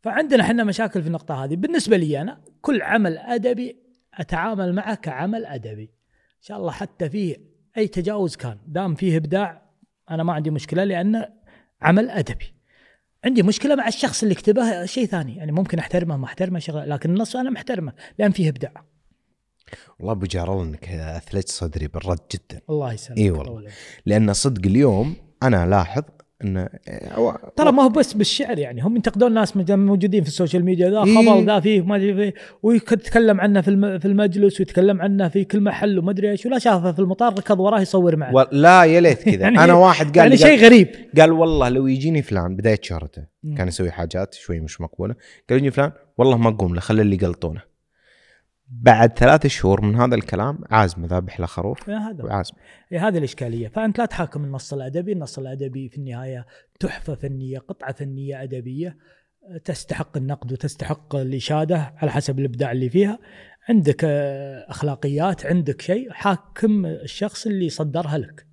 فعندنا 0.00 0.42
إحنا 0.42 0.64
مشاكل 0.64 1.02
في 1.02 1.06
النقطة 1.06 1.44
هذه، 1.44 1.56
بالنسبة 1.56 1.96
لي 1.96 2.20
أنا 2.20 2.40
كل 2.60 2.82
عمل 2.82 3.18
أدبي 3.18 3.76
أتعامل 4.14 4.74
معه 4.74 4.94
كعمل 4.94 5.46
أدبي. 5.46 5.82
إن 5.82 6.42
شاء 6.42 6.58
الله 6.58 6.70
حتى 6.70 7.10
فيه 7.10 7.36
أي 7.76 7.88
تجاوز 7.88 8.36
كان، 8.36 8.58
دام 8.66 8.94
فيه 8.94 9.16
إبداع 9.16 9.62
أنا 10.10 10.22
ما 10.22 10.32
عندي 10.32 10.50
مشكلة 10.50 10.84
لأنه 10.84 11.28
عمل 11.82 12.10
أدبي. 12.10 12.54
عندي 13.24 13.42
مشكلة 13.42 13.74
مع 13.74 13.88
الشخص 13.88 14.22
اللي 14.22 14.34
كتبه 14.34 14.84
شيء 14.84 15.06
ثاني، 15.06 15.36
يعني 15.36 15.52
ممكن 15.52 15.78
أحترمه 15.78 16.16
ما 16.16 16.24
أحترمه 16.24 16.58
شغله، 16.58 16.84
لكن 16.84 17.10
النص 17.10 17.36
أنا 17.36 17.50
محترمه 17.50 17.92
لأن 18.18 18.30
فيه 18.30 18.48
إبداع. 18.48 18.84
والله 19.98 20.12
أبو 20.12 20.26
جار 20.26 20.52
الله 20.52 20.64
إنك 20.64 20.88
أثلجت 20.88 21.48
صدري 21.48 21.88
بالرد 21.88 22.18
جدا 22.32 22.60
الله 22.70 22.92
يسلمك. 22.92 23.18
إي 23.18 23.30
والله. 23.30 23.70
لأن 24.06 24.32
صدق 24.32 24.66
اليوم 24.66 25.16
أنا 25.42 25.64
الاحظ 25.64 26.02
إن 26.44 26.68
أو- 27.16 27.50
ترى 27.56 27.72
ما 27.72 27.82
هو 27.82 27.88
بس 27.88 28.12
بالشعر 28.12 28.58
يعني 28.58 28.82
هم 28.82 28.96
ينتقدون 28.96 29.34
ناس 29.34 29.56
موجودين 29.56 30.22
في 30.22 30.28
ال 30.28 30.33
social 30.33 30.64
media 30.64 30.90
ذا 30.90 31.04
إيه. 31.04 31.16
خبر 31.16 31.44
ذا 31.44 31.60
فيه 31.60 31.80
ما 31.82 31.96
أدري 31.96 32.14
فيه 32.14 32.34
ويتكلم 32.62 33.40
عنه 33.40 33.60
في 33.60 33.98
في 33.98 34.08
المجلس 34.08 34.60
ويتكلم 34.60 35.00
عنه 35.02 35.28
في 35.28 35.44
كل 35.44 35.60
محل 35.60 35.98
وما 35.98 36.10
أدري 36.10 36.30
إيش 36.30 36.46
ولا 36.46 36.58
شافه 36.58 36.92
في 36.92 36.98
المطار 36.98 37.32
ركض 37.32 37.60
وراه 37.60 37.80
يصور 37.80 38.16
معه 38.16 38.34
و- 38.34 38.46
لا 38.52 38.84
يا 38.84 39.00
ليت 39.00 39.22
كذا 39.22 39.34
يعني- 39.40 39.64
أنا 39.64 39.72
واحد 39.74 40.06
قال 40.06 40.16
يعني 40.16 40.36
شيء 40.36 40.58
غريب 40.64 40.88
قال 41.18 41.32
والله 41.32 41.68
لو 41.68 41.86
يجيني 41.86 42.22
فلان 42.22 42.56
بداية 42.56 42.78
شهرته. 42.82 43.22
كان 43.56 43.68
يسوي 43.68 43.90
حاجات 43.90 44.34
شوي 44.34 44.60
مش 44.60 44.80
مقبولة 44.80 45.14
قال 45.50 45.58
يجيني 45.58 45.70
فلان 45.70 45.92
والله 46.18 46.36
ما 46.38 46.48
أقوم 46.48 46.74
له 46.74 46.80
خلي 46.80 47.02
اللي 47.02 47.16
يقلطونه 47.16 47.60
بعد 48.70 49.18
ثلاث 49.18 49.46
شهور 49.46 49.80
من 49.84 49.94
هذا 49.96 50.14
الكلام 50.14 50.58
عازمه 50.70 51.06
ذابح 51.06 51.40
له 51.40 51.46
خروف 51.46 51.90
هذا 51.90 52.22
هو. 52.22 52.26
وعازمه 52.26 52.58
إيه 52.92 53.08
هذه 53.08 53.18
الإشكالية 53.18 53.68
فأنت 53.68 53.98
لا 53.98 54.06
تحاكم 54.06 54.44
النص 54.44 54.72
الأدبي، 54.72 55.12
النص 55.12 55.38
الأدبي 55.38 55.88
في 55.88 55.96
النهاية 55.96 56.46
تحفة 56.80 57.14
فنية، 57.14 57.58
قطعة 57.58 57.92
فنية 57.92 58.42
أدبية 58.42 58.96
تستحق 59.64 60.16
النقد 60.16 60.52
وتستحق 60.52 61.16
الإشادة 61.16 61.94
على 61.96 62.10
حسب 62.10 62.38
الإبداع 62.38 62.72
اللي 62.72 62.90
فيها. 62.90 63.18
عندك 63.68 64.04
آه، 64.04 64.70
أخلاقيات، 64.70 65.46
عندك 65.46 65.80
شيء 65.80 66.12
حاكم 66.12 66.86
الشخص 66.86 67.46
اللي 67.46 67.68
صدرها 67.68 68.18
لك. 68.18 68.46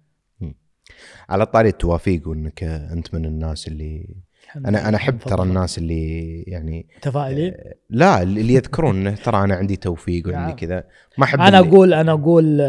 على 1.30 1.46
طاري 1.46 1.70
التوافيق 1.70 2.28
وإنك 2.28 2.64
أنت 2.64 3.14
من 3.16 3.26
الناس 3.26 3.68
اللي 3.68 4.16
أنا. 4.58 4.90
أنا 4.90 4.98
أحب 4.98 5.18
ترى. 5.20 5.44
الناس 5.44 5.78
اللي 5.78 6.42
يعني 6.48 6.88
متفائلين 6.98 7.54
لا 7.90 8.22
اللي 8.24 8.54
يذكرون 8.54 8.96
إنه 9.08 9.16
ترى 9.16 9.44
أنا 9.44 9.56
عندي 9.56 9.76
توفيق 9.76 10.28
وعندي. 10.28 10.54
كذا 10.54 10.84
ما 11.18 11.24
أحب 11.26 11.40
أنا 11.42 11.60
اللي- 11.60 11.70
أقول 11.70 11.94
أنا 11.94 12.12
أقول 12.12 12.62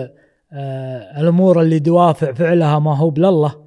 آه 0.53 1.21
الأمور 1.21 1.61
اللي 1.63 1.79
دوافع 1.79 2.33
فعلها 2.33 2.79
ما 2.79 2.97
هو 2.97 3.11
بلله 3.11 3.67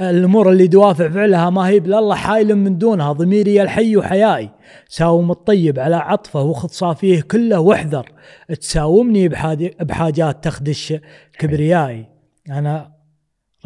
الأمور 0.00 0.50
اللي 0.52 0.66
دوافع 0.66 1.08
فعلها 1.08 1.50
ما 1.50 1.68
هي 1.68 1.80
بلله 1.80 2.14
حايل 2.14 2.56
من 2.56 2.78
دونها 2.78 3.12
ضميري 3.12 3.62
الحي 3.62 3.96
وحيائي 3.96 4.50
ساوم 4.88 5.30
الطيب 5.30 5.78
على 5.78 5.96
عطفه 5.96 6.42
وخذ 6.42 6.68
صافيه 6.68 7.20
كله 7.20 7.60
واحذر 7.60 8.12
تساومني 8.60 9.28
بحاج- 9.28 9.74
بحاجات 9.82 10.44
تخدش 10.44 10.94
كبريائي 11.38 12.06
أنا 12.50 12.93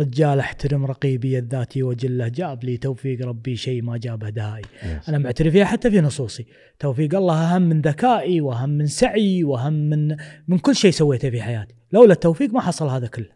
رجال 0.01 0.39
احترم 0.41 0.87
رقيبي 0.87 1.39
الذاتي 1.39 1.83
وجله 1.83 2.29
جاب 2.29 2.65
لي 2.65 2.77
توفيق 2.77 3.27
ربي 3.27 3.57
شيء 3.57 3.83
ما 3.83 3.97
جابه 3.97 4.29
دهائي 4.31 4.65
يس. 4.85 5.09
أنا 5.09 5.19
معترف 5.19 5.53
فيها 5.53 5.65
حتى 5.65 5.91
في 5.91 6.01
نصوصي. 6.01 6.47
توفيق 6.79 7.15
الله 7.15 7.55
أهم 7.55 7.62
من 7.62 7.81
ذكائي 7.81 8.41
وأهم 8.41 8.70
من 8.70 8.87
سعي 8.87 9.45
وأهم 9.45 9.73
من 9.73 10.16
من 10.49 10.59
كل 10.59 10.77
شيء 10.77 10.91
سويته 10.91 11.31
في 11.31 11.43
حياتي. 11.43 11.75
لولا 11.93 12.12
التوفيق 12.12 12.53
ما 12.55 12.61
حصل 12.61 12.89
هذا 12.89 13.07
كله. 13.07 13.29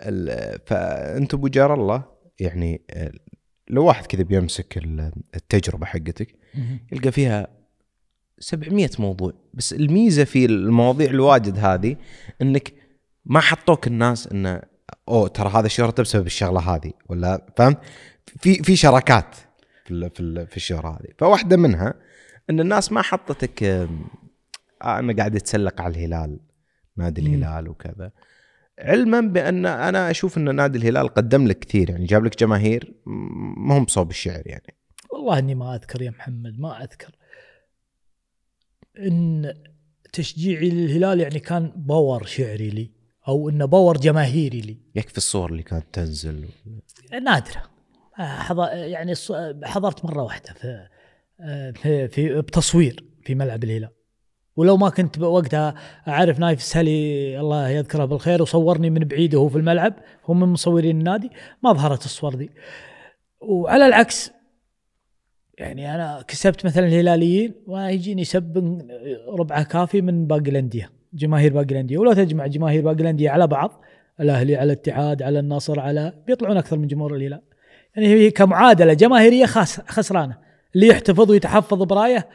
ال- 0.00 0.58
فأنت 0.66 1.34
أبو 1.34 1.48
جار 1.48 1.74
الله 1.74 2.04
يعني 2.40 2.82
لو 3.70 3.84
واحد 3.84 4.06
كذا 4.06 4.22
بيمسك 4.22 4.78
ال- 4.78 5.12
التجربة 5.34 5.86
حقتك 5.86 6.34
يلقى 6.92 7.12
فيها 7.12 7.48
700 8.38 8.90
موضوع. 8.98 9.32
بس 9.54 9.72
الميزة 9.72 10.24
في 10.24 10.44
المواضيع 10.44 11.10
الواجد 11.10 11.58
هذه 11.58 11.96
إنك 12.42 12.72
ما 13.24 13.40
حطوك 13.40 13.86
الناس 13.86 14.26
إنه 14.26 14.62
أوه 15.10 15.28
ترى 15.28 15.48
هذا 15.48 15.68
شهرته 15.68 16.02
بسبب 16.02 16.26
الشغلة 16.26 16.60
هذه. 16.60 16.92
ولا 17.08 17.46
فهمت؟ 17.56 17.78
في 18.26 18.54
في 18.54 18.76
شراكات 18.76 19.36
في 19.84 20.10
في 20.14 20.46
في 20.46 20.56
الشهره 20.56 20.88
هذه. 20.88 21.08
فواحدة 21.18 21.56
منها 21.56 21.94
إن 22.50 22.60
الناس 22.60 22.92
ما 22.92 23.02
حطتك 23.02 23.62
آه 23.62 23.88
أنا 24.84 25.16
قاعد 25.16 25.36
أتسلق 25.36 25.80
على 25.80 25.94
الهلال 25.94 26.40
نادي. 26.96 27.20
الهلال 27.20 27.68
وكذا. 27.68 28.12
علما 28.78 29.20
بأن 29.20 29.66
أنا 29.66 30.10
أشوف 30.10 30.38
إن 30.38 30.54
نادي 30.54 30.78
الهلال 30.78 31.08
قدم 31.08 31.46
لك 31.46 31.58
كثير 31.58 31.90
يعني 31.90 32.06
جاب 32.06 32.24
لك 32.24 32.38
جماهير 32.38 32.94
ما 33.56 33.78
هم 33.78 33.84
بصوب 33.84 34.10
الشعر 34.10 34.42
يعني. 34.46 34.76
والله 35.12 35.38
إني 35.38 35.54
ما 35.54 35.74
أذكر 35.74 36.02
يا 36.02 36.10
محمد 36.10 36.60
ما 36.60 36.82
أذكر. 36.82 37.16
إن 38.98 39.54
تشجيعي 40.12 40.70
للهلال 40.70 41.20
يعني 41.20 41.40
كان 41.40 41.72
power 41.76 42.26
شعري 42.26 42.70
لي. 42.70 42.99
أو 43.30 43.48
إنه 43.48 43.64
power 43.64 43.96
جماهيري 43.96 44.60
لي. 44.60 44.76
يكفي 44.94 45.16
الصور 45.16 45.50
اللي 45.50 45.62
كانت 45.62 45.84
تنزل. 45.92 46.48
نادرة. 47.22 47.62
حضر 48.18 48.68
يعني 48.72 49.14
حضرت 49.64 50.04
مرة 50.04 50.22
واحدة 50.22 50.54
في 50.54 50.88
في, 51.74 52.08
في 52.08 52.40
بتصوير 52.40 53.04
في 53.24 53.34
ملعب 53.34 53.64
الهلال. 53.64 53.90
ولو 54.56 54.76
ما 54.76 54.90
كنت 54.90 55.18
وقتها 55.18 55.74
أعرف 56.08 56.38
نايف 56.38 56.58
السهلي 56.58 57.40
الله 57.40 57.68
يذكره 57.68 58.04
بالخير 58.04 58.42
وصورني 58.42 58.90
من 58.90 59.00
بعيد 59.00 59.34
وهو 59.34 59.48
في 59.48 59.58
الملعب. 59.58 59.94
هو 60.24 60.34
من 60.34 60.46
مصورين 60.46 60.98
النادي. 60.98 61.30
ما 61.62 61.72
ظهرت 61.72 62.04
الصور 62.04 62.34
دي. 62.34 62.50
وعلى 63.40 63.86
العكس 63.86 64.30
يعني 65.58 65.94
أنا 65.94 66.22
كسبت 66.28 66.66
مثلا 66.66 66.86
الهلاليين 66.86 67.54
ويجيني 67.66 68.24
سب 68.24 68.78
ربعة 69.28 69.62
كافي 69.62 70.00
من 70.00 70.26
باقي 70.26 70.50
الأندية. 70.50 70.99
جماهير 71.14 71.52
باقي 71.52 71.72
الأندية 71.72 71.98
ولو 71.98 72.12
تجمع 72.12 72.46
جماهير 72.46 72.82
باقي 72.82 73.02
الأندية 73.02 73.30
على 73.30 73.46
بعض 73.46 73.84
الأهلي 74.20 74.56
على 74.56 74.72
الاتحاد 74.72 75.22
على 75.22 75.38
النصر 75.38 75.80
على 75.80 76.22
بيطلعون 76.26 76.56
أكثر 76.56 76.78
من 76.78 76.86
جمهور 76.86 77.16
الهلال. 77.16 77.42
يعني 77.96 78.08
هي 78.08 78.30
كمعادلة 78.30 78.92
جماهيرية 78.92 79.46
خاس 79.46 79.80
خسرانة. 79.80 80.38
اللي 80.74 80.86
يحتفظ 80.86 81.30
ويتحفظ 81.30 81.82
برايه 81.82 82.28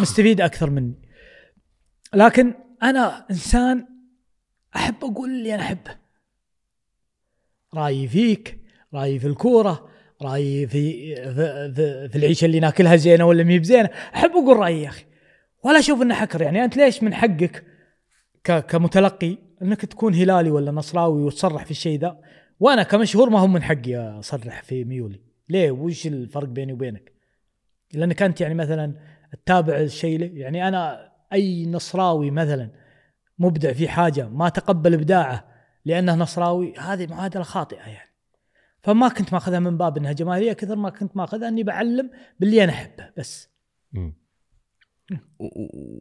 مستفيد 0.00 0.40
أكثر 0.40 0.70
مني. 0.70 0.94
لكن 2.14 2.54
أنا 2.82 3.26
إنسان 3.30 3.86
أحب 4.76 4.94
أقول 5.02 5.30
اللي 5.30 5.54
أنا 5.54 5.62
أحبه. 5.62 5.96
رأيي 7.74 8.08
فيك 8.08 8.58
رأيي 8.94 9.18
في 9.18 9.26
الكورة 9.26 9.88
رأيي 10.22 10.66
في 10.66 11.14
في, 12.10 12.18
العيشه 12.18 12.44
اللي 12.44 12.60
ناكلها 12.60 12.96
زينة 12.96 13.24
ولا 13.24 13.44
مي 13.44 13.58
بزينة. 13.58 13.90
أحب 14.14 14.30
أقول 14.30 14.56
رأيي 14.56 14.82
يا 14.82 14.88
أخي. 14.88 15.04
ولا 15.64 15.78
أشوف 15.78 16.02
إنه 16.02 16.14
حكر. 16.14 16.42
يعني 16.42 16.64
أنت 16.64 16.76
ليش 16.76 17.02
من 17.02 17.14
حقك 17.14 17.64
كمتلقي 18.50 19.36
انك 19.62 19.80
تكون 19.80 20.14
هلالي 20.14 20.50
ولا 20.50 20.72
نصراوي 20.72 21.22
وتصرح 21.22 21.64
في 21.64 21.70
الشيء 21.70 22.00
ذا. 22.00 22.20
وأنا 22.60 22.82
كمشهور 22.82 23.30
ما 23.30 23.40
هو 23.40 23.46
من 23.46 23.62
حقي 23.62 23.96
اصرح 23.96 24.62
في 24.62 24.84
ميولي. 24.84 25.20
ليه؟ 25.48 25.70
وش 25.70 26.06
الفرق 26.06 26.48
بيني 26.48 26.72
وبينك؟ 26.72 27.12
لانك 27.92 28.22
انت 28.22 28.40
يعني 28.40 28.54
مثلا 28.54 28.94
تتابع 29.44 29.76
الشيء 29.76 30.36
يعني 30.36 30.68
أنا 30.68 31.12
اي 31.32 31.66
نصراوي 31.66 32.30
مثلا 32.30 32.70
مبدع 33.38 33.72
في 33.72 33.88
حاجة 33.88 34.28
ما 34.28 34.48
تقبل 34.48 34.94
ابداعه 34.94 35.48
لأنه 35.84 36.14
نصراوي 36.14 36.74
هذه 36.78 37.06
معادلة 37.06 37.42
خاطئة 37.42 37.88
يعني. 37.88 38.08
فما 38.82 39.08
كنت 39.08 39.32
ماخذها 39.32 39.58
من 39.58 39.76
باب 39.76 39.96
إنها 39.96 40.12
جماهيرية 40.12 40.52
كثر 40.52 40.76
ما 40.76 40.90
كنت 40.90 41.16
ماخذها 41.16 41.48
إني 41.48 41.62
بعلم 41.62 42.10
باللي 42.40 42.64
أنا 42.64 42.72
أحبه 42.72 43.10
بس. 43.16 43.48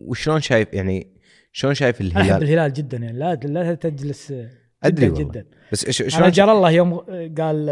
وشلون 0.08 0.42
شايف 0.42 0.74
يعني 0.74 1.17
شلون 1.58 1.74
شايف 1.74 2.02
الهلال؟ 2.02 2.32
أحب 2.32 2.44
الهلال؟ 2.44 2.74
جدا 2.74 2.98
يعني. 2.98 3.20
لا 3.20 3.36
لا 3.36 3.76
تجلس 3.76 4.34
أدري 4.84 5.10
جدا, 5.10 5.24
جدا. 5.24 5.46
بس 5.72 5.90
شلون 5.90 6.32
جرى 6.32 6.52
الله 6.52 6.72
يوم 6.72 6.94
قال 7.38 7.70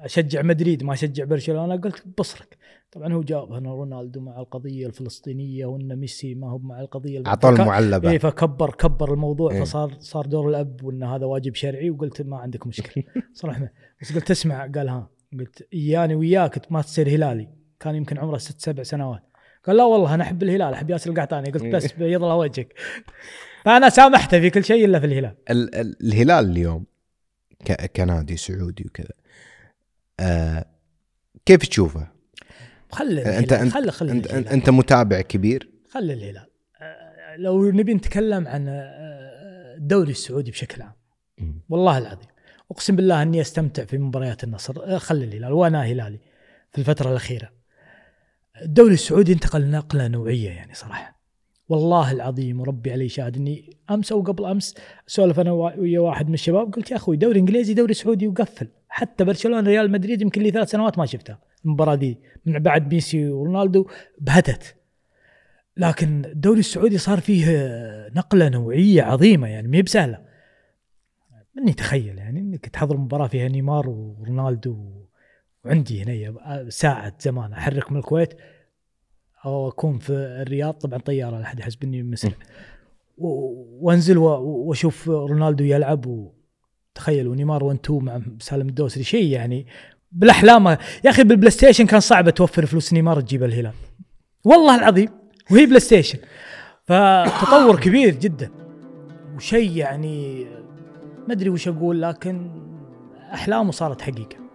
أشجع 0.00 0.42
مدريد 0.42 0.82
ما 0.82 0.92
أشجع 0.92 1.24
برشلونة 1.24 1.76
قلت 1.76 2.04
بصرك. 2.18 2.56
طبعا 2.92 3.12
هو 3.12 3.22
جاب 3.22 3.52
ان 3.52 3.66
رونالدو 3.66 4.20
مع 4.20 4.40
القضية 4.40 4.86
الفلسطينية 4.86 5.66
وان 5.66 5.96
ميسي 5.96 6.34
ما 6.34 6.50
هو 6.50 6.58
مع 6.58 6.80
القضية 6.80 7.22
أعطاه 7.26 7.50
المعلبة. 7.50 8.10
اي 8.10 8.18
فكبر 8.18 8.70
كبر 8.70 9.12
الموضوع 9.14 9.52
إيه؟ 9.52 9.60
فصار 9.60 9.94
صار 9.98 10.26
دور 10.26 10.48
الأب 10.48 10.84
وان 10.84 11.02
هذا 11.02 11.26
واجب 11.26 11.54
شرعي 11.54 11.90
وقلت 11.90 12.22
ما 12.22 12.36
عندك 12.36 12.66
مشكلة. 12.66 13.04
صراحة. 13.40 13.68
بس 14.02 14.12
قلت 14.12 14.30
اسمع 14.30 14.66
قال 14.66 14.88
ها 14.88 15.10
قلت 15.38 15.68
إياني 15.74 16.14
وياك 16.14 16.72
ما 16.72 16.82
تصير 16.82 17.08
هلالي. 17.08 17.48
كان 17.80 17.94
يمكن 17.94 18.18
عمره 18.18 18.36
ست 18.36 18.60
سبع 18.60 18.82
سنوات. 18.82 19.27
قال 19.68 19.76
لا 19.76 19.84
والله 19.84 20.14
أنا 20.14 20.22
أحب 20.24 20.42
الهلال 20.42 20.74
أحب 20.74 20.90
ياسر 20.90 21.10
القحطاني. 21.10 21.50
قلت 21.50 21.64
بس 21.64 21.92
بيض 21.92 22.22
الله 22.22 22.36
وجهك. 22.36 22.74
فأنا 23.64 23.88
سامحته 23.88 24.40
في 24.40 24.50
كل 24.50 24.64
شيء 24.64 24.84
إلا 24.84 25.00
في 25.00 25.06
الهلال. 25.06 25.34
ال- 25.50 25.74
ال- 25.74 25.96
الهلال 26.06 26.50
اليوم 26.50 26.84
ك- 27.64 27.96
كنادي 27.96 28.36
سعودي 28.36 28.84
وكذا 28.86 29.14
آه 30.20 30.64
كيف 31.46 31.66
تشوفه؟ 31.66 32.08
خلي 32.92 33.38
أنت 33.38 33.52
أنت 33.52 33.72
خلي 33.72 33.92
خلي 33.92 34.12
أنت, 34.12 34.26
أنت 34.26 34.70
متابع 34.70 35.20
كبير؟ 35.20 35.70
خلي 35.90 36.12
الهلال. 36.12 36.46
آه 36.80 37.36
لو 37.36 37.70
نبي 37.70 37.94
نتكلم 37.94 38.48
عن 38.48 38.68
آه، 38.68 39.74
الدوري 39.76 40.10
السعودي 40.10 40.50
بشكل 40.50 40.82
عام. 40.82 40.92
والله 41.68 41.98
العظيم. 41.98 42.28
أقسم 42.70 42.96
بالله 42.96 43.22
أني 43.22 43.40
أستمتع 43.40 43.84
في 43.84 43.98
مباريات 43.98 44.44
النصر. 44.44 44.94
آه، 44.94 44.98
خلي 44.98 45.24
الهلال. 45.24 45.52
وأنا 45.52 45.82
هلالي 45.82 46.18
في 46.72 46.78
الفترة 46.78 47.10
الأخيرة. 47.10 47.57
الدوري 48.62 48.94
السعودي 48.94 49.32
انتقل 49.32 49.70
نقله 49.70 50.08
نوعية 50.08 50.50
يعني 50.50 50.74
صراحة. 50.74 51.18
والله 51.68 52.12
العظيم 52.12 52.60
وربي 52.60 52.92
علي 52.92 53.08
شاهد 53.08 53.36
إني 53.36 53.76
أمس 53.90 54.12
أو 54.12 54.22
قبل 54.22 54.44
أمس 54.44 54.74
اسولف 55.08 55.40
أنا 55.40 55.52
ويا 55.52 56.00
واحد 56.00 56.28
من 56.28 56.34
الشباب 56.34 56.74
قلت 56.74 56.90
يا 56.90 56.96
أخوي 56.96 57.16
دوري 57.16 57.40
إنجليزي 57.40 57.74
دوري 57.74 57.94
سعودي 57.94 58.28
وقفل. 58.28 58.68
حتى 58.88 59.24
برشلونة 59.24 59.60
ريال 59.60 59.90
مدريد 59.90 60.22
يمكن 60.22 60.42
لي 60.42 60.50
ثلاث 60.50 60.70
سنوات 60.70 60.98
ما 60.98 61.06
شفتها. 61.06 61.38
المباراة 61.64 61.94
دي 61.94 62.18
من 62.46 62.58
بعد 62.58 62.94
ميسي 62.94 63.30
ورونالدو 63.30 63.86
بهتت. 64.20 64.76
لكن 65.76 66.24
الدوري 66.24 66.60
السعودي 66.60 66.98
صار 66.98 67.20
فيه 67.20 67.46
نقلة 68.16 68.48
نوعية 68.48 69.02
عظيمة 69.02 69.48
يعني 69.48 69.68
ما 69.68 69.80
بسهلة. 69.80 70.18
إني 71.58 71.72
تخيل 71.72 72.18
يعني 72.18 72.40
إنك 72.40 72.66
تحضر 72.66 72.96
مباراة 72.96 73.26
فيها 73.26 73.48
نيمار 73.48 73.88
ورونالدو 73.88 74.97
وعندي 75.68 76.02
هنا 76.02 76.70
ساعة 76.70 77.12
زمان. 77.20 77.52
أحرك 77.52 77.92
من 77.92 77.98
الكويت 77.98 78.34
أو 79.44 79.68
أكون 79.68 79.98
في 79.98 80.12
الرياض. 80.12 80.74
طبعا 80.74 80.98
طيارة 80.98 81.36
لا 81.36 81.42
أحد 81.42 81.60
يحسبني 81.60 82.02
مسرع 82.02 82.32
وأنزل 83.18 84.18
وأشوف 84.18 85.08
رونالدو 85.08 85.64
يلعب. 85.64 86.06
وتخيل 86.06 87.28
ونيمار 87.28 87.64
1 87.64 87.78
2 87.84 88.04
مع 88.04 88.20
سالم 88.40 88.68
الدوسري. 88.68 89.04
شيء 89.04 89.26
يعني 89.32 89.66
بالأحلام. 90.12 90.66
يا 90.68 91.10
أخي 91.10 91.24
بال 91.24 91.50
PlayStation 91.50 91.86
كان 91.86 92.00
صعب 92.00 92.30
توفر 92.30 92.66
فلوس 92.66 92.92
نيمار 92.92 93.20
تجيب 93.20 93.44
الهلال. 93.44 93.74
والله 94.44 94.74
العظيم 94.74 95.08
وهي 95.50 95.66
PlayStation 95.66 96.18
فتطور 96.84 97.80
كبير 97.84 98.14
جدا. 98.14 98.50
وشيء 99.36 99.76
يعني 99.76 100.44
ما 101.28 101.32
أدري 101.32 101.50
وش 101.50 101.68
أقول 101.68 102.02
لكن 102.02 102.50
أحلامه 103.32 103.72
صارت 103.72 104.00
حقيقة. 104.00 104.47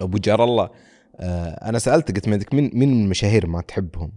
أبو 0.00 0.18
جار 0.18 0.44
الله 0.44 0.70
آه، 1.20 1.68
أنا 1.68 1.78
سالت 1.78 2.12
قلت 2.12 2.28
مين 2.28 2.40
مين 2.52 2.70
من 2.74 3.02
المشاهير 3.02 3.46
ما 3.46 3.60
تحبهم؟ 3.60 4.12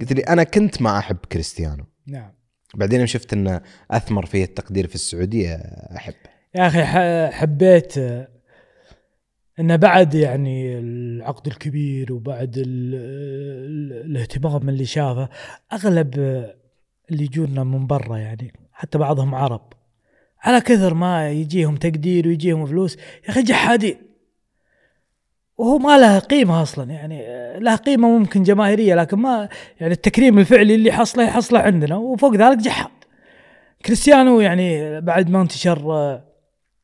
قلت 0.00 0.12
لي 0.12 0.22
أنا 0.22 0.42
كنت 0.42 0.82
ما 0.82 0.98
أحب 0.98 1.16
كريستيانو. 1.32 1.84
نعم. 2.06 2.32
بعدين 2.74 3.06
شفت 3.06 3.32
إنه 3.32 3.60
أثمر 3.90 4.26
فيه 4.26 4.44
التقدير 4.44 4.86
في 4.86 4.94
السعودية 4.94 5.54
أحب. 5.96 6.14
يا 6.54 6.66
أخي 6.66 6.84
حبيت 7.36 7.98
آه، 7.98 8.28
إنه 9.60 9.76
بعد 9.76 10.14
يعني 10.14 10.78
العقد 10.78 11.46
الكبير 11.46 12.12
وبعد 12.12 12.54
الاهتمام 14.06 14.68
اللي 14.68 14.84
شافه 14.84 15.28
أغلب 15.72 16.14
اللي 17.10 17.24
يجونا 17.24 17.64
من 17.64 17.86
برا 17.86 18.16
يعني 18.16 18.52
حتى 18.72 18.98
بعضهم 18.98 19.34
عرب. 19.34 19.72
على 20.40 20.60
كثر 20.60 20.94
ما 20.94 21.30
يجيهم 21.30 21.76
تقدير 21.76 22.28
ويجيهم 22.28 22.66
فلوس 22.66 22.96
يا 22.96 23.30
أخي 23.30 23.42
جحادين 23.42 24.07
وهو 25.58 25.78
ما 25.78 25.98
له 25.98 26.18
قيمة 26.18 26.62
أصلا 26.62 26.90
يعني 26.90 27.24
له 27.58 27.76
قيمة 27.76 28.18
ممكن 28.18 28.42
جماهيرية 28.42 28.94
لكن 28.94 29.18
ما 29.18 29.48
يعني 29.80 29.92
التكريم 29.92 30.38
الفعلي 30.38 30.74
اللي 30.74 30.92
حصله 30.92 31.24
يحصله 31.24 31.58
عندنا 31.58 31.96
وفوق 31.96 32.34
ذلك 32.34 32.58
جحاد 32.58 32.90
كريستيانو 33.86 34.40
يعني 34.40 35.00
بعد 35.00 35.30
ما 35.30 35.42
انتشر 35.42 35.92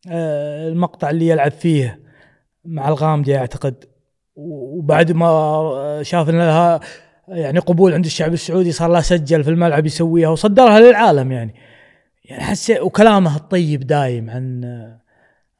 آه، 0.08 0.68
المقطع 0.68 1.10
اللي 1.10 1.28
يلعب 1.28 1.52
فيه 1.52 2.00
مع 2.64 2.88
الغامدي 2.88 3.36
أعتقد 3.38 3.84
وبعد 4.36 5.12
ما 5.12 6.00
شاف 6.02 6.28
إن 6.28 6.38
لها 6.38 6.80
يعني 7.28 7.58
قبول 7.58 7.94
عند 7.94 8.04
الشعب 8.04 8.32
السعودي 8.32 8.72
صار 8.72 8.90
لا 8.90 9.00
سجل 9.00 9.44
في 9.44 9.50
الملعب 9.50 9.86
يسويها 9.86 10.28
وصدرها 10.28 10.80
للعالم 10.80 11.32
يعني. 11.32 11.54
يعني 12.24 12.42
حسيت 12.42 12.80
وكلامه 12.80 13.36
الطيب 13.36 13.86
دايم 13.86 14.30
عن 14.30 14.64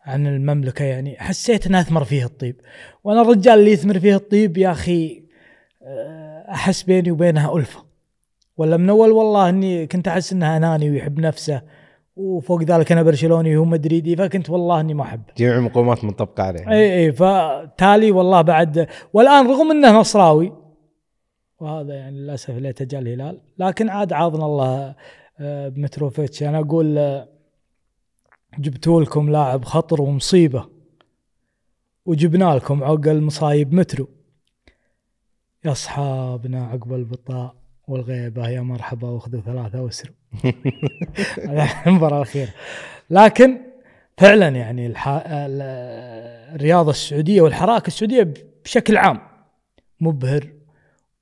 عن 0.05 0.26
المملكة 0.26 0.85
يعني. 0.85 1.16
حسيت 1.18 1.66
إنه 1.66 1.81
أثمر 1.81 2.05
فيه 2.05 2.24
الطيب. 2.24 2.56
وأنا 3.05 3.22
الرجال 3.22 3.59
اللي 3.59 3.72
يثمر 3.72 3.98
فيه 3.98 4.14
الطيب 4.16 4.59
يا 4.59 4.70
أخي 4.70 5.22
آه، 5.82 6.44
أحس 6.51 6.82
بيني 6.82 7.10
وبينها 7.10 7.56
ألفة. 7.56 7.85
ولا 8.56 8.76
من 8.76 8.90
أول 8.90 9.10
والله 9.10 9.48
إني 9.48 9.86
كنت 9.86 10.09
أحس 10.09 10.32
إنه 10.32 10.56
أناني 10.56 10.90
ويحب 10.90 11.20
نفسه 11.20 11.62
وفوق 12.16 12.62
ذلك 12.62 12.93
أنا 12.93 13.02
برشلوني 13.02 13.56
وهو 13.56 13.64
مدريدي 13.64 14.16
فكنت 14.16 14.51
والله 14.51 14.81
إني 14.81 14.94
ما 14.94 15.02
أحبه. 15.02 15.32
جميع 15.36 15.60
مقومات 15.60 16.05
منطبقه 16.05 16.43
عليه. 16.43 16.68
إي 16.70 17.05
إي 17.05 17.12
فتالي 17.12 18.10
والله 18.10 18.43
بعد 18.43 18.86
والآن 19.12 19.47
رغم 19.47 19.70
إنه 19.70 20.01
نصراوي 20.01 20.52
وهذا 21.60 21.94
يعني 21.94 22.16
للأسف 22.16 22.51
لا 22.51 22.70
تجاه 22.72 22.98
الهلال 22.98 23.40
لكن 23.59 23.89
عاد 23.89 24.12
عاضنا 24.12 24.47
الله 24.47 24.94
آه، 25.40 25.68
بمتروفيتش. 25.68 26.43
أنا 26.43 26.59
أقول 26.59 26.98
آه، 26.98 27.28
جبتوا 28.59 29.02
لكم 29.02 29.31
لاعب 29.31 29.64
خطر 29.64 30.02
ومصيبة 30.02 30.68
وجبنا 32.06 32.55
لكم 32.55 32.85
عقل 32.85 33.20
مصايب 33.20 33.74
مترو. 33.74 34.09
يا 35.64 35.72
أصحابنا 35.72 36.66
عقب 36.66 36.93
البطاء 36.93 37.55
والغيبة 37.89 38.48
يا 38.48 38.60
مرحبا 38.60 39.09
واخذوا 39.09 39.40
ثلاثة 39.40 39.82
واسروا. 39.82 40.14
المباراه 41.86 42.16
الاخيره 42.16 42.51
لكن 43.10 43.59
فعلا 44.18 44.48
يعني 44.48 44.86
الح... 44.86 45.22
الرياضة 46.55 46.90
السعودية 46.90 47.40
والحراك 47.40 47.89
السعودية 47.89 48.35
بشكل 48.64 48.97
عام 48.97 49.20
مبهر 50.01 50.48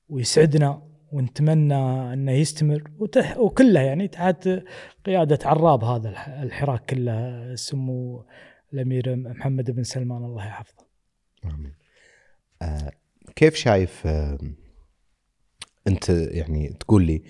ويسعدنا 0.08 0.82
ونتمنى 1.12 2.12
إنه 2.12 2.32
يستمر 2.32 2.90
وتح 2.98 3.38
وكله 3.38 3.80
يعني 3.80 4.08
تحت 4.08 4.48
قيادة 5.06 5.38
عراب 5.44 5.84
هذا 5.84 6.08
الح- 6.08 6.28
الحراك 6.28 6.84
كله 6.86 7.54
سمو 7.54 8.26
الأمير 8.72 9.16
محمد 9.16 9.70
بن 9.70 9.82
سلمان 9.82 10.24
الله 10.24 10.46
يحفظه. 10.46 10.86
آمين. 11.44 11.74
آه 12.62 12.92
كيف 13.36 13.54
شايف 13.54 14.06
آه 14.06 14.38
أنت 15.86 16.08
يعني 16.10 16.68
تقول 16.80 17.02
لي 17.06 17.22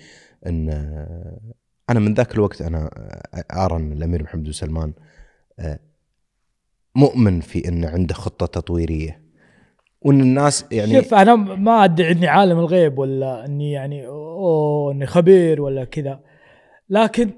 إن 0.45 0.69
آه 0.69 1.39
أنا 1.89 1.99
من 1.99 2.13
ذاك 2.13 2.33
الوقت 2.35 2.61
أنا 2.61 2.89
آه، 3.33 3.65
ارى 3.65 3.75
ان 3.75 3.91
الأمير 3.91 4.23
محمد 4.23 4.43
بن 4.43 4.51
سلمان 4.51 4.93
آه 5.59 5.79
مؤمن 6.95 7.39
في 7.41 7.67
إن 7.67 7.85
عنده 7.85 8.13
خطة 8.13 8.45
تطويرية 8.45 9.22
وإن 10.03 10.21
الناس 10.21 10.65
يعني 10.71 11.01
شوف 11.01 11.13
أنا 11.13 11.35
ما 11.35 11.83
ادعي 11.83 12.11
إني 12.11 12.27
عالم 12.27 12.59
الغيب 12.59 12.97
ولا 12.97 13.45
إني 13.45 13.71
يعني 13.71 14.07
أوه 14.07 14.91
إني 14.91 15.05
خبير 15.05 15.61
ولا 15.61 15.83
كذا. 15.83 16.19
لكن 16.89 17.31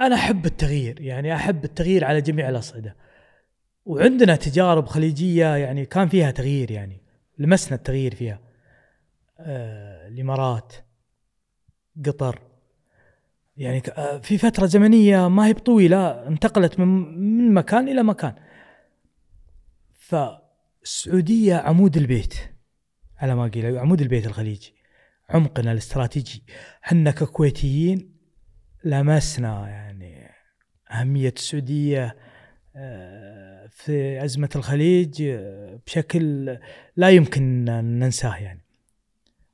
أنا 0.00 0.14
أحب 0.14 0.46
التغيير 0.46 1.00
يعني 1.00 1.34
أحب 1.34 1.64
التغيير 1.64 2.04
على 2.04 2.20
جميع 2.20 2.48
الأصعدة. 2.48 2.96
وعندنا 3.84 4.36
تجارب 4.36 4.86
خليجية 4.86 5.56
يعني 5.56 5.84
كان 5.84 6.08
فيها 6.08 6.30
تغيير 6.30 6.70
يعني 6.70 7.02
لمسنا 7.38 7.76
التغيير 7.76 8.14
فيها. 8.14 8.40
آه 9.40 10.08
الإمارات 10.08 10.72
قطر. 12.06 12.40
يعني 13.56 13.82
آه، 13.96 14.18
في 14.18 14.38
فترة 14.38 14.66
زمنية 14.66 15.28
ما 15.28 15.46
هي 15.46 15.52
بطويلة 15.52 16.26
انتقلت 16.26 16.80
من 16.80 17.18
من 17.18 17.54
مكان 17.54 17.88
إلى 17.88 18.02
مكان. 18.02 18.34
فالسعوديه 20.86 21.54
عمود 21.54 21.96
البيت. 21.96 22.34
على 23.16 23.34
ما 23.34 23.48
قيل 23.48 23.78
عمود 23.78 24.00
البيت 24.00 24.26
الخليجي. 24.26 24.74
عمقنا 25.30 25.72
الاستراتيجي. 25.72 26.44
حنا 26.82 27.10
ككويتيين 27.10 28.16
لمسنا 28.84 29.68
يعني 29.68 30.30
أهمية 30.90 31.32
السعودية 31.36 32.16
آه، 32.76 33.66
في 33.70 34.24
أزمة 34.24 34.48
الخليج 34.56 35.22
آه، 35.22 35.80
بشكل 35.86 36.58
لا 36.96 37.10
يمكن 37.10 37.68
أن 37.68 37.98
ننساه 37.98 38.36
يعني. 38.36 38.64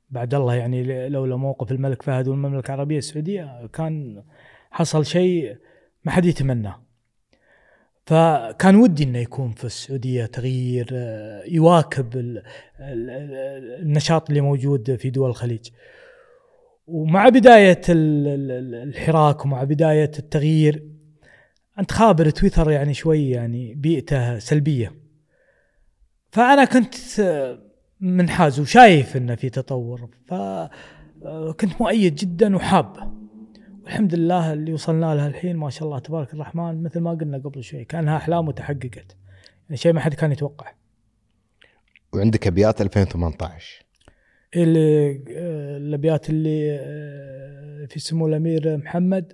بعد 0.09 0.33
الله 0.33 0.55
يعني 0.55 1.09
لولا 1.09 1.35
موقف 1.35 1.71
الملك 1.71 2.01
فهد 2.01 2.27
والمملكة 2.27 2.73
العربية 2.73 2.97
السعودية 2.97 3.67
كان 3.73 4.23
حصل 4.71 5.05
شيء 5.05 5.57
ما 6.05 6.11
حد 6.11 6.25
يتمناه. 6.25 6.83
فكان 8.05 8.75
ودي 8.75 9.03
إنه 9.03 9.19
يكون 9.19 9.51
في 9.51 9.63
السعودية 9.63 10.25
تغيير 10.25 10.87
آه، 10.93 11.43
يواكب 11.47 12.15
ال- 12.17 12.37
ال- 12.79 13.09
ال- 13.09 13.81
النشاط 13.81 14.29
اللي 14.29 14.41
موجود 14.41 14.95
في 14.95 15.09
دول 15.09 15.29
الخليج. 15.29 15.67
ومع 16.87 17.29
بداية 17.29 17.81
ال- 17.89 18.27
ال- 18.27 18.51
ال- 18.51 18.75
الحراك 18.89 19.45
ومع 19.45 19.63
بداية 19.63 20.11
التغيير 20.19 20.83
أنت 21.79 21.91
خابر 21.91 22.29
تويتر 22.29 22.71
يعني 22.71 22.93
شوي 22.93 23.29
يعني 23.29 23.73
بيئته 23.73 24.39
سلبية. 24.39 24.93
فأنا 26.31 26.65
كنت 26.65 26.95
آه، 27.19 27.59
منحاز 27.99 28.59
وشايف 28.59 29.17
إنه 29.17 29.35
في 29.35 29.49
تطور 29.49 30.09
فكنت 30.27 31.81
مؤيد 31.81 32.15
جدا 32.15 32.55
وحاب 32.55 33.13
والحمد 33.83 34.15
لله 34.15 34.53
اللي 34.53 34.73
وصلنا 34.73 35.15
له 35.15 35.27
الحين 35.27 35.55
ما 35.57 35.69
شاء 35.69 35.87
الله 35.87 35.99
تبارك 35.99 36.33
الرحمن 36.33 36.83
مثل 36.83 36.99
ما 36.99 37.11
قلنا 37.11 37.37
قبل 37.37 37.63
شوي 37.63 37.85
كأنها 37.85 38.17
أحلام 38.17 38.47
وتحققت 38.47 39.17
يعني 39.63 39.77
شيء 39.77 39.93
ما 39.93 39.99
حد 39.99 40.13
كان 40.13 40.31
يتوقع. 40.31 40.73
وعندك 42.13 42.47
أبيات 42.47 42.81
2018 42.81 43.85
اللي 44.55 45.11
آه، 45.11 45.77
الأبيات 45.77 46.29
اللي 46.29 46.77
آه، 46.79 47.85
في 47.85 47.99
سمو 47.99 48.27
الأمير 48.27 48.77
محمد 48.77 49.33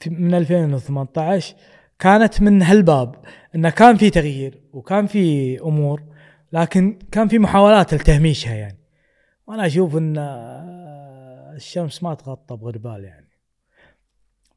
في 0.00 0.10
من 0.10 0.34
2018 0.34 1.56
كانت 1.98 2.42
من 2.42 2.62
هالباب 2.62 3.14
انه 3.54 3.70
كان 3.70 3.96
في 3.96 4.10
تغيير 4.10 4.60
وكان 4.72 5.06
في 5.06 5.58
أمور 5.60 6.02
لكن 6.52 6.98
كان 7.12 7.28
في 7.28 7.38
محاولات 7.38 7.94
لتهميشها 7.94 8.54
يعني. 8.54 8.78
وأنا 9.46 9.66
أشوف 9.66 9.96
إن 9.96 10.18
آه، 10.18 11.52
الشمس 11.56 12.02
ما 12.02 12.14
تغطى 12.14 12.56
بغربال 12.56 13.04
يعني. 13.04 13.27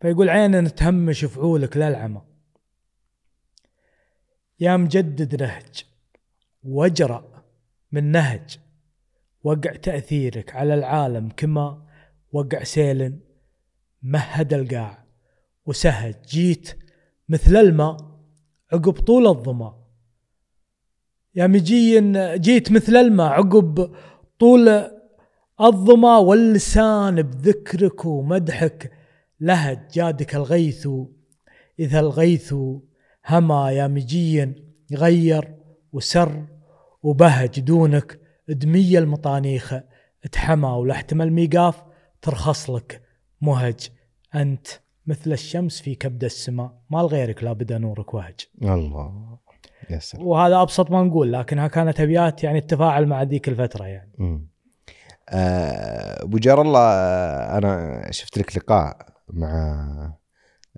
فيقول 0.02 0.30
عيننا 0.30 0.70
تهمش 0.70 1.26
فعولك 1.26 1.78
للعمى. 1.78 2.22
يا 4.60 4.78
مجدد 4.78 5.42
نهج 5.42 5.86
واجرأ 6.64 7.44
من 7.92 8.12
نهج 8.12 8.60
وقع 9.44 9.72
تأثيرك 9.76 10.56
على 10.56 10.74
العالم 10.74 11.30
كما 11.38 11.88
وقع 12.32 12.64
سيل 12.64 13.20
مهد 14.02 14.54
القاع. 14.54 15.06
وسهج 15.66 16.16
جيت 16.30 16.80
مثل 17.30 17.56
الماء 17.56 17.98
عقب 18.74 18.94
طول 18.94 19.28
الظما. 19.28 19.84
يا 21.36 21.48
مجي 21.48 22.12
جيت 22.38 22.72
مثل 22.72 22.96
الماء 22.96 23.32
عقب 23.32 23.96
طول 24.40 24.70
الظما. 25.62 26.18
واللسان 26.18 27.22
بذكرك 27.22 28.06
ومدحك 28.06 29.01
لهج 29.42 29.88
جادك 29.94 30.36
الغيث 30.36 30.88
إذا 31.80 32.00
الغيث 32.00 32.56
هما 33.30 33.72
يا 33.72 33.88
مجيا 33.88 34.56
غير 34.94 35.56
وسر 35.94 36.46
وبهج 37.04 37.60
دونك 37.60 38.20
دمية 38.50 39.00
المطانيخ 39.00 39.74
اتحمى 40.24 40.70
ولا 40.70 40.94
احتمل 40.94 41.34
ميقاف 41.34 41.84
ترخص 42.22 42.70
لك 42.70 43.02
مهج. 43.42 43.90
أنت 44.36 44.68
مثل 45.08 45.32
الشمس 45.32 45.82
في 45.82 45.96
كبد 45.96 46.24
السماء 46.24 46.74
ما 46.90 46.98
لغيرك 46.98 47.44
لا 47.44 47.54
بدا 47.54 47.78
نورك 47.78 48.14
وهج. 48.14 48.40
الله. 48.62 49.38
سلام. 50.00 50.28
وهذا 50.28 50.62
أبسط 50.62 50.92
ما 50.92 51.04
نقول 51.04 51.34
لكنها 51.34 51.68
كانت 51.68 52.00
أبيات 52.00 52.44
يعني 52.44 52.60
التفاعل 52.60 53.06
مع 53.06 53.24
ذيك 53.24 53.50
الفترة 53.50 53.86
يعني. 53.86 54.12
آه، 55.30 56.24
أبو 56.24 56.38
جار 56.38 56.62
الله 56.62 56.80
آه، 56.80 57.58
أنا 57.58 58.08
شفت 58.12 58.38
لك 58.38 58.58
لقاء 58.58 59.11
مع 59.34 59.86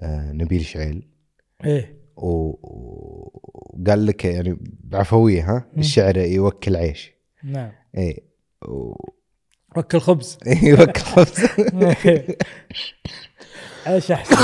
آه، 0.01 0.31
نبيل 0.31 0.65
شعيل. 0.65 1.07
إيه. 1.65 2.03
و- 2.17 2.53
وقال 3.79 4.05
لك 4.05 4.25
يعني 4.25 4.57
بعفوية 4.83 5.41
ها. 5.55 5.65
الشعر 5.77 6.17
يوكل 6.17 6.75
عيش. 6.75 7.11
نعم. 7.43 7.71
اي 7.97 8.23
و- 8.65 9.09
وكل 9.77 9.99
خبز. 9.99 10.37
يوكل 10.63 11.01
خبز. 11.01 11.45
إيش 13.87 14.11
أحسن. 14.11 14.35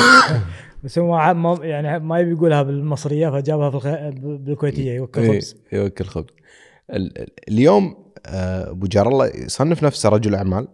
بس 0.84 0.99
هو 0.99 1.34
ما 1.34 1.60
يعني 1.61 1.99
ما 1.99 2.19
يبي 2.19 2.31
يقولها 2.31 2.64
بالمصرية 2.64 3.30
فجابها 3.30 3.69
بالخ... 3.69 3.88
بالكويتية 4.19 4.91
يوكل 4.94 5.22
إيه، 5.22 5.31
خبز. 5.31 5.56
يوكل 5.72 6.06
خبز. 6.06 6.34
ال- 6.90 7.18
ال- 7.22 7.31
اليوم 7.49 8.06
آه، 8.26 8.69
أبو 8.72 8.88
جار 8.88 9.07
الله 9.07 9.27
يصنف 9.27 9.84
نفسه 9.84 10.10
رجل 10.10 10.36
أعمال. 10.36 10.68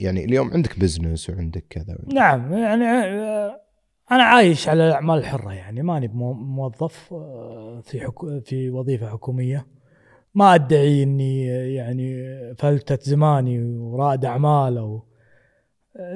يعني 0.00 0.24
اليوم 0.24 0.50
عندك 0.50 0.78
بزنس 0.78 1.30
وعندك 1.30 1.64
كذا 1.70 1.98
نعم 2.12 2.52
يعني 2.52 2.84
آه، 2.84 3.60
أنا 4.12 4.22
عايش 4.22 4.68
على 4.68 4.86
الأعمال 4.88 5.18
الحرة 5.18 5.52
يعني 5.52 5.82
ماني 5.82 6.08
موظف 6.08 7.12
آه، 7.12 7.80
في 7.84 8.00
حكو 8.00 8.40
في 8.40 8.70
وظيفة 8.70 9.08
حكومية. 9.08 9.66
ما 10.34 10.54
أدعي 10.54 11.02
إني 11.02 11.50
آه، 11.52 11.66
يعني 11.66 12.24
فلتت 12.58 13.02
زماني 13.02 13.64
ورائد 13.64 14.24
أعمال 14.24 14.78
أو 14.78 15.04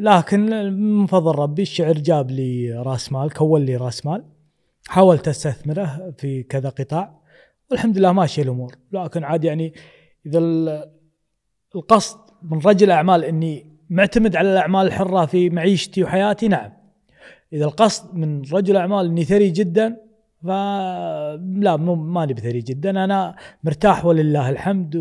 لكن 0.00 0.40
من 0.72 1.06
فضل 1.06 1.34
ربي 1.38 1.62
الشعر 1.62 1.92
جاب 1.92 2.30
لي 2.30 2.72
راس 2.72 3.12
مال 3.12 3.32
كون 3.32 3.64
لي 3.64 3.76
راس 3.76 4.06
مال. 4.06 4.24
حاولت 4.88 5.28
أستثمره 5.28 6.14
في 6.18 6.42
كذا 6.42 6.68
قطاع. 6.68 7.20
والحمد 7.70 7.98
لله 7.98 8.12
ماشيه 8.12 8.42
الأمور. 8.42 8.74
لكن 8.92 9.24
عاد 9.24 9.44
يعني 9.44 9.72
إذا 10.26 10.38
ال- 10.38 10.90
القصد 11.74 12.18
من 12.42 12.59
رجل 12.59 12.90
اعمال 12.90 13.24
إني 13.24 13.68
معتمد 13.90 14.36
على 14.36 14.52
الأعمال 14.52 14.86
الحرة 14.86 15.27
في 15.27 15.51
معيشتي 15.51 16.05
وحياتي؟ 16.05 16.48
نعم. 16.48 16.73
إذا 17.52 17.65
القصد 17.65 18.15
من 18.15 18.43
رجل 18.52 18.77
أعمال 18.77 19.06
إني 19.06 19.24
ثري 19.24 19.51
جدا 19.51 19.97
فلا 20.43 21.77
مو 21.77 21.94
ماني 21.94 22.35
بثري 22.35 22.60
جدا. 22.60 22.90
أنا 22.90 23.36
مرتاح 23.65 24.05
ولله 24.05 24.51
الحمد 24.51 24.97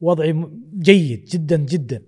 ووضعي 0.00 0.46
جيد 0.78 1.24
جدا 1.24 1.56
جدا. 1.56 2.02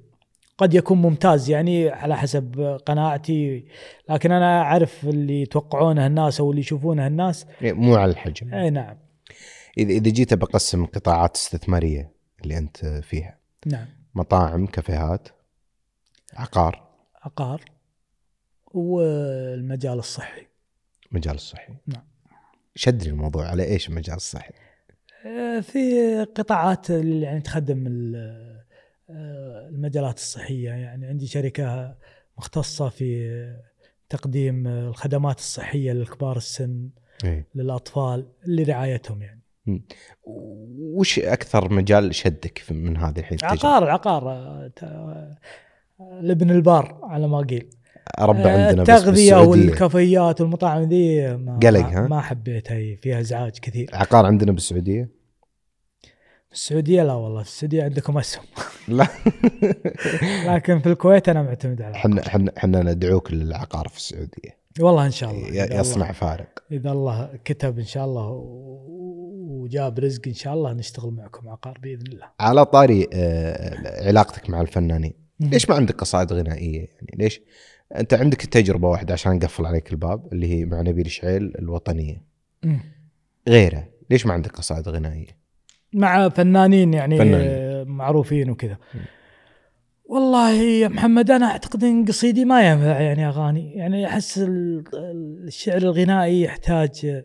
قد 0.59 0.75
يكون 0.75 0.99
ممتاز 0.99 1.51
يعني 1.51 1.89
على 1.89 2.17
حسب 2.17 2.79
قناعتي 2.87 3.65
لكن 4.09 4.33
أنا 4.33 4.61
أعرف 4.63 5.05
اللي 5.05 5.43
يتوقعونه 5.43 6.07
الناس 6.07 6.41
أو 6.41 6.51
اللي 6.51 6.61
يشوفونه 6.61 7.07
الناس. 7.07 7.47
إيه، 7.63 7.73
مو 7.73 7.95
على 7.95 8.11
الحجم. 8.11 8.55
اي 8.55 8.71
نعم. 8.71 8.97
إذا 9.79 9.91
إذا 9.91 10.11
جيت 10.11 10.35
بقسم 10.35 10.87
قطاعات 10.87 11.37
استثمارية 11.37 12.13
اللي 12.43 12.59
أنت 12.59 12.87
فيها. 12.87 13.39
نعم. 13.67 13.87
مطاعم 14.15 14.67
كافيهات 14.67 15.29
عقار. 16.37 16.89
عقار 17.23 17.65
والمجال 18.67 19.99
الصحي. 19.99 20.47
مجال 21.13 21.35
الصحي. 21.35 21.75
نعم. 21.87 22.05
شدني 22.75 23.09
الموضوع 23.09 23.47
على 23.49 23.65
إيش 23.65 23.89
المجال 23.89 24.17
الصحي؟ 24.17 24.55
آه، 25.27 25.61
في 25.61 26.25
قطاعات 26.25 26.91
اللي 26.91 27.21
يعني 27.21 27.41
تخدم 27.41 28.13
آه، 28.17 29.69
المجالات 29.69 30.17
الصحية. 30.17 30.71
يعني 30.71 31.07
عندي 31.07 31.27
شركة 31.27 31.97
مختصة 32.39 32.89
في 32.89 33.31
تقديم 34.09 34.67
الخدمات 34.67 35.39
الصحية 35.39 35.93
لكبار 35.93 36.37
السن 36.37 36.89
إيه. 37.25 37.47
للأطفال 37.55 38.27
لرعايتهم 38.47 39.23
يعني. 39.23 39.41
وش 40.27 41.19
أكثر 41.19 41.73
مجال 41.73 42.15
شدك 42.15 42.63
من 42.71 42.97
هذه 42.97 43.19
الحين؟ 43.19 43.39
عقار 43.43 43.85
العقار 43.85 44.71
لابن 46.21 46.51
البار 46.51 46.99
على 47.03 47.29
ما 47.29 47.39
قيل. 47.39 47.69
ربع 48.21 48.41
آه، 48.41 48.67
عندنا 48.69 48.83
بس 48.83 48.91
التغذية 48.91 49.11
بالسعودية. 49.35 49.51
والكافيات 49.71 50.41
والمطاعم 50.41 50.83
ذي 50.83 51.37
ما 51.37 51.59
قلق، 51.63 51.81
ها؟ 51.81 52.07
ما 52.09 52.21
حبيتها 52.21 52.75
هي 52.77 52.97
فيها 52.97 53.21
ازعاج 53.21 53.59
كثير. 53.59 53.91
عقار 53.93 54.27
عندنا 54.27 54.53
بالسعودية؟ 54.53 55.09
السعودية 56.53 57.03
لا 57.03 57.13
والله 57.13 57.43
في 57.43 57.49
السعودية 57.49 57.85
عندكم 57.85 58.19
أسهم. 58.19 58.45
لا. 58.89 59.07
لكن 60.55 60.79
في 60.79 60.87
الكويت 60.87 61.29
أنا 61.29 61.43
معتمد 61.43 61.83
على 61.83 61.95
إحنا 61.95 62.27
إحنا 62.27 62.53
إحنا 62.59 62.83
ندعوك 62.83 63.33
للعقار 63.33 63.89
في 63.89 63.97
السعودية. 63.97 64.59
والله 64.81 65.07
إن 65.07 65.11
شاء 65.11 65.31
الله 65.31 65.49
يصنع 65.81 66.03
الله- 66.05 66.13
فارق. 66.13 66.49
إذا 66.73 66.93
الله 66.93 67.31
كتب 67.45 67.79
إن 67.79 67.85
شاء 67.85 68.05
الله 68.05 68.29
وجاب 69.49 69.99
رزق 69.99 70.23
إن 70.27 70.35
شاء 70.35 70.55
الله 70.55 70.73
نشتغل 70.73 71.11
معكم 71.11 71.49
عقار 71.49 71.79
بإذن 71.83 72.07
الله. 72.07 72.27
على 72.41 72.65
طاري 72.65 73.09
آه، 73.13 74.07
علاقتك 74.09 74.51
مع 74.51 74.61
الفنانين. 74.61 75.24
ليش 75.41 75.71
ما 75.71 75.77
عندك 75.77 75.95
قصائد 75.95 76.33
غنائية 76.33 76.79
يعني؟ 76.79 77.11
ليش؟ 77.15 77.41
أنت 77.97 78.15
عندك 78.15 78.41
تجربة 78.41 78.89
واحدة 78.89 79.13
عشان 79.13 79.33
نقفل 79.33 79.67
عليك 79.67 79.93
الباب 79.93 80.33
اللي 80.33 80.47
هي 80.53 80.65
مع 80.65 80.81
نبيل 80.81 81.11
شعيل 81.11 81.53
الوطنية. 81.59 82.23
غيره 83.49 83.89
ليش 84.11 84.27
ما 84.27 84.33
عندك 84.33 84.51
قصائد 84.51 84.89
غنائية؟ 84.89 85.45
مع 85.93 86.29
فنانين 86.29 86.95
يعني 86.95 87.19
فنانين. 87.19 87.89
معروفين 87.89 88.51
وكذا. 88.51 88.77
والله 90.05 90.53
يا 90.53 90.89
محمد 90.89 91.31
أنا 91.31 91.47
أعتقد 91.47 91.85
إن 91.85 92.05
قصيدي 92.05 92.45
ما 92.45 92.71
ينفع 92.71 93.01
يعني 93.01 93.29
أغاني. 93.29 93.75
يعني 93.75 94.07
أحس 94.07 94.39
ال- 94.39 94.85
الشعر 95.47 95.77
الغنائي 95.77 96.43
يحتاج 96.43 97.23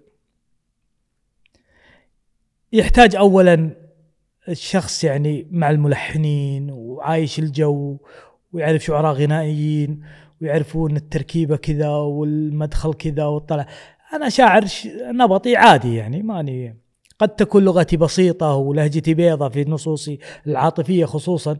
يحتاج 2.73 3.15
اولا 3.15 3.71
الشخص 4.49 5.03
يعني 5.03 5.47
مع 5.51 5.69
الملحنين 5.69 6.71
وعايش 6.71 7.39
الجو 7.39 7.97
ويعرف 8.53 8.83
شعراء 8.83 9.13
غنائيين 9.13 10.01
ويعرفون 10.41 10.95
التركيبة 10.95 11.55
كذا 11.55 11.89
والمدخل 11.89 12.93
كذا 12.93 13.25
والطلع. 13.25 13.67
أنا 14.13 14.29
شاعر 14.29 14.65
نبطي 15.01 15.55
عادي 15.55 15.95
يعني 15.95 16.23
ماني 16.23 16.77
قد 17.19 17.29
تكون 17.29 17.63
لغتي 17.65 17.97
بسيطة 17.97 18.55
ولهجتي 18.55 19.13
بيضة 19.13 19.49
في 19.49 19.65
نصوصي 19.69 20.19
العاطفية 20.47 21.05
خصوصا 21.05 21.57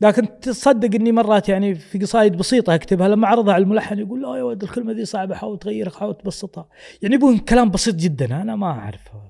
لكن 0.00 0.40
تصدق 0.40 0.94
إني 0.94 1.12
مرات 1.12 1.48
يعني 1.48 1.74
في 1.74 1.98
قصايد 1.98 2.36
بسيطة 2.36 2.74
أكتبها 2.74 3.08
لما 3.08 3.26
اعرضها 3.26 3.54
على 3.54 3.62
الملحن 3.62 3.98
يقول 3.98 4.22
لا 4.22 4.36
يا 4.36 4.42
ولد 4.42 4.62
الكلمة 4.62 4.92
دي 4.92 5.04
صعبة 5.04 5.34
حاول 5.34 5.58
تغيرها 5.58 5.90
حاول 5.90 6.14
تبسطها. 6.14 6.68
يعني 7.02 7.14
يبون 7.14 7.38
كلام 7.38 7.70
بسيط 7.70 7.94
جدا 7.94 8.42
أنا 8.42 8.56
ما 8.56 8.66
اعرف 8.66 9.00
اكتب 9.00 9.29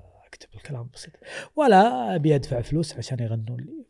الكلام 0.64 0.88
بسيط. 0.94 1.12
ولا 1.56 2.14
أبي 2.14 2.34
أدفع 2.34 2.60
فلوس 2.60 2.96
عشان 2.96 3.18
يغنون 3.20 3.60
لي. 3.60 3.84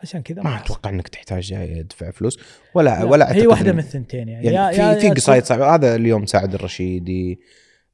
فعشان 0.00 0.22
كذا 0.22 0.42
ما 0.42 0.54
أحس. 0.54 0.64
أتوقع 0.64 0.90
إنك 0.90 1.08
تحتاج 1.08 1.52
ادفع 1.52 2.10
فلوس. 2.10 2.38
ولا 2.74 2.90
لا، 2.90 3.04
ولا 3.04 3.34
هي 3.34 3.46
واحدة 3.46 3.72
من 3.72 3.78
الثنتين 3.78 4.28
يعني, 4.28 4.46
يعني 4.46 4.76
يا- 4.76 4.94
في 4.94 5.00
في 5.00 5.10
قصايد 5.10 5.44
صعبة. 5.44 5.74
هذا 5.74 5.94
اليوم 5.94 6.26
سعد 6.26 6.54
الرشيدي 6.54 7.40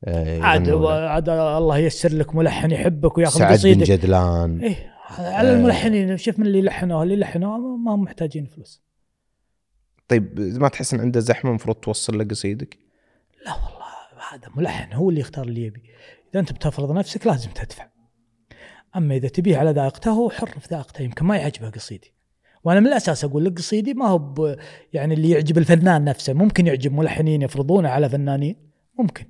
آه، 0.05 0.41
عاد 0.41 0.67
يغنوا. 0.67 0.93
عاد 0.93 1.29
الله 1.29 1.79
ييسر 1.79 2.13
لك 2.13 2.35
ملحن 2.35 2.71
يحبك 2.71 3.19
وياخذ 3.19 3.39
سعد 3.39 3.49
بن 3.49 3.55
قصيدك. 3.57 3.87
جدلان. 3.91 4.61
إيه 4.61 4.93
على 5.09 5.49
آه. 5.49 5.53
الملحنين. 5.53 6.17
شوف 6.17 6.39
من 6.39 6.47
اللي 6.47 6.63
لحنوها 6.63 7.03
اللي 7.03 7.17
لحنوها 7.17 7.59
ما 7.59 7.95
هم 7.95 8.03
محتاجين 8.03 8.47
فلوس. 8.47 8.83
طيب 10.09 10.41
ما 10.41 10.69
تحس 10.69 10.95
إن 10.95 11.01
عنده 11.01 11.21
زحمة 11.21 11.51
المفروض 11.51 11.77
توصل 11.77 12.19
له 12.19 12.25
قصيدك؟ 12.25 12.79
لا 13.47 13.53
والله 13.53 13.87
هذا 14.33 14.49
ملحن 14.57 14.93
هو 14.93 15.11
اللي 15.11 15.21
يختار 15.21 15.45
اللي 15.45 15.63
يبي. 15.67 15.83
إذا 16.33 16.41
أنت 16.41 16.53
بتفرض 16.53 16.93
نفسك 16.93 17.27
لازم 17.27 17.51
تدفع. 17.51 17.89
أما 18.97 19.15
إذا 19.17 19.29
تبيه 19.29 19.57
على 19.57 19.71
ذائقته 19.71 20.11
هو 20.11 20.31
حر 20.31 20.47
في 20.47 20.69
ذائقته 20.71 21.03
يمكن 21.03 21.27
ما 21.27 21.37
يعجبه 21.37 21.71
قصيدي. 21.71 22.13
وأنا 22.65 22.81
من 22.81 22.87
الأساس 22.87 23.25
أقول 23.25 23.45
لك 23.45 23.59
قصيدي 23.59 23.95
ما 23.95 24.07
هو 24.09 24.57
يعني 24.93 25.15
اللي 25.15 25.31
يعجب 25.31 25.59
الفنان 25.59 26.05
نفسه. 26.05 26.33
ممكن 26.33 26.67
يعجب 26.67 26.93
ملحنين 26.93 27.43
يفرضونه 27.43 27.89
على 27.89 28.09
فنانين؟ 28.09 28.57
ممكن. 28.99 29.25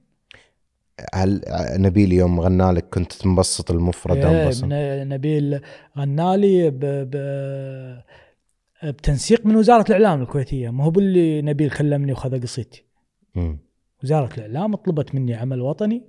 هل 1.14 1.42
نبيل 1.76 2.12
يوم 2.12 2.40
غنى 2.40 2.72
لك 2.72 2.88
كنت 2.94 3.26
مبسط 3.26 3.70
المفردة 3.70 4.30
إيه، 4.30 4.44
ومبسط 4.44 4.64
ن- 4.64 5.08
نبيل 5.08 5.60
غنالي 5.98 6.70
ب... 6.70 6.80
ب... 6.84 7.16
بتنسيق 8.84 9.46
من 9.46 9.56
وزارة 9.56 9.84
الإعلام 9.88 10.22
الكويتية. 10.22 10.70
ما 10.70 10.84
هو 10.84 10.90
باللي 10.90 11.42
نبيل 11.42 11.70
كلمني 11.70 12.12
وخذ 12.12 12.42
قصيدتي. 12.42 12.84
وزارة 14.04 14.30
الإعلام 14.38 14.76
طلبت 14.76 15.14
مني 15.14 15.34
عمل 15.34 15.60
وطني. 15.60 16.02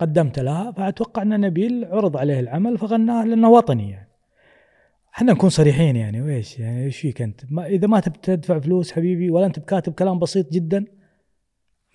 فقدمت 0.00 0.38
لها 0.38 0.72
فأتوقع 0.72 1.22
أن 1.22 1.40
نبيل 1.40 1.84
عرض 1.84 2.16
عليه 2.16 2.40
العمل 2.40 2.78
فغناه 2.78 3.24
لأنه 3.24 3.50
وطني 3.50 3.90
يعني. 3.90 4.08
إحنا 5.14 5.32
نكون 5.32 5.50
صريحين 5.50 5.96
يعني 5.96 6.22
ويش 6.22 6.58
يعني 6.58 6.84
إيش 6.84 6.98
فيك 7.00 7.22
أنت؟ 7.22 7.40
ما 7.50 7.66
إذا 7.66 7.86
ما 7.86 8.00
تبي 8.00 8.18
تدفع 8.22 8.58
فلوس 8.58 8.92
حبيبي 8.92 9.30
ولا 9.30 9.46
أنت 9.46 9.58
بكاتب 9.58 9.92
كلام 9.92 10.18
بسيط 10.18 10.52
جدا 10.52 10.84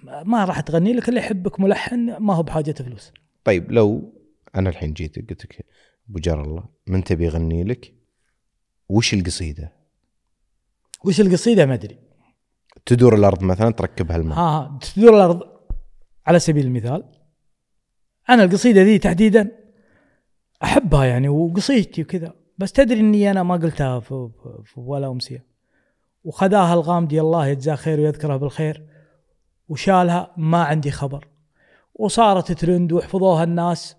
ما- 0.04 0.46
راح 0.46 0.60
تغني 0.60 0.94
لك 0.94 1.10
اللي 1.10 1.20
يحبك 1.20 1.60
ملحن 1.60 2.18
ما 2.18 2.34
هو 2.36 2.44
بحاجة 2.44 2.72
فلوس. 2.72 3.12
طيب 3.44 3.72
لو 3.72 4.14
أنا 4.56 4.70
الحين 4.70 4.94
جيت 4.94 5.30
قلت 5.30 5.46
لك 5.46 5.66
أبو 6.10 6.20
جار 6.20 6.42
الله 6.44 6.64
من 6.88 7.04
تبي 7.04 7.26
يغني 7.26 7.64
لك؟ 7.64 7.94
وش 8.90 9.14
القصيدة؟ 9.14 9.72
وش 11.06 11.22
القصيدة؟ 11.22 11.66
ما 11.66 11.74
أدري. 11.74 11.98
تدور 12.86 13.16
الأرض 13.16 13.44
مثلا 13.44 13.72
تركبها 13.72 14.18
الماء. 14.18 14.38
ها 14.38 14.42
ها 14.42 14.80
تدور 14.96 15.16
الأرض 15.16 15.42
على 16.28 16.40
سبيل 16.40 16.66
المثال. 16.66 17.04
أنا 18.30 18.44
القصيدة 18.44 18.82
ذي 18.82 18.98
تحديدا 18.98 19.52
أحبها 20.64 21.06
يعني 21.06 21.30
وقصيدتي 21.30 22.02
وكذا 22.02 22.34
بس 22.58 22.72
تدري 22.72 23.00
إني 23.00 23.32
أنا 23.32 23.44
ما 23.44 23.56
قلتها 23.56 24.00
في, 24.00 24.30
ولا 24.78 25.08
أمسية. 25.08 25.46
وخذاها 26.24 26.74
الغامدي 26.74 27.22
الله 27.22 27.48
يجزاه 27.48 27.76
خير 27.76 28.00
ويذكره 28.00 28.38
بالخير 28.38 28.84
وشالها 29.70 30.34
ما 30.38 30.64
عندي 30.64 30.92
خبر. 30.92 31.28
وصارت 31.96 32.52
ترند 32.52 32.92
وحفظوها 32.92 33.44
الناس 33.44 33.98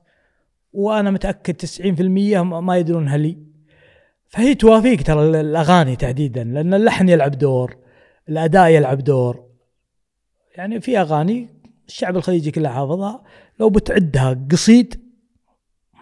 وأنا 0.72 1.10
متأكد 1.10 1.56
90% 1.56 2.42
ما 2.42 2.78
يدرونها 2.78 3.16
لي. 3.16 3.38
فهي 4.28 4.54
توافيك 4.54 5.06
ترى 5.06 5.40
الأغاني 5.40 5.96
تحديدا 5.96 6.44
لأن 6.44 6.74
اللحن 6.74 7.08
يلعب 7.08 7.38
دور 7.38 7.76
الأداء 8.28 8.68
يلعب 8.68 8.98
دور. 8.98 9.46
يعني 10.56 10.80
في 10.80 11.00
أغاني 11.00 11.48
الشعب 11.88 12.16
الخليجي 12.16 12.50
كله 12.50 12.68
حافظها. 12.68 13.24
لو 13.60 13.70
بتعدها 13.70 14.46
قصيد 14.50 15.00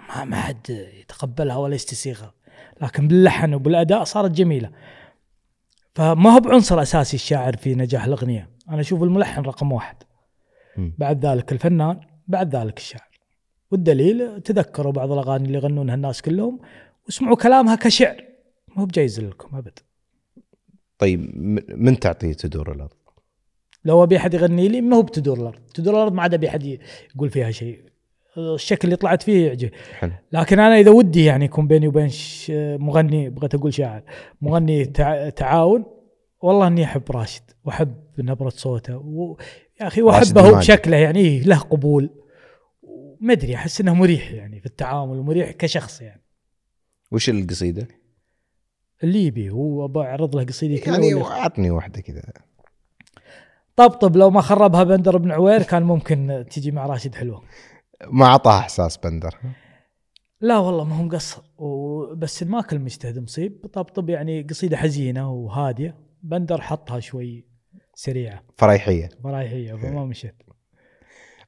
ما 0.09 0.25
ما 0.25 0.37
حد 0.37 0.71
يتقبلها 0.71 1.57
ولا 1.57 1.75
يستسيغها. 1.75 2.35
لكن 2.83 3.09
باللحن 3.09 3.55
وبالأداء 3.55 4.05
صارت 4.05 4.31
جميلة. 4.31 4.71
فما 5.95 6.31
هو 6.31 6.41
بعنصر 6.41 6.83
أساسي 6.83 7.17
الشاعر 7.17 7.57
في 7.57 7.75
نجاح 7.75 8.05
الأغنية. 8.05 8.51
أنا 8.69 8.81
أشوف 8.81 9.03
الملحن 9.03 9.43
رقم 9.43 9.73
واحد. 9.73 9.97
بعد 10.77 11.27
ذلك 11.27 11.53
الفنان 11.53 12.01
بعد 12.29 12.57
ذلك 12.57 12.79
الشاعر. 12.79 13.21
والدليل 13.71 14.41
تذكروا 14.41 14.93
بعض 14.93 15.13
الأغاني 15.13 15.47
اللي 15.47 15.59
يغنونها 15.59 15.95
الناس 15.95 16.23
كلهم 16.23 16.61
واسمعوا 17.07 17.37
كلامها 17.37 17.75
كشعر. 17.75 18.17
ما 18.69 18.83
هو 18.83 18.87
بجايز 18.87 19.21
لكم 19.21 19.57
أبد. 19.57 19.79
طيب 20.99 21.37
من 21.77 21.99
تعطيه 21.99 22.33
تدور 22.33 22.73
الأرض؟ 22.73 22.97
لو 23.85 24.03
ابي 24.05 24.17
أحد 24.17 24.35
يغني 24.35 24.69
لي 24.69 24.81
ما 24.81 24.97
هو 24.97 25.03
بتدور 25.03 25.39
الأرض. 25.41 25.61
تدور 25.75 25.95
الأرض 25.95 26.13
ما 26.13 26.23
عاد 26.23 26.35
ابي 26.35 26.49
أحد 26.49 26.79
يقول 27.15 27.31
فيها 27.31 27.51
شيء. 27.51 27.81
الشكل 28.39 28.89
اللي 28.89 28.97
طلعت 28.97 29.23
فيه 29.23 29.47
يعجب. 29.47 29.71
حلو. 29.99 30.13
لكن 30.33 30.61
أنا 30.61 30.81
إذا 30.81 30.91
ودي 30.91 31.25
يعني 31.25 31.45
يكون 31.45 31.67
بيني 31.67 31.89
وبين 31.89 32.11
مغني 32.81 33.31
بغيت 33.31 33.55
أقول 33.55 33.75
شاعر 33.75 34.03
مغني 34.41 34.85
تع- 34.85 35.29
تعاون 35.29 35.85
والله 36.43 36.67
إني 36.67 36.85
أحب 36.85 37.03
راشد 37.11 37.43
وأحب 37.65 37.95
نبرة 38.19 38.49
صوته 38.49 38.97
و... 38.97 39.37
يا 39.81 39.87
أخي 39.87 40.03
وأحبه 40.03 40.41
هو. 40.49 40.59
بشكله 40.59 40.97
يعني 40.97 41.19
إيه، 41.21 41.43
له 41.43 41.59
قبول. 41.59 42.11
ما 43.21 43.33
أدري 43.33 43.55
أحس 43.55 43.81
إنه 43.81 43.95
مريح 43.95 44.33
يعني 44.33 44.61
في 44.61 44.67
التعامل 44.67 45.19
ومريح 45.19 45.51
كشخص 45.51 46.01
يعني. 46.03 46.23
وش 47.13 47.31
القصيدة؟ 47.31 47.89
اللي 49.05 49.25
يبي 49.27 49.51
هو 49.51 49.89
بعرض 49.89 50.37
له 50.37 50.45
قصيدي 50.45 50.79
كلها 50.79 50.99
يعني 51.01 51.23
اعطني 51.23 51.71
واحدة 51.71 52.01
كذا. 52.01 52.23
طبطب 53.77 54.17
لو 54.17 54.31
ما 54.31 54.41
خربها 54.41 54.85
بندر 54.85 55.17
بن 55.19 55.31
عوير 55.33 55.63
كان 55.63 55.83
ممكن 55.83 56.45
تجي 56.51 56.71
مع 56.71 56.87
راشد 56.87 57.15
حلوة. 57.15 57.43
ما 58.07 58.27
أعطاه 58.27 58.59
إحساس 58.59 58.97
بندر. 58.97 59.39
لا 60.41 60.59
والله 60.59 60.85
ما 60.85 60.97
هو 60.99 61.03
مقصر 61.03 61.43
و- 61.59 62.15
بس 62.15 62.43
ما 62.43 62.63
كل 62.63 62.79
مجتهد 62.79 63.19
مصيب 63.19 63.67
طبطب 63.73 64.11
يعني 64.11 64.43
قصيدة 64.43 64.77
حزينة 64.77 65.31
وهادية. 65.33 65.97
بندر 66.23 66.61
حطها 66.61 67.01
شوي 67.01 67.45
سريعة. 67.95 68.43
فريحية. 68.57 69.09
فرايحيه 69.25 69.75
فما 69.75 70.05
مشت 70.11 70.35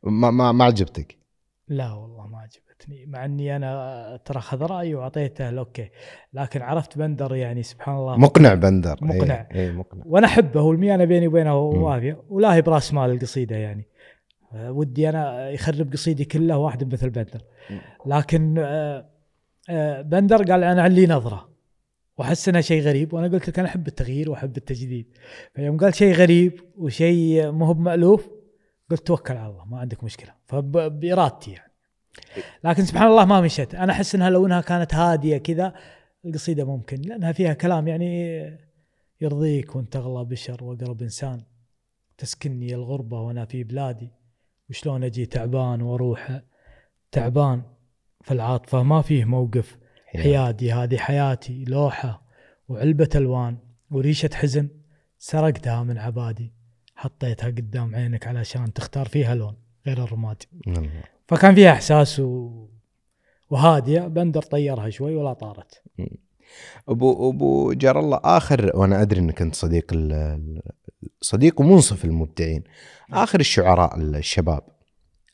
ما 0.03 0.31
ما 0.31 0.53
ما 0.53 0.65
عجبتك؟ 0.65 1.19
لا 1.69 1.93
والله 1.93 2.27
ما 2.27 2.39
عجبتني 2.39 2.66
عجبتني 2.87 3.07
مع 3.07 3.25
إني 3.25 3.57
أنا 3.57 4.21
ترى 4.25 4.41
خضرائي 4.41 4.95
وأعطيته 4.95 5.49
ال 5.49 5.57
okay 5.57 5.91
لكن 6.33 6.63
عرفت 6.63 6.99
بندر 6.99 7.35
يعني 7.35 7.63
سبحان 7.63 7.97
الله. 7.97 8.17
مقنع 8.17 8.55
بندر. 8.55 8.97
مقنع. 9.03 9.49
اي 9.55 9.73
مقنع. 9.73 10.03
وأنا 10.07 10.27
أحبه 10.27 10.63
والميانه 10.63 11.05
بيني 11.05 11.27
وبينه. 11.27 11.59
وافيه 11.59 12.23
ولا 12.29 12.55
هي 12.55 12.63
براس 12.63 12.95
مال 12.95 13.11
القصيدة 13.11 13.57
يعني. 13.57 13.87
ودي 14.55 15.09
أنا 15.09 15.51
يخرب 15.51 15.93
قصيدي 15.93 16.25
كلها 16.25 16.57
واحد 16.57 16.93
مثل 16.93 17.11
بندر. 17.11 17.41
لكن 18.07 18.59
آه، 18.59 19.07
آه، 19.71 20.03
بندر 20.03 20.37
قال 20.37 20.65
أنا 20.65 20.83
علي 20.83 21.07
نظرة 21.07 21.49
وأحس 22.19 22.49
انها 22.49 22.61
شيء 22.61 22.83
غريب 22.83 23.15
وأنا 23.15 23.29
قلت 23.29 23.49
لك 23.49 23.59
أنا 23.59 23.69
أحب 23.69 23.87
التغيير 23.87 24.31
وأحب 24.31 24.57
التجديد. 24.57 25.07
فيوم 25.55 25.77
قال 25.77 25.95
شيء 25.95 26.15
غريب 26.15 26.61
وشيء 26.79 27.51
مو 27.51 27.65
هو 27.65 27.75
مألوف 27.75 28.31
قلت 28.91 29.07
توكل 29.07 29.37
على 29.37 29.51
الله 29.51 29.65
ما 29.65 29.79
عندك 29.79 30.05
مشكلة. 30.05 30.31
فبارادتي 30.47 31.51
يعني. 31.51 31.66
لكن 32.65 32.85
سبحان 32.85 33.07
الله 33.09 33.25
ما 33.25 33.41
مشت. 33.41 33.75
أنا 33.75 33.93
أحس 33.93 34.15
إنها 34.15 34.31
لو 34.31 34.47
إنها 34.47 34.61
كانت 34.61 34.95
هادية 34.95 35.39
كذا 35.39 35.75
القصيدة 36.25 36.65
ممكن 36.65 37.01
لأنها 37.01 37.33
فيها 37.33 37.53
كلام 37.53 37.89
يعني 37.89 38.41
يرضيك 39.21 39.77
وأنت 39.77 39.97
اغلى 39.97 40.25
بشر 40.25 40.65
وأقرب 40.65 41.03
إنسان. 41.03 41.43
تسكنني 42.19 42.75
الغربة 42.75 43.21
وأنا 43.21 43.45
في 43.45 43.65
بلادي. 43.65 44.11
وشلون 44.71 45.05
أجي 45.05 45.27
تعبان 45.27 45.83
وأروح 45.83 46.41
تعبان 47.13 47.63
فالعاطفه 48.25 48.83
ما 48.83 49.03
فيه 49.03 49.25
موقف 49.25 49.79
حيادي. 50.07 50.73
هذه 50.73 50.97
حياتي. 50.97 51.65
لوحة 51.65 52.23
وعلبة 52.69 53.09
ألوان 53.15 53.59
وريشة 53.91 54.31
حزن 54.35 54.69
سرقتها 55.19 55.83
من 55.83 55.99
عبادي. 55.99 56.53
حطيتها 56.97 57.47
قدام 57.47 57.95
عينك 57.95 58.27
علشان 58.27 58.73
تختار 58.73 59.09
فيها 59.09 59.35
لون 59.35 59.57
غير 59.87 60.05
الرماد 60.05 60.43
الله. 60.67 60.91
فكان 61.29 61.55
فيها 61.55 61.73
إحساس 61.73 62.21
و... 62.21 62.51
وهادية 63.51 64.01
بندر 64.01 64.43
طيرها 64.43 64.91
شوي 64.91 65.17
ولا 65.17 65.33
طارت. 65.33 65.83
ابو 66.89 67.31
أبو 67.31 67.73
جار 67.73 68.01
الله 68.01 68.21
آخر 68.25 68.71
وأنا 68.75 69.03
أدري 69.03 69.21
إنك 69.21 69.43
أنت 69.43 69.55
صديق 69.55 69.87
ال- 69.93 70.63
صديق 71.21 71.61
ومنصف 71.61 72.05
المبدعين. 72.05 72.65
آخر 73.13 73.41
الشعراء 73.41 73.97
الشباب. 74.01 74.63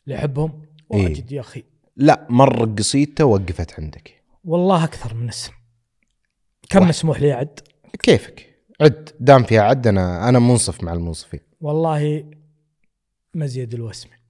اللي 0.05 0.14
يحبهم 0.19 0.62
إيه. 0.94 1.05
واجد 1.05 1.32
يا 1.32 1.40
أخي. 1.40 1.64
لا 1.97 2.27
مر 2.31 2.64
قصيدته 2.64 3.24
وقفت 3.24 3.81
عندك. 3.81 4.23
والله 4.44 4.85
أكثر 4.85 5.14
من 5.14 5.28
اسم. 5.28 5.52
كم 6.70 6.78
واحد. 6.78 6.89
مسموح 6.89 7.20
لي 7.20 7.32
عد 7.32 7.60
كيفك؟ 8.02 8.48
عد 8.81 9.10
دام 9.20 9.43
فيها 9.43 9.62
عد 9.62 9.86
أنا 9.86 10.28
أنا 10.28 10.39
منصف 10.39 10.85
مع 10.85 10.93
المنصفين. 10.93 11.40
والله 11.60 12.24
مزيد 13.35 13.74
الوسمي 13.74 14.22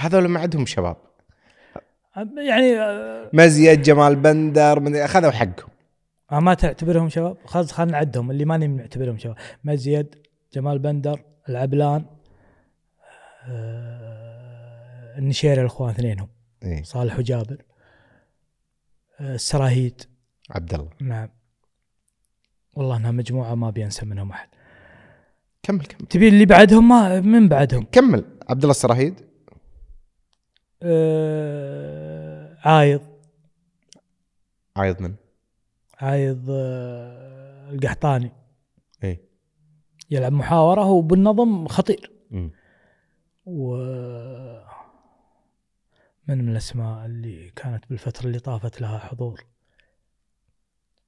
هذول 0.00 0.28
ما 0.28 0.40
عندهم 0.40 0.66
شباب. 0.66 0.96
يعني 2.16 2.76
مزيد 3.32 3.82
جمال 3.82 4.16
بندر 4.16 4.80
من 4.80 4.96
أخذوا 4.96 5.30
حقهم. 5.30 5.70
آه، 6.32 6.40
ما 6.40 6.54
تعتبرهم 6.54 7.08
شباب؟ 7.08 7.36
خلاص 7.44 7.72
خلينا 7.72 7.92
نعدهم 7.92 8.30
اللي 8.30 8.44
ماني 8.44 8.66
نعتبرهم 8.66 9.18
شباب. 9.18 9.36
مزيد 9.64 10.14
جمال 10.54 10.78
بندر 10.78 11.20
العبلان 11.48 12.04
آه، 13.48 15.18
النشيري 15.18 15.60
الإخوان 15.60 15.90
اثنينهم. 15.90 16.28
إيه. 16.62 16.82
صالح 16.82 17.18
وجابر 17.18 17.62
آه، 19.20 19.34
السراهيد. 19.34 20.02
عبد 20.50 20.74
الله 20.74 20.90
نعم. 21.00 21.28
والله 22.74 22.96
إنها 22.96 23.10
مجموعة 23.10 23.54
ما 23.54 23.70
بينسى 23.70 24.06
منهم 24.06 24.30
أحد. 24.30 24.48
كمل 25.62 25.84
كمل. 25.84 26.08
تبي 26.08 26.28
اللي 26.28 26.44
بعدهم؟ 26.46 26.88
ما 26.88 27.20
من 27.20 27.48
بعدهم. 27.48 27.86
كمل. 27.92 28.24
عبد 28.48 28.62
الله 28.62 28.70
السراهيد. 28.70 29.29
آه، 30.82 32.56
عايض. 32.68 33.00
عايض 34.76 35.02
من؟ 35.02 35.14
عايض 35.98 36.46
آه، 36.50 37.70
القحطاني. 37.70 38.32
إيه. 39.04 39.20
يلعب 40.10 40.32
محاورة 40.32 40.82
هو 40.82 41.00
بالنظم 41.00 41.68
خطير. 41.68 42.12
مم. 42.30 42.50
و 43.46 43.76
من 46.28 46.38
من 46.44 46.48
الأسماء 46.48 47.06
اللي 47.06 47.50
كانت 47.50 47.84
بالفترة 47.90 48.26
اللي 48.26 48.38
طافت 48.38 48.80
لها 48.80 48.98
حضور؟ 48.98 49.44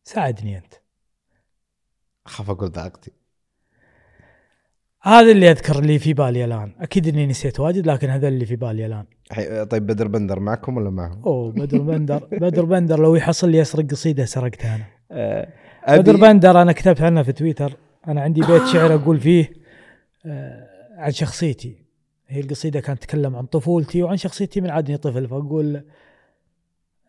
ساعدني 0.04 0.58
أنت. 0.58 0.74
اخاف 2.26 2.50
أقول 2.50 2.70
ذاقتي 2.70 3.12
هذا 5.04 5.30
اللي 5.30 5.50
أذكر 5.50 5.78
اللي 5.78 5.98
في 5.98 6.12
بالي 6.14 6.44
الآن. 6.44 6.72
أكيد 6.80 7.06
أني 7.08 7.26
نسيت 7.26 7.60
واجد 7.60 7.86
لكن 7.86 8.10
هذا 8.10 8.28
اللي 8.28 8.46
في 8.46 8.56
بالي 8.56 8.86
الآن. 8.86 9.04
حي- 9.32 9.64
طيب 9.64 9.86
بدر 9.86 10.08
بندر 10.08 10.40
معكم 10.40 10.76
ولا 10.76 10.90
معهم؟ 10.90 11.22
أوه 11.26 11.52
بدر 11.52 11.78
بندر. 11.78 12.28
بدر 12.42 12.64
بندر 12.64 13.00
لو 13.00 13.14
يحصل 13.14 13.48
لي 13.50 13.58
يسرق 13.58 13.84
قصيدة 13.90 14.24
سرقتها 14.24 14.74
أنا. 15.10 15.46
أبي- 15.86 15.98
بدر 16.00 16.16
بندر 16.16 16.62
أنا 16.62 16.72
كتبت 16.72 17.00
عنه 17.00 17.22
في 17.22 17.32
تويتر. 17.32 17.76
أنا 18.08 18.20
عندي 18.20 18.40
بيت 18.40 18.66
شعر 18.66 18.94
أقول 18.94 19.20
فيه 19.20 19.52
آه، 20.26 20.68
عن 20.96 21.10
شخصيتي. 21.12 21.82
هي 22.28 22.40
القصيدة 22.40 22.80
كانت 22.80 23.02
تتكلم 23.02 23.36
عن 23.36 23.46
طفولتي 23.46 24.02
وعن 24.02 24.16
شخصيتي 24.16 24.60
من 24.60 24.70
عادني 24.70 24.96
طفل 24.96 25.28
فأقول 25.28 25.82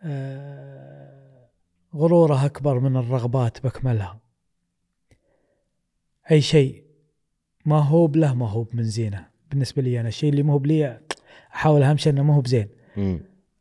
آه، 0.04 1.48
غرورة 1.96 2.46
أكبر 2.46 2.80
من 2.80 2.98
الرغبات 2.98 3.64
بكملها. 3.64 4.20
أي 6.32 6.42
شيء. 6.42 6.83
ما 7.66 7.80
هو 7.80 8.12
له 8.16 8.34
ما 8.34 8.50
هو 8.50 8.66
من 8.74 8.84
زينه. 8.84 9.26
بالنسبة 9.50 9.82
لي 9.82 10.00
أنا 10.00 10.08
الشيء 10.08 10.30
اللي 10.30 10.44
ما 10.44 10.54
هو 10.54 10.60
بلي 10.60 11.00
أحاول 11.54 11.84
أهم 11.84 11.98
شيء 11.98 12.14
أنه 12.14 12.24
ما 12.24 12.36
هو 12.36 12.42
بزين. 12.42 12.70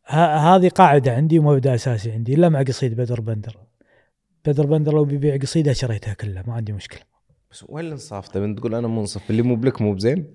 هذه 0.06 0.68
قاعدة 0.68 1.14
عندي 1.14 1.38
ومبدا 1.38 1.74
أساسي 1.74 2.12
عندي 2.12 2.34
إلا 2.34 2.48
مع 2.48 2.62
قصيد 2.62 2.96
بدر 2.96 3.20
بندر. 3.20 3.56
بدر 4.46 4.66
بندر 4.66 4.94
لو 4.94 5.04
بيبيع 5.04 5.36
قصيدة 5.36 5.72
شريتها 5.72 6.14
كلها 6.14 6.44
ما 6.46 6.54
عندي 6.54 6.72
مشكلة. 6.72 7.00
بس 7.50 7.64
وين 7.68 7.86
الانصاف؟ 7.86 8.36
أنت 8.36 8.58
تقول 8.58 8.74
أنا 8.74 8.88
منصف 8.88 9.30
اللي 9.30 9.42
مو 9.42 9.56
بلك 9.56 9.82
مو 9.82 9.94
بزين؟ 9.94 10.26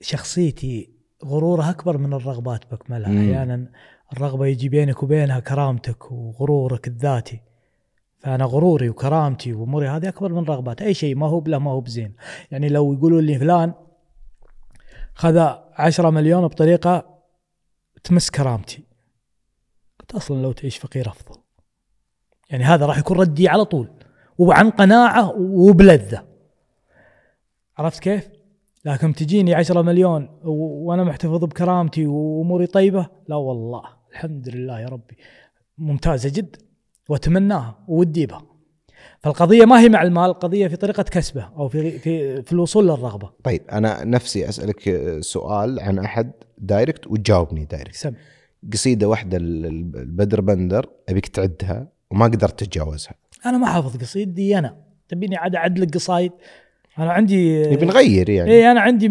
شخصيتي 0.00 0.90
غرورها 1.24 1.70
أكبر 1.70 1.98
من 1.98 2.12
الرغبات 2.12 2.72
بكملها. 2.72 3.08
أحيانا 3.08 3.70
الرغبة 4.12 4.46
يجي 4.46 4.68
بينك 4.68 5.02
وبينها 5.02 5.40
كرامتك 5.40 6.12
وغرورك 6.12 6.88
الذاتي. 6.88 7.40
فأنا 8.22 8.44
غروري 8.44 8.88
وكرامتي 8.88 9.52
وأموري 9.52 9.88
هذه 9.88 10.08
أكبر 10.08 10.32
من 10.32 10.44
رغبات. 10.44 10.82
أي 10.82 10.94
شيء 10.94 11.16
ما 11.16 11.26
هو 11.26 11.40
بله 11.40 11.58
ما 11.58 11.70
هو 11.70 11.80
بزين. 11.80 12.14
يعني 12.50 12.68
لو 12.68 12.92
يقولوا 12.92 13.20
لي 13.20 13.38
فلان 13.38 13.72
خذ 15.14 15.38
10 15.74 16.10
مليون 16.10 16.46
بطريقة 16.46 17.18
تمس 18.04 18.30
كرامتي. 18.30 18.84
قلت 20.00 20.14
أصلا 20.14 20.42
لو 20.42 20.52
تعيش 20.52 20.78
فقير 20.78 21.08
أفضل. 21.08 21.40
يعني 22.50 22.64
هذا 22.64 22.86
راح 22.86 22.98
يكون 22.98 23.20
ردي 23.20 23.48
على 23.48 23.64
طول. 23.64 23.90
وعن 24.38 24.70
قناعة 24.70 25.32
وبلذة. 25.38 26.24
عرفت 27.78 28.00
كيف؟ 28.00 28.28
لكن 28.84 29.14
تجيني 29.14 29.54
10 29.54 29.82
مليون 29.82 30.40
وأنا 30.44 31.04
محتفظ 31.04 31.44
بكرامتي 31.44 32.06
وأموري 32.06 32.66
طيبة 32.66 33.06
لا 33.28 33.36
والله. 33.36 33.82
الحمد 34.10 34.48
لله 34.48 34.80
يا 34.80 34.86
ربي. 34.86 35.16
ممتازة 35.78 36.30
جدا. 36.34 36.58
واتمناها 37.12 37.78
وودي 37.88 38.26
بها. 38.26 38.46
فالقضية 39.20 39.64
ما 39.64 39.80
هي 39.80 39.88
مع 39.88 40.02
المال 40.02 40.30
القضية 40.30 40.68
في 40.68 40.76
طريقة 40.76 41.02
كسبه 41.02 41.48
أو 41.56 41.68
في 41.68 41.98
في 41.98 42.42
في 42.42 42.52
الوصول 42.52 42.84
للرغبة. 42.84 43.30
طيب 43.44 43.62
أنا 43.72 44.04
نفسي 44.04 44.48
أسألك 44.48 45.00
سؤال 45.20 45.80
عن 45.80 45.98
أحد 45.98 46.32
direct 46.58 47.06
وتجاوبني 47.06 47.64
direct. 47.64 47.94
سم. 47.94 48.12
قصيدة 48.72 49.08
واحدة 49.08 49.36
ال- 49.36 49.66
ال- 49.66 49.96
البدر 49.96 50.40
بندر 50.40 50.86
أبيك 51.08 51.26
تعدها 51.26 51.88
وما 52.10 52.24
قدرت 52.24 52.60
تتجاوزها. 52.60 53.14
أنا 53.46 53.58
ما 53.58 53.66
حافظ 53.66 53.96
قصيدي 53.96 54.58
أنا. 54.58 54.76
تبيني 55.08 55.36
عاد 55.36 55.56
أعدلك 55.56 55.94
قصايد؟ 55.94 56.32
أنا 56.98 57.12
عندي 57.12 57.70
نبي 57.72 57.86
نغير 57.86 58.30
يعني. 58.30 58.50
اي 58.50 58.70
أنا 58.70 58.80
عندي 58.80 59.08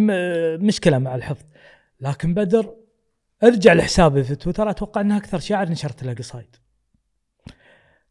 مشكلة 0.57 0.97
مع 0.97 1.15
الحفظ. 1.15 1.45
لكن 2.01 2.33
بدر 2.33 2.73
ارجع 3.43 3.73
لحسابي 3.73 4.23
في 4.23 4.35
تويتر 4.35 4.69
أتوقع 4.69 5.01
إنها 5.01 5.17
أكثر 5.17 5.39
شاعر 5.39 5.69
نشرت 5.69 6.03
له 6.03 6.13
قصايد. 6.13 6.55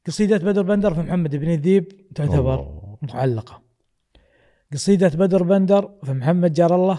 قصيدة 0.07 0.39
بدر 0.39 0.63
بندر 0.63 0.95
في 0.95 1.01
محمد 1.01 1.37
بن 1.37 1.49
الذيب 1.51 2.13
تعتبر 2.15 2.55
الله. 2.55 2.97
معلقة 3.03 3.63
قصيدة 4.73 5.09
بدر 5.09 5.43
بندر 5.43 5.91
في 6.05 6.13
محمد 6.13 6.53
جار 6.53 6.75
الله 6.75 6.99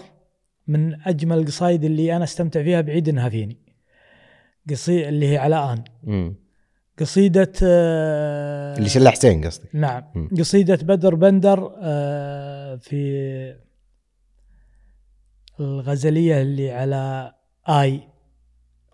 من 0.68 1.02
أجمل 1.02 1.38
القصايد 1.38 1.84
اللي 1.84 2.16
أنا 2.16 2.24
استمتع 2.24 2.64
فيها 2.64 2.82
بعيد 2.82 3.10
إنها 3.10 3.30
فيني 3.30 3.58
قصي 4.70 5.10
اللي 5.10 5.28
هي 5.28 5.38
على 5.38 5.56
آن 5.74 5.84
مم. 6.04 6.36
قصيدة 7.00 7.52
آه، 7.64 8.78
اللي 8.78 8.90
شله 8.90 9.10
حسين 9.12 9.46
قصدك 9.46 9.76
نعم 9.76 10.04
مم. 10.16 10.30
قصيدة 10.40 10.76
بدر 10.76 11.16
بندر 11.16 11.76
آه، 11.82 12.76
في 12.76 13.56
الغزلية 15.60 16.42
اللي 16.42 16.72
على 16.72 17.34
آي 17.70 18.02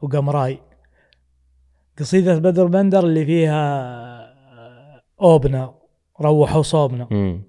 وقمراي 0.02 0.60
قصيدة 2.00 2.38
بدر 2.40 2.66
بندر 2.66 3.00
اللي 3.06 3.26
فيها 3.26 3.54
آه، 3.54 5.02
أوبنا 5.22 5.74
روحوا 6.22 6.62
صوبنا. 6.62 7.08
مم. 7.12 7.42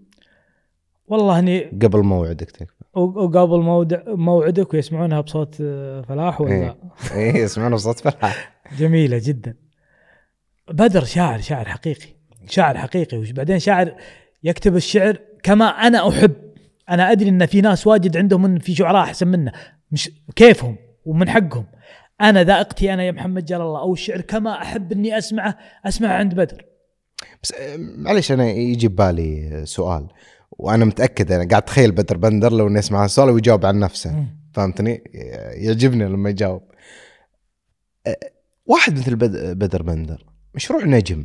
والله 1.06 1.38
إني 1.38 1.60
قبل 1.64 2.02
موعدك 2.02 2.50
تكفى 2.50 2.72
وقابل 2.94 3.60
موعد 3.60 4.02
موعدك 4.08 4.74
ويسمعونها 4.74 5.20
بصوت 5.20 5.56
آه، 5.60 6.00
فلاح 6.00 6.40
ولا 6.40 6.52
إيه. 6.52 6.76
إيه 7.14 7.34
يسمعون 7.42 7.74
بصوت 7.74 8.00
فرحه 8.00 8.34
جميلة 8.78 9.20
جدا. 9.24 9.54
بدر 10.70 11.04
شاعر 11.04 11.40
شاعر 11.40 11.64
حقيقي 11.68 12.06
شاعر 12.48 12.78
حقيقي. 12.78 13.18
وبعدين 13.18 13.58
شاعر 13.58 13.94
يكتب 14.44 14.76
الشعر 14.76 15.18
كما 15.42 15.64
أنا 15.64 16.08
أحب. 16.08 16.32
أنا 16.90 17.12
أدري 17.12 17.28
إن 17.28 17.46
في 17.46 17.60
ناس 17.60 17.86
واجد 17.86 18.16
عندهم 18.16 18.44
إن 18.44 18.58
في 18.58 18.74
شعراء 18.74 19.02
أحسن 19.02 19.28
منه. 19.28 19.52
مش 19.92 20.10
كيفهم 20.36 20.76
ومن 21.04 21.28
حقهم. 21.28 21.64
أنا 22.20 22.44
ذائقتي 22.44 22.94
أنا 22.94 23.02
يا 23.04 23.12
محمد 23.12 23.44
جلال 23.44 23.60
الله 23.60 23.80
أو 23.80 23.92
الشعر 23.92 24.20
كما 24.20 24.62
أحب 24.62 24.92
أني 24.92 25.18
أسمعه 25.18 25.58
أسمعه 25.86 26.12
عند 26.12 26.34
بدر 26.34 26.64
بس 27.42 27.52
آه، 27.52 27.76
معلش 27.76 28.32
أنا 28.32 28.50
يجي 28.50 28.88
ببالي 28.88 29.62
سؤال 29.66 30.08
وأنا 30.50 30.84
متأكد 30.84 31.32
أنا 31.32 31.48
قاعد 31.48 31.62
أتخيل 31.62 31.92
بدر 31.92 32.16
بندر 32.16 32.52
لو 32.52 32.68
اني 32.68 32.78
اسمع 32.78 33.04
السؤال 33.04 33.30
ويجاوب 33.30 33.66
عن 33.66 33.78
نفسه 33.78 34.12
مم. 34.12 34.38
فهمتني؟ 34.54 35.02
يعجبني 35.54 36.04
لما 36.04 36.30
يجاوب. 36.30 36.62
أه، 38.06 38.16
واحد 38.66 38.98
مثل 38.98 39.16
بد- 39.16 39.58
بدر 39.58 39.82
بندر 39.82 40.26
مشروع 40.54 40.84
نجم 40.84 41.24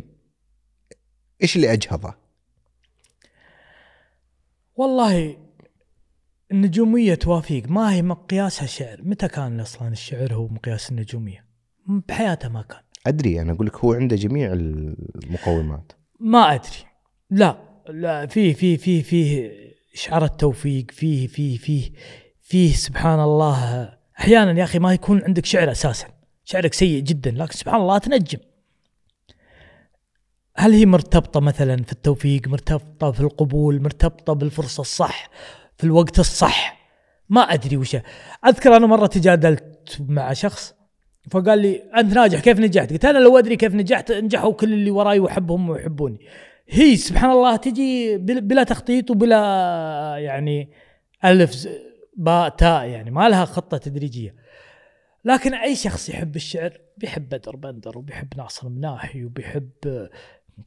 إيش 1.44 1.56
اللي 1.56 1.74
أجهضه؟ 1.74 2.14
والله 4.76 5.38
النجومية 6.54 7.16
توافيق. 7.16 7.70
ما 7.70 7.94
هي 7.94 8.02
مقياسها 8.02 8.66
شعر 8.66 9.02
متى 9.04 9.28
كان 9.28 9.60
أصلا 9.60 9.88
الشعر 9.88 10.34
هو 10.34 10.48
مقياس 10.48 10.92
النجومية؟ 10.92 11.46
بحياته 11.88 12.50
ما 12.50 12.62
كان. 12.62 12.80
أدري 13.08 13.42
أنا 13.42 13.52
أقول 13.52 13.68
لك 13.68 13.76
هو 13.78 13.94
عنده 13.94 14.16
جميع 14.16 14.54
المقومات. 14.54 15.92
ما 16.20 16.54
أدري. 16.54 16.86
لا 17.30 17.58
لا 17.90 18.26
فيه 18.26 18.54
فيه 18.54 18.78
فيه 18.78 19.04
فيه 19.04 19.52
شعر 19.94 20.26
التوفيق 20.26 20.92
فيه 20.92 21.28
فيه 21.28 21.58
فيه 21.58 21.92
فيه 22.42 22.74
سبحان 22.74 23.20
الله. 23.20 23.90
أحيانا 24.20 24.60
يا 24.60 24.64
أخي 24.64 24.80
ما 24.80 24.94
يكون 24.94 25.24
عندك 25.24 25.46
شعر 25.46 25.72
أساسا. 25.72 26.08
شعرك 26.44 26.74
سيء 26.74 27.04
جدا 27.04 27.32
لكن 27.32 27.54
سبحان 27.54 27.82
الله 27.82 27.98
تنجم. 27.98 28.40
هل 30.56 30.74
هي 30.74 30.86
مرتبطة 30.86 31.40
مثلا 31.40 31.84
في 31.84 31.92
التوفيق 31.92 32.48
مرتبطة 32.48 33.12
في 33.12 33.20
القبول 33.20 33.82
مرتبطة 33.82 34.34
بالفرصة 34.34 34.82
الصح؟ 34.82 35.30
في 35.84 35.88
الوقت 35.90 36.20
الصح. 36.20 36.78
ما 37.30 37.42
أدري 37.42 37.78
وش. 37.78 37.98
أذكر 38.46 38.76
أنا 38.76 38.88
مرة 38.88 39.08
تجادلت 39.08 39.98
مع 40.08 40.34
شخص 40.34 40.74
فقال 41.32 41.60
لي 41.60 41.76
أنت 41.98 42.14
ناجح 42.14 42.40
كيف 42.40 42.60
نجحت؟ 42.60 42.92
قلت 42.94 43.06
أنا 43.06 43.18
لو 43.18 43.38
أدري 43.38 43.56
كيف 43.56 43.76
نجحت 43.76 44.12
نجحوا 44.12 44.54
كل 44.54 44.74
اللي 44.74 44.92
وراي 44.92 45.20
وأحبهم 45.20 45.70
ويحبوني. 45.70 46.20
هي 46.70 46.96
سبحان 46.96 47.30
الله 47.32 47.56
تجي 47.56 48.18
بل- 48.18 48.42
بلا 48.42 48.64
تخطيط 48.64 49.12
وبلا 49.12 49.36
يعني 50.18 50.70
ألف 51.26 51.52
ز- 51.52 51.70
باء 52.18 52.50
تاء 52.50 52.84
يعني 52.86 53.12
ما 53.12 53.30
لها 53.30 53.46
خطة 53.46 53.78
تدريجية. 53.78 54.36
لكن 55.26 55.54
أي 55.54 55.76
شخص 55.76 56.10
يحب 56.10 56.36
الشعر 56.36 56.78
بيحب 56.98 57.30
بدر 57.30 57.56
بندر 57.56 57.98
وبيحب 57.98 58.28
ناصر 58.38 58.70
مناحي 58.70 59.26
وبيحب 59.26 59.70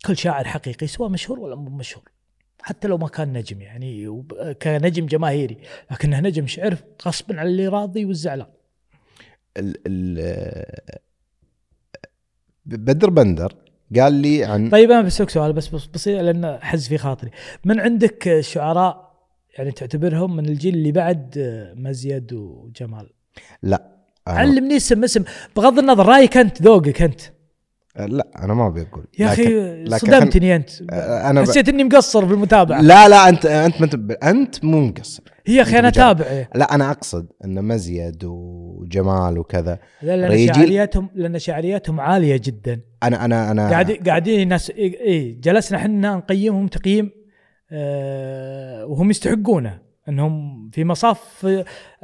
كل 0.06 0.16
شاعر 0.16 0.44
حقيقي 0.44 0.86
سواء 0.86 1.08
مشهور 1.10 1.38
ولا 1.40 1.56
مو 1.56 1.70
مشهور. 1.70 2.04
حتى 2.66 2.88
لو 2.88 2.98
ما 2.98 3.08
كان 3.08 3.32
نجم 3.32 3.60
يعني 3.60 4.22
كنجم 4.62 5.06
جماهيري 5.06 5.58
لكنه 5.90 6.20
نجم 6.20 6.46
شعر 6.46 6.76
غصبا 7.06 7.40
على 7.40 7.48
اللي 7.48 7.68
راضي 7.68 8.04
والزعلان 8.04 8.46
ال 9.56 9.76
ال 9.86 10.66
بدر 12.66 13.10
بندر 13.10 13.54
قال 13.96 14.12
لي 14.12 14.44
عن 14.44 14.70
طيب 14.70 14.90
أنا 14.90 15.02
بسألك 15.02 15.30
سؤال 15.30 15.52
بس 15.52 15.68
بس 15.68 15.86
بسيط 15.86 16.20
لأن 16.20 16.58
حز 16.62 16.88
في 16.88 16.98
خاطري. 16.98 17.30
من 17.64 17.80
عندك 17.80 18.40
شعراء 18.40 19.14
يعني 19.58 19.72
تعتبرهم 19.72 20.36
من 20.36 20.46
الجيل 20.46 20.74
اللي 20.74 20.92
بعد 20.92 21.34
مزيد 21.76 22.32
وجمال؟ 22.32 23.10
لا 23.62 23.96
علمني 24.26 24.76
اسم 24.76 25.04
اسم. 25.04 25.24
بغض 25.56 25.78
النظر 25.78 26.06
رأيك 26.06 26.36
أنت 26.36 26.62
ذوقك 26.62 27.02
أنت. 27.02 27.20
لا 27.98 28.26
أنا 28.42 28.54
ما 28.54 28.66
أبي 28.66 28.82
أقول. 28.82 29.04
يا 29.18 29.26
أخي 29.26 29.84
صدمتني 29.98 30.56
أنت. 30.56 30.70
أنا 30.92 31.40
ب... 31.40 31.44
حسيت 31.44 31.68
إني 31.68 31.84
مقصر 31.84 32.26
في 32.26 32.32
المتابعه 32.34 32.80
لا 32.80 33.08
لا 33.08 33.28
انت 33.28 33.46
أنت 33.46 33.82
انت, 33.82 34.12
أنت 34.22 34.64
مو 34.64 34.80
مقصر. 34.80 35.22
هي 35.46 35.54
يا 35.56 35.62
أخي 35.62 35.78
أنا 35.78 35.88
أنت 35.88 35.98
بجد. 35.98 36.04
تابع 36.06 36.46
لا 36.54 36.74
أنا 36.74 36.90
أقصد 36.90 37.26
إن 37.44 37.64
مزيد 37.64 38.24
وجمال 38.24 39.38
وكذا. 39.38 39.78
لا، 40.02 40.16
لأن 40.16 40.30
ريجي- 40.30 40.54
شعرياتهم 40.54 41.08
لأن 41.14 41.38
شعرياتهم 41.38 42.00
عالية 42.00 42.40
جدا. 42.44 42.80
أنا 43.02 43.24
أنا 43.24 43.50
أنا 43.50 43.70
قاعد 43.70 43.90
قاعدين 43.92 44.48
ناس 44.48 44.70
إي 44.70 45.38
جلسنا 45.42 45.78
إحنا 45.78 46.16
نقيمهم 46.16 46.66
تقييم 46.68 47.10
آه 47.72 48.86
وهم 48.86 49.10
يستحقونه. 49.10 49.85
إنهم 50.08 50.68
في 50.72 50.84
مصاف 50.84 51.46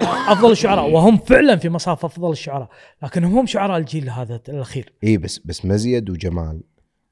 أفضل 0.00 0.52
الشعراء 0.52 0.90
وهم 0.94 1.16
فعلا 1.16 1.56
في 1.56 1.68
مصاف 1.68 2.04
أفضل 2.04 2.32
الشعراء 2.32 2.68
لكن 3.02 3.24
هم 3.24 3.46
شعراء 3.46 3.78
الجيل 3.78 4.10
هذا 4.10 4.40
الأخير. 4.48 4.92
إي 5.04 5.16
بس 5.16 5.38
بس 5.38 5.64
مزيد 5.64 6.10
وجمال. 6.10 6.62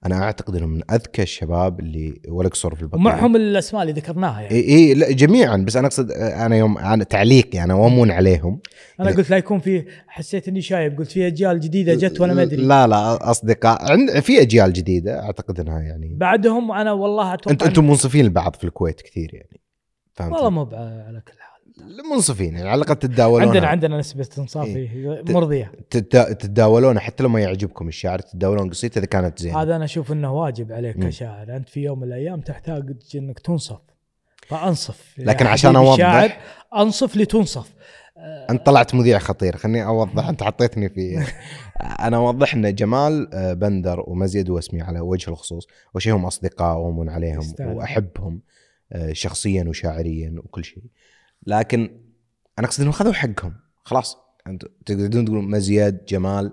أنا 0.06 0.22
أعتقد 0.22 0.56
إنهم 0.56 0.68
من 0.68 0.82
أذكى 0.90 1.22
الشباب 1.22 1.80
اللي 1.80 2.20
ولا 2.28 2.48
قصور 2.48 2.74
في 2.74 2.82
البطولة 2.82 3.02
ومعهم 3.02 3.36
الأسماء 3.36 3.82
اللي 3.82 3.92
ذكرناها 3.92 4.40
يعني. 4.40 4.54
إي 4.54 4.68
إي 4.68 4.94
لا 4.94 5.12
جميعا 5.12 5.56
بس 5.56 5.76
أنا 5.76 5.86
أقصد 5.86 6.10
أنا 6.12 6.56
يوم 6.56 6.78
أنا 6.78 7.04
تعليق 7.04 7.56
يعني 7.56 7.72
وأمون 7.72 8.10
عليهم. 8.10 8.60
أنا 9.00 9.10
قلت 9.10 9.30
لا 9.30 9.36
يكون 9.36 9.58
في 9.58 9.84
حسيت 10.08 10.48
إني 10.48 10.60
شايب 10.60 10.98
قلت 10.98 11.12
في 11.12 11.26
أجيال 11.26 11.60
جديدة 11.60 11.94
جت 11.94 12.20
وأنا 12.20 12.34
ما 12.34 12.42
أدري. 12.42 12.62
لا 12.62 12.86
لا 12.86 13.30
أصدقاء 13.30 13.92
عند 13.92 14.20
في 14.20 14.42
أجيال 14.42 14.72
جديدة 14.72 15.22
أعتقد 15.22 15.60
إنها 15.60 15.80
يعني. 15.80 16.14
بعدهم 16.14 16.72
أنا 16.72 16.92
والله 16.92 17.34
أتوقع 17.34 17.52
انت 17.52 17.62
أنتم 17.62 17.86
منصفين 17.86 18.26
لبعض 18.26 18.56
في 18.56 18.64
الكويت 18.64 19.00
كثير 19.00 19.34
يعني. 19.34 19.60
فهمت 20.12 20.32
والله 20.32 20.50
مو 20.50 20.60
على 20.72 21.22
كل 21.28 21.32
حال. 21.40 21.50
منصفين 22.14 22.54
يعني 22.56 22.68
على 22.68 22.82
الأقل 22.82 22.96
تتداولون. 22.96 23.48
عندنا 23.48 23.66
عندنا 23.66 23.98
نسبة 23.98 24.28
انصاف 24.38 24.66
إيه. 24.66 25.22
مرضية. 25.28 25.72
تتداولون 25.90 26.98
حتى 27.00 27.22
لو 27.22 27.28
ما 27.28 27.40
يعجبكم 27.40 27.88
الشعر 27.88 28.18
تتداولون 28.18 28.70
قصيته 28.70 28.98
إذا 28.98 29.06
كانت 29.06 29.38
زينة. 29.38 29.62
هذا 29.62 29.76
أنا 29.76 29.84
أشوف 29.84 30.12
إنه 30.12 30.32
واجب 30.34 30.72
عليك 30.72 30.96
مم. 30.96 31.08
كشاعر. 31.08 31.56
أنت 31.56 31.68
في 31.68 31.80
يوم 31.80 31.98
من 32.00 32.06
الأيام 32.08 32.40
تحتاج 32.40 32.96
إنك 33.14 33.38
تنصف. 33.38 33.78
فأنصف. 34.48 35.14
لكن 35.18 35.46
عشان 35.46 35.70
حبيبي 35.76 35.86
أوضح- 35.90 35.92
الشاعر 35.92 36.32
أنصف 36.76 37.16
لتنصف. 37.16 37.70
أنت 38.50 38.66
طلعت 38.66 38.94
مذيع 38.94 39.18
خطير. 39.18 39.56
خليني 39.56 39.84
أوضح. 39.86 40.28
أنت 40.28 40.42
حطيتني 40.42 40.88
في 40.88 41.26
أنا 42.06 42.16
أوضح 42.16 42.54
إن 42.54 42.74
جمال 42.74 43.34
آه، 43.34 43.52
بندر 43.52 44.04
ومزيد 44.06 44.50
واسمي 44.50 44.82
على 44.82 45.00
وجه 45.00 45.30
الخصوص 45.30 45.66
اول 45.94 46.02
شيء 46.02 46.14
هم 46.16 46.24
أصدقاء 46.26 46.76
وامون 46.78 47.08
عليهم. 47.08 47.54
وأحبهم. 47.60 48.40
شخصيا 49.12 49.64
وشاعريا 49.68 50.34
وكل 50.38 50.64
شيء. 50.64 50.82
لكن 51.46 51.80
أنا 52.58 52.66
أقصد 52.66 52.80
انهم 52.80 52.92
خذوا 52.92 53.12
حقهم. 53.12 53.54
خلاص. 53.84 54.16
تقدرون 54.86 55.24
تقولون 55.24 55.50
مزيد 55.50 56.04
جمال 56.04 56.52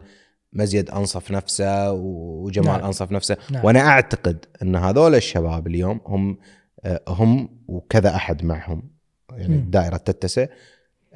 مزيد 0.53 0.89
أنصف 0.89 1.31
نفسه 1.31 1.91
وجمال 1.91 2.67
نعم. 2.67 2.85
أنصف 2.85 3.11
نفسه. 3.11 3.37
نعم. 3.51 3.65
وأنا 3.65 3.79
أعتقد 3.79 4.45
إن 4.61 4.75
هذول 4.75 5.15
الشباب 5.15 5.67
اليوم 5.67 6.01
هم 6.05 6.37
آه، 6.85 7.01
هم 7.07 7.59
وكذا 7.67 8.15
أحد 8.15 8.45
معهم. 8.45 8.89
يعني. 9.31 9.55
الدائره 9.55 9.97
تتسع. 9.97 10.45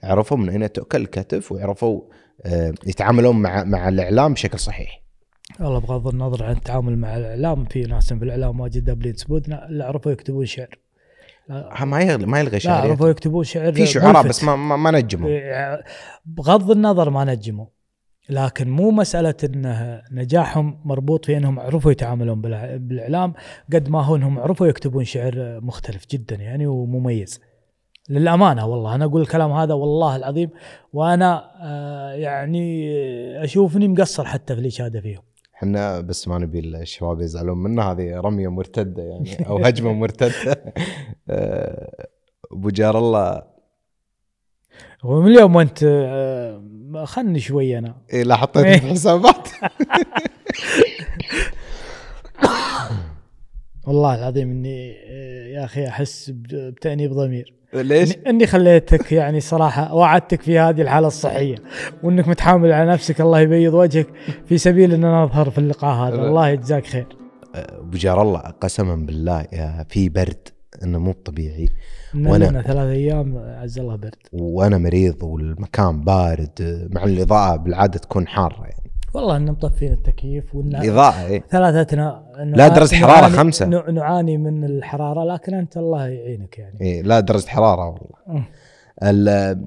عرفوا 0.03 0.38
من 0.38 0.49
أين 0.49 0.72
تؤكل 0.72 1.02
الكتف 1.02 1.52
وعرفوا 1.52 2.02
آه، 2.45 2.73
يتعاملون 2.85 3.35
مع 3.35 3.64
مع 3.64 3.89
الإعلام 3.89 4.34
بشكل 4.34 4.60
صحيح. 4.60 5.02
والله 5.60 5.80
بغض 5.80 6.07
النظر 6.07 6.43
عن 6.43 6.56
التعامل 6.56 6.98
مع 6.98 7.18
الإعلام 7.18 7.65
في 7.65 7.81
ناس 7.81 8.14
في 8.14 8.23
الإعلام 8.23 8.60
واجد 8.60 8.84
دابلين 8.84 9.14
سبودنا 9.14 9.68
لا 9.69 9.85
عرفوا 9.85 10.11
يكتبون 10.11 10.45
شعر. 10.45 10.80
ما 11.86 12.02
يلغي 12.02 12.26
ما 12.26 12.40
يلغي 12.40 12.60
لا 12.65 12.73
عرفوا 12.73 13.10
يكتبون 13.10 13.44
شعر 13.44 13.73
في 13.73 13.86
شعراء. 13.86 14.28
بس 14.28 14.44
ما 14.44 14.56
ما, 14.56 14.76
ما 14.76 14.91
نجموا 14.91 15.30
إيه، 15.30 15.84
بغض 16.26 16.72
النظر 16.72 17.10
ما 17.10 17.26
نجموا 17.26 17.65
لكن 18.30 18.69
مو 18.69 18.91
مسألة 18.91 19.36
انه 19.44 20.02
نجاحهم 20.11 20.82
مربوط 20.86 21.26
في 21.26 21.38
إنهم 21.38 21.60
عرفوا 21.60 21.91
يتعاملون 21.91 22.41
بالإعلام 22.41 23.34
قد 23.73 23.90
ما 23.90 24.02
هو 24.02 24.15
إنهم 24.15 24.40
عرفوا 24.40 24.68
يكتبون 24.68 25.03
شعر 25.03 25.60
مختلف 25.61 26.06
جدا 26.11 26.36
يعني 26.36 26.68
ومميز. 26.68 27.41
للأمانة 28.10 28.68
والله 28.68 28.95
أنا 28.95 29.06
أقول 29.06 29.22
الكلام 29.22 29.52
هذا 29.52 29.73
والله 29.73 30.15
العظيم 30.15 30.49
وأنا 30.94 31.52
آه، 31.61 32.14
يعني 32.14 32.88
أشوفني 33.44 33.88
مقصر 33.88 34.26
حتى 34.26 34.56
في 34.56 34.61
الاشاده 34.61 35.02
فيهم. 35.02 35.22
إحنا 35.62 36.00
بس 36.02 36.28
ما 36.28 36.38
نبي 36.38 36.60
الشباب 36.60 37.22
يزعلون 37.22 37.58
منا 37.58 37.92
هذه 37.92 38.20
رمية 38.20 38.48
مرتدة 38.48 39.04
يعني 39.04 39.48
أو 39.48 39.58
هجمة 39.66 39.94
مرتدة. 40.04 40.74
آه، 41.30 42.08
أبو 42.52 42.70
جار 42.70 42.98
الله. 42.98 43.44
ومن 45.04 45.32
اليوم 45.32 45.56
وانت 45.56 45.80
آه، 45.84 46.64
خلني 47.06 47.40
شوي 47.40 47.78
أنا. 47.78 47.96
إيه 48.14 48.24
لا 48.24 48.36
حطيته 48.36 48.78
في 48.78 48.86
الحسابات. 48.86 49.48
والله 53.92 54.16
العظيم 54.16 54.52
إني 54.52 54.92
آه، 55.10 55.48
يا 55.48 55.64
أخي 55.66 55.88
أحس 55.88 56.30
بت- 56.30 56.56
بتأنيب 56.56 57.14
ضمير. 57.14 57.54
ليش؟ 57.74 58.12
إني- 58.14 58.28
إني 58.28 58.48
خليتك 58.48 59.12
يعني 59.12 59.40
صراحة 59.40 59.94
وعدتك 59.94 60.42
في 60.42 60.60
هذه 60.60 60.82
الحالة 60.82 61.08
الصحية 61.08 61.56
وإنك 62.04 62.28
متحامل 62.28 62.72
على 62.72 62.92
نفسك 62.92 63.22
الله 63.22 63.40
يبيض 63.40 63.74
وجهك 63.74 64.08
في 64.46 64.58
سبيل 64.58 64.94
إن 64.94 65.24
نظهر 65.24 65.50
في 65.50 65.58
اللقاء 65.58 65.96
هذا. 66.08 66.16
الله 66.16 66.50
يجزاك 66.50 66.86
خير 66.86 67.06
أبو 67.56 67.98
جار 67.98 68.22
الله 68.22 68.40
قسما 68.40 68.96
بالله 68.96 69.46
يا 69.54 69.86
في 69.90 70.10
برد 70.10 70.48
إنه 70.84 71.00
مو 71.00 71.12
طبيعي 71.26 71.70
لنا 72.50 72.62
ثلاث 72.62 72.88
أيام 72.88 73.38
عز 73.38 73.80
الله 73.80 73.96
برد 73.96 74.16
وأنا 74.34 74.78
مريض 74.78 75.24
والمكان 75.24 76.02
بارد 76.02 76.88
مع 76.92 77.04
الإضاءة 77.04 77.56
بالعادة 77.56 78.00
تكون 78.00 78.28
حارة 78.28 78.62
يعني 78.64 78.81
والله 79.14 79.38
ان 79.38 79.52
مطفين 79.52 79.92
التكييف 79.92 80.56
وإن 80.56 80.76
الاضاءه 80.76 81.26
إيه؟ 81.28 81.42
ثلاثتنا 81.50 82.32
لا 82.56 82.68
درجة 82.68 82.96
حرارة 82.96 83.20
نعاني- 83.22 83.38
خمسة. 83.38 83.66
نع- 83.66 83.90
نعاني 83.90 84.38
من 84.38 84.64
الحرارة 84.64 85.24
لكن 85.34 85.54
أنت 85.54 85.78
الله 85.78 86.08
يعينك 86.08 86.58
يعني 86.60 86.82
إيه 86.82 87.02
لا 87.02 87.20
درجة 87.20 87.48
حرارة 87.48 88.00
والله 88.98 89.58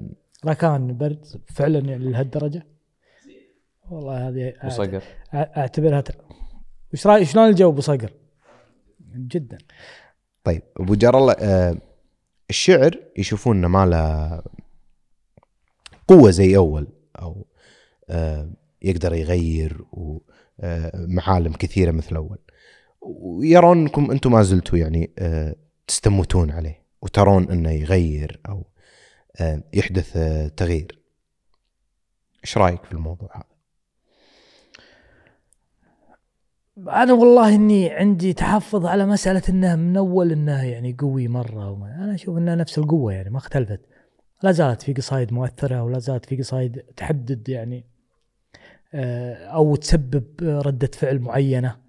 ركان 0.45 0.97
برد 0.97 1.25
فعلا 1.55 1.79
يعني 1.79 2.11
لهالدرجة 2.11 2.65
والله 3.91 4.27
هذه 4.29 4.53
وصقر 4.65 5.01
أعتبرها 5.33 6.01
ت... 6.01 6.11
وش 6.93 7.07
رايك 7.07 7.27
شلون 7.27 7.49
الجو 7.49 7.71
بصقر؟ 7.71 8.11
جدا 9.15 9.57
طيب 10.43 10.61
أبو 10.79 10.95
جار 10.95 11.17
الله 11.17 11.33
آه، 11.39 11.75
الشعر 12.49 12.95
يشوفون 13.17 13.57
إنه 13.57 13.67
ما 13.67 13.85
له 13.85 14.41
قوة 16.07 16.31
زي 16.31 16.57
أول 16.57 16.87
أو 17.21 17.45
آه، 18.09 18.49
يقدر 18.81 19.13
يغير 19.13 19.85
ومعالم 19.91 21.53
كثيرة 21.53 21.91
مثل 21.91 22.15
اول 22.15 22.37
ويرون 23.01 23.77
انكم 23.77 24.11
أنتم 24.11 24.31
ما 24.31 24.43
زلتوا 24.43 24.77
يعني 24.77 25.11
آه، 25.19 25.55
تستموتون 25.87 26.51
عليه 26.51 26.85
وترون 27.01 27.51
أنه 27.51 27.71
يغير 27.71 28.39
أو 28.49 28.65
آه، 29.39 29.63
يحدث 29.73 30.17
آه، 30.17 30.47
تغيير. 30.47 30.99
إيش 32.43 32.57
رأيك 32.57 32.83
في 32.85 32.91
الموضوع 32.91 33.29
هذا؟ 33.35 33.55
أنا 37.03 37.13
والله 37.13 37.55
إني 37.55 37.89
عندي 37.89 38.33
تحفظ 38.33 38.85
على 38.85 39.05
مسألة 39.05 39.41
انه 39.49 39.75
من 39.75 39.97
أول 39.97 40.31
انه 40.31 40.63
يعني 40.63 40.95
قوي 40.99 41.27
مرة 41.27 41.71
وما 41.71 41.95
أنا 41.95 42.15
أشوف 42.15 42.37
إنها 42.37 42.55
نفس 42.55 42.77
القوة 42.77 43.13
يعني 43.13 43.29
ما 43.29 43.37
اختلفت. 43.37 43.81
لا 44.43 44.51
زالت 44.51 44.81
في 44.81 44.93
قصايد 44.93 45.33
مؤثرة 45.33 45.83
ولا 45.83 45.99
زالت 45.99 46.25
في 46.25 46.37
قصايد 46.37 46.77
تحدد 46.97 47.49
يعني 47.49 47.77
آه، 47.77 47.94
أو 49.53 49.75
تسبب 49.75 50.23
ردة 50.41 50.89
فعل 50.93 51.19
معينة. 51.19 51.85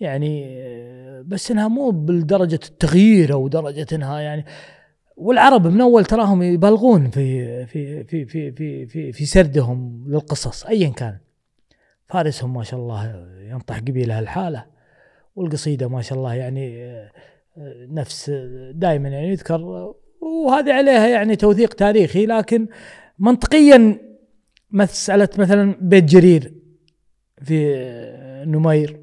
يعني 0.00 0.44
آه، 0.46 1.24
بس 1.26 1.50
إنها 1.50 1.68
مو 1.68 1.90
بالدرجة 1.90 2.54
التغيير 2.54 3.32
أو 3.32 3.48
درجة 3.48 3.86
إنها 3.92 4.20
يعني 4.20 4.44
والعرب 5.16 5.66
من 5.66 5.80
أول 5.80 6.04
تراهم 6.04 6.42
يبالغون 6.42 7.10
في 7.10 7.66
في 7.66 8.04
في 8.04 8.24
في 8.24 8.52
في 8.52 8.86
في, 8.86 9.12
في 9.12 9.26
سردهم 9.26 10.04
للقصص 10.08 10.66
ايا 10.66 10.88
كان. 10.88 11.18
فارسهم 12.06 12.54
ما 12.54 12.62
شاء 12.62 12.80
الله 12.80 13.28
ينطح 13.40 13.78
قبيلة 13.78 14.18
الحالة 14.18 14.64
والقصيدة 15.36 15.88
ما 15.88 16.02
شاء 16.02 16.18
الله 16.18 16.34
يعني 16.34 16.84
آه، 16.84 17.10
آه، 17.58 17.86
نفس 17.90 18.30
دائما 18.74 19.08
يعني 19.08 19.28
يذكر 19.28 19.60
وهذه 20.20 20.72
عليها 20.72 21.06
يعني 21.06 21.36
توثيق 21.36 21.74
تاريخي 21.74 22.26
لكن 22.26 22.68
منطقيا 23.18 24.07
مساله 24.70 25.28
مثلا 25.38 25.74
بيت 25.80 26.04
جرير 26.04 26.52
في 27.42 27.74
نمير. 28.46 29.00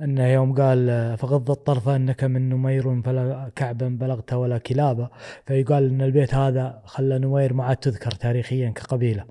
أنه 0.00 0.26
يوم 0.26 0.54
قال 0.54 1.14
فغض 1.18 1.50
الطرف 1.50 1.88
أنك 1.88 2.24
من 2.24 2.48
نمير 2.48 3.02
فلا 3.02 3.50
كعبا 3.56 3.88
بلغت 3.88 4.32
ولا 4.32 4.58
كلابا 4.58 5.10
فيقال 5.46 5.88
إن 5.88 6.02
البيت 6.02 6.34
هذا 6.34 6.82
خلى 6.84 7.18
نمير 7.18 7.52
ما 7.52 7.64
عاد 7.64 7.76
تذكر 7.76 8.10
تاريخيا 8.10 8.70
كقبيلة. 8.70 9.24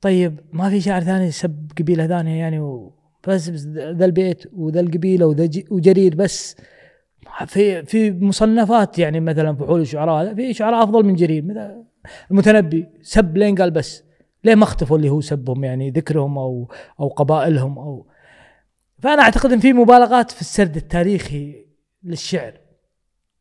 طيب 0.00 0.40
ما 0.52 0.70
في 0.70 0.80
شاعر 0.80 1.02
ثاني 1.02 1.30
سب 1.30 1.72
قبيلة 1.78 2.06
ثانية 2.06 2.38
يعني 2.38 2.90
بس 3.28 3.48
ذا 3.68 4.04
البيت 4.04 4.46
وذا 4.52 4.80
القبيلة 4.80 5.26
وذا 5.26 5.48
وجرير 5.70 6.14
بس. 6.14 6.56
في 7.46 7.84
في 7.84 8.12
مصنفات 8.12 8.98
يعني 8.98 9.20
مثلا 9.20 9.56
فحول 9.56 9.80
الشعراء 9.80 10.34
في 10.34 10.54
شعراء 10.54 10.84
أفضل 10.84 11.04
من 11.04 11.14
جرير. 11.14 11.44
مثل 11.44 11.84
المتنبي 12.30 12.88
سب 13.02 13.36
لين 13.36 13.54
قال 13.54 13.70
بس. 13.70 14.04
ليه 14.44 14.54
ما 14.54 14.64
اختفوا 14.64 14.96
اللي 14.96 15.08
هو 15.08 15.20
سبهم؟ 15.20 15.64
يعني 15.64 15.90
ذكرهم 15.90 16.38
أو 16.38 16.68
أو 17.00 17.08
قبائلهم 17.08 17.78
أو 17.78 18.06
فأنا 18.98 19.22
أعتقد 19.22 19.52
إن 19.52 19.60
في 19.60 19.72
مبالغات 19.72 20.30
في 20.30 20.40
السرد 20.40 20.76
التاريخي 20.76 21.66
للشعر 22.02 22.52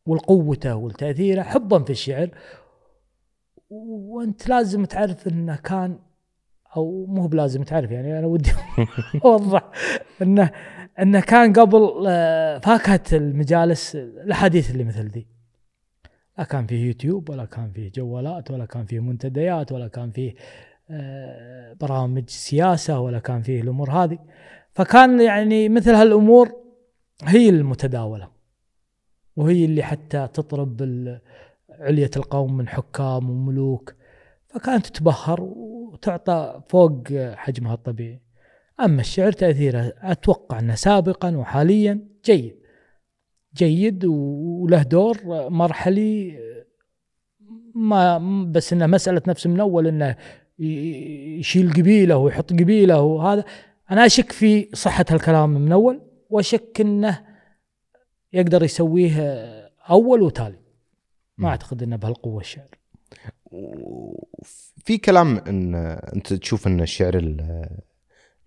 والقوته 0.06 0.76
والتاثيره 0.76 1.41
حبا 1.41 1.84
في 1.84 1.90
الشعر. 1.90 2.30
وأنت 3.69 4.49
لازم 4.49 4.85
تعرف 4.85 5.27
إنه 5.27 5.56
كان 5.56 5.99
أو 6.77 7.06
مو 7.06 7.27
بلازم 7.27 7.64
تعرف 7.64 7.91
يعني 7.91 8.19
أنا 8.19 8.27
ودي 8.27 8.52
أوضح. 9.26 9.72
انه 10.22 10.52
إنه 10.99 11.19
كان 11.19 11.53
قبل 11.53 12.06
آه، 12.07 12.60
فاكهة 12.60 13.03
المجالس 13.14 13.95
الأحاديث 13.95 14.72
اللي 14.72 14.84
مثل 14.84 15.07
ذي. 15.07 15.33
لا 16.38 16.44
كان 16.44 16.68
فيه 16.68 16.86
يوتيوب 16.86 17.30
ولا 17.30 17.46
كان 17.46 17.72
فيه 17.72 17.92
جوالات 17.92 18.52
ولا 18.52 18.66
كان 18.66 18.86
فيه 18.86 19.00
منتديات 19.00 19.72
ولا 19.72 19.88
كان 19.88 20.12
فيه 20.12 20.36
آه، 20.90 21.74
برامج 21.74 22.30
سياسة 22.30 23.00
ولا 23.00 23.20
كان 23.20 23.42
فيه 23.42 23.62
الأمور 23.62 23.92
هذه. 23.92 24.20
فكان 24.74 25.22
يعني 25.22 25.70
مثل 25.70 25.96
هالأمور 25.96 26.52
هي 27.24 27.50
المتداولة 27.50 28.30
وهي 29.36 29.66
اللي 29.66 29.84
حتى 29.84 30.28
تطرب 30.34 30.82
علية 31.70 32.12
القوم 32.18 32.58
من 32.58 32.68
حكام 32.68 33.30
وملوك. 33.30 33.96
فكانت 34.48 34.88
تتبهر 34.88 35.42
وتعطى 35.42 36.62
فوق 36.70 37.04
حجمها 37.34 37.74
الطبيعي. 37.74 38.22
أما 38.80 39.02
الشعر 39.02 39.32
تأثيره 39.32 39.94
أتوقع 39.98 40.60
أنه 40.60 40.76
سابقا 40.76 41.38
وحاليا 41.38 42.00
جيد. 42.26 42.62
جيد 43.56 44.06
وله 44.06 44.84
دور 44.84 45.18
مرحلي 45.50 46.40
ما 47.76 48.18
بس 48.52 48.74
إنه 48.74 48.88
مسألة 48.88 49.22
نفس 49.28 49.48
من 49.48 49.60
أول 49.60 49.88
إنه 49.88 50.16
يشيل 51.40 51.74
قبيلة 51.74 52.18
ويحط 52.18 52.52
قبيلة 52.54 53.02
وهذا. 53.02 53.44
أنا 53.92 54.06
أشك 54.06 54.32
في 54.32 54.70
صحة 54.74 55.06
الكلام 55.12 55.50
من 55.50 55.72
أول 55.72 56.02
وأشك 56.30 56.82
إنه 56.82 57.20
يقدر 58.34 58.64
يسويه 58.64 59.22
أول 59.90 60.22
وتالي. 60.22 60.60
ما. 61.38 61.50
أعتقد 61.50 61.84
إنه 61.84 61.96
بهالقوة 61.96 62.42
الشعر. 62.42 62.68
في 64.86 64.98
كلام 64.98 65.38
إن 65.38 65.76
أنت 66.16 66.34
تشوف 66.34 66.68
إن 66.68 66.82
الشعر 66.82 67.18
ال- 67.18 67.70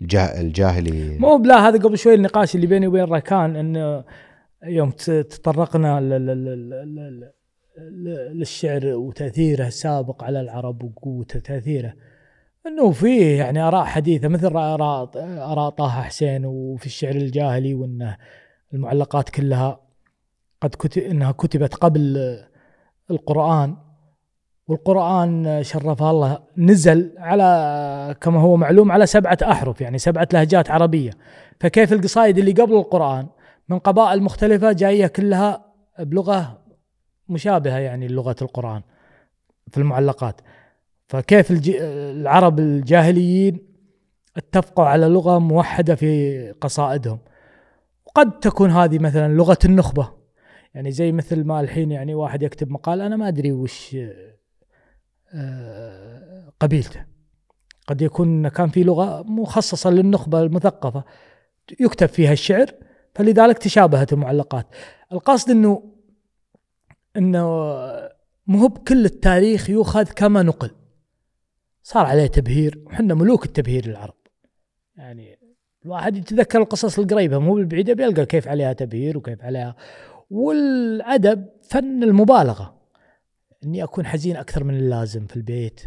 الجا- 0.03 0.41
الجاهلي 0.41 1.19
مو 1.19 1.37
بلا 1.39 1.69
هذا 1.69 1.79
قبل 1.79 1.99
شوي 1.99 2.15
النقاش 2.15 2.55
اللي 2.55 2.67
بيني 2.67 2.87
وبين 2.87 3.05
راكان 3.05 3.57
انه 3.57 4.05
يوم 4.67 4.91
تطرقنا 4.91 6.01
للشعر 8.33 8.87
وتأثيره 8.87 9.67
السابق 9.67 10.25
على 10.25 10.41
العرب 10.41 10.85
وقوته 10.85 11.39
تأثيره. 11.39 11.93
إنه 12.67 12.91
فيه 12.91 13.39
يعني 13.39 13.61
آراء 13.63 13.85
حديثة 13.85 14.29
مثل 14.29 14.57
اراء 14.57 15.11
آراء 15.53 15.71
طه 15.71 15.89
حسين 15.89 16.47
وفي 16.47 16.87
الشعر 16.87 17.15
الجاهلي 17.15 17.75
وانه 17.75 18.17
المعلقات 18.75 19.31
كلها 19.31 19.81
قد 20.61 20.71
كتب 20.71 21.03
إنها 21.03 21.33
كتبت 21.33 21.75
قبل 21.75 22.37
القرآن. 23.11 23.77
والقرآن 24.69 25.59
شرفه 25.63 26.11
الله 26.11 26.39
نزل 26.57 27.15
على 27.19 28.17
كما 28.21 28.41
هو 28.41 28.57
معلوم 28.57 28.93
على 28.93 29.07
سبعة 29.07 29.39
أحرف 29.43 29.81
يعني 29.81 29.99
سبعة 29.99 30.29
لهجات 30.33 30.71
عربية. 30.71 31.11
فكيف 31.61 31.93
القصائد 31.93 32.39
اللي 32.39 32.53
قبل 32.53 32.75
القرآن؟ 32.75 33.27
من 33.69 33.79
قبائل 33.79 34.23
مختلفة 34.23 34.73
جاية 34.73 35.07
كلها 35.07 35.75
بلغة 35.99 36.63
مشابهة 37.29 37.79
يعني 37.79 38.09
لغة 38.09 38.37
القرآن 38.43 38.83
في 39.71 39.79
المعلقات. 39.79 40.41
فكيف. 41.09 41.53
العرب 41.81 42.59
الجاهليين 42.59 43.59
اتفقوا 44.37 44.85
على 44.85 45.07
لغة 45.07 45.39
موحدة 45.39 45.95
في 45.95 46.51
قصائدهم؟ 46.61 47.19
وقد 48.07 48.41
تكون 48.41 48.71
هذه 48.71 48.99
مثلا 48.99 49.35
لغة 49.35 49.59
النخبة. 49.65 50.13
يعني 50.75 50.93
زي 50.93 51.13
مثل 51.13 51.45
ما 51.45 51.61
الحين 51.61 51.93
يعني 51.93 52.15
واحد 52.15 52.43
يكتب 52.43 52.71
مقال 52.71 53.01
أنا 53.01 53.17
ما 53.17 53.29
أدري 53.29 53.53
وش 53.53 53.97
آه، 55.35 56.53
قبيلته. 56.61 57.05
قد 57.87 58.03
يكون 58.03 58.49
كان 58.49 58.69
في 58.69 58.83
لغة 58.83 59.23
مخصصة 59.23 59.91
للنخبة 59.91 60.41
المثقفة. 60.43 61.05
يكتب 61.81 62.07
فيها 62.07 62.33
الشعر 62.33 62.71
فلذلك 63.17 63.59
تشابهت 63.59 64.13
المعلقات. 64.13 64.67
القصد 65.13 65.51
إنه 65.51 65.93
إنه 67.17 67.47
مو 68.47 68.67
بكل 68.67 69.05
التاريخ 69.05 69.71
يؤخذ 69.71 70.05
كما 70.05 70.43
نقل. 70.43 70.71
صار 71.83 72.07
عليه 72.07 72.27
تبهير 72.27 72.83
وحنا 72.87 73.15
ملوك 73.15 73.45
التبهير 73.45 73.85
العرب. 73.85 74.15
يعني 74.97 75.39
الواحد 75.85 76.17
يتذكر 76.17 76.59
القصص 76.59 76.99
القريبة 76.99 77.39
مو 77.39 77.55
بالبعيدة 77.55 77.93
بيلقى 77.93 78.27
كيف 78.27 78.49
عليها 78.49 78.73
تبهير 78.73 79.19
وكيف 79.19 79.43
عليها. 79.43 79.77
والأدب 80.31 81.49
فن 81.63 82.03
المبالغة. 82.03 82.77
إني 83.65 83.85
أكون 83.85 84.07
حزين 84.07 84.37
أكثر 84.37 84.65
من 84.65 84.75
اللازم 84.75 85.27
في 85.27 85.37
البيت 85.37 85.81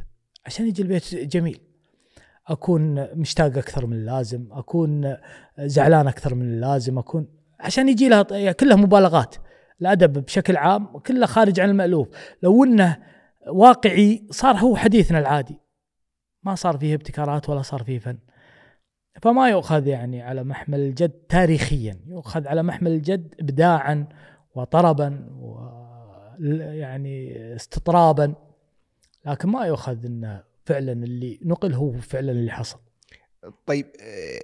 عشان 0.46 0.68
يجي 0.68 0.82
البيت 0.82 1.16
جميل. 1.16 1.60
أكون 2.50 3.16
مشتاق 3.16 3.58
أكثر 3.58 3.86
من 3.86 3.94
اللازم 3.94 4.48
أكون 4.52 5.18
زعلان 5.60 6.08
أكثر 6.08 6.36
من 6.36 6.42
اللازم 6.42 6.98
أكون 6.98 7.28
عشان 7.60 7.90
يجي 7.90 8.10
لها 8.10 8.26
يعني 8.32 8.54
كلها 8.54 8.76
مبالغات 8.76 9.36
الأدب 9.82 10.26
بشكل 10.26 10.58
عام 10.58 10.98
كله 10.98 11.26
خارج 11.26 11.60
عن 11.60 11.70
المألوف. 11.70 12.08
لو 12.44 12.64
إنه 12.64 12.98
واقعي 13.48 14.28
صار 14.32 14.56
هو 14.56 14.76
حديثنا 14.76 15.20
العادي 15.20 15.60
ما 16.44 16.56
صار 16.56 16.78
فيه 16.78 16.96
ابتكارات 16.96 17.50
ولا 17.50 17.62
صار 17.62 17.84
فيه 17.84 18.00
فن. 18.00 18.18
فما 19.22 19.50
يؤخذ 19.50 19.88
يعني 19.88 20.22
على 20.22 20.44
محمل 20.44 20.80
الجد 20.80 21.10
تاريخيا 21.10 22.00
يؤخذ 22.08 22.48
على 22.48 22.64
محمل 22.64 22.92
الجد 22.92 23.36
ابداعا 23.40 24.08
وطربا 24.56 25.30
و 25.32 25.80
يعني 26.60 27.36
استطرابا 27.56 28.36
لكن 29.26 29.50
ما 29.50 29.66
يؤخذ 29.66 30.06
إنه 30.06 30.44
فعلا 30.70 30.92
اللي 30.92 31.40
نقل 31.42 31.74
هو 31.74 31.92
فعلا 31.92 32.32
اللي 32.32 32.52
حصل. 32.52 32.80
طيب 33.66 33.86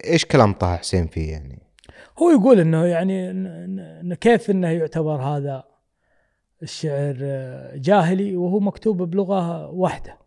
إيش 0.05 0.25
كلام 0.25 0.53
طه 0.53 0.77
حسين 0.77 1.07
فيه 1.07 1.31
يعني؟ 1.31 1.59
هو 2.19 2.29
يقول 2.29 2.59
إنه 2.59 2.85
يعني 2.85 3.29
إن 3.29 4.13
كيف 4.13 4.49
إنه 4.49 4.67
يعتبر 4.67 5.21
هذا 5.21 5.63
الشعر 6.63 7.15
جاهلي 7.75 8.35
وهو 8.35 8.59
مكتوب 8.59 9.01
بلغة 9.01 9.69
واحدة. 9.69 10.17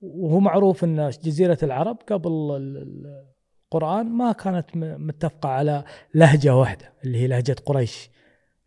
وهو 0.00 0.40
معروف 0.40 0.84
إن 0.84 1.10
جزيرة 1.10 1.58
العرب 1.62 1.98
قبل 2.10 2.30
القرآن 3.70 4.06
ما 4.06 4.32
كانت 4.32 4.76
متفقة 4.76 5.48
على 5.48 5.84
لهجة 6.14 6.56
واحدة 6.56 6.92
اللي 7.04 7.18
هي 7.18 7.26
لهجة 7.26 7.56
قريش 7.66 8.10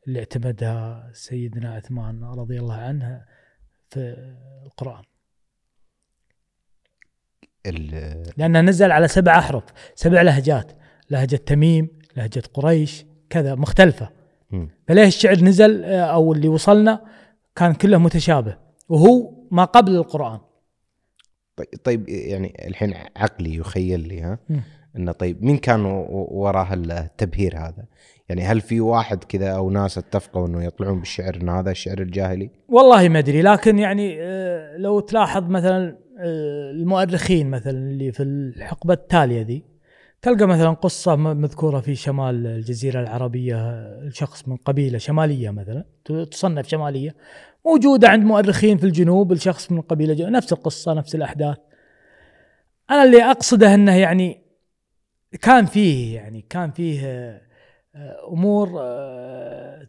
اللي 0.07 0.19
اعتمدها 0.19 1.09
سيدنا 1.13 1.73
عثمان 1.73 2.23
رضي 2.23 2.59
الله 2.59 2.75
عنه 2.75 3.25
في 3.89 4.15
القرآن. 4.65 5.03
لأنه 8.37 8.61
نزل 8.61 8.91
على 8.91 9.07
سبع 9.07 9.39
أحرف 9.39 9.63
سبع 9.95 10.21
لهجات 10.21 10.71
لهجة 11.09 11.35
تميم 11.35 11.87
لهجة 12.17 12.43
قريش 12.53 13.05
كذا 13.29 13.55
مختلفة. 13.55 14.09
فليه 14.87 15.07
الشعر 15.07 15.43
نزل 15.43 15.83
آه، 15.83 16.01
أو 16.01 16.33
اللي 16.33 16.47
وصلنا 16.47 17.01
كان 17.55 17.73
كله 17.73 17.97
متشابه 17.97 18.57
وهو 18.89 19.33
ما 19.51 19.65
قبل 19.65 19.95
القرآن. 19.95 20.39
طيب, 21.55 21.67
طيب 21.83 22.09
يعني 22.09 22.67
الحين 22.67 22.93
عقلي 23.15 23.55
يخيل 23.55 23.99
لي 23.99 24.21
ها؟ 24.21 24.39
إنه 24.95 25.11
طيب 25.11 25.43
مين 25.43 25.57
كان 25.57 25.85
وراء 26.31 26.73
التبهير 26.73 27.57
هذا؟ 27.57 27.85
يعني 28.29 28.41
هل 28.41 28.61
في 28.61 28.81
واحد 28.81 29.23
كذا 29.23 29.49
أو 29.49 29.69
ناس 29.69 29.97
اتفقوا 29.97 30.47
إنه 30.47 30.63
يطلعون 30.63 30.99
بالشعر 30.99 31.35
إن 31.35 31.49
هذا 31.49 31.71
الشعر 31.71 31.99
الجاهلي؟ 31.99 32.49
والله 32.67 33.09
ما 33.09 33.19
أدري 33.19 33.41
لكن 33.41 33.79
يعني 33.79 34.17
آه، 34.21 34.77
لو 34.77 34.99
تلاحظ 34.99 35.43
مثلا 35.43 35.97
المؤرخين 36.19 37.49
مثلا 37.49 37.71
اللي 37.71 38.11
في 38.11 38.23
الحقبة 38.23 38.93
التالية 38.93 39.41
ذي. 39.41 39.63
تلقى 40.21 40.47
مثلا 40.47 40.69
قصة 40.69 41.15
مذكورة 41.15 41.79
في 41.79 41.95
شمال 41.95 42.47
الجزيرة 42.47 43.01
العربية 43.01 43.87
لشخص 44.01 44.47
من 44.47 44.55
قبيلة 44.55 44.97
شمالية 44.97 45.49
مثلا 45.49 45.85
تصنف 46.05 46.67
شمالية 46.67 47.15
موجودة 47.65 48.09
عند 48.09 48.23
مؤرخين 48.23 48.77
في 48.77 48.83
الجنوب 48.83 49.33
لشخص 49.33 49.71
من 49.71 49.81
قبيلة 49.81 50.13
جنوب 50.13 50.29
نفس 50.31 50.53
القصة 50.53 50.93
نفس 50.93 51.15
الأحداث. 51.15 51.57
أنا 52.91 53.03
اللي 53.03 53.23
أقصده 53.23 53.73
إنه 53.73 53.95
يعني 53.95 54.41
كان 55.41 55.65
فيه 55.65 56.15
يعني 56.15 56.45
كان 56.49 56.71
فيه 56.71 57.01
آه، 57.05 58.27
أمور 58.31 58.69
آه، 58.79 59.87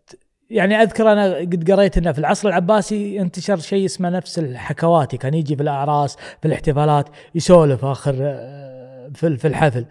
يعني 0.50 0.82
أذكر 0.82 1.12
أنا 1.12 1.34
قد 1.34 1.70
قريت 1.70 1.98
إنه 1.98 2.12
في 2.12 2.18
العصر 2.18 2.48
العباسي 2.48 3.20
انتشر 3.20 3.56
شيء 3.58 3.84
اسمه 3.84 4.08
نفس 4.08 4.38
الحكواتي. 4.38 5.16
كان 5.16 5.34
يجي 5.34 5.56
في 5.56 5.62
الأعراس 5.62 6.16
في 6.16 6.48
الاحتفالات 6.48 7.08
يسولف 7.34 7.84
آخر 7.84 8.16
آه، 8.20 9.10
في 9.14 9.44
الحفل. 9.44 9.84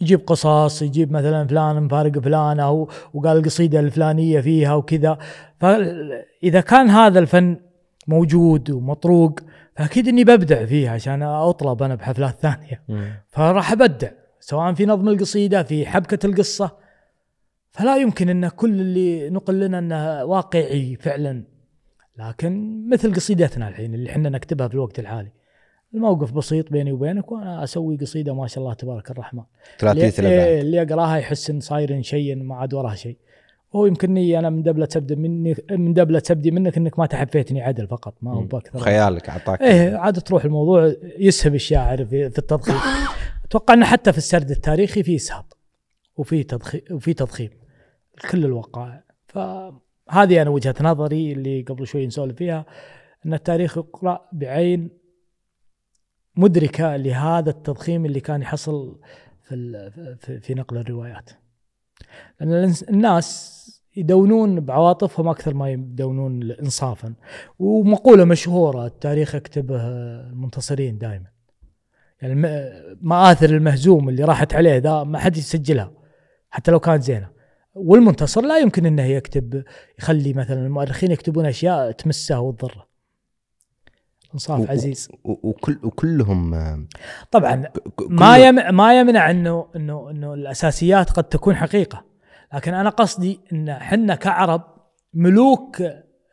يجيب 0.00 0.20
قصص 0.26 0.82
يجيب 0.82 1.12
مثلا 1.12 1.46
فلان 1.46 1.82
مفارق 1.82 2.18
فلان 2.18 2.60
أو 2.60 2.88
وقال 3.14 3.36
القصيدة 3.36 3.80
الفلانية 3.80 4.40
فيها 4.40 4.74
وكذا. 4.74 5.18
فإذا 5.60 6.60
كان 6.60 6.88
هذا 6.88 7.18
الفن 7.18 7.56
موجود 8.06 8.70
ومطروق 8.70 9.40
فأكيد 9.76 10.08
إني 10.08 10.24
ببدع 10.24 10.64
فيه 10.66 10.90
عشان 10.90 11.22
أطلب 11.22 11.82
أنا 11.82 11.94
بحفلات 11.94 12.36
ثانية. 12.40 12.82
فراح 13.28 13.72
أبدع 13.72 14.08
سواء 14.40 14.72
في 14.74 14.86
نظم 14.86 15.08
القصيدة 15.08 15.62
في 15.62 15.86
حبكة 15.86 16.26
القصة. 16.26 16.87
فلا 17.78 17.96
يمكن 17.96 18.28
أن 18.28 18.48
كل 18.48 18.80
اللي 18.80 19.30
نقل 19.30 19.60
لنا 19.60 19.78
أنه 19.78 20.24
واقعي 20.24 20.96
فعلا. 20.96 21.44
لكن 22.18 22.82
مثل 22.88 23.14
قصيدتنا 23.14 23.68
الحين 23.68 23.94
اللي 23.94 24.10
إحنا 24.10 24.28
نكتبها 24.28 24.68
في 24.68 24.74
الوقت 24.74 24.98
الحالي. 24.98 25.32
الموقف 25.94 26.32
بسيط 26.32 26.72
بيني 26.72 26.92
وبينك 26.92 27.32
وأنا 27.32 27.64
أسوي 27.64 27.96
قصيدة 27.96 28.34
ما 28.34 28.46
شاء 28.46 28.64
الله 28.64 28.74
تبارك 28.74 29.10
الرحمن. 29.10 29.42
ثلاثيه 29.78 30.18
اللي, 30.18 30.60
اللي 30.60 30.82
أقراها 30.82 31.16
يحس 31.16 31.50
إن 31.50 31.60
صاير 31.60 32.02
شيء 32.02 32.36
ما 32.36 32.54
عاد 32.54 32.74
وراه 32.74 32.94
شيء. 32.94 33.16
هو 33.76 33.86
يمكنني 33.86 34.38
أنا 34.38 34.50
من 34.50 34.62
دبلة 34.62 34.86
تبدا 34.86 35.14
مني 35.14 35.56
من 35.70 35.92
دبلة 35.92 36.18
تبدي 36.18 36.50
منك 36.50 36.76
إنك 36.76 36.98
ما 36.98 37.06
تحفيتني 37.06 37.62
عدل 37.62 37.86
فقط 37.86 38.14
ما 38.22 38.34
هو 38.34 38.40
بأكثر 38.40 38.78
خيالك 38.78 39.28
أعطاك. 39.28 39.62
إيه 39.62 39.96
عاد 39.96 40.20
تروح 40.20 40.44
الموضوع 40.44 40.94
يسهب 41.18 41.54
الشاعر 41.54 42.04
في, 42.04 42.30
في 42.30 42.38
التضخيم. 42.38 42.76
أتوقع 43.44 43.74
إنه 43.74 43.86
حتى 43.86 44.12
في 44.12 44.18
السرد 44.18 44.50
التاريخي 44.50 45.02
في 45.02 45.16
إسهاب. 45.16 45.44
وفي 46.16 46.42
تضخيم 46.42 46.80
وفي 46.90 47.14
تضخيم. 47.14 47.50
كل 48.30 48.44
الوقائع. 48.44 49.04
فهذه 49.26 50.42
أنا 50.42 50.50
وجهة 50.50 50.74
نظري 50.80 51.32
اللي 51.32 51.62
قبل 51.62 51.86
شوي 51.86 52.06
نسولف 52.06 52.36
فيها 52.36 52.66
أن 53.26 53.34
التاريخ 53.34 53.78
يقرأ 53.78 54.28
بعين 54.32 54.90
مدركة 56.36 56.96
لهذا 56.96 57.50
التضخيم 57.50 58.06
اللي 58.06 58.20
كان 58.20 58.42
يحصل 58.42 59.00
في 59.48 60.40
في 60.42 60.54
نقل 60.54 60.76
الروايات. 60.76 61.30
لأن 62.40 62.74
الناس 62.88 63.58
يدونون 63.96 64.60
بعواطفهم 64.60 65.28
أكثر 65.28 65.54
ما 65.54 65.70
يدونون 65.70 66.50
انصافا. 66.50 67.14
ومقولة 67.58 68.24
مشهورة 68.24 68.86
التاريخ 68.86 69.34
يكتبه 69.34 69.88
المنتصرين 69.88 70.98
دائما 70.98 71.26
يعني 72.22 72.34
مآثر 73.00 73.50
المهزوم 73.50 74.08
اللي 74.08 74.24
راحت 74.24 74.54
عليه 74.54 74.76
ذا 74.76 75.02
ما 75.02 75.18
حد 75.18 75.36
يسجلها 75.36 75.92
حتى 76.50 76.70
لو 76.70 76.80
كانت 76.80 77.02
زينة. 77.02 77.37
والمنتصر 77.78 78.40
لا 78.40 78.58
يمكن 78.58 78.86
إنه 78.86 79.02
يكتب 79.02 79.64
يخلي 79.98 80.32
مثلا 80.32 80.66
المؤرخين 80.66 81.10
يكتبون 81.10 81.46
أشياء 81.46 81.90
تمسه 81.90 82.40
وتضره. 82.40 82.88
انصاف 84.34 84.70
عزيز. 84.70 85.08
وكل 85.24 85.78
وكلهم 85.82 86.54
طبعا 87.30 87.64
ما 88.08 88.38
يم 88.38 88.74
ما 88.74 89.00
يمنع 89.00 89.30
انه 89.30 89.68
انه 89.76 90.10
إنه 90.10 90.34
الأساسيات 90.34 91.10
قد 91.10 91.24
تكون 91.24 91.56
حقيقة. 91.56 92.04
لكن 92.54 92.74
أنا 92.74 92.90
قصدي 92.90 93.40
إن 93.52 93.68
إحنا 93.68 94.14
كعرب 94.14 94.62
ملوك 95.14 95.82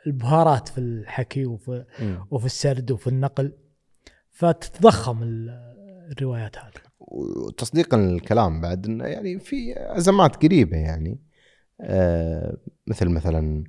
البهارات 0.07 0.67
في 0.67 0.77
الحكي 0.77 1.45
وفي 1.45 1.85
م. 1.99 2.15
وفي 2.31 2.45
السرد 2.45 2.91
وفي 2.91 3.07
النقل. 3.07 3.53
فتتضخم 4.31 5.19
الروايات 6.11 6.57
هذه. 6.57 6.85
وتصديقا 6.99 7.97
للكلام 7.97 8.61
بعد 8.61 8.85
إنه 8.85 9.05
يعني 9.05 9.39
في 9.39 9.73
أزمات 9.77 10.35
قريبة 10.35 10.77
يعني. 10.77 11.11
آه 11.11 11.25
مثل 12.87 13.09
مثلا 13.09 13.63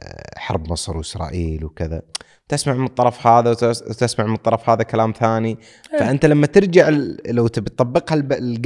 آه 0.00 0.38
حرب 0.38 0.72
مصر 0.72 0.96
وإسرائيل 0.96 1.64
وكذا. 1.64 2.02
تسمع 2.48 2.74
من 2.74 2.84
الطرف 2.84 3.26
هذا 3.26 3.50
وتسمع 3.50 4.26
من 4.26 4.34
الطرف 4.34 4.70
هذا 4.70 4.82
كلام 4.82 5.12
ثاني. 5.12 5.58
إيه. 5.92 5.98
فأنت 5.98 6.26
لما 6.26 6.46
ترجع 6.46 6.88
لو 7.26 7.46
تبي 7.46 7.70
تطبقها 7.70 8.16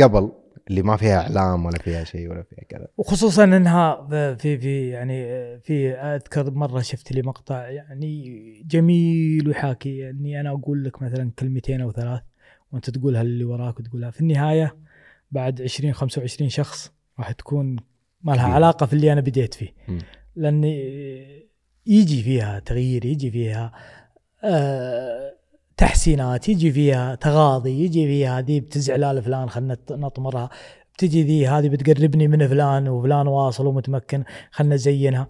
قبل 0.02 0.32
اللي 0.70 0.82
ما 0.82 0.96
فيها 0.96 1.20
إعلام 1.20 1.66
ولا 1.66 1.78
فيها 1.78 2.04
شيء 2.04 2.30
ولا 2.30 2.42
فيها 2.42 2.64
كذا. 2.68 2.86
وخصوصا 2.96 3.44
إنها 3.44 4.06
في 4.34 4.58
في 4.58 4.88
يعني 4.88 5.26
في 5.60 5.92
أذكر 5.92 6.50
مرة 6.50 6.80
شفت 6.80 7.12
لي 7.12 7.22
مقطع 7.22 7.68
يعني 7.68 8.62
جميل 8.66 9.48
ويحاكي 9.48 10.10
اني 10.10 10.40
أنا 10.40 10.50
أقول 10.50 10.84
لك 10.84 11.02
مثلا 11.02 11.30
كلمتين 11.38 11.80
أو 11.80 11.92
ثلاث 11.92 12.22
وأنت 12.72 12.90
تقولها 12.90 13.22
اللي 13.22 13.44
وراك 13.44 13.80
وتقولها. 13.80 14.10
في 14.10 14.20
النهاية 14.20 14.76
بعد 15.30 15.62
20 15.62 15.92
25 15.92 16.50
شخص 16.50 16.92
راح 17.18 17.32
تكون 17.32 17.76
ما 18.26 18.32
لها 18.32 18.46
علاقة 18.46 18.86
في 18.86 18.92
اللي 18.92 19.12
أنا 19.12 19.20
بديت 19.20 19.54
فيه. 19.54 19.68
لأني 20.36 20.76
يجي 21.86 22.22
فيها 22.22 22.58
تغيير 22.58 23.04
يجي 23.04 23.30
فيها 23.30 23.72
آه 24.44 25.32
تحسينات 25.76 26.48
يجي 26.48 26.72
فيها 26.72 27.14
تغاضي 27.14 27.84
يجي 27.84 28.06
فيها 28.06 28.40
ذي 28.40 28.60
بتزعل 28.60 29.22
فلان 29.22 29.48
خلنا 29.48 29.76
نطمرها. 29.90 30.50
بتجي 30.94 31.22
ذي 31.22 31.48
هذه 31.48 31.68
بتقربني 31.68 32.28
من 32.28 32.48
فلان 32.48 32.88
وفلان 32.88 33.26
واصل 33.26 33.66
ومتمكن 33.66 34.24
خلنا 34.50 34.74
نزينها. 34.74 35.28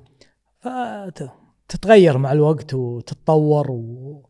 فتتغير 1.69 2.19
مع 2.19 2.33
الوقت 2.33 2.75
وتتطور 2.75 3.71
و... 3.71 4.23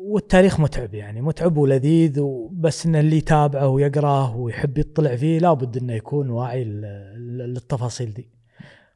والتاريخ 0.00 0.60
متعب 0.60 0.94
يعني 0.94 1.20
متعب 1.20 1.56
ولذيذ 1.56 2.22
بس 2.52 2.86
إن 2.86 2.96
اللي 2.96 3.16
يتابعه 3.16 3.68
ويقراه 3.68 4.36
ويحب 4.36 4.78
يطلع 4.78 5.16
فيه 5.16 5.38
لابد 5.38 5.76
إنه 5.76 5.92
يكون 5.92 6.30
واعي 6.30 6.64
للتفاصيل 6.64 8.14
دي. 8.14 8.28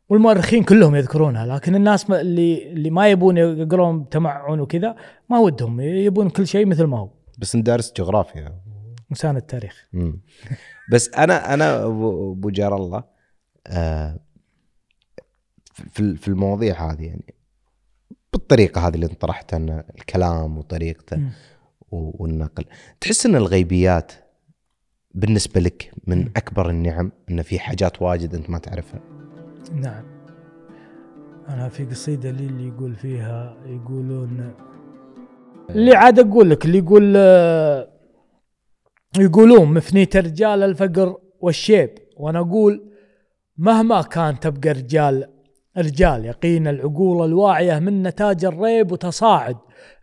والمؤرخين 0.09 0.63
كلهم 0.65 0.95
يذكرونها 0.95 1.47
لكن 1.47 1.75
الناس 1.75 2.11
اللي 2.11 2.73
اللي 2.73 2.91
ما 2.91 3.09
يبون 3.09 3.37
يقرون 3.37 4.03
بتمعن 4.03 4.61
وكذا 4.61 4.97
ما 5.31 5.39
ودهم 5.39 5.81
يبون 5.81 6.31
كل 6.31 6.47
شيء 6.47 6.67
مثل 6.67 6.85
ما 6.85 6.99
هو. 6.99 7.11
بس 7.39 7.57
ندرس 7.57 7.93
جغرافيا. 7.97 8.61
مساند 9.11 9.37
التاريخ. 9.37 9.89
بس 10.93 11.15
أنا 11.15 11.55
أنا 11.55 11.85
أبو 11.85 12.51
جار 12.51 12.77
الله 12.77 13.05
آه 13.67 14.21
في 15.93 16.29
المواضيع 16.29 16.93
هذه 16.93 17.03
يعني 17.03 17.35
بالطريقة 18.39 18.89
هذه 18.89 18.95
اللي 18.95 19.07
طرحتها 19.09 19.85
الكلام 19.99 20.59
وطريقته 20.59 21.21
والنقل. 21.91 22.65
تحس 23.01 23.27
إن 23.27 23.37
الغيبيات 23.37 24.13
بالنسبة 25.15 25.61
لك 25.61 25.93
من 26.07 26.29
أكبر 26.37 26.71
النعم 26.71 27.13
إن 27.31 27.43
في 27.43 27.59
حاجات 27.59 28.03
واجد 28.03 28.35
أنت 28.35 28.51
ما 28.51 28.59
تعرفها؟ 28.59 29.01
نعم. 29.73 30.05
أنا 31.49 31.69
في 31.69 31.85
قصيدة 31.85 32.31
لي 32.31 32.47
اللي 32.47 32.69
يقول 32.69 32.95
فيها 32.95 33.57
يقولون 33.67 34.55
اللي 35.71 35.97
عاد 35.97 36.19
أقول 36.19 36.51
لك 36.51 36.65
اللي 36.65 36.79
يقول 36.79 37.17
يقولون 39.19 39.75
مفنية 39.75 40.09
رجال 40.17 40.63
الفقر 40.63 41.17
والشيب. 41.41 41.91
وأنا 42.17 42.39
أقول 42.39 42.91
مهما 43.57 44.03
كان 44.03 44.41
تبقى 44.41 44.69
رجال 44.69 45.34
رجال 45.79 46.25
يقين 46.25 46.69
العقول 46.69 47.27
الواعية 47.29 47.79
من 47.79 48.03
نتاج 48.03 48.45
الريب 48.45 48.93
وتصاعد. 48.93 49.57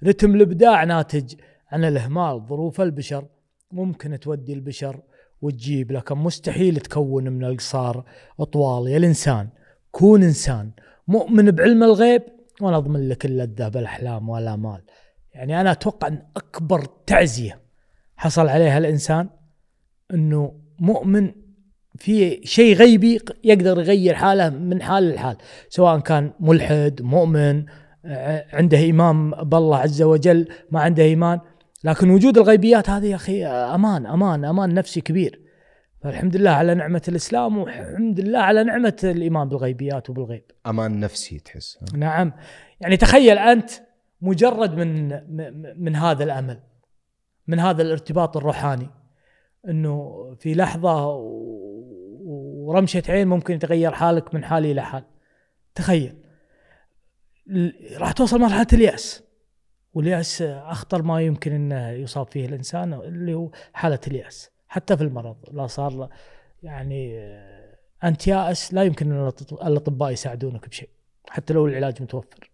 رتم 0.03 0.35
الإبداع 0.35 0.83
ناتج 0.83 1.33
عن 1.71 1.85
الإهمال. 1.85 2.45
ظروف 2.49 2.81
البشر 2.81 3.25
ممكن 3.71 4.19
تودي 4.19 4.53
البشر 4.53 4.99
وتجيب 5.41 5.91
لكن 5.91 6.17
مستحيل 6.17 6.75
تكون 6.75 7.29
من 7.29 7.45
القصار 7.45 8.05
أطوال. 8.39 8.87
يا 8.87 8.97
الإنسان 8.97 9.49
كون 9.91 10.23
إنسان 10.23 10.71
مؤمن 11.07 11.51
بعلم 11.51 11.83
الغيب 11.83 12.23
وأنا 12.61 12.77
أضمن 12.77 13.09
لك 13.09 13.25
اللذة 13.25 13.67
بالأحلام 13.67 14.29
والآمال 14.29 14.81
يعني 15.33 15.61
أنا 15.61 15.71
أتوقع 15.71 16.07
أن 16.07 16.23
أكبر 16.37 16.85
تعزية 17.05 17.61
حصل 18.15 18.47
عليها 18.47 18.77
الإنسان 18.77 19.29
أنه 20.13 20.59
مؤمن 20.79 21.31
في 22.01 22.41
شيء 22.43 22.75
غيبي 22.75 23.19
يقدر 23.43 23.79
يغير 23.79 24.13
حاله 24.15 24.49
من 24.49 24.81
حال 24.81 25.09
لحال 25.15 25.37
سواء 25.69 25.99
كان 25.99 26.31
ملحد 26.39 27.01
مؤمن 27.01 27.65
ع- 28.05 28.41
عنده 28.53 28.77
إيمان 28.77 29.31
بالله 29.31 29.77
عز 29.77 30.01
وجل 30.01 30.47
ما 30.71 30.81
عنده 30.81 31.03
إيمان. 31.03 31.39
لكن 31.83 32.09
وجود 32.09 32.37
الغيبيات 32.37 32.89
هذه 32.89 33.05
يا 33.05 33.15
أخي 33.15 33.45
أمان 33.45 34.05
أمان 34.05 34.45
أمان 34.45 34.73
نفسي 34.73 35.01
كبير. 35.01 35.39
فالحمد 36.03 36.35
لله 36.35 36.49
على 36.49 36.73
نعمة 36.73 37.01
الإسلام 37.07 37.57
والحمد 37.57 38.19
لله 38.19 38.39
على 38.39 38.63
نعمة 38.63 38.97
الإيمان 39.03 39.49
بالغيبيات 39.49 40.09
وبالغيب. 40.09 40.43
أمان 40.67 40.99
نفسي 40.99 41.39
تحس. 41.39 41.77
نعم. 41.95 42.33
يعني 42.81 42.97
تخيل 42.97 43.37
أنت 43.37 43.71
مجرد 44.21 44.73
من 44.77 45.09
من 45.83 45.95
هذا 45.95 46.23
الأمل 46.23 46.59
من 47.47 47.59
هذا 47.59 47.81
الارتباط 47.81 48.37
الروحاني 48.37 48.89
أنه 49.69 50.25
في 50.39 50.53
لحظة 50.53 51.21
و- 52.71 52.75
ورمشة 52.75 53.03
عين 53.09 53.27
ممكن 53.27 53.53
يتغير 53.53 53.91
حالك 53.91 54.33
من 54.35 54.43
حال 54.43 54.65
إلى 54.65 54.81
حال. 54.81 55.03
تخيل. 55.75 56.15
راح 57.97 58.11
توصل 58.11 58.39
مرحلة 58.39 58.67
اليأس. 58.73 59.23
واليأس 59.93 60.41
أخطر 60.41 61.01
ما 61.01 61.21
يمكن 61.21 61.51
أنه 61.51 61.89
يصاب 61.89 62.27
فيه 62.31 62.45
الإنسان 62.45 62.93
اللي 62.93 63.33
هو 63.33 63.51
حالة 63.73 63.99
اليأس. 64.07 64.49
حتى 64.67 64.97
في 64.97 65.03
المرض. 65.03 65.35
لا 65.51 65.67
صار 65.67 66.09
يعني 66.63 67.19
آه، 67.19 67.77
أنت 68.03 68.27
يائس 68.27 68.73
لا 68.73 68.83
يمكن 68.83 69.11
أن 69.11 69.31
الأط- 69.31 69.65
الأطباء 69.65 70.11
يساعدونك 70.11 70.69
بشيء. 70.69 70.89
حتى 71.29 71.53
لو 71.53 71.67
العلاج 71.67 72.01
متوفر. 72.01 72.51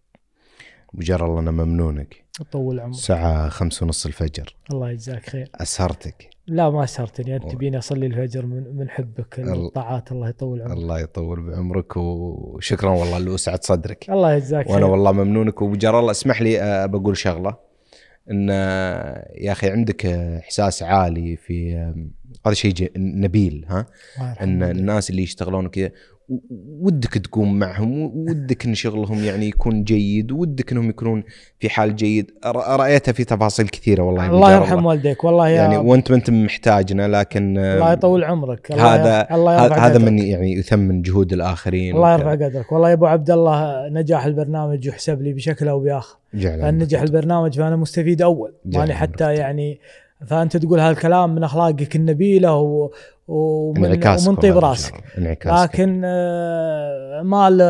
وجر 0.94 1.26
الله 1.26 1.40
أنا 1.40 1.50
ممنونك. 1.50 2.24
طول 2.44 2.80
عمرك. 2.80 2.94
الساعة 2.94 3.48
خمسة 3.48 3.86
ونص 3.86 4.06
الفجر. 4.06 4.54
الله 4.70 4.90
يجزاك 4.90 5.30
خير. 5.30 5.50
أسهرتك؟ 5.54 6.30
لا 6.46 6.70
ما 6.70 6.86
أنت 7.34 7.44
والله. 7.44 7.54
تبيني 7.54 7.78
أصلي 7.78 8.06
الفجر 8.06 8.46
من, 8.46 8.76
من 8.76 8.90
حبك. 8.90 9.38
الطاعات 9.38 10.12
الله 10.12 10.28
يطول 10.28 10.62
عمرك. 10.62 10.76
الله 10.76 11.00
يطول 11.00 11.50
بعمرك 11.50 11.96
وشكرا 11.96 12.90
والله 12.90 13.16
اللي 13.16 13.30
وسعت 13.30 13.64
صدرك. 13.64 14.10
الله 14.10 14.32
يجزاك 14.32 14.66
وأنا 14.66 14.78
خير. 14.78 14.90
والله 14.90 15.12
ممنونك. 15.12 15.62
وبجر 15.62 15.98
الله 15.98 16.10
اسمح 16.10 16.42
لي 16.42 16.60
آه، 16.62 16.86
بقول 16.86 17.16
شغلة. 17.16 17.68
إن 18.30 18.48
آه، 18.50 19.32
يا 19.34 19.52
أخي 19.52 19.70
عندك 19.70 20.06
آه، 20.06 20.38
إحساس 20.38 20.82
عالي 20.82 21.36
في 21.36 21.74
هذا 22.46 22.54
شيء 22.54 22.92
نبيل 22.96 23.66
ها. 23.68 23.86
إن 24.40 24.62
الناس 24.62 25.10
اللي 25.10 25.22
يشتغلون 25.22 25.68
كذا 25.68 25.90
ودك 26.80 27.14
تقوم 27.14 27.58
معهم 27.58 28.02
ودك 28.02 28.66
إن 28.66 28.74
شغلهم 28.74 29.24
يعني 29.24 29.48
يكون 29.48 29.84
جيد 29.84 30.32
ودك 30.32 30.72
إنهم 30.72 30.88
يكونون 30.88 31.24
في 31.58 31.68
حال 31.68 31.96
جيد. 31.96 32.30
رايتها 32.46 33.12
في 33.12 33.24
تفاصيل 33.24 33.68
كثيرة 33.68 34.02
والله 34.02 34.26
الله 34.26 34.54
يرحم 34.54 34.86
والديك 34.86 35.24
والله 35.24 35.48
يا 35.48 35.54
يعني 35.54 35.76
وأنت 35.76 36.10
ما 36.10 36.16
أنت 36.16 36.30
محتاجنا 36.30 37.08
لكن 37.08 37.58
الله 37.58 37.92
يطول 37.92 38.24
عمرك. 38.24 38.70
الله 38.70 38.94
هذا 38.94 39.34
الله 39.34 39.64
يرفع 39.64 39.86
هذا. 39.86 39.98
من 39.98 40.18
يعني 40.18 40.52
يثمن 40.52 41.02
جهود 41.02 41.32
الآخرين. 41.32 41.96
الله. 41.96 42.12
يرفع 42.12 42.32
قدرك. 42.32 42.72
والله 42.72 42.88
يا 42.88 42.94
أبو 42.94 43.06
عبد 43.06 43.30
الله 43.30 43.88
نجاح 43.88 44.24
البرنامج 44.24 44.86
يحسب 44.86 45.22
لي 45.22 45.32
بشكل 45.32 45.68
أو 45.68 45.80
بآخر. 45.80 46.18
فإن 46.32 46.78
نجح 46.78 47.02
البرنامج 47.02 47.58
فأنا 47.58 47.76
مستفيد 47.76 48.22
أول. 48.22 48.52
ماني 48.64 48.94
حتى 48.94 49.34
يعني 49.34 49.78
فأنت 50.26 50.56
تقول 50.56 50.80
هالكلام 50.80 51.34
من 51.34 51.44
أخلاقك 51.44 51.96
النبيلة 51.96 52.56
و... 52.56 52.90
ومن, 53.28 53.84
ومن 54.28 54.36
طيب 54.36 54.58
راسك. 54.58 54.94
لكن 55.64 56.02
آه، 56.04 57.22
ما 57.22 57.50
ل- 57.50 57.62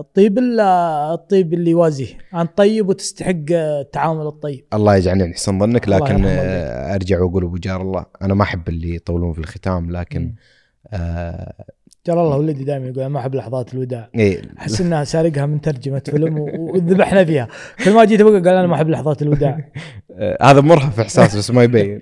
الطيب 0.00 0.38
إلا 0.38 1.14
الطيب 1.14 1.54
اللي 1.54 1.70
يوازيه. 1.70 2.06
انت 2.34 2.50
طيب 2.58 2.88
وتستحق 2.88 3.34
آه، 3.52 3.80
التعامل 3.80 4.26
الطيب. 4.26 4.64
الله 4.74 4.96
يجعلني 4.96 5.24
من 5.24 5.34
حسن 5.34 5.58
ظنك 5.60 5.88
لكن 5.88 6.24
آه، 6.26 6.94
أرجع 6.94 7.20
وأقول 7.22 7.44
أبو 7.44 7.56
جار 7.56 7.80
الله 7.82 8.06
أنا 8.22 8.34
ما 8.34 8.42
أحب 8.42 8.68
اللي 8.68 8.94
يطولون 8.94 9.32
في 9.32 9.38
الختام 9.38 9.90
لكن. 9.90 10.34
آه 10.92 11.64
ترى 12.04 12.20
الله 12.20 12.36
ولدي 12.36 12.64
دائما 12.64 12.86
يقول 12.86 13.00
أنا 13.00 13.08
ما 13.08 13.20
أحب 13.20 13.34
لحظات 13.34 13.74
الوداع. 13.74 14.10
إيه. 14.14 14.42
أحس 14.58 14.80
إنها 14.80 15.04
سارقها 15.04 15.46
من 15.46 15.60
ترجمة 15.60 16.02
فيلم 16.06 16.38
وذبحنا 16.38 17.24
فيها. 17.24 17.48
كل 17.84 17.94
ما 17.94 18.04
جيت 18.04 18.22
بقى 18.22 18.32
قال 18.32 18.48
أنا 18.48 18.66
ما 18.66 18.74
أحب 18.74 18.88
لحظات 18.88 19.22
الوداع. 19.22 19.70
هذا 20.42 20.60
مرهف 20.60 21.00
إحساس 21.00 21.36
بس 21.36 21.50
ما 21.50 21.62
يبين. 21.62 22.00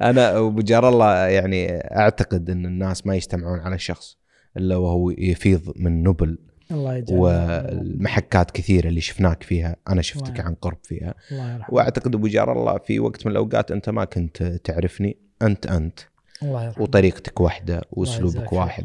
أنا 0.00 0.38
ابو 0.38 0.60
جار 0.60 0.88
الله 0.88 1.26
يعني 1.26 1.70
أعتقد 1.76 2.50
إن 2.50 2.66
الناس 2.66 3.06
ما 3.06 3.16
يجتمعون 3.16 3.60
على 3.60 3.78
شخص 3.78 4.16
إلا 4.56 4.76
وهو 4.76 5.10
يفيض 5.10 5.72
من 5.76 6.02
نبل 6.02 6.38
الله 6.70 6.96
يجعل 6.96 7.18
والمحكات 7.18 8.50
كثيرة 8.50 8.88
اللي 8.88 9.00
شفناك 9.00 9.42
فيها. 9.42 9.76
أنا 9.88 10.02
شفتك 10.02 10.30
الله. 10.30 10.44
عن 10.44 10.54
قرب 10.54 10.78
فيها. 10.82 11.14
الله 11.32 11.54
يرحمه. 11.54 11.74
وأعتقد 11.74 12.14
أبو 12.14 12.26
جار 12.26 12.52
الله 12.52 12.78
في 12.78 13.00
وقت 13.00 13.26
من 13.26 13.32
الأوقات 13.32 13.70
أنت 13.70 13.90
ما 13.90 14.04
كنت 14.04 14.42
تعرفني. 14.42 15.16
أنت 15.42 15.66
أنت. 15.66 16.00
الله 16.42 16.64
يرحمه. 16.64 16.82
وطريقتك 16.82 17.40
واحدة 17.40 17.82
وأسلوبك. 17.92 18.52
واحد. 18.52 18.84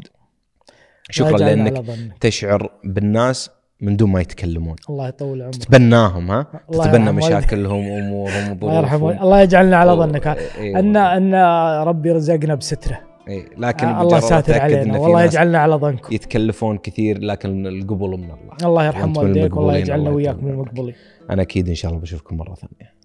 شكرا 1.10 1.38
لأنك. 1.38 1.84
تشعر 2.20 2.70
بالناس 2.84 3.50
من 3.80 3.96
دون 3.96 4.10
ما 4.10 4.20
يتكلمون. 4.20 4.76
الله 4.90 5.08
يطول 5.08 5.42
عمرك. 5.42 5.54
تتبناهم 5.54 6.30
ها؟ 6.30 6.46
الله 6.72 6.84
تتبنى. 6.84 7.12
مشاكلهم 7.12 7.84
امورهم 7.84 8.58
الله 8.62 8.78
يرحمه 8.78 9.04
وظروفهم 9.04 9.22
الله 9.24 9.40
يجعلنا 9.40 9.76
على 9.76 9.92
ظنك 9.92 10.26
إيه 10.26 10.78
ان. 10.78 10.96
أن 10.96 11.34
ربي 11.82 12.12
رزقنا 12.12 12.54
بستره. 12.54 13.00
إيه 13.28 13.44
لكن 13.58 13.86
آه، 13.86 14.02
الله 14.02 14.20
ساتر 14.20 14.60
علينا. 14.60 14.98
والله 14.98 15.24
يجعلنا 15.24 15.58
على 15.58 15.74
ظنكم. 15.74 16.14
يتكلفون 16.14 16.78
كثير 16.78 17.18
لكن 17.18 17.66
القبول 17.66 18.10
من 18.10 18.30
الله. 18.30 18.56
الله 18.62 18.86
يرحم 18.86 19.16
والديك. 19.16 19.56
والله 19.56 19.76
يجعلنا 19.76 20.20
يطول 20.20 20.44
من. 20.44 20.50
المقبولين. 20.50 20.94
أنا 21.30 21.42
أكيد 21.42 21.68
إن 21.68 21.74
شاء 21.74 21.90
الله 21.90 22.02
بشوفكم 22.02 22.36
مرة 22.36 22.54
ثانية. 22.54 22.95